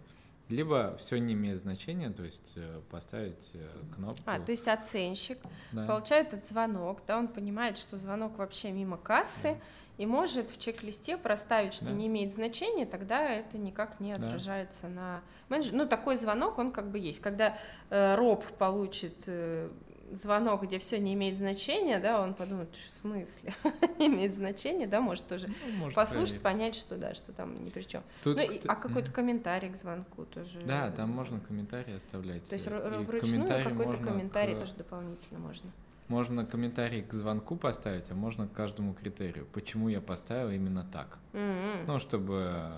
Либо 0.50 0.96
все 0.98 1.18
не 1.18 1.34
имеет 1.34 1.60
значения, 1.60 2.12
то 2.12 2.24
есть 2.24 2.54
э, 2.56 2.82
поставить 2.92 3.50
э, 3.54 3.68
кнопку. 3.96 4.22
А, 4.26 4.40
то 4.40 4.52
есть 4.52 4.68
оценщик 4.68 5.40
да. 5.72 5.88
получает 5.88 6.34
этот 6.34 6.46
звонок, 6.46 7.02
да, 7.08 7.18
он 7.18 7.28
понимает, 7.28 7.78
что 7.78 7.98
звонок 7.98 8.38
вообще 8.38 8.72
мимо 8.72 8.98
кассы, 8.98 9.60
и 9.98 10.06
может 10.06 10.50
в 10.50 10.60
чек-листе 10.60 11.18
проставить, 11.18 11.74
что 11.74 11.86
Да. 11.86 11.92
не 11.92 12.08
имеет 12.08 12.32
значения, 12.34 12.86
тогда 12.86 13.30
это 13.30 13.58
никак 13.58 14.00
не 14.00 14.18
Да. 14.18 14.26
отражается 14.28 14.88
на 14.88 15.22
менеджере. 15.50 15.78
Ну, 15.78 15.88
такой 15.88 16.16
звонок, 16.18 16.58
он 16.58 16.72
как 16.72 16.90
бы 16.90 16.98
есть. 17.00 17.20
Когда 17.22 17.58
э, 17.90 18.16
роб 18.16 18.44
получит 18.58 19.24
э, 19.28 19.70
звонок, 20.12 20.64
где 20.64 20.78
все 20.80 21.00
не 21.00 21.14
имеет 21.16 21.36
значения, 21.36 22.00
да, 22.00 22.22
он 22.22 22.34
подумает, 22.36 22.76
«Ш- 22.76 22.88
в 22.88 22.92
смысле, 22.92 23.54
не 24.00 24.08
имеет 24.08 24.36
значения, 24.36 24.86
да, 24.88 25.00
может 25.02 25.28
тоже 25.28 25.48
Ну, 25.48 25.78
может 25.78 25.96
послушать, 25.96 26.40
проверить. 26.40 26.42
понять, 26.42 26.76
что 26.76 26.98
да, 26.98 27.14
что 27.16 27.32
там 27.32 27.64
ни 27.64 27.70
при 27.70 27.82
чем. 27.84 28.04
Тут, 28.24 28.38
ну, 28.38 28.44
и- 28.44 28.48
кста- 28.48 28.66
а 28.68 28.76
какой-то 28.76 29.12
комментарий 29.12 29.70
к 29.70 29.76
звонку 29.76 30.26
тоже. 30.26 30.62
Да, 30.66 30.92
там 30.92 31.10
можно 31.12 31.40
комментарии 31.40 31.96
оставлять. 31.96 32.46
То 32.48 32.54
есть 32.54 32.68
э, 32.68 32.70
и 33.02 33.04
вручную 33.06 33.22
комментарий 33.48 33.64
какой-то 33.64 34.04
комментарий 34.04 34.56
к- 34.56 34.60
тоже 34.60 34.74
дополнительно 34.76 35.40
можно. 35.40 35.72
Можно 36.14 36.46
комментарий 36.46 37.02
к 37.02 37.12
звонку 37.12 37.56
поставить, 37.56 38.12
а 38.12 38.14
можно 38.14 38.48
к 38.48 38.54
каждому 38.54 38.94
критерию. 38.94 39.48
Почему 39.52 39.90
я 39.90 40.00
поставил 40.00 40.52
именно 40.52 40.84
так? 40.94 41.18
М-м. 41.34 41.88
Ну, 41.88 41.98
чтобы... 41.98 42.52
э, 42.54 42.72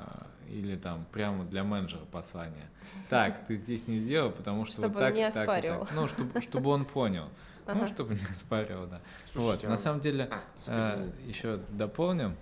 Или 0.49 0.77
там 0.77 1.05
прямо 1.11 1.43
для 1.43 1.65
менеджера 1.65 2.05
послание. 2.13 2.69
Так, 3.09 3.45
ты 3.45 3.57
здесь 3.57 3.89
не 3.89 3.99
сделал, 3.99 4.31
потому 4.31 4.63
что 4.65 4.75
Чтобы 4.75 4.93
вот 4.93 5.01
он 5.01 5.07
так, 5.07 5.15
не 5.15 5.23
так 5.29 5.35
и 5.35 5.39
оспаривал. 5.41 5.85
так. 5.85 5.95
Ну, 5.95 6.07
чтобы, 6.07 6.41
чтобы 6.41 6.69
он 6.69 6.85
понял. 6.85 7.25
Ну, 7.67 7.73
Ага. 7.73 7.87
чтобы 7.87 8.13
не 8.13 8.23
оспаривал, 8.33 8.87
да. 8.87 9.01
Слушайте, 9.33 9.67
вот, 9.67 9.69
на 9.69 9.73
а- 9.73 9.77
самом 9.77 9.99
деле, 9.99 10.29
А, 10.31 10.39
извини. 10.95 11.11
еще 11.27 11.59
дополним. 11.71 12.37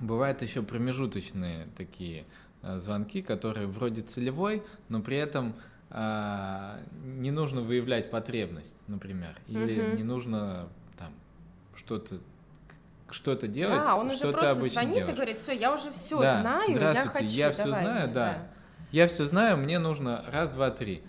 Бывают 0.00 0.42
еще 0.42 0.62
промежуточные 0.62 1.68
такие 1.76 2.26
э, 2.62 2.76
звонки, 2.76 3.22
которые 3.22 3.66
вроде 3.66 4.02
целевой, 4.02 4.62
но 4.90 5.00
при 5.00 5.16
этом 5.16 5.54
не 5.94 7.30
нужно 7.30 7.60
выявлять 7.60 8.10
потребность, 8.10 8.74
например, 8.88 9.36
или 9.46 9.80
Мгм. 9.82 9.96
не 9.96 10.02
нужно 10.02 10.68
там 10.98 11.12
что-то 11.76 12.18
что-то 13.10 13.46
делать, 13.46 13.76
Да, 13.76 13.96
он 13.96 14.10
уже 14.10 14.32
просто 14.32 14.54
звонит 14.54 14.94
делаешь. 14.94 15.10
и 15.10 15.12
говорит, 15.12 15.38
все, 15.38 15.52
я 15.52 15.74
уже 15.74 15.92
все 15.92 16.18
Да, 16.18 16.40
знаю, 16.40 16.70
я 16.78 17.06
хочу. 17.06 17.26
я 17.26 17.50
всё 17.50 17.64
давай 17.64 17.84
знаю, 17.84 18.04
мне, 18.06 18.14
да. 18.14 18.46
Я 18.90 19.06
все 19.08 19.24
знаю, 19.26 19.58
мне 19.58 19.78
нужно 19.78 20.24
раз, 20.32 20.48
два, 20.48 20.70
три. 20.70 21.02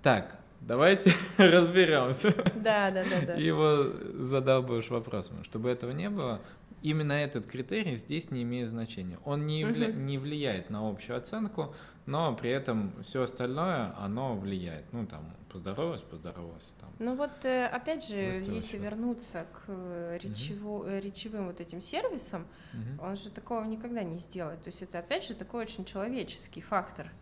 Так, 0.00 0.36
давайте 0.60 1.12
разберемся. 1.36 2.32
Да, 2.54 2.92
да, 2.92 3.02
да, 3.02 3.26
да. 3.26 3.34
И 3.34 3.42
его 3.42 3.86
задалбываешь 4.14 4.88
вопросом. 4.88 5.42
Чтобы 5.42 5.68
этого 5.70 5.90
не 5.90 6.08
было, 6.10 6.40
именно 6.82 7.12
этот 7.12 7.46
критерий 7.46 7.96
здесь 7.96 8.30
не 8.30 8.42
имеет 8.44 8.68
значения. 8.68 9.18
Он 9.24 9.44
не, 9.44 9.60
явля... 9.62 9.88
Мгм. 9.88 10.06
не 10.06 10.18
влияет 10.18 10.70
на 10.70 10.88
общую 10.88 11.16
оценку, 11.18 11.74
но 12.08 12.34
при 12.34 12.48
этом 12.50 12.90
все 13.02 13.22
остальное, 13.22 13.94
оно 13.98 14.34
влияет. 14.34 14.90
Ну, 14.92 15.06
там, 15.06 15.30
поздоровалась, 15.52 16.00
поздоровалась. 16.00 16.72
Там. 16.80 16.88
Ну 16.98 17.14
вот, 17.14 17.44
э, 17.44 17.66
опять 17.66 18.08
же, 18.08 18.16
если 18.16 18.78
вернуться 18.78 19.44
к 19.52 19.64
э, 19.68 20.18
речево- 20.22 20.88
э, 20.88 21.00
речевым 21.00 21.48
вот 21.48 21.60
этим 21.60 21.82
сервисам, 21.82 22.46
Мгм. 22.72 23.00
он 23.02 23.16
же 23.16 23.30
такого 23.30 23.62
никогда 23.64 24.02
не 24.02 24.16
сделает. 24.18 24.62
То 24.62 24.68
есть 24.70 24.80
это, 24.82 25.00
опять 25.00 25.24
же, 25.26 25.34
такой 25.34 25.60
очень 25.64 25.84
человеческий 25.84 26.62
фактор, 26.62 27.12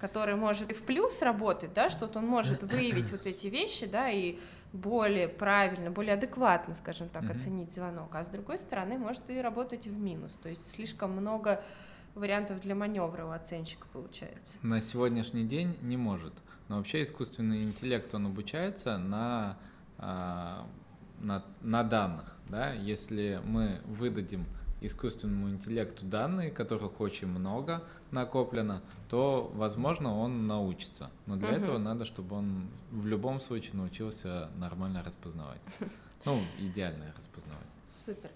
который 0.00 0.34
может 0.34 0.72
и 0.72 0.74
в 0.74 0.82
плюс 0.82 1.22
работать, 1.22 1.72
да, 1.72 1.88
что 1.88 2.06
вот 2.06 2.16
он 2.16 2.26
может 2.26 2.62
выявить 2.72 3.12
вот 3.12 3.26
эти 3.26 3.46
вещи, 3.46 3.86
да, 3.86 4.10
и 4.10 4.40
более 4.72 5.28
правильно, 5.28 5.92
более 5.92 6.14
адекватно, 6.14 6.74
скажем 6.74 7.08
так, 7.08 7.22
Мгм. 7.22 7.32
оценить 7.32 7.72
звонок, 7.72 8.12
а 8.16 8.24
с 8.24 8.28
другой 8.28 8.58
стороны 8.58 8.98
может 8.98 9.22
и 9.30 9.40
работать 9.40 9.86
в 9.86 9.96
минус, 9.96 10.32
то 10.42 10.48
есть 10.48 10.68
слишком 10.68 11.12
много 11.12 11.62
вариантов 12.14 12.60
для 12.60 12.74
маневра 12.74 13.24
у 13.24 13.30
оценщика 13.30 13.86
получается. 13.92 14.56
На 14.62 14.80
сегодняшний 14.82 15.44
день 15.44 15.78
не 15.82 15.96
может. 15.96 16.34
Но 16.68 16.76
вообще 16.76 17.02
искусственный 17.02 17.62
интеллект, 17.64 18.14
он 18.14 18.26
обучается 18.26 18.98
на, 18.98 19.58
а, 19.98 20.66
на, 21.20 21.44
на 21.60 21.82
данных. 21.82 22.36
Да? 22.48 22.72
Если 22.72 23.40
мы 23.44 23.80
выдадим 23.86 24.46
искусственному 24.80 25.50
интеллекту 25.50 26.04
данные, 26.04 26.50
которых 26.50 27.00
очень 27.00 27.28
много 27.28 27.84
накоплено, 28.10 28.82
то, 29.08 29.50
возможно, 29.54 30.16
он 30.18 30.46
научится. 30.46 31.10
Но 31.26 31.36
для 31.36 31.50
Мгм. 31.52 31.62
этого 31.62 31.78
надо, 31.78 32.04
чтобы 32.04 32.36
он 32.36 32.68
в 32.90 33.06
любом 33.06 33.40
случае 33.40 33.74
научился 33.74 34.48
нормально 34.56 35.02
распознавать. 35.04 35.60
Ну, 36.24 36.40
идеально 36.60 37.12
распознавать. 37.16 37.66
Супер. 38.06 38.30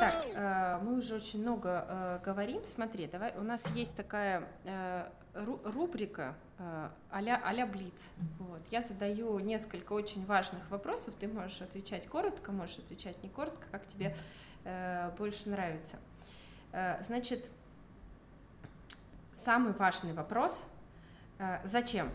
Так, 0.00 0.14
э, 0.34 0.80
мы 0.82 0.98
уже 0.98 1.14
очень 1.14 1.42
много 1.42 1.86
э, 1.88 2.18
говорим. 2.24 2.64
Смотри, 2.64 3.06
давай, 3.06 3.32
у 3.36 3.42
нас 3.42 3.66
есть 3.68 3.94
такая 3.94 4.48
э, 4.64 5.08
ру- 5.34 5.60
рубрика 5.70 6.34
э, 6.58 6.88
а-ля, 7.10 7.66
Блиц. 7.66 8.10
Вот. 8.40 8.60
Я 8.70 8.82
задаю 8.82 9.38
несколько 9.38 9.92
очень 9.92 10.24
важных 10.26 10.68
вопросов. 10.70 11.14
Ты 11.20 11.28
можешь 11.28 11.62
отвечать 11.62 12.08
коротко, 12.08 12.50
можешь 12.50 12.78
отвечать 12.78 13.22
не 13.22 13.28
коротко, 13.28 13.64
как 13.70 13.86
тебе 13.86 14.16
э, 14.64 15.10
больше 15.18 15.48
нравится. 15.50 15.98
Э, 16.72 17.00
значит, 17.02 17.48
самый 19.32 19.72
важный 19.72 20.12
вопрос 20.12 20.66
зачем? 21.64 22.08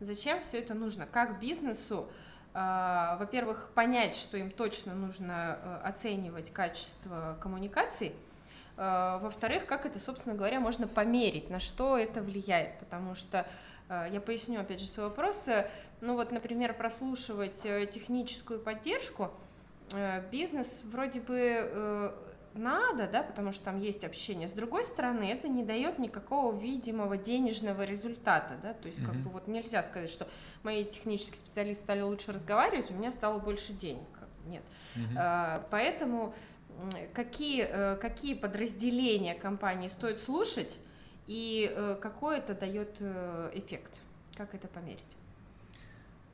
Зачем 0.00 0.42
все 0.42 0.58
это 0.58 0.72
нужно? 0.74 1.06
Как 1.06 1.40
бизнесу, 1.40 2.08
во-первых, 2.54 3.70
понять, 3.74 4.14
что 4.14 4.36
им 4.36 4.50
точно 4.50 4.94
нужно 4.94 5.58
э, 5.60 5.80
оценивать 5.88 6.52
качество 6.52 7.36
коммуникаций, 7.40 8.12
э, 8.76 9.18
во-вторых, 9.20 9.66
как 9.66 9.86
это, 9.86 9.98
собственно 9.98 10.36
говоря, 10.36 10.60
можно 10.60 10.86
померить, 10.86 11.50
на 11.50 11.58
что 11.58 11.98
это 11.98 12.22
влияет, 12.22 12.78
потому 12.78 13.16
что 13.16 13.46
э, 13.88 14.06
я 14.12 14.20
поясню 14.20 14.60
опять 14.60 14.78
же 14.80 14.86
свой 14.86 15.06
вопрос. 15.06 15.48
Э, 15.48 15.68
Ну 16.00 16.14
вот, 16.14 16.32
например, 16.32 16.74
прослушивать 16.74 17.64
э, 17.64 17.86
техническую 17.86 18.60
поддержку 18.60 19.30
бизнес 20.30 20.80
вроде 20.84 21.20
бы 21.20 22.12
надо, 22.54 23.08
да, 23.08 23.22
потому 23.22 23.52
что 23.52 23.64
там 23.66 23.78
есть 23.78 24.04
общение. 24.04 24.48
С 24.48 24.52
другой 24.52 24.84
стороны, 24.84 25.24
это 25.24 25.48
не 25.48 25.62
дает 25.64 25.98
никакого 25.98 26.56
видимого 26.56 27.16
денежного 27.16 27.82
результата, 27.84 28.56
да, 28.62 28.74
то 28.74 28.86
есть 28.88 29.00
как 29.04 29.14
Мгм. 29.14 29.22
бы 29.24 29.30
вот 29.30 29.48
нельзя 29.48 29.82
сказать, 29.82 30.10
что 30.10 30.28
мои 30.62 30.84
технические 30.84 31.36
специалисты 31.38 31.82
стали 31.84 32.00
лучше 32.02 32.32
разговаривать, 32.32 32.90
у 32.90 32.94
меня 32.94 33.12
стало 33.12 33.38
больше 33.38 33.72
денег. 33.72 34.06
Как 34.18 34.28
Нет. 34.46 34.62
Мгм. 34.94 35.16
А, 35.16 35.66
Поэтому 35.70 36.34
какие, 37.12 37.66
э, 37.68 37.96
какие 37.96 38.34
подразделения 38.34 39.34
компании 39.34 39.88
стоит 39.88 40.20
слушать 40.20 40.78
и 41.26 41.72
э, 41.74 41.96
какой 42.00 42.38
это 42.38 42.54
дает 42.54 42.96
э, 43.00 43.50
эффект? 43.54 44.00
Как 44.36 44.54
это 44.54 44.68
померить? 44.68 45.00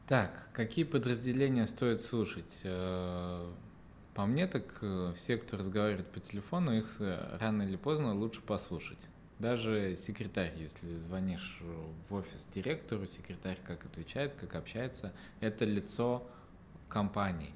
Так, 0.09 0.49
какие 0.53 0.85
подразделения 0.85 1.67
стоит 1.67 2.03
слушать? 2.03 2.63
По 4.15 4.27
мне, 4.27 4.47
так 4.47 4.65
э, 4.83 5.13
все, 5.15 5.37
кто 5.37 5.57
разговаривает 5.57 6.07
по 6.09 6.21
телефону, 6.21 6.77
их 6.77 6.97
э, 6.99 7.39
рано 7.41 7.63
или 7.63 7.77
поздно 7.77 8.15
лучше 8.15 8.41
послушать. 8.41 8.99
Даже 9.39 9.97
секретарь, 9.97 10.53
если 10.59 10.95
звонишь 10.97 11.63
в 12.09 12.15
офис 12.15 12.47
директору, 12.55 13.07
секретарь 13.07 13.59
как 13.67 13.87
отвечает, 13.87 14.35
как 14.35 14.55
общается, 14.55 15.13
это 15.41 15.65
лицо 15.65 16.27
компании, 16.89 17.55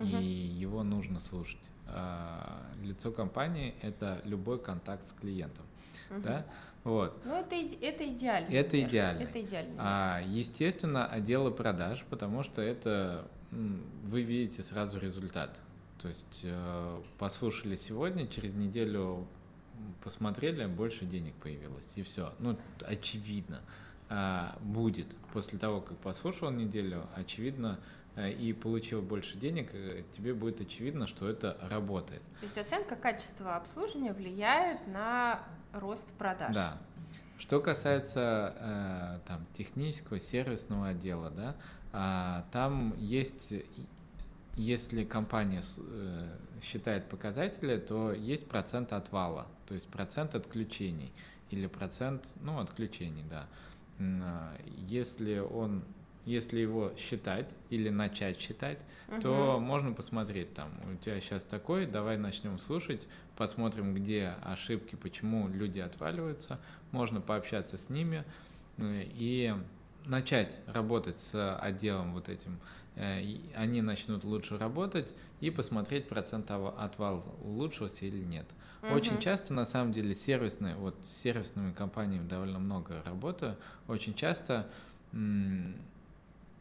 и 0.00 0.04
Мгм. 0.04 0.20
его 0.20 0.82
нужно 0.82 1.20
слушать. 1.20 1.60
А 1.88 2.62
лицо 2.82 3.10
компании– 3.10 3.74
это 3.82 4.20
любой 4.24 4.58
контакт 4.58 5.06
с 5.06 5.12
клиентом, 5.12 5.66
Мгм. 6.08 6.22
да? 6.22 6.46
Вот. 6.84 7.20
Ну, 7.24 7.34
это, 7.34 7.56
это 7.56 8.08
идеально. 8.08 8.48
Это 8.48 8.80
идеально. 8.80 9.22
Это 9.22 9.40
идеально. 9.40 9.74
А, 9.76 10.20
естественно, 10.24 11.06
отделы 11.06 11.50
продаж, 11.50 12.04
потому 12.08 12.44
что 12.44 12.62
это 12.62 13.28
вы 13.50 14.22
видите 14.22 14.62
сразу 14.62 14.98
результат. 14.98 15.58
То 16.00 16.08
есть 16.08 16.40
э, 16.42 17.02
послушали 17.18 17.76
сегодня, 17.76 18.26
через 18.26 18.54
неделю 18.54 19.26
посмотрели, 20.02 20.66
больше 20.66 21.04
денег 21.04 21.34
появилось, 21.34 21.92
и 21.96 22.02
все. 22.02 22.32
Ну, 22.38 22.56
очевидно, 22.80 23.60
а, 24.08 24.56
будет. 24.60 25.08
После 25.32 25.58
того, 25.58 25.80
как 25.80 25.96
послушал 25.98 26.50
неделю, 26.50 27.06
очевидно, 27.14 27.78
э, 28.14 28.30
и 28.30 28.52
получил 28.52 29.02
больше 29.02 29.36
денег, 29.36 29.70
э, 29.72 30.04
тебе 30.16 30.32
будет 30.32 30.60
очевидно, 30.60 31.06
что 31.06 31.28
это 31.28 31.58
работает. 31.62 32.22
То 32.40 32.44
есть 32.44 32.58
оценка 32.58 32.96
качества 32.96 33.56
обслуживания 33.56 34.12
влияет 34.12 34.86
на 34.86 35.42
рост 35.72 36.06
продаж. 36.18 36.54
Да. 36.54 36.78
Что 37.38 37.60
касается 37.60 38.54
э, 38.58 39.18
там 39.26 39.44
технического 39.58 40.20
сервисного 40.20 40.88
отдела, 40.88 41.30
да, 41.30 41.56
а, 41.92 42.44
там 42.52 42.94
есть, 42.98 43.52
если 44.56 45.04
компания 45.04 45.62
э, 45.78 46.36
считает 46.62 47.08
показатели, 47.08 47.76
то 47.76 48.12
есть 48.12 48.48
процент 48.48 48.92
отвала, 48.92 49.46
то 49.66 49.74
есть 49.74 49.86
процент 49.88 50.34
отключений 50.34 51.12
или 51.50 51.66
процент, 51.66 52.26
ну, 52.40 52.58
отключений, 52.58 53.24
да. 53.30 53.46
А, 54.00 54.56
Если 54.88 55.38
он, 55.38 55.84
если 56.24 56.58
его 56.58 56.92
считать 56.96 57.50
или 57.70 57.90
начать 57.90 58.40
считать, 58.40 58.78
то 59.22 59.58
можно 59.60 59.92
посмотреть 59.92 60.54
там, 60.54 60.70
у 60.92 60.96
тебя 60.96 61.20
сейчас 61.20 61.44
такой, 61.44 61.86
давай 61.86 62.16
начнем 62.16 62.58
слушать, 62.58 63.06
посмотрим, 63.36 63.94
где 63.94 64.34
ошибки, 64.42 64.96
почему 64.96 65.48
люди 65.48 65.80
отваливаются, 65.80 66.58
можно 66.92 67.20
пообщаться 67.20 67.76
с 67.78 67.90
ними 67.90 68.24
э, 68.78 69.02
и 69.04 69.54
начать 70.06 70.58
работать 70.66 71.16
с 71.16 71.56
отделом 71.58 72.14
вот 72.14 72.28
этим. 72.28 72.58
Э, 72.96 73.22
Они 73.54 73.82
начнут 73.82 74.24
лучше 74.24 74.58
работать 74.58 75.14
и 75.40 75.50
посмотреть 75.50 76.08
процент 76.08 76.50
отвал 76.50 77.24
улучшился 77.44 78.06
или 78.06 78.24
нет. 78.24 78.46
Очень 78.88 79.12
Мгм. 79.14 79.20
часто, 79.20 79.52
на 79.54 79.64
самом 79.66 79.92
деле, 79.92 80.14
сервисные, 80.14 80.76
вот 80.76 80.96
с 81.04 81.10
сервисными 81.22 81.72
компаниями 81.72 82.26
довольно 82.26 82.58
много 82.58 83.02
работаю, 83.04 83.56
очень 83.88 84.14
часто, 84.14 84.68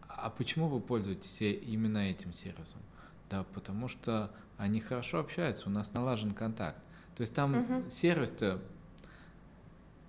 а 0.08 0.30
почему 0.30 0.68
вы 0.68 0.80
пользуетесь 0.80 1.42
э- 1.42 1.52
именно 1.54 2.00
этим 2.00 2.34
сервисом? 2.34 2.82
Да, 3.30 3.44
потому 3.54 3.88
что 3.88 4.32
они 4.58 4.80
хорошо 4.80 5.20
общаются, 5.20 5.68
у 5.68 5.72
нас 5.72 5.94
налажен 5.94 6.34
контакт. 6.34 6.80
То 7.16 7.22
есть 7.22 7.34
там 7.36 7.54
Мгм. 7.54 7.90
сервис-то 7.90 8.60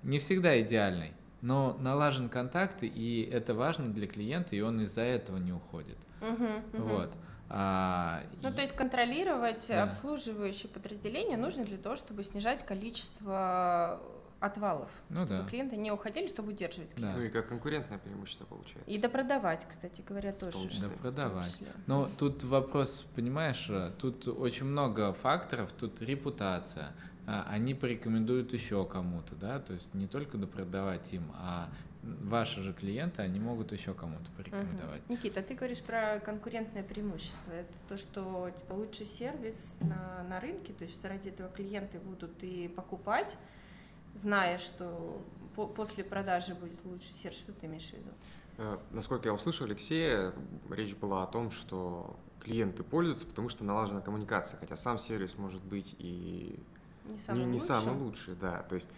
не 0.02 0.18
всегда 0.18 0.60
идеальный, 0.60 1.12
но 1.42 1.76
налажен 1.80 2.28
контакт, 2.28 2.78
и 2.82 3.28
это 3.30 3.54
важно 3.54 3.92
для 3.92 4.06
клиента, 4.06 4.56
и 4.56 4.60
он 4.60 4.80
из-за 4.82 5.02
этого 5.02 5.36
не 5.38 5.52
уходит. 5.52 5.96
Мгм. 6.20 6.62
Вот. 6.72 7.10
А, 7.48 8.22
Ну, 8.42 8.48
и- 8.50 8.52
то 8.52 8.60
есть 8.60 8.74
контролировать 8.74 9.66
Да. 9.68 9.84
обслуживающие 9.84 10.68
подразделения 10.68 11.36
нужно 11.36 11.64
для 11.64 11.76
того, 11.78 11.94
чтобы 11.96 12.24
снижать 12.24 12.64
количество 12.66 14.00
отвалов, 14.40 14.90
Ну 15.08 15.20
чтобы 15.24 15.42
да. 15.42 15.48
клиенты 15.48 15.76
не 15.76 15.90
уходили, 15.90 16.26
чтобы 16.26 16.50
удерживать 16.52 16.90
Да. 16.90 16.96
клиента. 16.96 17.18
Ну 17.18 17.24
и 17.24 17.28
как 17.30 17.48
конкурентное 17.48 17.98
преимущество 17.98 18.44
получается. 18.44 18.90
И 18.90 18.98
допродавать, 18.98 19.66
кстати 19.68 20.02
говоря, 20.06 20.32
тоже. 20.32 20.58
том 20.58 20.66
Да, 20.66 20.72
числе. 20.74 20.88
в 20.88 20.90
том 20.92 20.98
продавать. 21.00 21.46
числе. 21.46 21.68
Но 21.86 22.10
тут 22.18 22.44
вопрос, 22.44 23.06
понимаешь, 23.14 23.66
э, 23.70 23.92
тут 23.98 24.28
очень 24.28 24.66
много 24.66 25.12
факторов, 25.14 25.72
тут 25.72 26.00
репутация. 26.02 26.88
А, 27.28 27.44
Они 27.50 27.74
порекомендуют 27.74 28.52
еще 28.52 28.84
кому-то, 28.84 29.34
да, 29.34 29.58
то 29.58 29.72
есть 29.72 29.92
не 29.94 30.06
только 30.06 30.36
допродавать 30.38 31.12
им, 31.12 31.24
а 31.34 31.68
ваши 32.22 32.62
же 32.62 32.72
клиенты, 32.72 33.22
они 33.22 33.40
могут 33.40 33.72
еще 33.72 33.94
кому-то 33.94 34.30
порекомендовать. 34.36 35.02
Мгм. 35.08 35.12
Никита, 35.14 35.42
ты 35.42 35.54
говоришь 35.54 35.82
про 35.82 36.20
конкурентное 36.20 36.82
преимущество. 36.82 37.52
Это 37.52 37.72
то, 37.88 37.96
что 37.96 38.50
типа, 38.50 38.72
лучший 38.74 39.06
сервис 39.06 39.76
на, 39.80 40.24
на 40.28 40.40
рынке, 40.40 40.72
то 40.72 40.84
есть 40.84 41.04
ради 41.04 41.28
этого 41.28 41.48
клиенты 41.50 41.98
будут 41.98 42.42
и 42.42 42.68
покупать, 42.68 43.36
зная, 44.14 44.58
что 44.58 45.20
по- 45.54 45.66
после 45.66 46.04
продажи 46.04 46.54
будет 46.54 46.82
лучший 46.84 47.12
сервис. 47.14 47.38
Что 47.40 47.52
ты 47.52 47.66
имеешь 47.66 47.88
в 47.88 47.92
виду? 47.92 48.10
Э, 48.58 48.78
насколько 48.90 49.28
я 49.28 49.34
услышал 49.34 49.66
Алексея, 49.66 50.32
речь 50.70 50.94
была 50.94 51.22
о 51.22 51.26
том, 51.26 51.50
что 51.50 52.16
клиенты 52.42 52.82
пользуются, 52.82 53.26
потому 53.26 53.48
что 53.48 53.64
налажена 53.64 54.00
коммуникация, 54.00 54.58
хотя 54.58 54.76
сам 54.76 54.98
сервис 54.98 55.36
может 55.36 55.62
быть 55.64 55.94
и 55.98 56.58
Не 57.10 57.18
самый 57.18 57.38
не, 57.40 57.44
не 57.46 57.52
лучший. 57.60 57.66
самый 57.74 57.96
лучший, 58.02 58.34
да. 58.36 58.62
То 58.62 58.74
есть, 58.76 58.90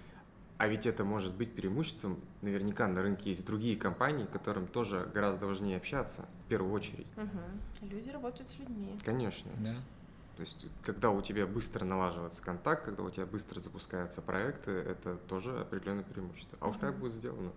а 0.58 0.66
ведь 0.66 0.86
это 0.86 1.04
может 1.04 1.34
быть 1.34 1.54
преимуществом. 1.54 2.20
Наверняка 2.42 2.88
на 2.88 3.00
рынке 3.00 3.30
есть 3.30 3.46
другие 3.46 3.76
компании, 3.76 4.26
которым 4.26 4.66
тоже 4.66 5.08
гораздо 5.14 5.46
важнее 5.46 5.76
общаться, 5.76 6.26
в 6.44 6.48
первую 6.48 6.72
очередь. 6.72 7.06
Мгм. 7.16 7.88
Люди 7.88 8.10
работают 8.10 8.50
с 8.50 8.58
людьми. 8.58 8.98
Конечно. 9.04 9.50
Да. 9.60 9.76
То 10.36 10.42
есть, 10.42 10.66
когда 10.82 11.10
у 11.10 11.22
тебя 11.22 11.46
быстро 11.46 11.84
налаживается 11.84 12.42
контакт, 12.42 12.84
когда 12.84 13.02
у 13.04 13.10
тебя 13.10 13.26
быстро 13.26 13.60
запускаются 13.60 14.20
проекты, 14.20 14.72
это 14.72 15.16
тоже 15.28 15.60
определенное 15.60 16.04
преимущество. 16.04 16.58
А 16.60 16.68
уж 16.68 16.76
как 16.76 16.96
будет 16.96 17.14
сделано? 17.14 17.52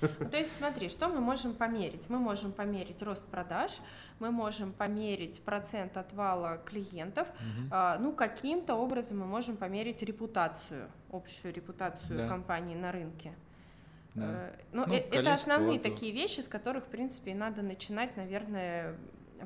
Ну, 0.00 0.28
То 0.30 0.36
есть, 0.38 0.56
смотри, 0.56 0.88
что 0.88 1.08
мы 1.08 1.20
можем 1.20 1.54
померить? 1.54 2.08
Мы 2.08 2.18
можем 2.18 2.52
померить 2.52 3.02
рост 3.02 3.24
продаж, 3.24 3.80
мы 4.18 4.30
можем 4.30 4.72
померить 4.72 5.42
процент 5.42 5.96
отвала 5.96 6.58
клиентов, 6.58 7.28
а, 7.70 7.98
ну, 7.98 8.12
каким-то 8.12 8.74
образом 8.74 9.18
мы 9.20 9.26
можем 9.26 9.56
померить 9.56 10.02
репутацию, 10.02 10.88
общую 11.12 11.54
репутацию 11.54 12.18
Да. 12.18 12.28
компании 12.28 12.74
на 12.74 12.92
рынке. 12.92 13.32
Да. 14.14 14.22
Э, 14.26 14.56
Ну, 14.72 14.84
Ну, 14.86 14.94
э- 14.94 14.98
это 15.10 15.32
основные 15.32 15.78
отзывов. 15.78 15.94
такие 15.98 16.12
вещи, 16.12 16.40
с 16.40 16.48
которых, 16.48 16.84
в 16.84 16.88
принципе, 16.88 17.32
и 17.32 17.34
надо 17.34 17.62
начинать, 17.62 18.16
наверное, 18.16 18.94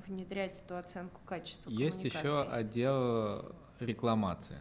внедрять 0.07 0.63
эту 0.65 0.77
оценку 0.77 1.21
качества 1.27 1.71
Есть 1.71 2.05
еще 2.05 2.43
отдел 2.43 3.47
рекламации, 3.81 4.59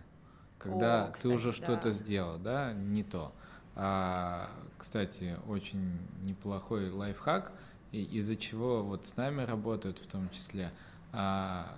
когда 0.58 1.06
О, 1.06 1.12
ты 1.12 1.28
уже 1.28 1.52
кстати, 1.52 1.64
что-то 1.66 1.84
да. 1.90 1.92
сделал, 1.92 2.38
да, 2.40 2.72
не 2.74 3.04
то. 3.04 3.34
А, 3.76 4.50
кстати, 4.78 5.36
очень 5.48 5.98
неплохой 6.24 6.90
лайфхак, 6.90 7.52
из-за 7.92 8.36
чего 8.36 8.84
вот 8.84 9.08
с 9.08 9.16
нами 9.16 9.44
работают 9.44 9.98
в 10.00 10.08
том 10.08 10.30
числе. 10.30 10.72
а, 11.14 11.78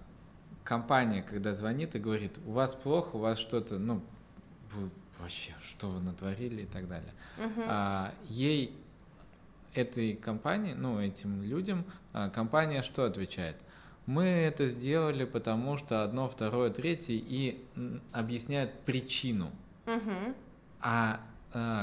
компания, 0.63 1.23
когда 1.23 1.53
звонит 1.53 1.95
и 1.95 1.99
говорит, 1.99 2.38
у 2.45 2.51
вас 2.51 2.73
плохо, 2.76 3.15
у 3.15 3.19
вас 3.19 3.39
что-то, 3.39 3.80
ну, 3.80 4.01
вы 4.71 4.89
вообще, 5.19 5.53
что 5.61 5.89
вы 5.89 5.99
натворили 5.99 6.63
и 6.63 6.65
так 6.65 6.88
далее. 6.88 7.13
Мгм. 7.38 7.63
А, 7.67 8.13
ей 8.27 8.76
этой 9.73 10.15
компании, 10.15 10.73
ну, 10.73 10.99
этим 10.99 11.41
людям, 11.43 11.85
а, 12.13 12.30
компания 12.30 12.84
что 12.84 13.05
отвечает? 13.05 13.55
Мы 14.05 14.23
это 14.23 14.67
сделали, 14.69 15.26
потому 15.26 15.77
что 15.77 16.03
одно, 16.03 16.27
второе, 16.27 16.69
третье, 16.71 17.13
и 17.13 17.63
м, 17.76 18.01
объясняют 18.11 18.71
причину. 18.81 19.51
А 19.85 19.91
а, 20.81 21.19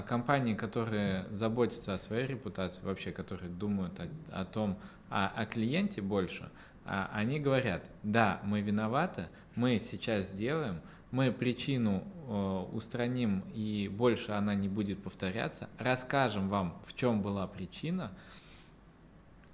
компании, 0.06 0.54
которые 0.54 1.26
заботятся 1.30 1.94
о 1.94 1.98
своей 1.98 2.26
репутации, 2.26 2.84
вообще, 2.84 3.12
которые 3.12 3.50
думают 3.50 3.98
о, 3.98 4.08
о 4.40 4.44
том, 4.44 4.78
о, 5.10 5.26
о 5.26 5.46
клиенте 5.46 6.00
больше, 6.02 6.50
а, 6.84 7.10
они 7.12 7.40
говорят, 7.40 7.82
да, 8.02 8.40
мы 8.44 8.60
виноваты, 8.60 9.26
мы 9.56 9.78
сейчас 9.80 10.26
сделаем, 10.28 10.80
мы 11.10 11.32
причину 11.32 12.04
э, 12.28 12.64
устраним 12.72 13.44
и 13.54 13.88
больше 13.88 14.32
она 14.32 14.54
не 14.54 14.68
будет 14.68 15.02
повторяться, 15.02 15.68
расскажем 15.78 16.48
вам, 16.48 16.80
в 16.86 16.94
чем 16.94 17.22
была 17.22 17.46
причина, 17.46 18.12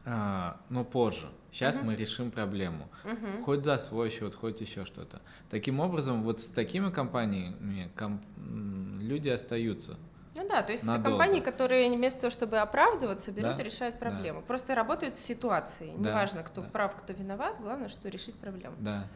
а, 0.05 0.61
но 0.69 0.85
позже. 0.85 1.29
Сейчас 1.53 1.77
Мгм. 1.77 1.87
мы 1.87 1.97
решим 1.97 2.31
проблему. 2.31 2.89
Мгм. 3.05 3.43
Хоть 3.45 3.65
за 3.65 3.77
свой 3.79 4.11
счет, 4.11 4.35
хоть 4.35 4.61
еще 4.61 4.85
что-то. 4.85 5.21
Таким 5.51 5.81
образом, 5.81 6.23
вот 6.23 6.41
с 6.41 6.47
такими 6.49 6.91
компаниями 6.91 7.91
ком- 7.95 8.23
м, 8.39 9.01
люди 9.01 9.29
остаются. 9.29 9.97
Ну 10.35 10.49
да, 10.49 10.63
то 10.63 10.73
есть 10.73 10.83
это 10.85 10.93
Надолго. 10.93 11.11
компании, 11.19 11.41
которые 11.41 11.95
вместо 11.95 12.23
того, 12.23 12.31
чтобы 12.31 12.57
оправдываться, 12.59 13.33
берут 13.33 13.57
Да, 13.57 13.63
и 13.63 13.65
решают 13.67 13.97
да. 13.97 14.01
проблему. 14.11 14.41
Просто 14.41 14.75
работают 14.75 15.17
с 15.17 15.21
ситуацией. 15.21 15.93
Да, 15.99 16.09
Неважно, 16.11 16.43
кто 16.43 16.63
да. 16.63 16.69
прав, 16.71 16.97
кто 16.97 17.13
виноват, 17.13 17.59
главное, 17.61 17.89
что 17.91 18.09
решить 18.09 18.35
проблему. 18.37 18.75
Да. 18.81 19.07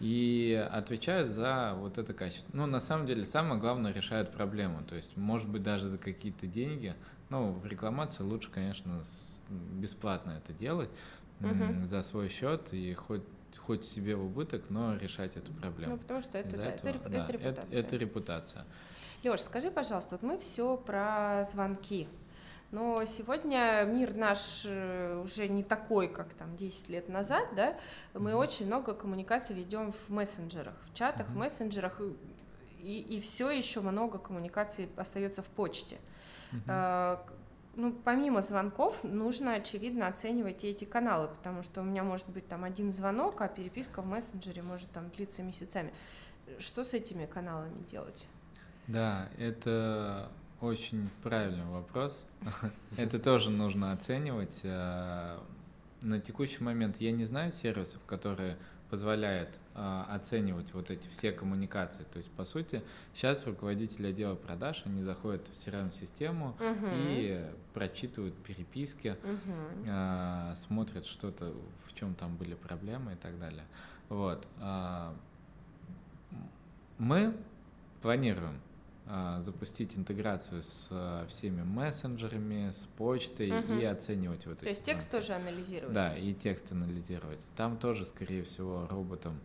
И 0.00 0.68
отвечают 0.72 1.28
за 1.30 1.74
вот 1.78 1.98
это 1.98 2.12
качество. 2.12 2.50
Ну, 2.52 2.66
на 2.66 2.80
самом 2.80 3.06
деле, 3.06 3.24
самое 3.24 3.60
главное, 3.60 3.92
решают 3.92 4.32
проблему. 4.32 4.82
То 4.82 4.96
есть, 4.96 5.16
может 5.16 5.48
быть, 5.48 5.62
даже 5.62 5.88
за 5.88 5.98
какие-то 5.98 6.46
деньги. 6.48 6.94
Ну, 7.30 7.52
в 7.52 7.64
рекламации 7.66 8.22
лучше, 8.24 8.50
конечно, 8.50 9.04
с- 9.04 9.35
бесплатно 9.48 10.40
это 10.44 10.52
делать 10.52 10.90
Мгм. 11.40 11.86
за 11.88 12.02
свой 12.02 12.28
счет 12.28 12.72
и 12.72 12.94
хоть, 12.94 13.22
хоть 13.58 13.84
себе 13.84 14.16
в 14.16 14.24
убыток, 14.24 14.64
но 14.70 14.96
решать 14.96 15.36
эту 15.36 15.52
проблему. 15.52 15.92
Ну, 15.94 15.98
потому 15.98 16.22
что 16.22 16.38
это, 16.38 16.56
да, 16.56 16.64
это, 16.66 16.88
этого, 16.88 17.04
реп- 17.04 17.10
да, 17.10 17.24
это 17.24 17.32
репутация. 17.32 17.80
это 17.80 17.96
репутация. 17.96 18.64
Леш, 19.24 19.40
скажи, 19.40 19.70
пожалуйста, 19.70 20.18
вот 20.20 20.22
мы 20.22 20.38
все 20.38 20.76
про 20.76 21.44
звонки. 21.50 22.08
Но 22.72 23.04
сегодня 23.04 23.84
мир 23.86 24.14
наш 24.14 24.62
э, 24.64 25.20
уже 25.22 25.48
не 25.48 25.62
такой, 25.62 26.08
как 26.08 26.34
там 26.34 26.56
10 26.56 26.88
лет 26.88 27.08
назад, 27.08 27.48
да? 27.54 27.76
Мы 28.14 28.30
Мгм. 28.30 28.38
очень 28.40 28.66
много 28.66 28.92
коммуникаций 28.94 29.54
ведем 29.54 29.92
в 29.92 30.10
мессенджерах, 30.10 30.74
в 30.90 30.94
чатах, 30.94 31.26
в 31.28 31.30
Мгм. 31.30 31.40
мессенджерах, 31.40 32.00
и, 32.80 32.98
и 33.00 33.20
все 33.20 33.50
еще 33.50 33.80
много 33.82 34.18
коммуникаций 34.18 34.88
остается 34.96 35.42
в 35.42 35.46
почте. 35.46 35.98
Мгм. 36.52 36.62
Ну, 37.76 37.92
помимо 37.92 38.40
звонков, 38.40 39.04
нужно, 39.04 39.52
очевидно, 39.52 40.08
оценивать 40.08 40.64
и 40.64 40.68
эти 40.68 40.86
каналы, 40.86 41.28
потому 41.28 41.62
что 41.62 41.82
у 41.82 41.84
меня 41.84 42.02
может 42.02 42.28
быть 42.30 42.48
там 42.48 42.64
один 42.64 42.90
звонок, 42.90 43.42
а 43.42 43.48
переписка 43.48 44.00
в 44.00 44.06
мессенджере 44.06 44.62
может 44.62 44.90
там 44.92 45.10
длиться 45.10 45.42
месяцами. 45.42 45.92
Что 46.58 46.84
с 46.84 46.94
этими 46.94 47.26
каналами 47.26 47.84
делать? 47.90 48.28
Да, 48.86 49.28
это 49.36 50.30
очень 50.62 51.10
правильный 51.22 51.66
вопрос. 51.66 52.24
Это 52.96 53.18
тоже 53.18 53.50
нужно 53.50 53.92
оценивать. 53.92 54.58
Э, 54.62 55.38
На 56.00 56.20
текущий 56.20 56.64
момент 56.64 56.96
я 56.98 57.12
не 57.12 57.26
знаю 57.26 57.52
сервисов, 57.52 58.00
которые 58.06 58.56
позволяют 58.90 59.58
э, 59.74 60.04
оценивать 60.10 60.72
вот 60.74 60.90
эти 60.90 61.08
все 61.08 61.32
коммуникации. 61.32 62.04
То 62.04 62.18
есть, 62.18 62.30
по 62.30 62.44
сути, 62.44 62.82
сейчас 63.14 63.46
руководители 63.46 64.08
отдела 64.08 64.34
продаж, 64.34 64.82
они 64.86 65.02
заходят 65.02 65.48
в 65.48 65.52
CRM-систему 65.52 66.56
Мгм. 66.58 66.90
и 66.92 67.44
прочитывают 67.74 68.34
переписки, 68.42 69.16
Мгм. 69.22 69.86
а, 69.88 70.54
смотрят 70.54 71.06
что-то, 71.06 71.52
в 71.86 71.94
чем 71.94 72.14
там 72.14 72.36
были 72.36 72.54
проблемы 72.54 73.12
и 73.14 73.16
так 73.16 73.38
далее. 73.38 73.64
Вот. 74.08 74.46
м, 74.60 75.16
Мы 76.98 77.36
планируем 78.02 78.60
запустить 79.40 79.96
интеграцию 79.96 80.62
с 80.62 80.88
а, 80.90 81.26
всеми 81.28 81.62
мессенджерами, 81.62 82.70
с 82.72 82.86
почтой 82.96 83.52
Мгм. 83.52 83.78
и 83.78 83.84
оценивать 83.84 84.46
вот 84.46 84.58
То 84.58 84.64
эти 84.64 84.70
есть 84.70 84.84
текст 84.84 85.10
тоже 85.10 85.34
анализировать. 85.34 85.94
Да, 85.94 86.16
и 86.16 86.34
текст 86.34 86.72
анализировать. 86.72 87.44
Там 87.56 87.76
тоже, 87.76 88.04
скорее 88.04 88.42
всего, 88.42 88.86
роботом. 88.88 89.38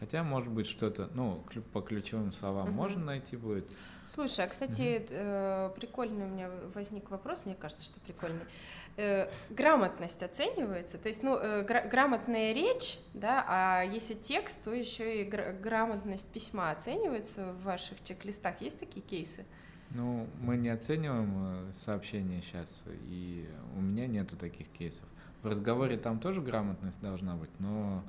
Хотя, 0.00 0.24
может 0.24 0.50
быть, 0.50 0.66
что-то, 0.66 1.08
ну, 1.14 1.44
по 1.72 1.80
ключевым 1.80 2.32
словам 2.32 2.68
Мгм. 2.68 2.74
можно 2.74 3.04
найти 3.04 3.36
будет. 3.36 3.76
Слушай, 4.08 4.46
а 4.46 4.48
кстати, 4.48 5.06
э, 5.08 5.70
прикольный 5.76 6.24
у 6.24 6.28
меня 6.28 6.50
возник 6.74 7.10
вопрос, 7.10 7.42
мне 7.44 7.54
кажется, 7.54 7.84
что 7.84 8.00
прикольный. 8.00 8.44
Э, 8.98 9.30
грамотность 9.48 10.22
оценивается, 10.22 10.98
то 10.98 11.08
есть, 11.08 11.22
ну, 11.22 11.36
э, 11.38 11.62
гра- 11.64 11.86
грамотная 11.88 12.52
речь, 12.52 12.98
да, 13.14 13.42
а 13.48 13.82
если 13.82 14.12
текст, 14.12 14.62
то 14.62 14.70
еще 14.70 15.22
и 15.22 15.24
гра- 15.24 15.52
грамотность 15.52 16.28
письма 16.28 16.70
оценивается 16.70 17.54
в 17.54 17.62
ваших 17.62 18.04
чек-листах. 18.04 18.60
Есть 18.60 18.78
такие 18.78 19.00
кейсы? 19.00 19.46
Ну, 19.90 20.26
мы 20.40 20.58
не 20.58 20.68
оцениваем 20.68 21.32
э, 21.36 21.72
сообщения 21.72 22.42
сейчас, 22.42 22.82
и 23.08 23.48
у 23.76 23.80
меня 23.80 24.06
нету 24.06 24.36
таких 24.36 24.68
кейсов. 24.68 25.06
В 25.42 25.46
разговоре 25.46 25.96
там 25.96 26.18
тоже 26.20 26.42
грамотность 26.42 27.00
должна 27.00 27.34
быть, 27.34 27.50
но 27.60 28.02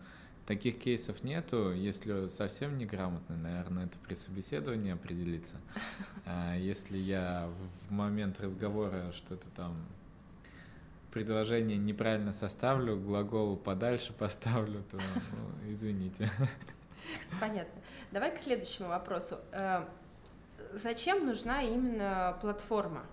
таких 0.45 0.79
кейсов 0.79 1.23
нету. 1.23 1.71
Если 1.71 2.27
совсем 2.27 2.77
неграмотный, 2.77 3.37
наверное, 3.37 3.85
это 3.85 3.97
при 3.99 4.15
собеседовании 4.15 4.91
определится. 4.93 5.55
А 6.25 6.57
если 6.57 6.97
я 6.97 7.49
в 7.87 7.91
момент 7.91 8.41
разговора 8.41 9.13
что-то 9.13 9.47
там 9.55 9.75
предложение 11.13 11.77
неправильно 11.77 12.33
составлю, 12.33 12.99
глагол 12.99 13.55
подальше 13.55 14.13
поставлю, 14.19 14.83
то 14.91 14.97
ну, 14.97 15.71
извините. 15.71 16.29
Понятно. 17.39 17.81
Давай 18.11 18.35
к 18.35 18.39
следующему 18.39 18.89
вопросу. 18.89 19.37
Э, 19.51 19.85
Зачем 20.73 21.25
нужна 21.27 21.61
именно 21.61 22.35
платформа? 22.41 23.05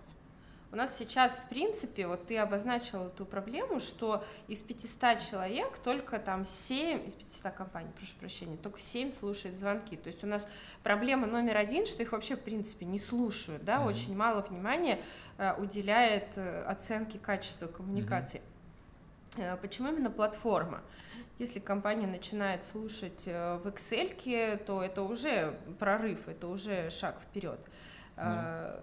У 0.73 0.77
нас 0.77 0.97
сейчас, 0.97 1.39
в 1.41 1.49
принципе, 1.49 2.07
вот 2.07 2.29
ты 2.29 2.39
обозначил 2.39 3.07
эту 3.09 3.25
проблему, 3.25 3.81
что 3.81 4.25
из 4.47 4.61
500 4.61 5.19
человек 5.19 5.77
только 5.79 6.21
там 6.21 6.45
7, 6.45 7.09
из 7.09 7.15
500 7.15 7.53
компаний, 7.53 7.91
прошу 7.97 8.15
прощения, 8.21 8.57
только 8.57 8.79
7 8.79 9.11
слушает 9.11 9.57
звонки. 9.57 9.97
То 9.97 10.07
есть 10.07 10.23
у 10.23 10.29
нас 10.29 10.49
проблема 10.85 11.27
номер 11.27 11.57
один, 11.57 11.87
что 11.87 12.05
их 12.05 12.13
вообще, 12.13 12.37
в 12.37 12.41
принципе, 12.41 12.87
не 12.87 13.01
слушают, 13.01 13.65
да, 13.65 13.79
Мгм. 13.81 13.87
очень 13.89 14.17
мало 14.17 14.43
внимания 14.43 15.01
э, 15.39 15.55
уделяет 15.61 16.37
э, 16.39 16.63
оценке 16.63 17.19
качества 17.19 17.67
коммуникации. 17.67 18.41
Э, 19.37 19.57
Почему 19.57 19.89
именно 19.89 20.11
платформа? 20.11 20.83
Если 21.41 21.59
компания 21.59 22.07
начинает 22.07 22.65
слушать 22.65 23.25
э, 23.27 23.57
в 23.57 23.67
Excel, 23.67 24.57
то 24.65 24.85
это 24.85 25.03
уже 25.03 25.59
прорыв, 25.81 26.29
это 26.29 26.47
уже 26.47 26.91
шаг 26.91 27.19
вперед. 27.21 27.59
Да. 28.15 28.79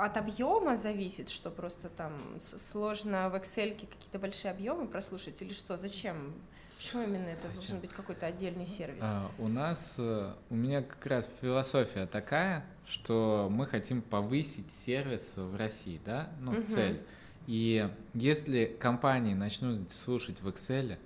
От 0.00 0.16
объема 0.16 0.78
зависит, 0.78 1.28
что 1.28 1.50
просто 1.50 1.90
там 1.90 2.14
сложно 2.40 3.28
в 3.28 3.34
Excel 3.34 3.72
какие-то 3.72 4.18
большие 4.18 4.50
объемы 4.50 4.86
прослушать 4.86 5.42
или 5.42 5.52
что? 5.52 5.76
Зачем? 5.76 6.32
Почему 6.78 7.02
именно 7.02 7.28
это 7.28 7.42
Зачем? 7.42 7.54
должен 7.54 7.80
быть 7.80 7.90
какой-то 7.90 8.24
отдельный 8.24 8.64
сервис? 8.64 9.02
А, 9.04 9.30
у 9.36 9.48
нас, 9.48 9.96
э, 9.98 10.32
у 10.48 10.54
меня 10.54 10.80
как 10.80 11.04
раз 11.04 11.28
философия 11.42 12.06
такая, 12.06 12.64
что 12.86 13.48
мы 13.50 13.66
хотим 13.66 14.00
повысить 14.00 14.64
сервис 14.86 15.34
в 15.36 15.54
России, 15.54 16.00
да, 16.02 16.30
ну, 16.40 16.52
угу. 16.52 16.62
цель. 16.62 17.02
И 17.46 17.86
если 18.14 18.64
компании 18.80 19.34
начнут 19.34 19.92
слушать 19.92 20.40
в 20.40 20.48
Excel, 20.48 20.96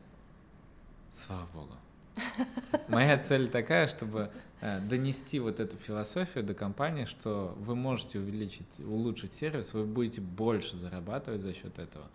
слава 1.26 1.48
богу. 1.52 1.74
Моя 2.86 3.18
цель 3.18 3.50
такая, 3.50 3.88
чтобы 3.88 4.30
донести 4.88 5.40
вот 5.40 5.60
эту 5.60 5.76
философию 5.76 6.42
до 6.42 6.54
компании, 6.54 7.04
что 7.04 7.54
вы 7.58 7.74
можете 7.74 8.18
увеличить, 8.18 8.66
улучшить 8.78 9.34
сервис, 9.34 9.74
вы 9.74 9.84
будете 9.84 10.20
больше 10.20 10.76
зарабатывать 10.78 11.42
за 11.42 11.52
счет 11.52 11.78
этого. 11.78 12.06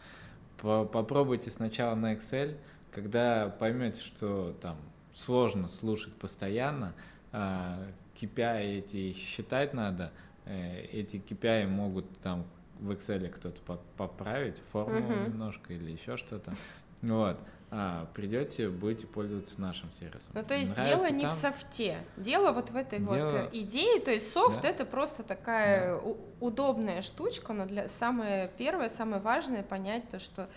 Попробуйте 0.58 1.52
сначала 1.52 1.96
на 1.96 2.16
Excel, 2.16 2.58
когда 2.92 3.50
поймете, 3.50 4.02
что 4.02 4.56
там 4.62 4.78
сложно 5.14 5.68
слушать 5.68 6.14
постоянно, 6.14 6.94
KPI 7.32 7.78
а, 8.38 8.60
эти 8.60 9.14
считать 9.14 9.74
надо, 9.74 10.12
э, 10.46 10.86
эти 10.92 11.18
KPI 11.18 11.68
могут 11.68 12.06
там 12.20 12.46
в 12.80 12.90
Excel 12.92 13.30
кто-то 13.30 13.62
поправить, 13.96 14.62
формулу 14.72 15.14
uh-huh. 15.14 15.30
немножко 15.30 15.74
или 15.74 15.92
еще 15.92 16.18
что-то. 16.18 16.56
Вот. 17.02 17.38
А, 17.72 18.08
придете, 18.16 18.68
будете 18.70 19.06
пользоваться 19.06 19.62
нашим 19.62 19.92
сервисом. 19.92 20.32
Ну, 20.34 20.44
то 20.44 20.56
есть 20.56 20.76
Нравится 20.76 20.98
дело 20.98 21.12
не 21.12 21.22
там? 21.22 21.30
в 21.30 21.34
софте, 21.34 22.00
дело 22.18 22.52
вот 22.52 22.72
в 22.72 22.76
этой 22.76 22.98
дело... 22.98 23.44
вот 23.44 23.54
идее, 23.54 24.00
то 24.00 24.10
есть 24.10 24.34
софт 24.34 24.62
да. 24.62 24.70
это 24.70 24.86
просто 24.86 25.22
такая 25.22 26.00
да. 26.00 26.14
удобная 26.40 27.04
штучка, 27.04 27.54
но 27.54 27.68
для 27.68 27.88
самое 27.88 28.50
первое, 28.58 28.90
самое 28.90 29.22
важное 29.22 29.62
понять 29.62 30.10
то, 30.10 30.18
что 30.18 30.50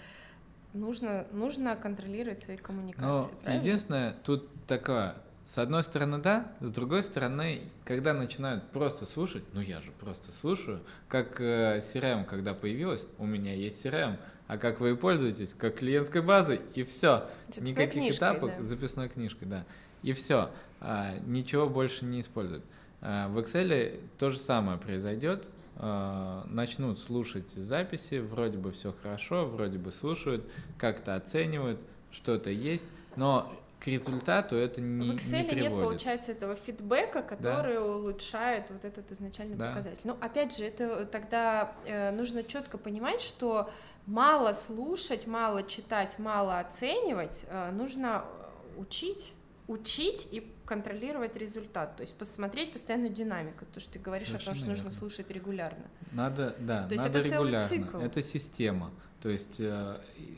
нужно, 0.72 1.26
нужно 1.32 1.76
контролировать 1.76 2.40
свои 2.40 2.56
коммуникации. 2.56 3.30
Но 3.44 3.52
единственное, 3.52 4.14
тут 4.24 4.48
такое, 4.66 5.14
с 5.44 5.59
одной 5.59 5.82
стороны, 5.82 6.19
да, 6.19 6.52
с 6.60 6.70
другой 6.70 7.02
стороны, 7.02 7.62
когда 7.85 8.14
начинают 8.14 8.70
просто 8.70 9.06
слушать, 9.06 9.44
ну 9.52 9.60
я 9.60 9.81
же 9.81 9.90
просто 10.01 10.32
слушаю, 10.32 10.81
как 11.09 11.40
э, 11.40 11.81
CRM, 11.81 12.24
когда 12.24 12.55
появилась, 12.55 13.06
у 13.19 13.27
меня 13.27 13.55
есть 13.55 13.85
CRM, 13.85 14.19
а 14.47 14.59
как 14.59 14.81
вы 14.81 14.97
пользуетесь, 14.97 15.55
как 15.55 15.77
клиентской 15.77 16.23
базой, 16.23 16.60
и 16.74 16.82
все. 16.85 17.28
Никаких 17.59 17.93
книжкой, 17.93 18.19
этапов, 18.19 18.51
да. 18.56 18.62
записной 18.62 19.09
книжкой, 19.09 19.48
да. 19.48 19.64
И 20.02 20.12
все. 20.12 20.51
А, 20.81 21.14
ничего 21.27 21.69
больше 21.69 22.05
не 22.05 22.20
используют. 22.20 22.64
А, 23.01 23.28
в 23.28 23.39
Excel 23.39 24.01
то 24.19 24.31
же 24.31 24.39
самое 24.39 24.78
произойдет. 24.78 25.48
А, 25.77 26.44
начнут 26.48 26.98
слушать 26.98 27.51
записи, 27.52 28.19
вроде 28.19 28.59
бы 28.59 28.73
все 28.73 28.94
хорошо, 29.02 29.47
вроде 29.47 29.78
бы 29.78 29.90
слушают, 29.90 30.44
как-то 30.78 31.14
оценивают, 31.14 31.81
что-то 32.10 32.51
есть, 32.51 32.85
но 33.16 33.51
к 33.83 33.89
результату 33.89 34.55
это 34.55 34.81
не, 34.81 35.11
В 35.11 35.17
Excel 35.17 35.39
не 35.39 35.49
приводит. 35.49 35.73
нет, 35.73 35.83
получается, 35.83 36.33
этого 36.33 36.55
фидбэка, 36.55 37.23
который 37.23 37.75
да. 37.75 37.85
улучшает 37.85 38.71
вот 38.71 38.85
этот 38.85 39.11
изначальный 39.11 39.57
да. 39.57 39.69
показатель. 39.69 40.01
Но 40.05 40.17
опять 40.21 40.57
же, 40.57 40.65
это 40.65 41.05
тогда 41.05 41.75
э, 41.85 42.13
нужно 42.13 42.45
четко 42.45 42.79
понимать, 42.79 43.21
что 43.21 43.69
мало 44.07 44.53
слушать, 44.53 45.27
мало 45.27 45.65
читать, 45.65 46.21
мало 46.21 46.61
оценивать, 46.61 47.45
э, 47.49 47.73
нужно 47.73 48.25
учить, 48.77 49.35
учить 49.67 50.29
и 50.31 50.49
контролировать 50.65 51.37
результат, 51.37 51.97
то 51.97 52.03
есть 52.03 52.17
посмотреть 52.17 52.73
постоянную 52.73 53.13
динамику, 53.13 53.65
то, 53.75 53.81
что 53.81 53.95
ты 53.95 53.99
говоришь 53.99 54.29
Совершенно 54.29 54.53
о 54.53 54.55
том, 54.55 54.61
что 54.61 54.67
верно. 54.69 54.85
нужно 54.85 54.99
слушать 54.99 55.29
регулярно. 55.29 55.85
Надо, 56.13 56.55
да, 56.61 56.87
то 56.89 56.95
надо 56.95 56.95
есть 56.95 57.07
это 57.07 57.21
регулярно. 57.21 57.69
Целый 57.69 57.85
цикл. 57.85 57.99
Это 57.99 58.23
система, 58.23 58.93
то 59.21 59.29
есть 59.29 59.57
э, 59.59 59.97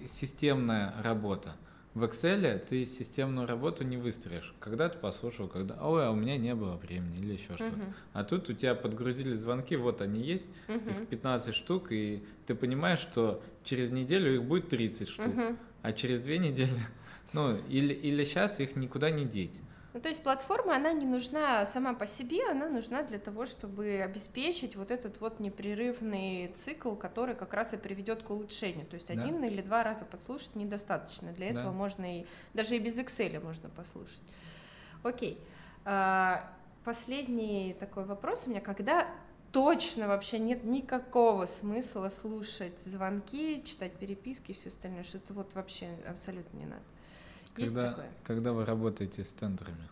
системная 0.08 0.94
работа. 1.02 1.56
В 1.94 2.02
Excel 2.02 2.58
ты 2.58 2.86
системную 2.86 3.46
работу 3.46 3.84
не 3.84 3.96
выстроишь. 3.96 4.52
Когда 4.58 4.88
ты 4.88 4.98
послушал, 4.98 5.46
когда, 5.46 5.76
ой, 5.80 6.06
а 6.06 6.10
у 6.10 6.16
меня 6.16 6.36
не 6.36 6.52
было 6.56 6.76
времени 6.76 7.20
или 7.20 7.34
еще 7.34 7.54
что-то. 7.54 7.66
Uh-huh. 7.66 7.94
А 8.12 8.24
тут 8.24 8.50
у 8.50 8.52
тебя 8.52 8.74
подгрузили 8.74 9.34
звонки, 9.34 9.76
вот 9.76 10.00
они 10.00 10.20
есть, 10.20 10.46
uh-huh. 10.66 11.02
их 11.02 11.08
15 11.08 11.54
штук, 11.54 11.92
и 11.92 12.24
ты 12.46 12.56
понимаешь, 12.56 12.98
что 12.98 13.40
через 13.62 13.90
неделю 13.90 14.34
их 14.34 14.42
будет 14.42 14.68
30 14.70 15.08
штук, 15.08 15.26
uh-huh. 15.26 15.56
а 15.82 15.92
через 15.92 16.20
две 16.20 16.38
недели, 16.38 16.72
ну, 17.32 17.56
или, 17.68 17.94
или 17.94 18.24
сейчас 18.24 18.58
их 18.58 18.74
никуда 18.74 19.10
не 19.10 19.24
деть. 19.24 19.60
Ну, 19.94 20.00
то 20.00 20.08
есть 20.08 20.24
платформа, 20.24 20.74
она 20.74 20.92
не 20.92 21.06
нужна 21.06 21.64
сама 21.66 21.94
по 21.94 22.04
себе, 22.04 22.50
она 22.50 22.68
нужна 22.68 23.04
для 23.04 23.20
того, 23.20 23.46
чтобы 23.46 24.00
обеспечить 24.02 24.74
вот 24.74 24.90
этот 24.90 25.20
вот 25.20 25.38
непрерывный 25.38 26.48
цикл, 26.48 26.96
который 26.96 27.36
как 27.36 27.54
раз 27.54 27.74
и 27.74 27.76
приведет 27.76 28.24
к 28.24 28.30
улучшению. 28.30 28.86
То 28.86 28.94
есть 28.94 29.06
да. 29.06 29.14
один 29.14 29.44
или 29.44 29.62
два 29.62 29.84
раза 29.84 30.04
подслушать 30.04 30.56
недостаточно. 30.56 31.32
Для 31.32 31.46
этого 31.46 31.66
да. 31.66 31.72
можно 31.72 32.18
и 32.18 32.26
даже 32.54 32.74
и 32.74 32.80
без 32.80 32.98
Excel 32.98 33.40
можно 33.40 33.70
послушать. 33.70 34.24
Окей. 35.04 35.38
А, 35.84 36.52
последний 36.84 37.76
такой 37.78 38.04
вопрос 38.04 38.48
у 38.48 38.50
меня. 38.50 38.60
Когда 38.60 39.06
точно 39.52 40.08
вообще 40.08 40.40
нет 40.40 40.64
никакого 40.64 41.46
смысла 41.46 42.08
слушать 42.08 42.80
звонки, 42.80 43.62
читать 43.62 43.92
переписки 43.92 44.50
и 44.50 44.54
все 44.54 44.70
остальное, 44.70 45.04
что 45.04 45.18
это 45.18 45.34
вот 45.34 45.54
вообще 45.54 45.88
абсолютно 46.08 46.56
не 46.56 46.66
надо. 46.66 46.82
Когда, 47.54 47.96
когда 48.24 48.52
вы 48.52 48.64
работаете 48.64 49.24
с 49.24 49.30
тендерами? 49.30 49.88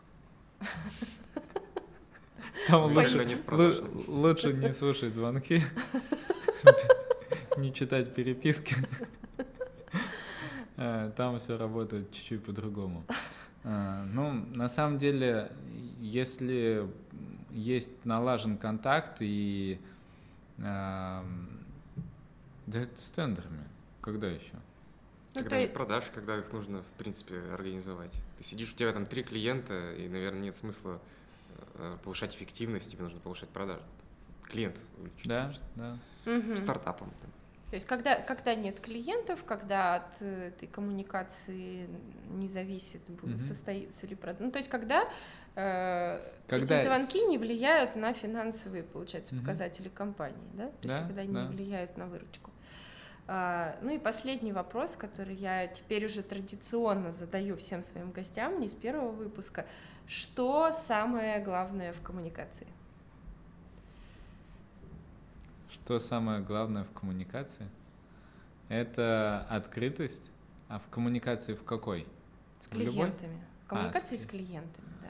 Там 2.68 2.92
лучше, 2.92 3.38
лучше 4.06 4.52
не 4.52 4.72
слушать 4.72 5.14
звонки, 5.14 5.62
не 7.56 7.72
читать 7.72 8.14
переписки. 8.14 8.76
А, 10.76 11.10
там 11.10 11.38
все 11.38 11.58
работает 11.58 12.12
чуть-чуть 12.12 12.44
по-другому. 12.44 13.04
А, 13.62 14.04
ну, 14.04 14.32
на 14.32 14.68
самом 14.68 14.98
деле, 14.98 15.52
если 16.00 16.88
есть 17.50 18.04
налажен 18.04 18.56
контакт 18.56 19.18
и 19.20 19.80
да, 20.58 21.22
с 22.66 23.10
тендерами, 23.10 23.64
когда 24.00 24.28
еще? 24.28 24.54
Ну, 25.34 25.42
когда 25.42 25.58
нет 25.58 25.72
продаж, 25.72 26.04
когда 26.14 26.38
их 26.38 26.52
нужно, 26.52 26.82
в 26.82 26.98
принципе, 26.98 27.38
организовать. 27.52 28.12
Ты 28.38 28.44
сидишь, 28.44 28.72
у 28.72 28.76
тебя 28.76 28.92
там 28.92 29.06
три 29.06 29.22
клиента, 29.22 29.92
и, 29.92 30.08
наверное, 30.08 30.42
нет 30.42 30.56
смысла 30.56 31.00
э, 31.74 31.96
повышать 32.04 32.34
эффективность, 32.34 32.90
тебе 32.90 33.04
нужно 33.04 33.20
повышать 33.20 33.48
продажи. 33.48 33.82
Клиентов 34.44 34.82
увеличить. 34.98 35.26
Да, 35.26 35.52
да. 35.76 35.98
Угу. 36.26 36.56
Стартапом. 36.56 37.10
Там. 37.20 37.30
То 37.72 37.76
есть 37.76 37.86
когда, 37.86 38.16
когда 38.20 38.54
нет 38.54 38.80
клиентов, 38.80 39.44
когда 39.44 39.94
от 39.94 40.20
этой 40.20 40.68
коммуникации 40.68 41.88
не 42.28 42.46
зависит, 42.46 43.00
будет, 43.08 43.36
угу. 43.36 43.38
состоится 43.38 44.06
ли 44.06 44.14
продажа. 44.14 44.44
Ну, 44.44 44.50
то 44.50 44.58
есть 44.58 44.68
когда, 44.68 45.08
э, 45.54 46.20
когда 46.48 46.74
эти 46.76 46.84
звонки 46.84 47.24
не 47.24 47.38
влияют 47.38 47.96
на 47.96 48.12
финансовые, 48.12 48.82
получается, 48.82 49.34
угу. 49.34 49.40
показатели 49.40 49.88
компании, 49.88 50.50
да? 50.52 50.66
То 50.82 50.88
да, 50.88 50.96
есть 50.96 51.06
когда 51.08 51.24
да. 51.24 51.44
не 51.44 51.48
влияют 51.48 51.96
на 51.96 52.08
выручку. 52.08 52.50
А, 53.28 53.76
ну 53.82 53.90
и 53.90 53.98
последний 53.98 54.52
вопрос, 54.52 54.96
который 54.96 55.34
я 55.34 55.66
теперь 55.66 56.06
уже 56.06 56.22
традиционно 56.22 57.12
задаю 57.12 57.56
всем 57.56 57.82
своим 57.82 58.10
гостям, 58.10 58.60
не 58.60 58.68
с 58.68 58.74
первого 58.74 59.12
выпуска. 59.12 59.66
Что 60.06 60.72
самое 60.72 61.42
главное 61.42 61.92
в 61.92 62.02
коммуникации? 62.02 62.66
Что 65.70 65.98
самое 65.98 66.40
главное 66.40 66.84
в 66.84 66.90
коммуникации? 66.92 67.68
Это 68.68 69.46
открытость. 69.48 70.30
А 70.68 70.78
в 70.78 70.88
коммуникации 70.88 71.54
в 71.54 71.64
какой? 71.64 72.06
С 72.58 72.66
клиентами. 72.66 73.42
В 73.64 73.68
коммуникации 73.68 74.16
а, 74.16 74.18
с... 74.18 74.22
с 74.22 74.26
клиентами, 74.26 74.92
да. 75.02 75.08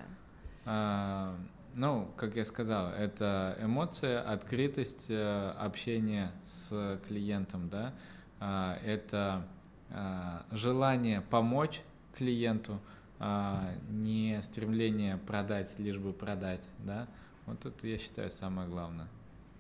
А, 0.65 1.37
ну, 1.75 2.11
как 2.17 2.37
я 2.37 2.45
сказал, 2.45 2.91
это 2.91 3.57
эмоция, 3.61 4.21
открытость, 4.21 5.07
э, 5.09 5.51
общение 5.59 6.31
с 6.45 7.01
клиентом, 7.07 7.69
да, 7.69 7.93
а, 8.41 8.79
это 8.85 9.47
а, 9.91 10.45
желание 10.51 11.21
помочь 11.21 11.83
клиенту, 12.17 12.81
а, 13.19 13.73
не 13.89 14.41
стремление 14.43 15.17
продать, 15.17 15.79
лишь 15.79 15.99
бы 15.99 16.13
продать, 16.13 16.65
да. 16.79 17.07
Вот 17.47 17.65
это, 17.65 17.87
я 17.87 17.99
считаю, 17.99 18.31
самое 18.31 18.69
главное. 18.69 19.09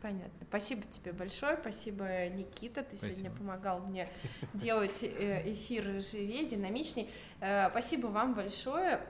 Понятно. 0.00 0.46
Спасибо 0.48 0.82
тебе 0.82 1.12
большое. 1.12 1.56
Спасибо, 1.60 2.28
Никита. 2.28 2.82
Ты 2.82 2.96
Спасибо. 2.96 3.12
сегодня 3.12 3.38
помогал 3.38 3.80
мне 3.80 4.08
делать 4.54 5.02
э, 5.02 5.52
эфир 5.52 6.00
живее, 6.00 6.48
динамичней. 6.48 7.08
Э, 7.40 7.70
спасибо 7.70 8.08
вам 8.08 8.34
большое. 8.34 9.00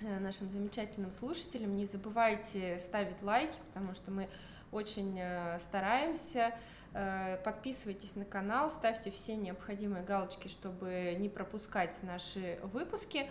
Э, 0.00 0.18
нашим 0.18 0.50
замечательным 0.50 1.12
слушателям. 1.12 1.76
Не 1.76 1.86
забывайте 1.86 2.78
ставить 2.78 3.22
лайки, 3.22 3.56
потому 3.68 3.94
что 3.94 4.10
мы 4.10 4.28
очень 4.72 5.16
э, 5.18 5.58
стараемся. 5.60 6.52
Э, 6.92 7.38
подписывайтесь 7.44 8.16
на 8.16 8.24
канал, 8.24 8.70
ставьте 8.70 9.10
все 9.10 9.36
необходимые 9.36 10.04
галочки, 10.04 10.48
чтобы 10.48 11.16
не 11.18 11.28
пропускать 11.28 12.02
наши 12.02 12.58
выпуски. 12.62 13.30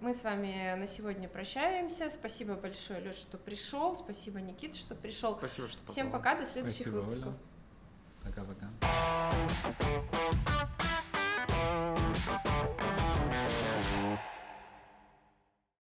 Мы 0.00 0.14
с 0.14 0.22
вами 0.22 0.74
на 0.76 0.86
сегодня 0.86 1.28
прощаемся. 1.28 2.08
Спасибо 2.08 2.54
большое, 2.54 3.00
Леш, 3.00 3.16
что 3.16 3.36
пришел. 3.36 3.96
Спасибо, 3.96 4.40
Никит, 4.40 4.76
что 4.76 4.94
пришел. 4.94 5.36
Спасибо, 5.36 5.68
что 5.68 5.78
попал. 5.80 5.92
Всем 5.92 6.10
пока, 6.10 6.36
до 6.36 6.46
следующих 6.46 6.86
Спасибо, 6.86 7.00
выпусков. 7.00 7.34
Пока-пока. 8.22 8.68